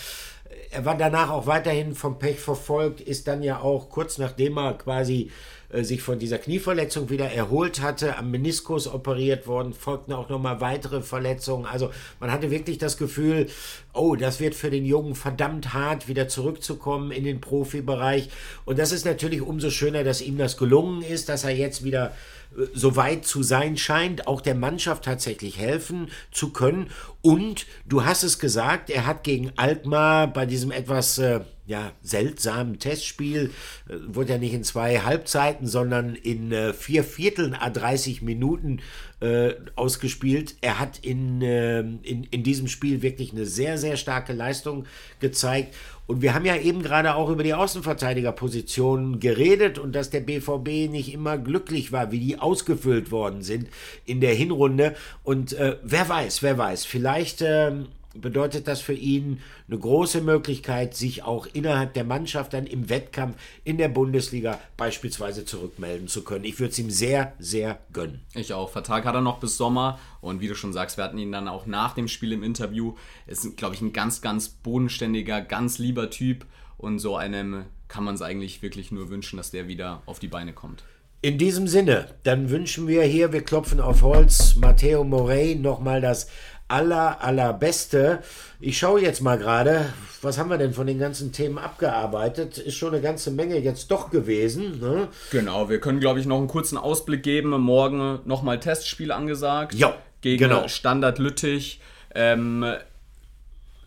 er 0.70 0.84
war 0.84 0.96
danach 0.96 1.30
auch 1.30 1.46
weiterhin 1.46 1.94
vom 1.94 2.18
Pech 2.18 2.40
verfolgt, 2.40 3.01
ist 3.01 3.26
dann 3.26 3.42
ja 3.42 3.61
auch 3.61 3.88
kurz 3.88 4.18
nachdem 4.18 4.59
er 4.59 4.74
quasi 4.74 5.30
äh, 5.73 5.85
sich 5.85 6.03
von 6.03 6.18
dieser 6.18 6.39
Knieverletzung 6.39 7.11
wieder 7.11 7.31
erholt 7.31 7.81
hatte, 7.81 8.16
am 8.16 8.31
Meniskus 8.31 8.89
operiert 8.89 9.47
worden, 9.47 9.73
folgten 9.73 10.12
auch 10.12 10.29
nochmal 10.29 10.61
weitere 10.61 11.01
Verletzungen. 11.01 11.66
Also 11.66 11.91
man 12.18 12.33
hatte 12.33 12.51
wirklich 12.51 12.79
das 12.79 12.97
Gefühl, 12.97 13.47
oh, 13.93 14.16
das 14.16 14.41
wird 14.41 14.55
für 14.55 14.71
den 14.71 14.85
Jungen 14.85 15.14
verdammt 15.14 15.73
hart, 15.73 16.09
wieder 16.09 16.29
zurückzukommen 16.29 17.12
in 17.12 17.25
den 17.25 17.41
Profibereich. 17.41 18.31
Und 18.64 18.79
das 18.79 18.93
ist 18.93 19.05
natürlich 19.05 19.43
umso 19.43 19.71
schöner, 19.71 20.03
dass 20.03 20.21
ihm 20.21 20.39
das 20.39 20.57
gelungen 20.57 21.03
ist, 21.03 21.29
dass 21.29 21.45
er 21.45 21.55
jetzt 21.55 21.85
wieder 21.85 22.12
äh, 22.57 22.64
so 22.75 22.97
weit 22.97 23.25
zu 23.25 23.43
sein 23.43 23.77
scheint, 23.77 24.27
auch 24.27 24.41
der 24.41 24.55
Mannschaft 24.57 25.05
tatsächlich 25.05 25.59
helfen 25.59 26.09
zu 26.33 26.53
können. 26.53 26.91
Und 27.23 27.66
du 27.87 28.05
hast 28.05 28.25
es 28.25 28.39
gesagt, 28.39 28.91
er 28.91 29.07
hat 29.07 29.25
gegen 29.25 29.53
Alkmaar 29.57 30.27
bei 30.27 30.47
diesem 30.47 30.73
etwas 30.73 31.18
äh, 31.18 31.41
ja, 31.71 31.93
seltsamen 32.03 32.81
Testspiel, 32.81 33.53
äh, 33.89 33.95
wurde 34.09 34.33
ja 34.33 34.39
nicht 34.39 34.53
in 34.53 34.64
zwei 34.64 34.99
Halbzeiten, 34.99 35.68
sondern 35.68 36.16
in 36.16 36.51
äh, 36.51 36.73
vier 36.73 37.05
Vierteln 37.05 37.55
a 37.55 37.71
30 37.71 38.23
Minuten 38.23 38.81
äh, 39.21 39.53
ausgespielt. 39.77 40.57
Er 40.62 40.81
hat 40.81 40.99
in, 40.99 41.41
äh, 41.43 41.79
in, 41.79 42.25
in 42.25 42.43
diesem 42.43 42.66
Spiel 42.66 43.03
wirklich 43.03 43.33
eine 43.33 43.47
sehr, 43.47 43.79
sehr 43.79 43.97
starke 43.97 44.33
Leistung 44.33 44.85
gezeigt. 45.21 45.77
Und 46.09 46.23
wir 46.23 46.35
haben 46.35 46.45
ja 46.45 46.57
eben 46.57 46.83
gerade 46.83 47.14
auch 47.14 47.31
über 47.31 47.45
die 47.45 47.55
Außenverteidigerpositionen 47.55 49.21
geredet 49.21 49.79
und 49.79 49.95
dass 49.95 50.11
der 50.11 50.21
BVB 50.21 50.91
nicht 50.91 51.14
immer 51.14 51.39
glücklich 51.39 51.93
war, 51.93 52.11
wie 52.11 52.18
die 52.18 52.41
ausgefüllt 52.41 53.12
worden 53.12 53.43
sind 53.43 53.68
in 54.07 54.21
der 54.21 54.35
Hinrunde. 54.35 54.97
Und 55.23 55.53
äh, 55.53 55.77
wer 55.85 56.09
weiß, 56.09 56.43
wer 56.43 56.59
weiß, 56.59 56.85
vielleicht 56.85 57.43
ähm, 57.43 57.87
bedeutet 58.21 58.68
das 58.68 58.81
für 58.81 58.93
ihn 58.93 59.41
eine 59.68 59.79
große 59.79 60.21
Möglichkeit, 60.21 60.95
sich 60.95 61.23
auch 61.23 61.47
innerhalb 61.53 61.95
der 61.95 62.05
Mannschaft 62.05 62.53
dann 62.53 62.66
im 62.66 62.89
Wettkampf 62.89 63.37
in 63.64 63.79
der 63.79 63.89
Bundesliga 63.89 64.59
beispielsweise 64.77 65.45
zurückmelden 65.45 66.09
zu 66.09 66.25
können. 66.25 66.45
Ich 66.45 66.59
würde 66.59 66.73
es 66.73 66.79
ihm 66.79 66.91
sehr, 66.91 67.35
sehr 67.39 67.79
gönnen. 67.93 68.21
Ich 68.35 68.53
auch. 68.53 68.71
Vertrag 68.71 69.05
hat 69.05 69.14
er 69.14 69.21
noch 69.21 69.41
bis 69.41 69.57
Sommer. 69.57 69.99
Und 70.21 70.41
wie 70.41 70.49
du 70.49 70.55
schon 70.55 70.73
sagst, 70.73 70.97
wir 70.97 71.05
hatten 71.05 71.18
ihn 71.18 71.33
dann 71.33 71.49
auch 71.49 71.66
nach 71.66 71.95
dem 71.95 72.09
Spiel 72.09 72.33
im 72.33 72.43
Interview. 72.43 72.95
Ist, 73.27 73.57
glaube 73.57 73.75
ich, 73.75 73.81
ein 73.81 73.93
ganz, 73.93 74.21
ganz 74.21 74.49
bodenständiger, 74.49 75.41
ganz 75.41 75.79
lieber 75.79 76.11
Typ. 76.11 76.47
Und 76.77 76.99
so 76.99 77.16
einem 77.16 77.64
kann 77.89 78.05
man 78.05 78.14
es 78.14 78.23
eigentlich 78.23 78.62
wirklich 78.62 78.93
nur 78.93 79.11
wünschen, 79.11 79.37
dass 79.37 79.51
der 79.51 79.68
wieder 79.68 80.03
auf 80.07 80.18
die 80.18 80.29
Beine 80.29 80.53
kommt. 80.53 80.85
In 81.23 81.37
diesem 81.37 81.68
Sinne, 81.68 82.07
dann 82.23 82.49
wünschen 82.49 82.89
wir 82.89 83.03
hier, 83.03 83.31
wir 83.35 83.43
klopfen 83.43 83.79
auf 83.79 84.01
Holz, 84.01 84.57
Matteo 84.57 85.05
Morey 85.05 85.55
nochmal 85.55 86.01
das 86.01 86.29
aller, 86.71 87.23
allerbeste. 87.23 88.21
Ich 88.61 88.79
schaue 88.79 89.01
jetzt 89.01 89.21
mal 89.23 89.39
gerade, 89.39 89.87
was 90.23 90.39
haben 90.39 90.51
wir 90.51 90.59
denn 90.59 90.73
von 90.73 90.87
den 90.87 90.99
ganzen 90.99 91.33
Themen 91.33 91.59
abgearbeitet? 91.59 92.59
Ist 92.59 92.77
schon 92.77 92.93
eine 92.93 93.03
ganze 93.03 93.31
Menge 93.31 93.59
jetzt 93.59 93.91
doch 93.91 94.11
gewesen. 94.11 94.81
Ne? 94.81 95.09
Genau, 95.31 95.68
wir 95.68 95.81
können, 95.81 96.01
glaube 96.01 96.21
ich, 96.21 96.27
noch 96.27 96.39
einen 96.39 96.49
kurzen 96.49 96.77
Ausblick 96.79 97.23
geben. 97.23 97.51
Morgen 97.51 98.21
nochmal 98.25 98.61
Testspiel 98.61 99.12
angesagt. 99.12 99.75
Ja, 99.75 99.95
Gegen 100.21 100.45
genau. 100.49 100.68
Standard 100.68 101.18
Lüttich. 101.18 101.81
Ähm, 102.14 102.64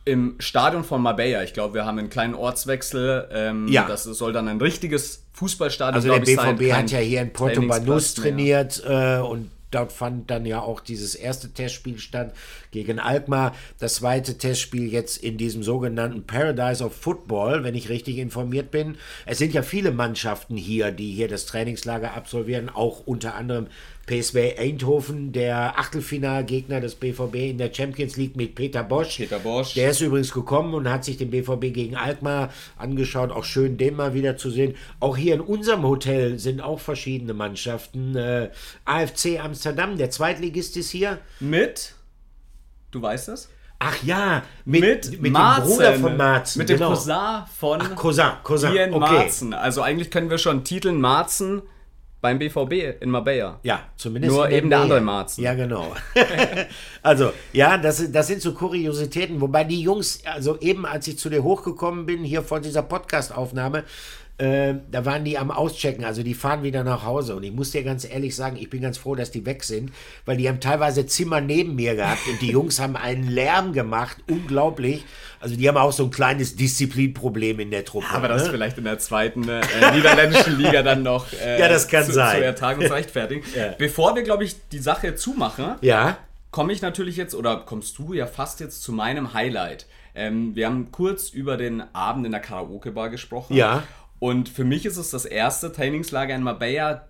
Im 0.05 0.35
Stadion 0.39 0.83
von 0.83 1.01
Marbella. 1.01 1.43
Ich 1.43 1.53
glaube, 1.53 1.75
wir 1.75 1.85
haben 1.85 1.99
einen 1.99 2.09
kleinen 2.09 2.35
Ortswechsel. 2.35 3.29
Ähm, 3.31 3.67
Ja. 3.67 3.85
Das 3.87 4.03
soll 4.03 4.33
dann 4.33 4.47
ein 4.47 4.59
richtiges 4.59 5.23
Fußballstadion 5.33 5.95
Also 5.95 6.07
der 6.09 6.35
sein, 6.35 6.55
BVB 6.57 6.71
kein 6.71 6.83
hat 6.83 6.91
ja 6.91 6.99
hier 6.99 7.21
in 7.21 7.33
Porto 7.33 7.61
Banus 7.61 8.13
trainiert 8.15 8.83
äh, 8.85 9.17
und 9.17 9.49
dort 9.73 9.91
fand 9.91 10.29
dann 10.29 10.45
ja 10.45 10.61
auch 10.61 10.79
dieses 10.79 11.15
erste 11.15 11.49
Testspiel 11.49 11.99
statt 11.99 12.33
gegen 12.71 12.99
Alkmaar. 12.99 13.55
Das 13.79 13.95
zweite 13.95 14.37
Testspiel 14.37 14.91
jetzt 14.91 15.23
in 15.23 15.37
diesem 15.37 15.63
sogenannten 15.63 16.23
Paradise 16.23 16.83
of 16.83 16.95
Football, 16.95 17.63
wenn 17.63 17.75
ich 17.75 17.89
richtig 17.89 18.17
informiert 18.17 18.71
bin. 18.71 18.97
Es 19.25 19.37
sind 19.37 19.53
ja 19.53 19.61
viele 19.61 19.91
Mannschaften 19.91 20.57
hier, 20.57 20.91
die 20.91 21.11
hier 21.11 21.27
das 21.27 21.45
Trainingslager 21.45 22.13
absolvieren, 22.13 22.69
auch 22.69 23.05
unter 23.05 23.35
anderem 23.35 23.67
PSV 24.05 24.59
Eindhoven, 24.59 25.31
der 25.31 25.79
Achtelfinalgegner 25.79 26.81
des 26.81 26.95
BVB 26.95 27.35
in 27.35 27.57
der 27.57 27.73
Champions 27.73 28.17
League 28.17 28.35
mit 28.35 28.53
Peter 28.53 28.83
Bosch. 28.83 29.17
Peter 29.17 29.39
Bosch. 29.39 29.75
Der 29.75 29.91
ist 29.91 30.01
übrigens 30.01 30.33
gekommen 30.33 30.73
und 30.73 30.89
hat 30.89 31.05
sich 31.05 31.17
den 31.17 31.31
BVB 31.31 31.73
gegen 31.73 31.95
Alkmaar 31.95 32.51
angeschaut. 32.77 33.31
Auch 33.31 33.45
schön, 33.45 33.77
den 33.77 33.95
mal 33.95 34.13
wieder 34.13 34.35
zu 34.35 34.49
sehen. 34.49 34.75
Auch 34.99 35.15
hier 35.15 35.35
in 35.35 35.41
unserem 35.41 35.83
Hotel 35.83 36.37
sind 36.37 36.61
auch 36.61 36.81
verschiedene 36.81 37.33
Mannschaften. 37.33 38.15
Äh, 38.15 38.49
AFC 38.83 39.39
Amsterdam, 39.41 39.97
der 39.97 40.09
Zweitligist 40.09 40.75
ist 40.75 40.89
hier. 40.89 41.19
Mit, 41.39 41.95
du 42.91 43.01
weißt 43.01 43.29
das? 43.29 43.47
Ach 43.79 44.03
ja, 44.03 44.43
mit, 44.65 44.81
Mit, 44.81 45.21
mit 45.21 45.31
Marzen, 45.33 45.69
dem 45.69 45.75
Bruder 45.75 45.93
von 45.95 46.17
Marzen. 46.17 46.59
Mit 46.59 46.69
dem 46.69 46.77
genau. 46.77 46.89
Cousin 46.89 47.43
von 47.57 47.81
Ach, 47.81 47.95
Cousin, 47.95 48.31
Cousin. 48.43 48.73
Ian 48.73 48.93
okay. 48.93 49.13
Marzen. 49.13 49.53
Also 49.53 49.81
eigentlich 49.81 50.11
können 50.11 50.29
wir 50.29 50.37
schon 50.37 50.63
titeln 50.63 50.99
Marzen 51.01 51.61
beim 52.23 52.39
BVB 52.39 53.01
in 53.01 53.09
Marbella. 53.09 53.59
Ja, 53.63 53.81
zumindest. 53.97 54.33
Nur 54.33 54.49
eben 54.49 54.69
der 54.69 54.79
andere 54.79 55.01
Marzen. 55.01 55.43
Ja, 55.43 55.53
genau. 55.55 55.93
also, 57.03 57.33
ja, 57.51 57.77
das, 57.77 58.09
das 58.13 58.27
sind 58.27 58.41
so 58.41 58.53
Kuriositäten. 58.53 59.41
Wobei 59.41 59.65
die 59.65 59.81
Jungs, 59.81 60.21
also 60.23 60.57
eben 60.61 60.85
als 60.85 61.05
ich 61.09 61.19
zu 61.19 61.29
dir 61.29 61.43
hochgekommen 61.43 62.05
bin, 62.05 62.23
hier 62.23 62.41
vor 62.41 62.61
dieser 62.61 62.81
Podcast-Aufnahme, 62.81 63.83
äh, 64.37 64.75
da 64.91 65.05
waren 65.05 65.23
die 65.23 65.37
am 65.37 65.51
Auschecken, 65.51 66.03
also 66.03 66.23
die 66.23 66.33
fahren 66.33 66.63
wieder 66.63 66.83
nach 66.83 67.03
Hause. 67.05 67.35
Und 67.35 67.43
ich 67.43 67.51
muss 67.51 67.71
dir 67.71 67.83
ganz 67.83 68.03
ehrlich 68.03 68.35
sagen, 68.35 68.57
ich 68.57 68.69
bin 68.69 68.81
ganz 68.81 68.97
froh, 68.97 69.13
dass 69.15 69.29
die 69.29 69.45
weg 69.45 69.63
sind, 69.63 69.91
weil 70.25 70.37
die 70.37 70.49
haben 70.49 70.59
teilweise 70.59 71.05
Zimmer 71.05 71.39
neben 71.39 71.75
mir 71.75 71.95
gehabt 71.95 72.27
und 72.27 72.41
die 72.41 72.47
Jungs 72.51 72.79
haben 72.79 72.95
einen 72.95 73.27
Lärm 73.27 73.73
gemacht, 73.73 74.17
unglaublich. 74.29 75.05
Also 75.39 75.55
die 75.55 75.67
haben 75.67 75.77
auch 75.77 75.91
so 75.91 76.05
ein 76.05 76.11
kleines 76.11 76.55
Disziplinproblem 76.55 77.59
in 77.59 77.69
der 77.69 77.85
Truppe. 77.85 78.07
Aber 78.11 78.27
das 78.27 78.45
ne? 78.45 78.49
vielleicht 78.51 78.77
in 78.77 78.85
der 78.85 78.97
zweiten 78.97 79.47
äh, 79.47 79.61
niederländischen 79.93 80.57
Liga 80.57 80.81
dann 80.81 81.03
noch 81.03 81.31
äh, 81.33 81.59
Ja, 81.59 81.67
das 81.67 81.87
kann 81.87 82.05
zu, 82.05 82.13
sein. 82.13 82.37
zu 82.37 82.45
ertragen 82.45 82.83
und 82.83 82.91
rechtfertigen. 82.91 83.43
Ja. 83.55 83.75
Bevor 83.77 84.15
wir, 84.15 84.23
glaube 84.23 84.45
ich, 84.45 84.55
die 84.71 84.79
Sache 84.79 85.15
zumachen, 85.15 85.75
Ja, 85.81 86.17
komme 86.49 86.73
ich 86.73 86.81
natürlich 86.81 87.17
jetzt, 87.17 87.35
oder 87.35 87.57
kommst 87.57 87.97
du 87.97 88.13
ja 88.13 88.25
fast 88.25 88.59
jetzt 88.61 88.81
zu 88.83 88.93
meinem 88.93 89.33
Highlight. 89.33 89.85
Ähm, 90.15 90.55
wir 90.55 90.67
haben 90.67 90.91
kurz 90.91 91.29
über 91.29 91.57
den 91.57 91.83
Abend 91.93 92.25
in 92.25 92.31
der 92.31 92.41
Karaoke-Bar 92.41 93.09
gesprochen. 93.09 93.55
Ja. 93.55 93.83
Und 94.23 94.47
für 94.47 94.63
mich 94.63 94.85
ist 94.85 94.95
es 94.95 95.09
das 95.09 95.25
erste 95.25 95.73
Trainingslager 95.73 96.33
in 96.33 96.43
Marbella. 96.43 97.09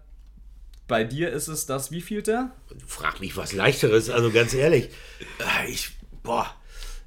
Bei 0.88 1.04
dir 1.04 1.30
ist 1.30 1.48
es 1.48 1.68
das 1.68 1.92
wievielte? 1.92 2.50
frag 2.88 3.20
mich 3.20 3.38
was 3.38 3.54
leichteres, 3.54 4.10
also 4.10 4.32
ganz 4.32 4.56
ehrlich. 4.56 4.90
Äh, 5.38 5.70
Ich, 5.70 5.92
boah, 6.24 6.48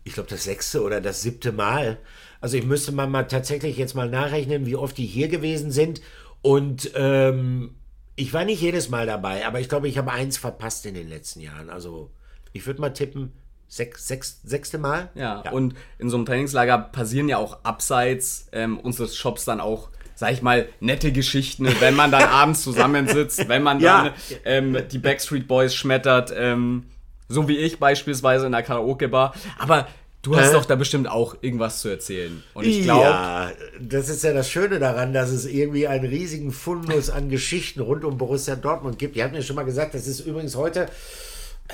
ich 0.05 0.13
glaube 0.13 0.29
das 0.29 0.45
sechste 0.45 0.85
oder 0.85 1.01
das 1.01 1.23
siebte 1.23 1.51
Mal. 1.51 1.99
Also 2.41 2.57
ich 2.57 2.65
müsste 2.65 2.93
mal, 2.93 3.09
mal 3.09 3.25
tatsächlich 3.25 3.79
jetzt 3.79 3.97
mal 3.97 4.09
nachrechnen, 4.09 4.65
wie 4.65 4.77
oft 4.77 4.97
die 4.97 5.07
hier 5.07 5.27
gewesen 5.27 5.73
sind. 5.73 6.01
Und 6.41 6.93
ähm, 6.95 7.75
ich 8.15 8.33
war 8.33 8.45
nicht 8.45 8.61
jedes 8.61 8.89
Mal 8.89 9.07
dabei, 9.07 9.45
aber 9.45 9.59
ich 9.59 9.69
glaube, 9.69 9.89
ich 9.89 9.99
habe 9.99 10.13
eins 10.13 10.37
verpasst 10.37 10.87
in 10.87 10.95
den 10.95 11.09
letzten 11.09 11.41
Jahren. 11.41 11.69
Also 11.69 12.13
ich 12.53 12.65
würde 12.65 12.81
mal 12.81 12.91
tippen, 12.91 13.33
sechs, 13.67 14.07
sechs, 14.07 14.41
sechste 14.45 14.79
Mal. 14.79 15.11
Ja, 15.17 15.51
und 15.51 15.75
in 15.99 16.11
so 16.11 16.17
einem 16.17 16.27
Trainingslager 16.27 16.79
passieren 16.79 17.29
ja 17.29 17.39
auch 17.39 17.65
abseits 17.65 18.47
ähm, 18.53 18.79
unseres 18.79 19.17
Shops 19.17 19.45
dann 19.45 19.61
auch, 19.61 19.91
sag 20.17 20.33
ich 20.33 20.43
mal, 20.43 20.67
nette 20.81 21.13
Geschichten, 21.13 21.69
wenn 21.81 21.95
man 21.95 22.11
dann 22.11 22.25
abends 22.25 22.63
zusammensitzt, 22.63 23.49
wenn 23.49 23.63
man 23.63 23.79
dann 23.79 24.07
Ja. 24.07 24.13
ähm, 24.45 24.77
die 24.91 24.99
Backstreet 24.99 25.47
Boys 25.47 25.75
schmettert, 25.75 26.33
ähm, 26.37 26.85
so 27.29 27.47
wie 27.49 27.57
ich 27.59 27.79
beispielsweise 27.79 28.47
in 28.47 28.53
der 28.53 28.63
Karaoke-Bar. 28.65 29.35
Aber 29.59 29.87
du 30.23 30.37
hast 30.37 30.49
Hä? 30.49 30.53
doch 30.55 30.65
da 30.65 30.75
bestimmt 30.75 31.09
auch 31.09 31.37
irgendwas 31.43 31.81
zu 31.81 31.89
erzählen. 31.89 32.43
Und 32.55 32.65
ich 32.67 32.83
glaube, 32.83 33.03
ja, 33.05 33.53
das 33.81 34.09
ist 34.09 34.25
ja 34.25 34.33
das 34.33 34.51
Schöne 34.51 34.79
daran, 34.81 35.13
dass 35.13 35.31
es 35.31 35.45
irgendwie 35.47 35.87
einen 35.87 36.07
riesigen 36.07 36.51
Fundus 36.51 37.11
an 37.11 37.29
Geschichten 37.29 37.81
rund 37.81 38.05
um 38.05 38.17
Borussia 38.19 38.57
Dortmund 38.57 38.99
gibt. 38.99 39.15
Ihr 39.17 39.25
habt 39.25 39.33
mir 39.35 39.43
schon 39.43 39.55
mal 39.57 39.65
gesagt, 39.65 39.95
das 39.95 40.07
ist 40.07 40.21
übrigens 40.21 40.57
heute. 40.57 40.87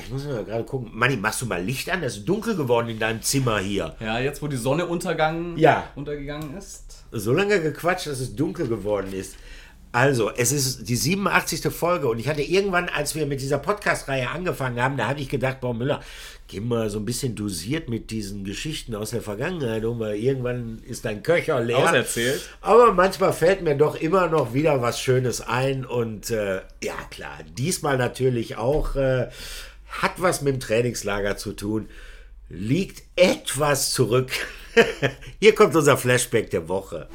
Ich 0.02 0.10
muss 0.10 0.24
mal 0.24 0.42
gerade 0.42 0.64
gucken. 0.64 0.90
Manni, 0.94 1.16
machst 1.18 1.42
du 1.42 1.46
mal 1.46 1.62
Licht 1.62 1.90
an? 1.90 2.02
Es 2.02 2.16
ist 2.16 2.24
dunkel 2.26 2.56
geworden 2.56 2.88
in 2.88 2.98
deinem 2.98 3.20
Zimmer 3.20 3.58
hier. 3.58 3.94
ja, 4.00 4.18
jetzt 4.18 4.40
wo 4.40 4.48
die 4.48 4.56
Sonne 4.56 4.86
untergang, 4.86 5.54
Ja. 5.58 5.84
untergegangen 5.96 6.56
ist. 6.56 6.81
So 7.12 7.32
lange 7.32 7.60
gequatscht, 7.60 8.06
dass 8.06 8.20
es 8.20 8.34
dunkel 8.34 8.68
geworden 8.68 9.12
ist. 9.12 9.36
Also, 9.94 10.30
es 10.30 10.52
ist 10.52 10.88
die 10.88 10.96
87. 10.96 11.70
Folge 11.70 12.08
und 12.08 12.18
ich 12.18 12.26
hatte 12.26 12.40
irgendwann, 12.40 12.88
als 12.88 13.14
wir 13.14 13.26
mit 13.26 13.42
dieser 13.42 13.58
Podcast-Reihe 13.58 14.30
angefangen 14.30 14.80
haben, 14.80 14.96
da 14.96 15.06
habe 15.06 15.20
ich 15.20 15.28
gedacht, 15.28 15.60
Boah 15.60 15.74
Müller, 15.74 16.00
geh 16.48 16.60
mal 16.60 16.88
so 16.88 16.98
ein 16.98 17.04
bisschen 17.04 17.34
dosiert 17.34 17.90
mit 17.90 18.10
diesen 18.10 18.42
Geschichten 18.44 18.94
aus 18.94 19.10
der 19.10 19.20
Vergangenheit 19.20 19.84
um, 19.84 20.00
weil 20.00 20.16
irgendwann 20.16 20.80
ist 20.88 21.04
dein 21.04 21.22
Köcher 21.22 21.60
leer. 21.60 21.76
Auserzählt. 21.90 22.40
Aber 22.62 22.94
manchmal 22.94 23.34
fällt 23.34 23.60
mir 23.60 23.76
doch 23.76 23.94
immer 23.94 24.28
noch 24.28 24.54
wieder 24.54 24.80
was 24.80 24.98
Schönes 24.98 25.42
ein 25.42 25.84
und 25.84 26.30
äh, 26.30 26.62
ja 26.82 26.96
klar, 27.10 27.40
diesmal 27.58 27.98
natürlich 27.98 28.56
auch, 28.56 28.96
äh, 28.96 29.28
hat 29.88 30.12
was 30.16 30.40
mit 30.40 30.54
dem 30.54 30.60
Trainingslager 30.60 31.36
zu 31.36 31.52
tun, 31.52 31.90
liegt 32.48 33.02
etwas 33.16 33.92
zurück. 33.92 34.30
Hier 35.40 35.54
kommt 35.54 35.74
unser 35.76 35.96
Flashback 35.96 36.50
der 36.50 36.68
Woche. 36.68 37.08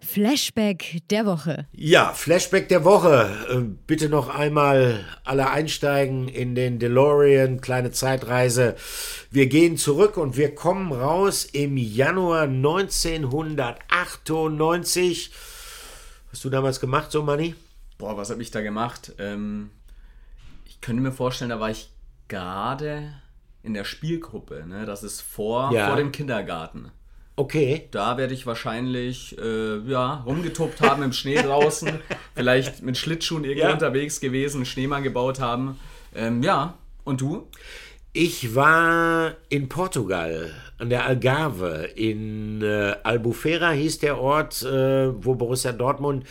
Flashback 0.00 1.02
der 1.10 1.26
Woche. 1.26 1.66
Ja, 1.72 2.14
Flashback 2.14 2.70
der 2.70 2.84
Woche. 2.84 3.28
Äh, 3.50 3.60
Bitte 3.86 4.08
noch 4.08 4.34
einmal 4.34 5.04
alle 5.24 5.50
einsteigen 5.50 6.26
in 6.28 6.54
den 6.54 6.78
DeLorean, 6.78 7.60
kleine 7.60 7.90
Zeitreise. 7.90 8.76
Wir 9.30 9.44
gehen 9.46 9.76
zurück 9.76 10.16
und 10.16 10.38
wir 10.38 10.54
kommen 10.54 10.90
raus 10.92 11.44
im 11.44 11.76
Januar 11.76 12.44
1998. 12.44 15.32
Hast 16.32 16.44
du 16.44 16.48
damals 16.48 16.80
gemacht, 16.80 17.12
so 17.12 17.22
Manni? 17.22 17.54
Boah, 17.98 18.16
was 18.16 18.30
habe 18.30 18.40
ich 18.40 18.50
da 18.50 18.62
gemacht? 18.62 19.12
Ähm, 19.18 19.68
ich 20.64 20.80
könnte 20.80 21.02
mir 21.02 21.12
vorstellen, 21.12 21.50
da 21.50 21.60
war 21.60 21.68
ich 21.70 21.90
gerade 22.28 23.12
in 23.66 23.74
der 23.74 23.84
Spielgruppe. 23.84 24.64
Ne? 24.66 24.86
Das 24.86 25.02
ist 25.02 25.20
vor, 25.20 25.70
Ja. 25.72 25.88
vor 25.88 25.96
dem 25.96 26.12
Kindergarten. 26.12 26.90
Okay. 27.38 27.88
Da 27.90 28.16
werde 28.16 28.32
ich 28.32 28.46
wahrscheinlich 28.46 29.36
äh, 29.38 29.78
ja, 29.90 30.22
rumgetobt 30.24 30.80
haben 30.80 31.02
im 31.02 31.12
Schnee 31.12 31.34
draußen. 31.42 31.90
vielleicht 32.34 32.82
mit 32.82 32.96
Schlittschuhen 32.96 33.44
irgendwo 33.44 33.66
Ja. 33.66 33.72
unterwegs 33.74 34.20
gewesen, 34.20 34.64
Schneemann 34.64 35.02
gebaut 35.02 35.38
haben. 35.40 35.78
Ähm, 36.14 36.42
ja, 36.42 36.74
und 37.04 37.20
du? 37.20 37.46
Ich 38.14 38.54
war 38.54 39.34
in 39.50 39.68
Portugal, 39.68 40.50
an 40.78 40.88
der 40.88 41.04
Algarve, 41.04 41.90
in 41.94 42.62
äh, 42.62 42.94
Albufeira 43.02 43.70
hieß 43.72 43.98
der 43.98 44.18
Ort, 44.18 44.62
äh, 44.62 45.22
wo 45.22 45.34
Borussia 45.34 45.72
Dortmund 45.72 46.24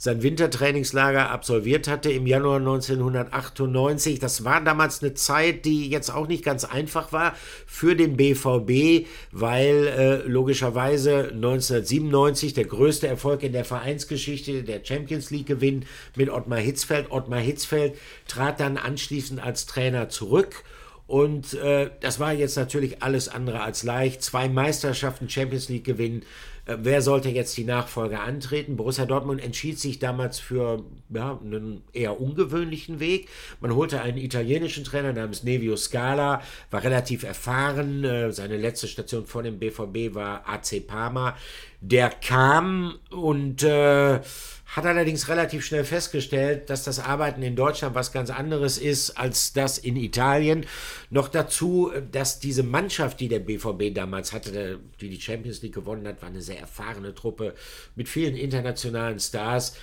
sein 0.00 0.22
Wintertrainingslager 0.22 1.28
absolviert 1.28 1.88
hatte 1.88 2.12
im 2.12 2.26
Januar 2.28 2.58
1998. 2.58 4.20
Das 4.20 4.44
war 4.44 4.62
damals 4.62 5.02
eine 5.02 5.14
Zeit, 5.14 5.64
die 5.64 5.90
jetzt 5.90 6.10
auch 6.10 6.28
nicht 6.28 6.44
ganz 6.44 6.64
einfach 6.64 7.12
war 7.12 7.34
für 7.66 7.96
den 7.96 8.16
BVB, 8.16 9.08
weil 9.32 9.86
äh, 9.88 10.16
logischerweise 10.28 11.30
1997 11.32 12.54
der 12.54 12.66
größte 12.66 13.08
Erfolg 13.08 13.42
in 13.42 13.52
der 13.52 13.64
Vereinsgeschichte, 13.64 14.62
der 14.62 14.84
Champions 14.84 15.30
League 15.30 15.46
Gewinn 15.46 15.84
mit 16.14 16.30
Ottmar 16.30 16.60
Hitzfeld. 16.60 17.10
Ottmar 17.10 17.40
Hitzfeld 17.40 17.98
trat 18.28 18.60
dann 18.60 18.76
anschließend 18.76 19.42
als 19.42 19.66
Trainer 19.66 20.08
zurück. 20.08 20.62
Und 21.08 21.54
äh, 21.54 21.90
das 22.00 22.20
war 22.20 22.34
jetzt 22.34 22.56
natürlich 22.56 23.02
alles 23.02 23.28
andere 23.28 23.62
als 23.62 23.82
leicht. 23.82 24.22
Zwei 24.22 24.48
Meisterschaften 24.48 25.28
Champions 25.28 25.70
League 25.70 25.84
gewinnen. 25.84 26.22
Äh, 26.68 26.76
wer 26.82 27.02
sollte 27.02 27.30
jetzt 27.30 27.56
die 27.56 27.64
Nachfolge 27.64 28.20
antreten? 28.20 28.76
Borussia 28.76 29.06
Dortmund 29.06 29.42
entschied 29.42 29.78
sich 29.78 29.98
damals 29.98 30.38
für 30.38 30.84
ja, 31.08 31.38
einen 31.42 31.82
eher 31.92 32.20
ungewöhnlichen 32.20 33.00
Weg. 33.00 33.28
Man 33.60 33.74
holte 33.74 34.02
einen 34.02 34.18
italienischen 34.18 34.84
Trainer 34.84 35.12
namens 35.12 35.42
Nevio 35.42 35.76
Scala, 35.76 36.42
war 36.70 36.82
relativ 36.84 37.24
erfahren. 37.24 38.04
Äh, 38.04 38.32
seine 38.32 38.56
letzte 38.56 38.86
Station 38.86 39.26
vor 39.26 39.42
dem 39.42 39.58
BVB 39.58 40.14
war 40.14 40.48
AC 40.48 40.86
Parma. 40.86 41.36
Der 41.80 42.10
kam 42.10 42.98
und 43.10 43.62
äh, 43.62 44.20
hat 44.68 44.84
allerdings 44.84 45.28
relativ 45.28 45.64
schnell 45.64 45.84
festgestellt, 45.84 46.68
dass 46.68 46.84
das 46.84 46.98
Arbeiten 46.98 47.42
in 47.42 47.56
Deutschland 47.56 47.94
was 47.94 48.12
ganz 48.12 48.28
anderes 48.28 48.76
ist 48.76 49.16
als 49.16 49.54
das 49.54 49.78
in 49.78 49.96
Italien. 49.96 50.66
Noch 51.08 51.28
dazu, 51.28 51.90
dass 52.12 52.38
diese 52.38 52.62
Mannschaft, 52.62 53.18
die 53.20 53.28
der 53.28 53.38
BVB 53.38 53.94
damals 53.94 54.32
hatte, 54.34 54.78
die 55.00 55.08
die 55.08 55.20
Champions 55.20 55.62
League 55.62 55.74
gewonnen 55.74 56.06
hat, 56.06 56.20
war 56.20 56.28
eine 56.28 56.42
sehr 56.42 56.60
erfahrene 56.60 57.14
Truppe 57.14 57.54
mit 57.96 58.10
vielen 58.10 58.36
internationalen 58.36 59.18
Stars. 59.18 59.74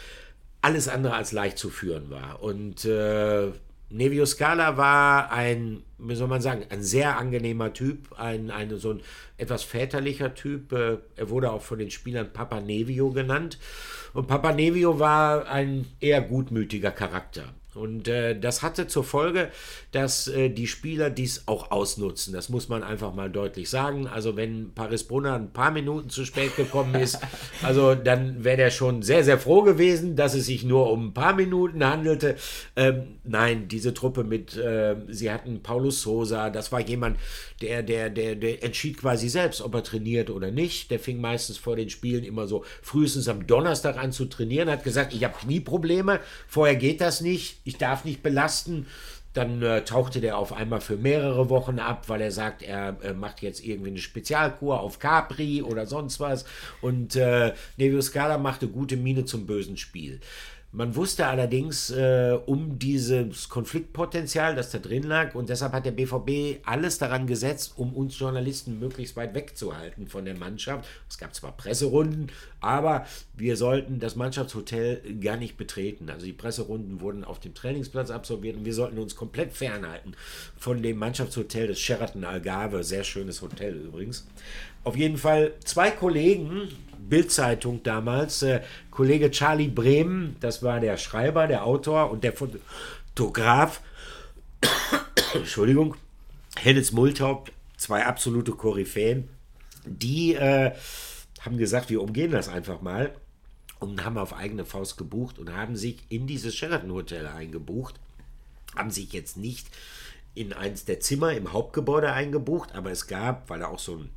Alles 0.62 0.88
andere 0.88 1.16
als 1.16 1.32
leicht 1.32 1.58
zu 1.58 1.72
führen 1.72 2.12
war. 2.12 2.44
Und 2.44 2.86
äh, 2.86 3.52
Nevio 3.96 4.26
Scala 4.26 4.76
war 4.76 5.32
ein, 5.32 5.84
wie 5.98 6.16
soll 6.16 6.28
man 6.28 6.42
sagen, 6.42 6.66
ein 6.70 6.84
sehr 6.84 7.18
angenehmer 7.18 7.72
Typ, 7.72 8.14
ein, 8.20 8.52
ein 8.52 8.78
so 8.78 8.92
ein 8.92 9.02
etwas 9.38 9.64
väterlicher 9.64 10.34
Typ. 10.34 10.74
Äh, 10.74 10.98
er 11.16 11.30
wurde 11.30 11.52
auch 11.52 11.62
von 11.62 11.80
den 11.80 11.92
Spielern 11.92 12.34
Papa 12.34 12.60
Nevio 12.60 13.12
genannt. 13.12 13.58
Und 14.14 14.28
Papa 14.28 14.52
Nevio 14.52 15.00
war 15.00 15.48
ein 15.48 15.86
eher 16.02 16.22
gutmütiger 16.22 16.92
Charakter. 16.92 17.54
Und 17.76 18.08
äh, 18.08 18.40
das 18.40 18.64
hatte 18.64 18.88
zur 18.88 19.04
Folge, 19.04 19.50
dass 19.92 20.28
äh, 20.28 20.50
die 20.50 20.68
Spieler 20.68 21.10
dies 21.10 21.44
auch 21.48 21.72
ausnutzen. 21.72 22.34
Das 22.34 22.50
muss 22.50 22.70
man 22.70 22.84
einfach 22.84 23.14
mal 23.14 23.30
deutlich 23.30 23.70
sagen. 23.70 24.08
Also 24.08 24.38
wenn 24.38 24.72
Paris 24.74 25.04
Brunner 25.04 25.36
ein 25.36 25.52
paar 25.52 25.72
Minuten 25.72 26.10
zu 26.10 26.26
spät 26.26 26.56
gekommen 26.56 26.96
ist, 26.96 27.20
also 27.62 27.94
dann 27.96 28.44
wäre 28.44 28.58
der 28.58 28.72
schon 28.72 29.02
sehr, 29.02 29.24
sehr 29.24 29.38
froh 29.38 29.62
gewesen, 29.64 30.16
dass 30.16 30.36
es 30.36 30.46
sich 30.46 30.64
nur 30.64 30.92
um 30.92 31.08
ein 31.08 31.14
paar 31.14 31.34
Minuten 31.34 31.86
handelte. 31.86 32.36
Ähm, 32.76 33.20
nein, 33.24 33.68
diese 33.68 33.94
Truppe 33.94 34.24
mit, 34.24 34.56
äh, 34.56 34.96
sie 35.10 35.32
hatten 35.32 35.62
Paulus 35.62 36.02
Sosa, 36.02 36.50
das 36.50 36.72
war 36.72 36.80
jemand, 36.80 37.18
der, 37.62 37.84
der, 37.84 38.10
der, 38.10 38.36
der 38.36 38.64
entschied 38.64 38.98
quasi 38.98 39.30
selbst, 39.30 39.62
ob 39.62 39.74
er 39.76 39.84
trainiert 39.84 40.30
oder 40.30 40.52
nicht. 40.52 40.92
Der 40.92 41.00
fing 41.00 41.20
meistens 41.20 41.58
vor 41.58 41.76
den 41.76 41.90
Spielen 41.90 42.24
immer 42.24 42.48
so 42.48 42.64
frühestens 42.82 43.28
am 43.28 43.48
Donnerstag 43.48 43.98
an 43.98 44.12
zu 44.12 44.26
trainieren, 44.26 44.70
hat 44.70 44.84
gesagt, 44.84 45.14
ich 45.14 45.24
habe 45.24 45.36
Knieprobleme, 45.38 46.20
vorher 46.48 46.76
geht 46.76 47.02
das 47.02 47.22
nicht 47.22 47.65
ich 47.66 47.78
darf 47.78 48.06
nicht 48.06 48.24
belasten. 48.24 48.88
Dann 49.34 49.62
äh, 49.62 49.84
tauchte 49.84 50.22
der 50.22 50.38
auf 50.38 50.54
einmal 50.54 50.80
für 50.80 50.96
mehrere 50.96 51.50
Wochen 51.50 51.78
ab, 51.78 52.08
weil 52.08 52.22
er 52.22 52.32
sagt, 52.32 52.64
er 52.64 52.96
äh, 53.04 53.14
macht 53.14 53.42
jetzt 53.42 53.66
irgendwie 53.66 53.90
eine 53.90 54.00
Spezialkur 54.00 54.80
auf 54.80 55.00
Capri 55.00 55.62
oder 55.62 55.88
sonst 55.88 56.22
was. 56.22 56.46
Und 56.80 57.18
äh, 57.18 57.54
Nevio 57.76 58.02
Scala 58.02 58.38
machte 58.38 58.70
gute 58.70 58.96
Miene 58.96 59.26
zum 59.26 59.46
bösen 59.46 59.76
Spiel. 59.76 60.22
Man 60.76 60.94
wusste 60.98 61.28
allerdings 61.28 61.90
äh, 61.90 62.38
um 62.46 62.78
dieses 62.78 63.48
Konfliktpotenzial, 63.48 64.56
das 64.56 64.72
da 64.72 64.80
drin 64.80 65.04
lag, 65.04 65.34
und 65.34 65.48
deshalb 65.48 65.72
hat 65.72 65.86
der 65.86 65.92
BVB 65.92 66.60
alles 66.66 66.98
daran 66.98 67.28
gesetzt, 67.28 67.76
um 67.78 67.94
uns 67.94 68.20
Journalisten 68.20 68.78
möglichst 68.78 69.16
weit 69.16 69.34
wegzuhalten 69.34 70.10
von 70.10 70.26
der 70.26 70.36
Mannschaft. 70.38 70.86
Es 71.10 71.18
gab 71.18 71.34
zwar 71.34 71.56
Presserunden, 71.56 72.30
aber 72.60 73.06
wir 73.38 73.56
sollten 73.56 74.02
das 74.02 74.18
Mannschaftshotel 74.18 75.02
gar 75.22 75.38
nicht 75.38 75.56
betreten. 75.56 76.10
Also 76.10 76.26
die 76.26 76.34
Presserunden 76.34 77.00
wurden 77.00 77.24
auf 77.24 77.40
dem 77.40 77.54
Trainingsplatz 77.54 78.12
absolviert 78.12 78.58
und 78.58 78.66
wir 78.66 78.74
sollten 78.74 78.98
uns 78.98 79.16
komplett 79.16 79.54
fernhalten 79.54 80.12
von 80.58 80.84
dem 80.84 80.98
Mannschaftshotel 80.98 81.68
des 81.68 81.80
Sheraton 81.80 82.26
Algarve. 82.26 82.84
Sehr 82.84 83.06
schönes 83.06 83.42
Hotel 83.42 83.76
übrigens. 83.78 84.28
Auf 84.84 84.98
jeden 84.98 85.18
Fall 85.18 85.54
zwei 85.64 85.90
Kollegen, 85.90 86.68
Bildzeitung 87.10 87.84
damals, 87.84 88.42
äh, 88.42 88.62
Kollege 88.92 89.32
Charlie 89.32 89.68
Bremen, 89.68 90.36
das 90.40 90.64
war 90.64 90.80
der 90.80 90.98
Schreiber, 90.98 91.48
der 91.48 91.66
Autor 91.66 92.12
und 92.12 92.24
der 92.24 92.34
Fotograf, 92.34 93.82
Entschuldigung, 95.34 95.96
Hennes 96.58 96.92
Multhaupt, 96.92 97.52
zwei 97.78 98.06
absolute 98.06 98.54
Koryphäen, 98.54 99.28
die 99.86 100.34
äh, 100.34 100.72
haben 101.42 101.58
gesagt, 101.58 101.90
wir 101.90 102.02
umgehen 102.02 102.32
das 102.32 102.50
einfach 102.50 102.82
mal. 102.82 103.14
Und 103.80 104.04
haben 104.06 104.18
auf 104.18 104.34
eigene 104.34 104.64
Faust 104.64 104.98
gebucht 104.98 105.38
und 105.38 105.54
haben 105.54 105.76
sich 105.76 105.98
in 106.08 106.28
dieses 106.28 106.56
Sheraton 106.56 106.94
Hotel 106.94 107.28
eingebucht, 107.28 108.00
haben 108.74 108.90
sich 108.90 109.12
jetzt 109.12 109.36
nicht 109.36 109.68
in 110.34 110.54
eins 110.54 110.86
der 110.86 111.02
Zimmer 111.02 111.34
im 111.34 111.52
Hauptgebäude 111.52 112.12
eingebucht, 112.12 112.74
aber 112.74 112.92
es 112.92 113.06
gab, 113.08 113.50
weil 113.50 113.60
da 113.60 113.68
auch 113.68 113.80
so 113.80 113.98
ein 113.98 114.10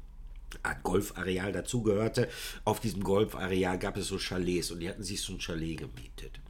Golfareal 0.82 1.52
dazugehörte. 1.52 2.28
Auf 2.64 2.80
diesem 2.80 3.02
Golfareal 3.02 3.78
gab 3.78 3.96
es 3.96 4.08
so 4.08 4.18
Chalets 4.18 4.70
und 4.70 4.80
die 4.80 4.88
hatten 4.88 5.02
sich 5.02 5.20
so 5.20 5.32
ein 5.32 5.40
Chalet 5.40 5.78
gemietet. 5.78 6.40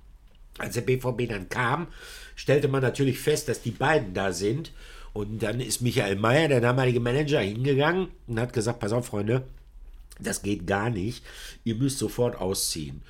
Als 0.59 0.75
der 0.75 0.83
BVB 0.83 1.29
dann 1.29 1.49
kam, 1.49 1.89
stellte 2.35 2.69
man 2.69 2.83
natürlich 2.83 3.19
fest, 3.19 3.49
dass 3.49 3.63
die 3.63 3.71
beiden 3.71 4.15
da 4.15 4.33
sind. 4.33 4.73
Und 5.13 5.43
dann 5.43 5.61
ist 5.61 5.81
Michael 5.81 6.17
Mayer, 6.17 6.49
der 6.49 6.61
damalige 6.61 7.01
Manager, 7.01 7.41
hingegangen 7.41 8.09
und 8.27 8.41
hat 8.41 8.53
gesagt: 8.53 8.81
Pass 8.81 8.93
auf, 8.93 9.07
Freunde, 9.07 9.45
das 10.21 10.43
geht 10.43 10.67
gar 10.67 10.91
nicht. 10.91 11.25
Ihr 11.65 11.77
müsst 11.77 11.99
sofort 11.99 12.37
ausziehen. 12.37 13.03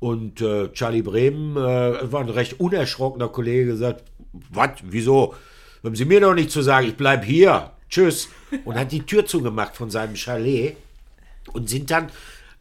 Und 0.00 0.40
äh, 0.40 0.72
Charlie 0.72 1.02
Bremen 1.02 1.56
äh, 1.56 2.12
war 2.12 2.20
ein 2.20 2.28
recht 2.28 2.58
unerschrockener 2.60 3.28
Kollege, 3.28 3.66
gesagt: 3.66 4.04
Was? 4.50 4.70
Wieso? 4.82 5.34
Haben 5.82 5.96
Sie 5.96 6.06
mir 6.06 6.20
doch 6.20 6.34
nicht 6.34 6.50
zu 6.50 6.62
sagen, 6.62 6.88
ich 6.88 6.96
bleibe 6.96 7.26
hier 7.26 7.73
tschüss. 7.94 8.28
Und 8.64 8.74
hat 8.76 8.92
die 8.92 9.06
Tür 9.06 9.24
zugemacht 9.24 9.76
von 9.76 9.90
seinem 9.90 10.16
Chalet 10.16 10.76
und 11.52 11.68
sind 11.68 11.90
dann 11.90 12.10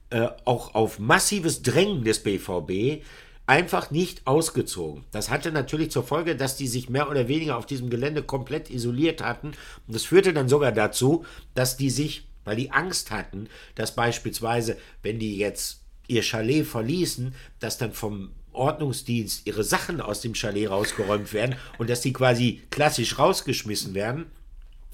äh, 0.09 0.27
auch 0.45 0.75
auf 0.75 0.99
massives 0.99 1.61
Drängen 1.63 2.03
des 2.03 2.21
BVB 2.21 3.03
einfach 3.45 3.91
nicht 3.91 4.25
ausgezogen. 4.25 5.03
Das 5.11 5.29
hatte 5.29 5.51
natürlich 5.51 5.91
zur 5.91 6.03
Folge, 6.03 6.35
dass 6.35 6.55
die 6.55 6.67
sich 6.67 6.89
mehr 6.89 7.09
oder 7.09 7.27
weniger 7.27 7.57
auf 7.57 7.65
diesem 7.65 7.89
Gelände 7.89 8.23
komplett 8.23 8.69
isoliert 8.69 9.21
hatten. 9.21 9.47
Und 9.87 9.95
das 9.95 10.03
führte 10.03 10.33
dann 10.33 10.47
sogar 10.47 10.71
dazu, 10.71 11.25
dass 11.53 11.75
die 11.75 11.89
sich, 11.89 12.25
weil 12.45 12.55
die 12.55 12.71
Angst 12.71 13.11
hatten, 13.11 13.49
dass 13.75 13.95
beispielsweise, 13.95 14.77
wenn 15.01 15.19
die 15.19 15.37
jetzt 15.37 15.81
ihr 16.07 16.21
Chalet 16.21 16.65
verließen, 16.65 17.33
dass 17.59 17.77
dann 17.77 17.91
vom 17.91 18.31
Ordnungsdienst 18.53 19.47
ihre 19.47 19.63
Sachen 19.63 19.99
aus 19.99 20.21
dem 20.21 20.35
Chalet 20.35 20.69
rausgeräumt 20.69 21.33
werden 21.33 21.55
und 21.79 21.89
dass 21.89 22.01
die 22.01 22.13
quasi 22.13 22.61
klassisch 22.69 23.17
rausgeschmissen 23.17 23.93
werden 23.93 24.27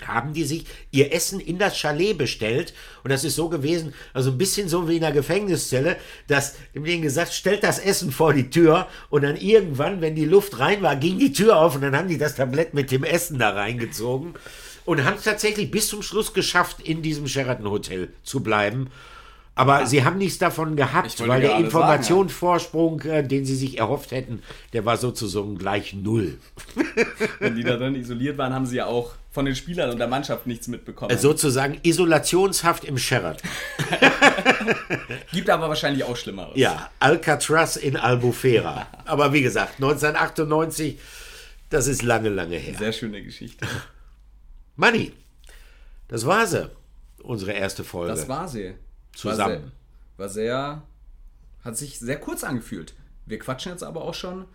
haben 0.07 0.33
die 0.33 0.43
sich 0.43 0.65
ihr 0.91 1.13
Essen 1.13 1.39
in 1.39 1.57
das 1.57 1.77
Chalet 1.77 2.17
bestellt. 2.17 2.73
Und 3.03 3.11
das 3.11 3.23
ist 3.23 3.35
so 3.35 3.49
gewesen, 3.49 3.93
also 4.13 4.31
ein 4.31 4.37
bisschen 4.37 4.69
so 4.69 4.87
wie 4.87 4.97
in 4.97 5.03
einer 5.03 5.13
Gefängniszelle, 5.13 5.97
dass 6.27 6.55
denen 6.73 7.01
gesagt, 7.01 7.33
stellt 7.33 7.63
das 7.63 7.79
Essen 7.79 8.11
vor 8.11 8.33
die 8.33 8.49
Tür. 8.49 8.87
Und 9.09 9.23
dann 9.23 9.35
irgendwann, 9.35 10.01
wenn 10.01 10.15
die 10.15 10.25
Luft 10.25 10.59
rein 10.59 10.81
war, 10.81 10.95
ging 10.95 11.19
die 11.19 11.33
Tür 11.33 11.57
auf 11.57 11.75
und 11.75 11.81
dann 11.81 11.95
haben 11.95 12.07
die 12.07 12.17
das 12.17 12.35
Tablett 12.35 12.73
mit 12.73 12.91
dem 12.91 13.03
Essen 13.03 13.39
da 13.39 13.49
reingezogen. 13.49 14.33
Und 14.85 15.05
haben 15.05 15.17
es 15.17 15.23
tatsächlich 15.23 15.69
bis 15.69 15.87
zum 15.87 16.01
Schluss 16.01 16.33
geschafft, 16.33 16.81
in 16.81 17.01
diesem 17.01 17.27
Sheraton 17.27 17.69
Hotel 17.69 18.09
zu 18.23 18.41
bleiben. 18.41 18.89
Aber 19.59 19.85
sie 19.85 20.05
haben 20.05 20.17
nichts 20.17 20.37
davon 20.37 20.77
gehabt, 20.77 21.27
weil 21.27 21.41
der 21.41 21.57
Informationsvorsprung, 21.57 23.01
ja. 23.03 23.15
Äh, 23.15 23.27
den 23.27 23.43
sie 23.43 23.55
sich 23.55 23.77
erhofft 23.77 24.11
hätten, 24.11 24.41
der 24.71 24.85
war 24.85 24.95
sozusagen 24.95 25.57
gleich 25.57 25.93
null. 25.93 26.37
Wenn 27.39 27.55
die 27.55 27.63
da 27.63 27.75
dann 27.75 27.93
isoliert 27.95 28.37
waren, 28.37 28.53
haben 28.53 28.65
sie 28.65 28.77
ja 28.77 28.85
auch 28.85 29.15
von 29.31 29.45
den 29.45 29.55
Spielern 29.55 29.91
und 29.91 29.99
der 29.99 30.07
Mannschaft 30.07 30.47
nichts 30.47 30.67
mitbekommen. 30.67 31.11
Äh, 31.11 31.17
sozusagen 31.17 31.79
Isolationshaft 31.83 32.83
im 32.83 32.97
Sheraton. 32.97 33.47
Gibt 35.31 35.49
aber 35.49 35.69
wahrscheinlich 35.69 36.03
auch 36.03 36.17
Schlimmeres. 36.17 36.57
Ja, 36.57 36.89
Alcatraz 36.99 37.75
in 37.75 37.95
Albufera. 37.95 38.87
aber 39.05 39.31
wie 39.33 39.41
gesagt, 39.41 39.75
1998, 39.75 40.99
das 41.69 41.87
ist 41.87 42.01
lange, 42.01 42.29
lange 42.29 42.57
her. 42.57 42.77
Sehr 42.77 42.91
schöne 42.91 43.23
Geschichte. 43.23 43.67
Manni, 44.75 45.13
das 46.07 46.25
war 46.25 46.47
sie. 46.47 46.69
Unsere 47.21 47.51
erste 47.51 47.83
Folge. 47.83 48.13
Das 48.13 48.27
war 48.27 48.47
sie 48.47 48.73
zusammen. 49.13 49.71
War 50.17 50.29
sehr, 50.29 50.51
war 50.51 50.79
sehr, 50.79 50.83
hat 51.63 51.77
sich 51.77 51.99
sehr 51.99 52.19
kurz 52.19 52.43
angefühlt. 52.43 52.95
Wir 53.25 53.37
quatschen 53.37 53.71
jetzt 53.73 53.83
aber 53.83 54.01
auch 54.01 54.13
schon 54.13 54.45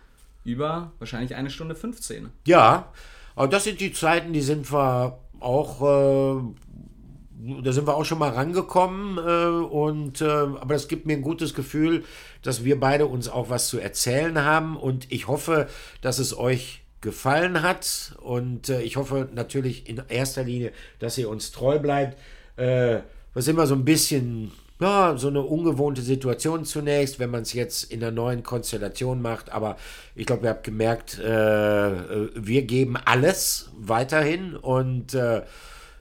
über 0.44 0.92
wahrscheinlich 0.98 1.34
eine 1.36 1.50
Stunde 1.50 1.74
15. 1.74 2.30
Ja, 2.46 2.92
aber 3.34 3.48
das 3.48 3.64
sind 3.64 3.80
die 3.80 3.92
Zeiten, 3.92 4.32
die 4.32 4.40
sind 4.40 4.72
wir 4.72 5.18
auch, 5.40 5.82
äh, 5.82 7.62
da 7.62 7.72
sind 7.72 7.86
wir 7.86 7.94
auch 7.94 8.04
schon 8.04 8.18
mal 8.18 8.30
rangekommen 8.30 9.18
äh, 9.18 9.64
und 9.64 10.20
äh, 10.20 10.24
aber 10.24 10.74
das 10.74 10.88
gibt 10.88 11.06
mir 11.06 11.14
ein 11.14 11.22
gutes 11.22 11.54
Gefühl, 11.54 12.04
dass 12.42 12.64
wir 12.64 12.78
beide 12.78 13.06
uns 13.06 13.28
auch 13.28 13.50
was 13.50 13.68
zu 13.68 13.78
erzählen 13.78 14.44
haben 14.44 14.76
und 14.76 15.10
ich 15.12 15.28
hoffe, 15.28 15.68
dass 16.00 16.18
es 16.18 16.36
euch 16.36 16.84
gefallen 17.00 17.62
hat 17.62 18.16
und 18.22 18.70
äh, 18.70 18.82
ich 18.82 18.96
hoffe 18.96 19.28
natürlich 19.34 19.88
in 19.88 20.02
erster 20.08 20.42
Linie, 20.42 20.72
dass 20.98 21.18
ihr 21.18 21.28
uns 21.28 21.52
treu 21.52 21.78
bleibt. 21.78 22.18
Äh, 22.56 23.00
was 23.34 23.48
immer 23.48 23.66
so 23.66 23.74
ein 23.74 23.84
bisschen, 23.84 24.52
ja, 24.84 25.16
so 25.16 25.28
eine 25.28 25.40
ungewohnte 25.40 26.02
Situation 26.02 26.64
zunächst, 26.66 27.18
wenn 27.18 27.30
man 27.30 27.42
es 27.42 27.54
jetzt 27.54 27.90
in 27.90 28.02
einer 28.02 28.12
neuen 28.12 28.42
Konstellation 28.42 29.22
macht. 29.22 29.50
Aber 29.50 29.76
ich 30.14 30.26
glaube, 30.26 30.44
ihr 30.44 30.50
habt 30.50 30.64
gemerkt, 30.64 31.18
äh, 31.18 31.88
äh, 31.92 32.30
wir 32.34 32.62
geben 32.62 32.96
alles 32.96 33.70
weiterhin 33.78 34.56
und 34.56 35.14
äh, 35.14 35.42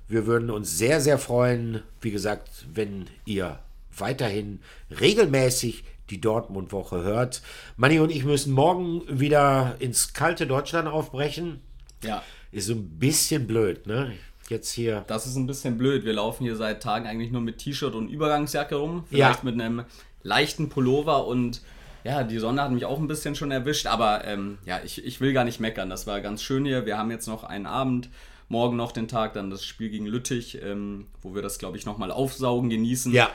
wir 0.09 0.25
würden 0.25 0.49
uns 0.49 0.77
sehr, 0.77 0.99
sehr 0.99 1.17
freuen, 1.17 1.81
wie 2.01 2.11
gesagt, 2.11 2.65
wenn 2.73 3.07
ihr 3.25 3.59
weiterhin 3.97 4.59
regelmäßig 4.99 5.85
die 6.09 6.19
Dortmund-Woche 6.19 7.03
hört. 7.03 7.41
Manni 7.77 7.99
und 7.99 8.11
ich 8.11 8.25
müssen 8.25 8.51
morgen 8.51 9.03
wieder 9.07 9.77
ins 9.79 10.11
kalte 10.11 10.45
Deutschland 10.45 10.89
aufbrechen. 10.89 11.61
Ja. 12.03 12.21
Ist 12.51 12.67
so 12.67 12.73
ein 12.73 12.99
bisschen 12.99 13.47
blöd, 13.47 13.87
ne? 13.87 14.11
Jetzt 14.49 14.71
hier. 14.71 15.03
Das 15.07 15.25
ist 15.25 15.35
ein 15.35 15.47
bisschen 15.47 15.77
blöd. 15.77 16.05
Wir 16.05 16.13
laufen 16.13 16.43
hier 16.43 16.55
seit 16.55 16.83
Tagen 16.83 17.07
eigentlich 17.07 17.31
nur 17.31 17.41
mit 17.41 17.57
T-Shirt 17.59 17.95
und 17.95 18.09
Übergangsjacke 18.09 18.75
rum. 18.75 19.05
Vielleicht 19.09 19.43
ja. 19.43 19.49
mit 19.49 19.59
einem 19.59 19.85
leichten 20.21 20.69
Pullover 20.69 21.27
und 21.27 21.61
ja, 22.03 22.23
die 22.23 22.37
Sonne 22.37 22.61
hat 22.61 22.71
mich 22.71 22.85
auch 22.85 22.99
ein 22.99 23.07
bisschen 23.07 23.35
schon 23.35 23.51
erwischt. 23.51 23.87
Aber 23.87 24.25
ähm, 24.25 24.57
ja, 24.65 24.81
ich, 24.83 25.03
ich 25.05 25.21
will 25.21 25.33
gar 25.33 25.45
nicht 25.45 25.59
meckern. 25.59 25.89
Das 25.89 26.07
war 26.07 26.21
ganz 26.21 26.43
schön 26.43 26.65
hier. 26.65 26.85
Wir 26.85 26.97
haben 26.97 27.11
jetzt 27.11 27.27
noch 27.27 27.43
einen 27.43 27.65
Abend. 27.65 28.09
Morgen 28.49 28.75
noch 28.75 28.91
den 28.91 29.07
Tag, 29.07 29.33
dann 29.33 29.49
das 29.49 29.65
Spiel 29.65 29.89
gegen 29.89 30.05
Lüttich, 30.05 30.61
ähm, 30.61 31.07
wo 31.21 31.33
wir 31.33 31.41
das, 31.41 31.57
glaube 31.57 31.77
ich, 31.77 31.85
nochmal 31.85 32.11
aufsaugen, 32.11 32.69
genießen. 32.69 33.11
Ja. 33.11 33.29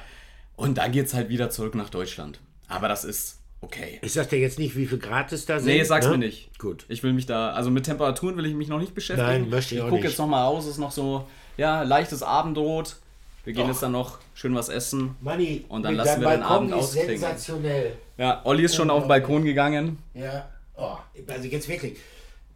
Und 0.54 0.78
dann 0.78 0.92
geht 0.92 1.06
es 1.06 1.14
halt 1.14 1.28
wieder 1.28 1.50
zurück 1.50 1.74
nach 1.74 1.88
Deutschland. 1.88 2.38
Aber 2.68 2.88
das 2.88 3.04
ist 3.04 3.38
okay. 3.60 3.98
Ich 4.02 4.12
sag 4.12 4.28
dir 4.30 4.38
jetzt 4.38 4.58
nicht, 4.58 4.76
wie 4.76 4.86
viel 4.86 4.98
Grad 4.98 5.32
es 5.32 5.46
da 5.46 5.58
sind. 5.58 5.66
Nee, 5.66 5.82
sag's 5.84 6.06
ne? 6.06 6.12
mir 6.12 6.18
nicht. 6.18 6.58
Gut. 6.58 6.84
Ich 6.88 7.02
will 7.02 7.12
mich 7.12 7.26
da, 7.26 7.52
also 7.52 7.70
mit 7.70 7.84
Temperaturen 7.84 8.36
will 8.36 8.46
ich 8.46 8.54
mich 8.54 8.68
noch 8.68 8.78
nicht 8.78 8.94
beschäftigen. 8.94 9.28
Nein, 9.28 9.50
möchte 9.50 9.74
ich 9.74 9.80
auch 9.80 9.86
gucke 9.86 10.02
nicht. 10.02 10.10
jetzt 10.10 10.18
nochmal 10.18 10.44
raus, 10.44 10.66
ist 10.66 10.78
noch 10.78 10.92
so, 10.92 11.26
ja, 11.56 11.82
leichtes 11.82 12.22
Abendrot. 12.22 12.96
Wir 13.44 13.54
gehen 13.54 13.68
jetzt 13.68 13.82
dann 13.82 13.92
noch 13.92 14.18
schön 14.34 14.54
was 14.54 14.68
essen. 14.68 15.14
Manni, 15.20 15.64
Und 15.68 15.82
dann 15.82 15.94
lassen 15.94 16.20
wir 16.20 16.28
den 16.28 16.40
Balkon 16.40 16.56
Abend 16.56 16.70
ist 16.70 16.76
ausklingen. 16.76 17.08
sensationell. 17.08 17.96
Ja, 18.18 18.42
Olli 18.44 18.64
ist 18.64 18.74
schon 18.74 18.90
auf 18.90 19.04
den 19.04 19.08
Balkon 19.08 19.44
gegangen. 19.44 19.98
Ja. 20.12 20.50
Oh, 20.76 20.96
also 21.26 21.48
jetzt 21.48 21.66
wirklich. 21.68 21.96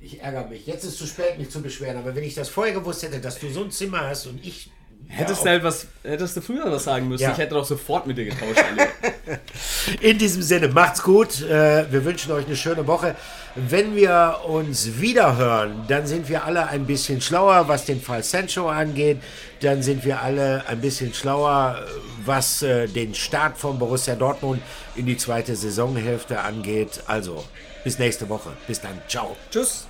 Ich 0.00 0.20
ärgere 0.20 0.48
mich. 0.48 0.66
Jetzt 0.66 0.84
ist 0.84 0.90
es 0.90 0.98
zu 0.98 1.06
spät, 1.06 1.38
mich 1.38 1.48
zu 1.48 1.62
beschweren. 1.62 1.96
Aber 1.96 2.14
wenn 2.14 2.24
ich 2.24 2.34
das 2.34 2.48
vorher 2.48 2.74
gewusst 2.74 3.02
hätte, 3.04 3.20
dass 3.20 3.38
du 3.38 3.48
so 3.48 3.62
ein 3.64 3.70
Zimmer 3.70 4.00
hast 4.08 4.26
und 4.26 4.44
ich. 4.44 4.70
Hättest 5.08 5.42
du 5.42 5.46
Ja, 5.46 5.52
halt 5.52 5.64
was, 5.64 5.86
hättest 6.02 6.36
du 6.36 6.40
früher 6.40 6.70
was 6.72 6.84
sagen 6.84 7.08
müssen. 7.08 7.22
Ja. 7.22 7.32
Ich 7.32 7.38
hätte 7.38 7.54
doch 7.54 7.64
sofort 7.66 8.06
mit 8.06 8.16
dir 8.16 8.24
getauscht. 8.24 8.64
In 10.00 10.16
diesem 10.18 10.42
Sinne, 10.42 10.68
macht's 10.68 11.02
gut. 11.02 11.42
Äh, 11.42 11.90
Wir 11.92 12.04
wünschen 12.04 12.32
euch 12.32 12.46
eine 12.46 12.56
schöne 12.56 12.86
Woche. 12.86 13.14
Wenn 13.54 13.94
wir 13.94 14.40
uns 14.46 14.98
wieder 15.00 15.36
hören, 15.36 15.84
dann 15.88 16.06
sind 16.06 16.28
wir 16.28 16.44
alle 16.44 16.68
ein 16.68 16.86
bisschen 16.86 17.20
schlauer, 17.20 17.68
was 17.68 17.84
den 17.84 18.00
Fall 18.00 18.22
Sancho 18.22 18.68
angeht. 18.68 19.18
Dann 19.60 19.82
sind 19.82 20.04
wir 20.04 20.22
alle 20.22 20.64
ein 20.66 20.80
bisschen 20.80 21.12
schlauer, 21.12 21.84
was 22.24 22.62
äh, 22.62 22.86
den 22.88 23.14
Start 23.14 23.58
von 23.58 23.78
Borussia 23.78 24.14
Dortmund 24.14 24.62
in 24.96 25.04
die 25.06 25.16
zweite 25.18 25.54
Saisonhälfte 25.54 26.40
angeht. 26.40 27.02
Also, 27.06 27.44
bis 27.84 27.98
nächste 27.98 28.28
Woche. 28.28 28.50
Bis 28.66 28.80
dann. 28.80 29.00
Ciao. 29.08 29.36
Tschüss. 29.50 29.86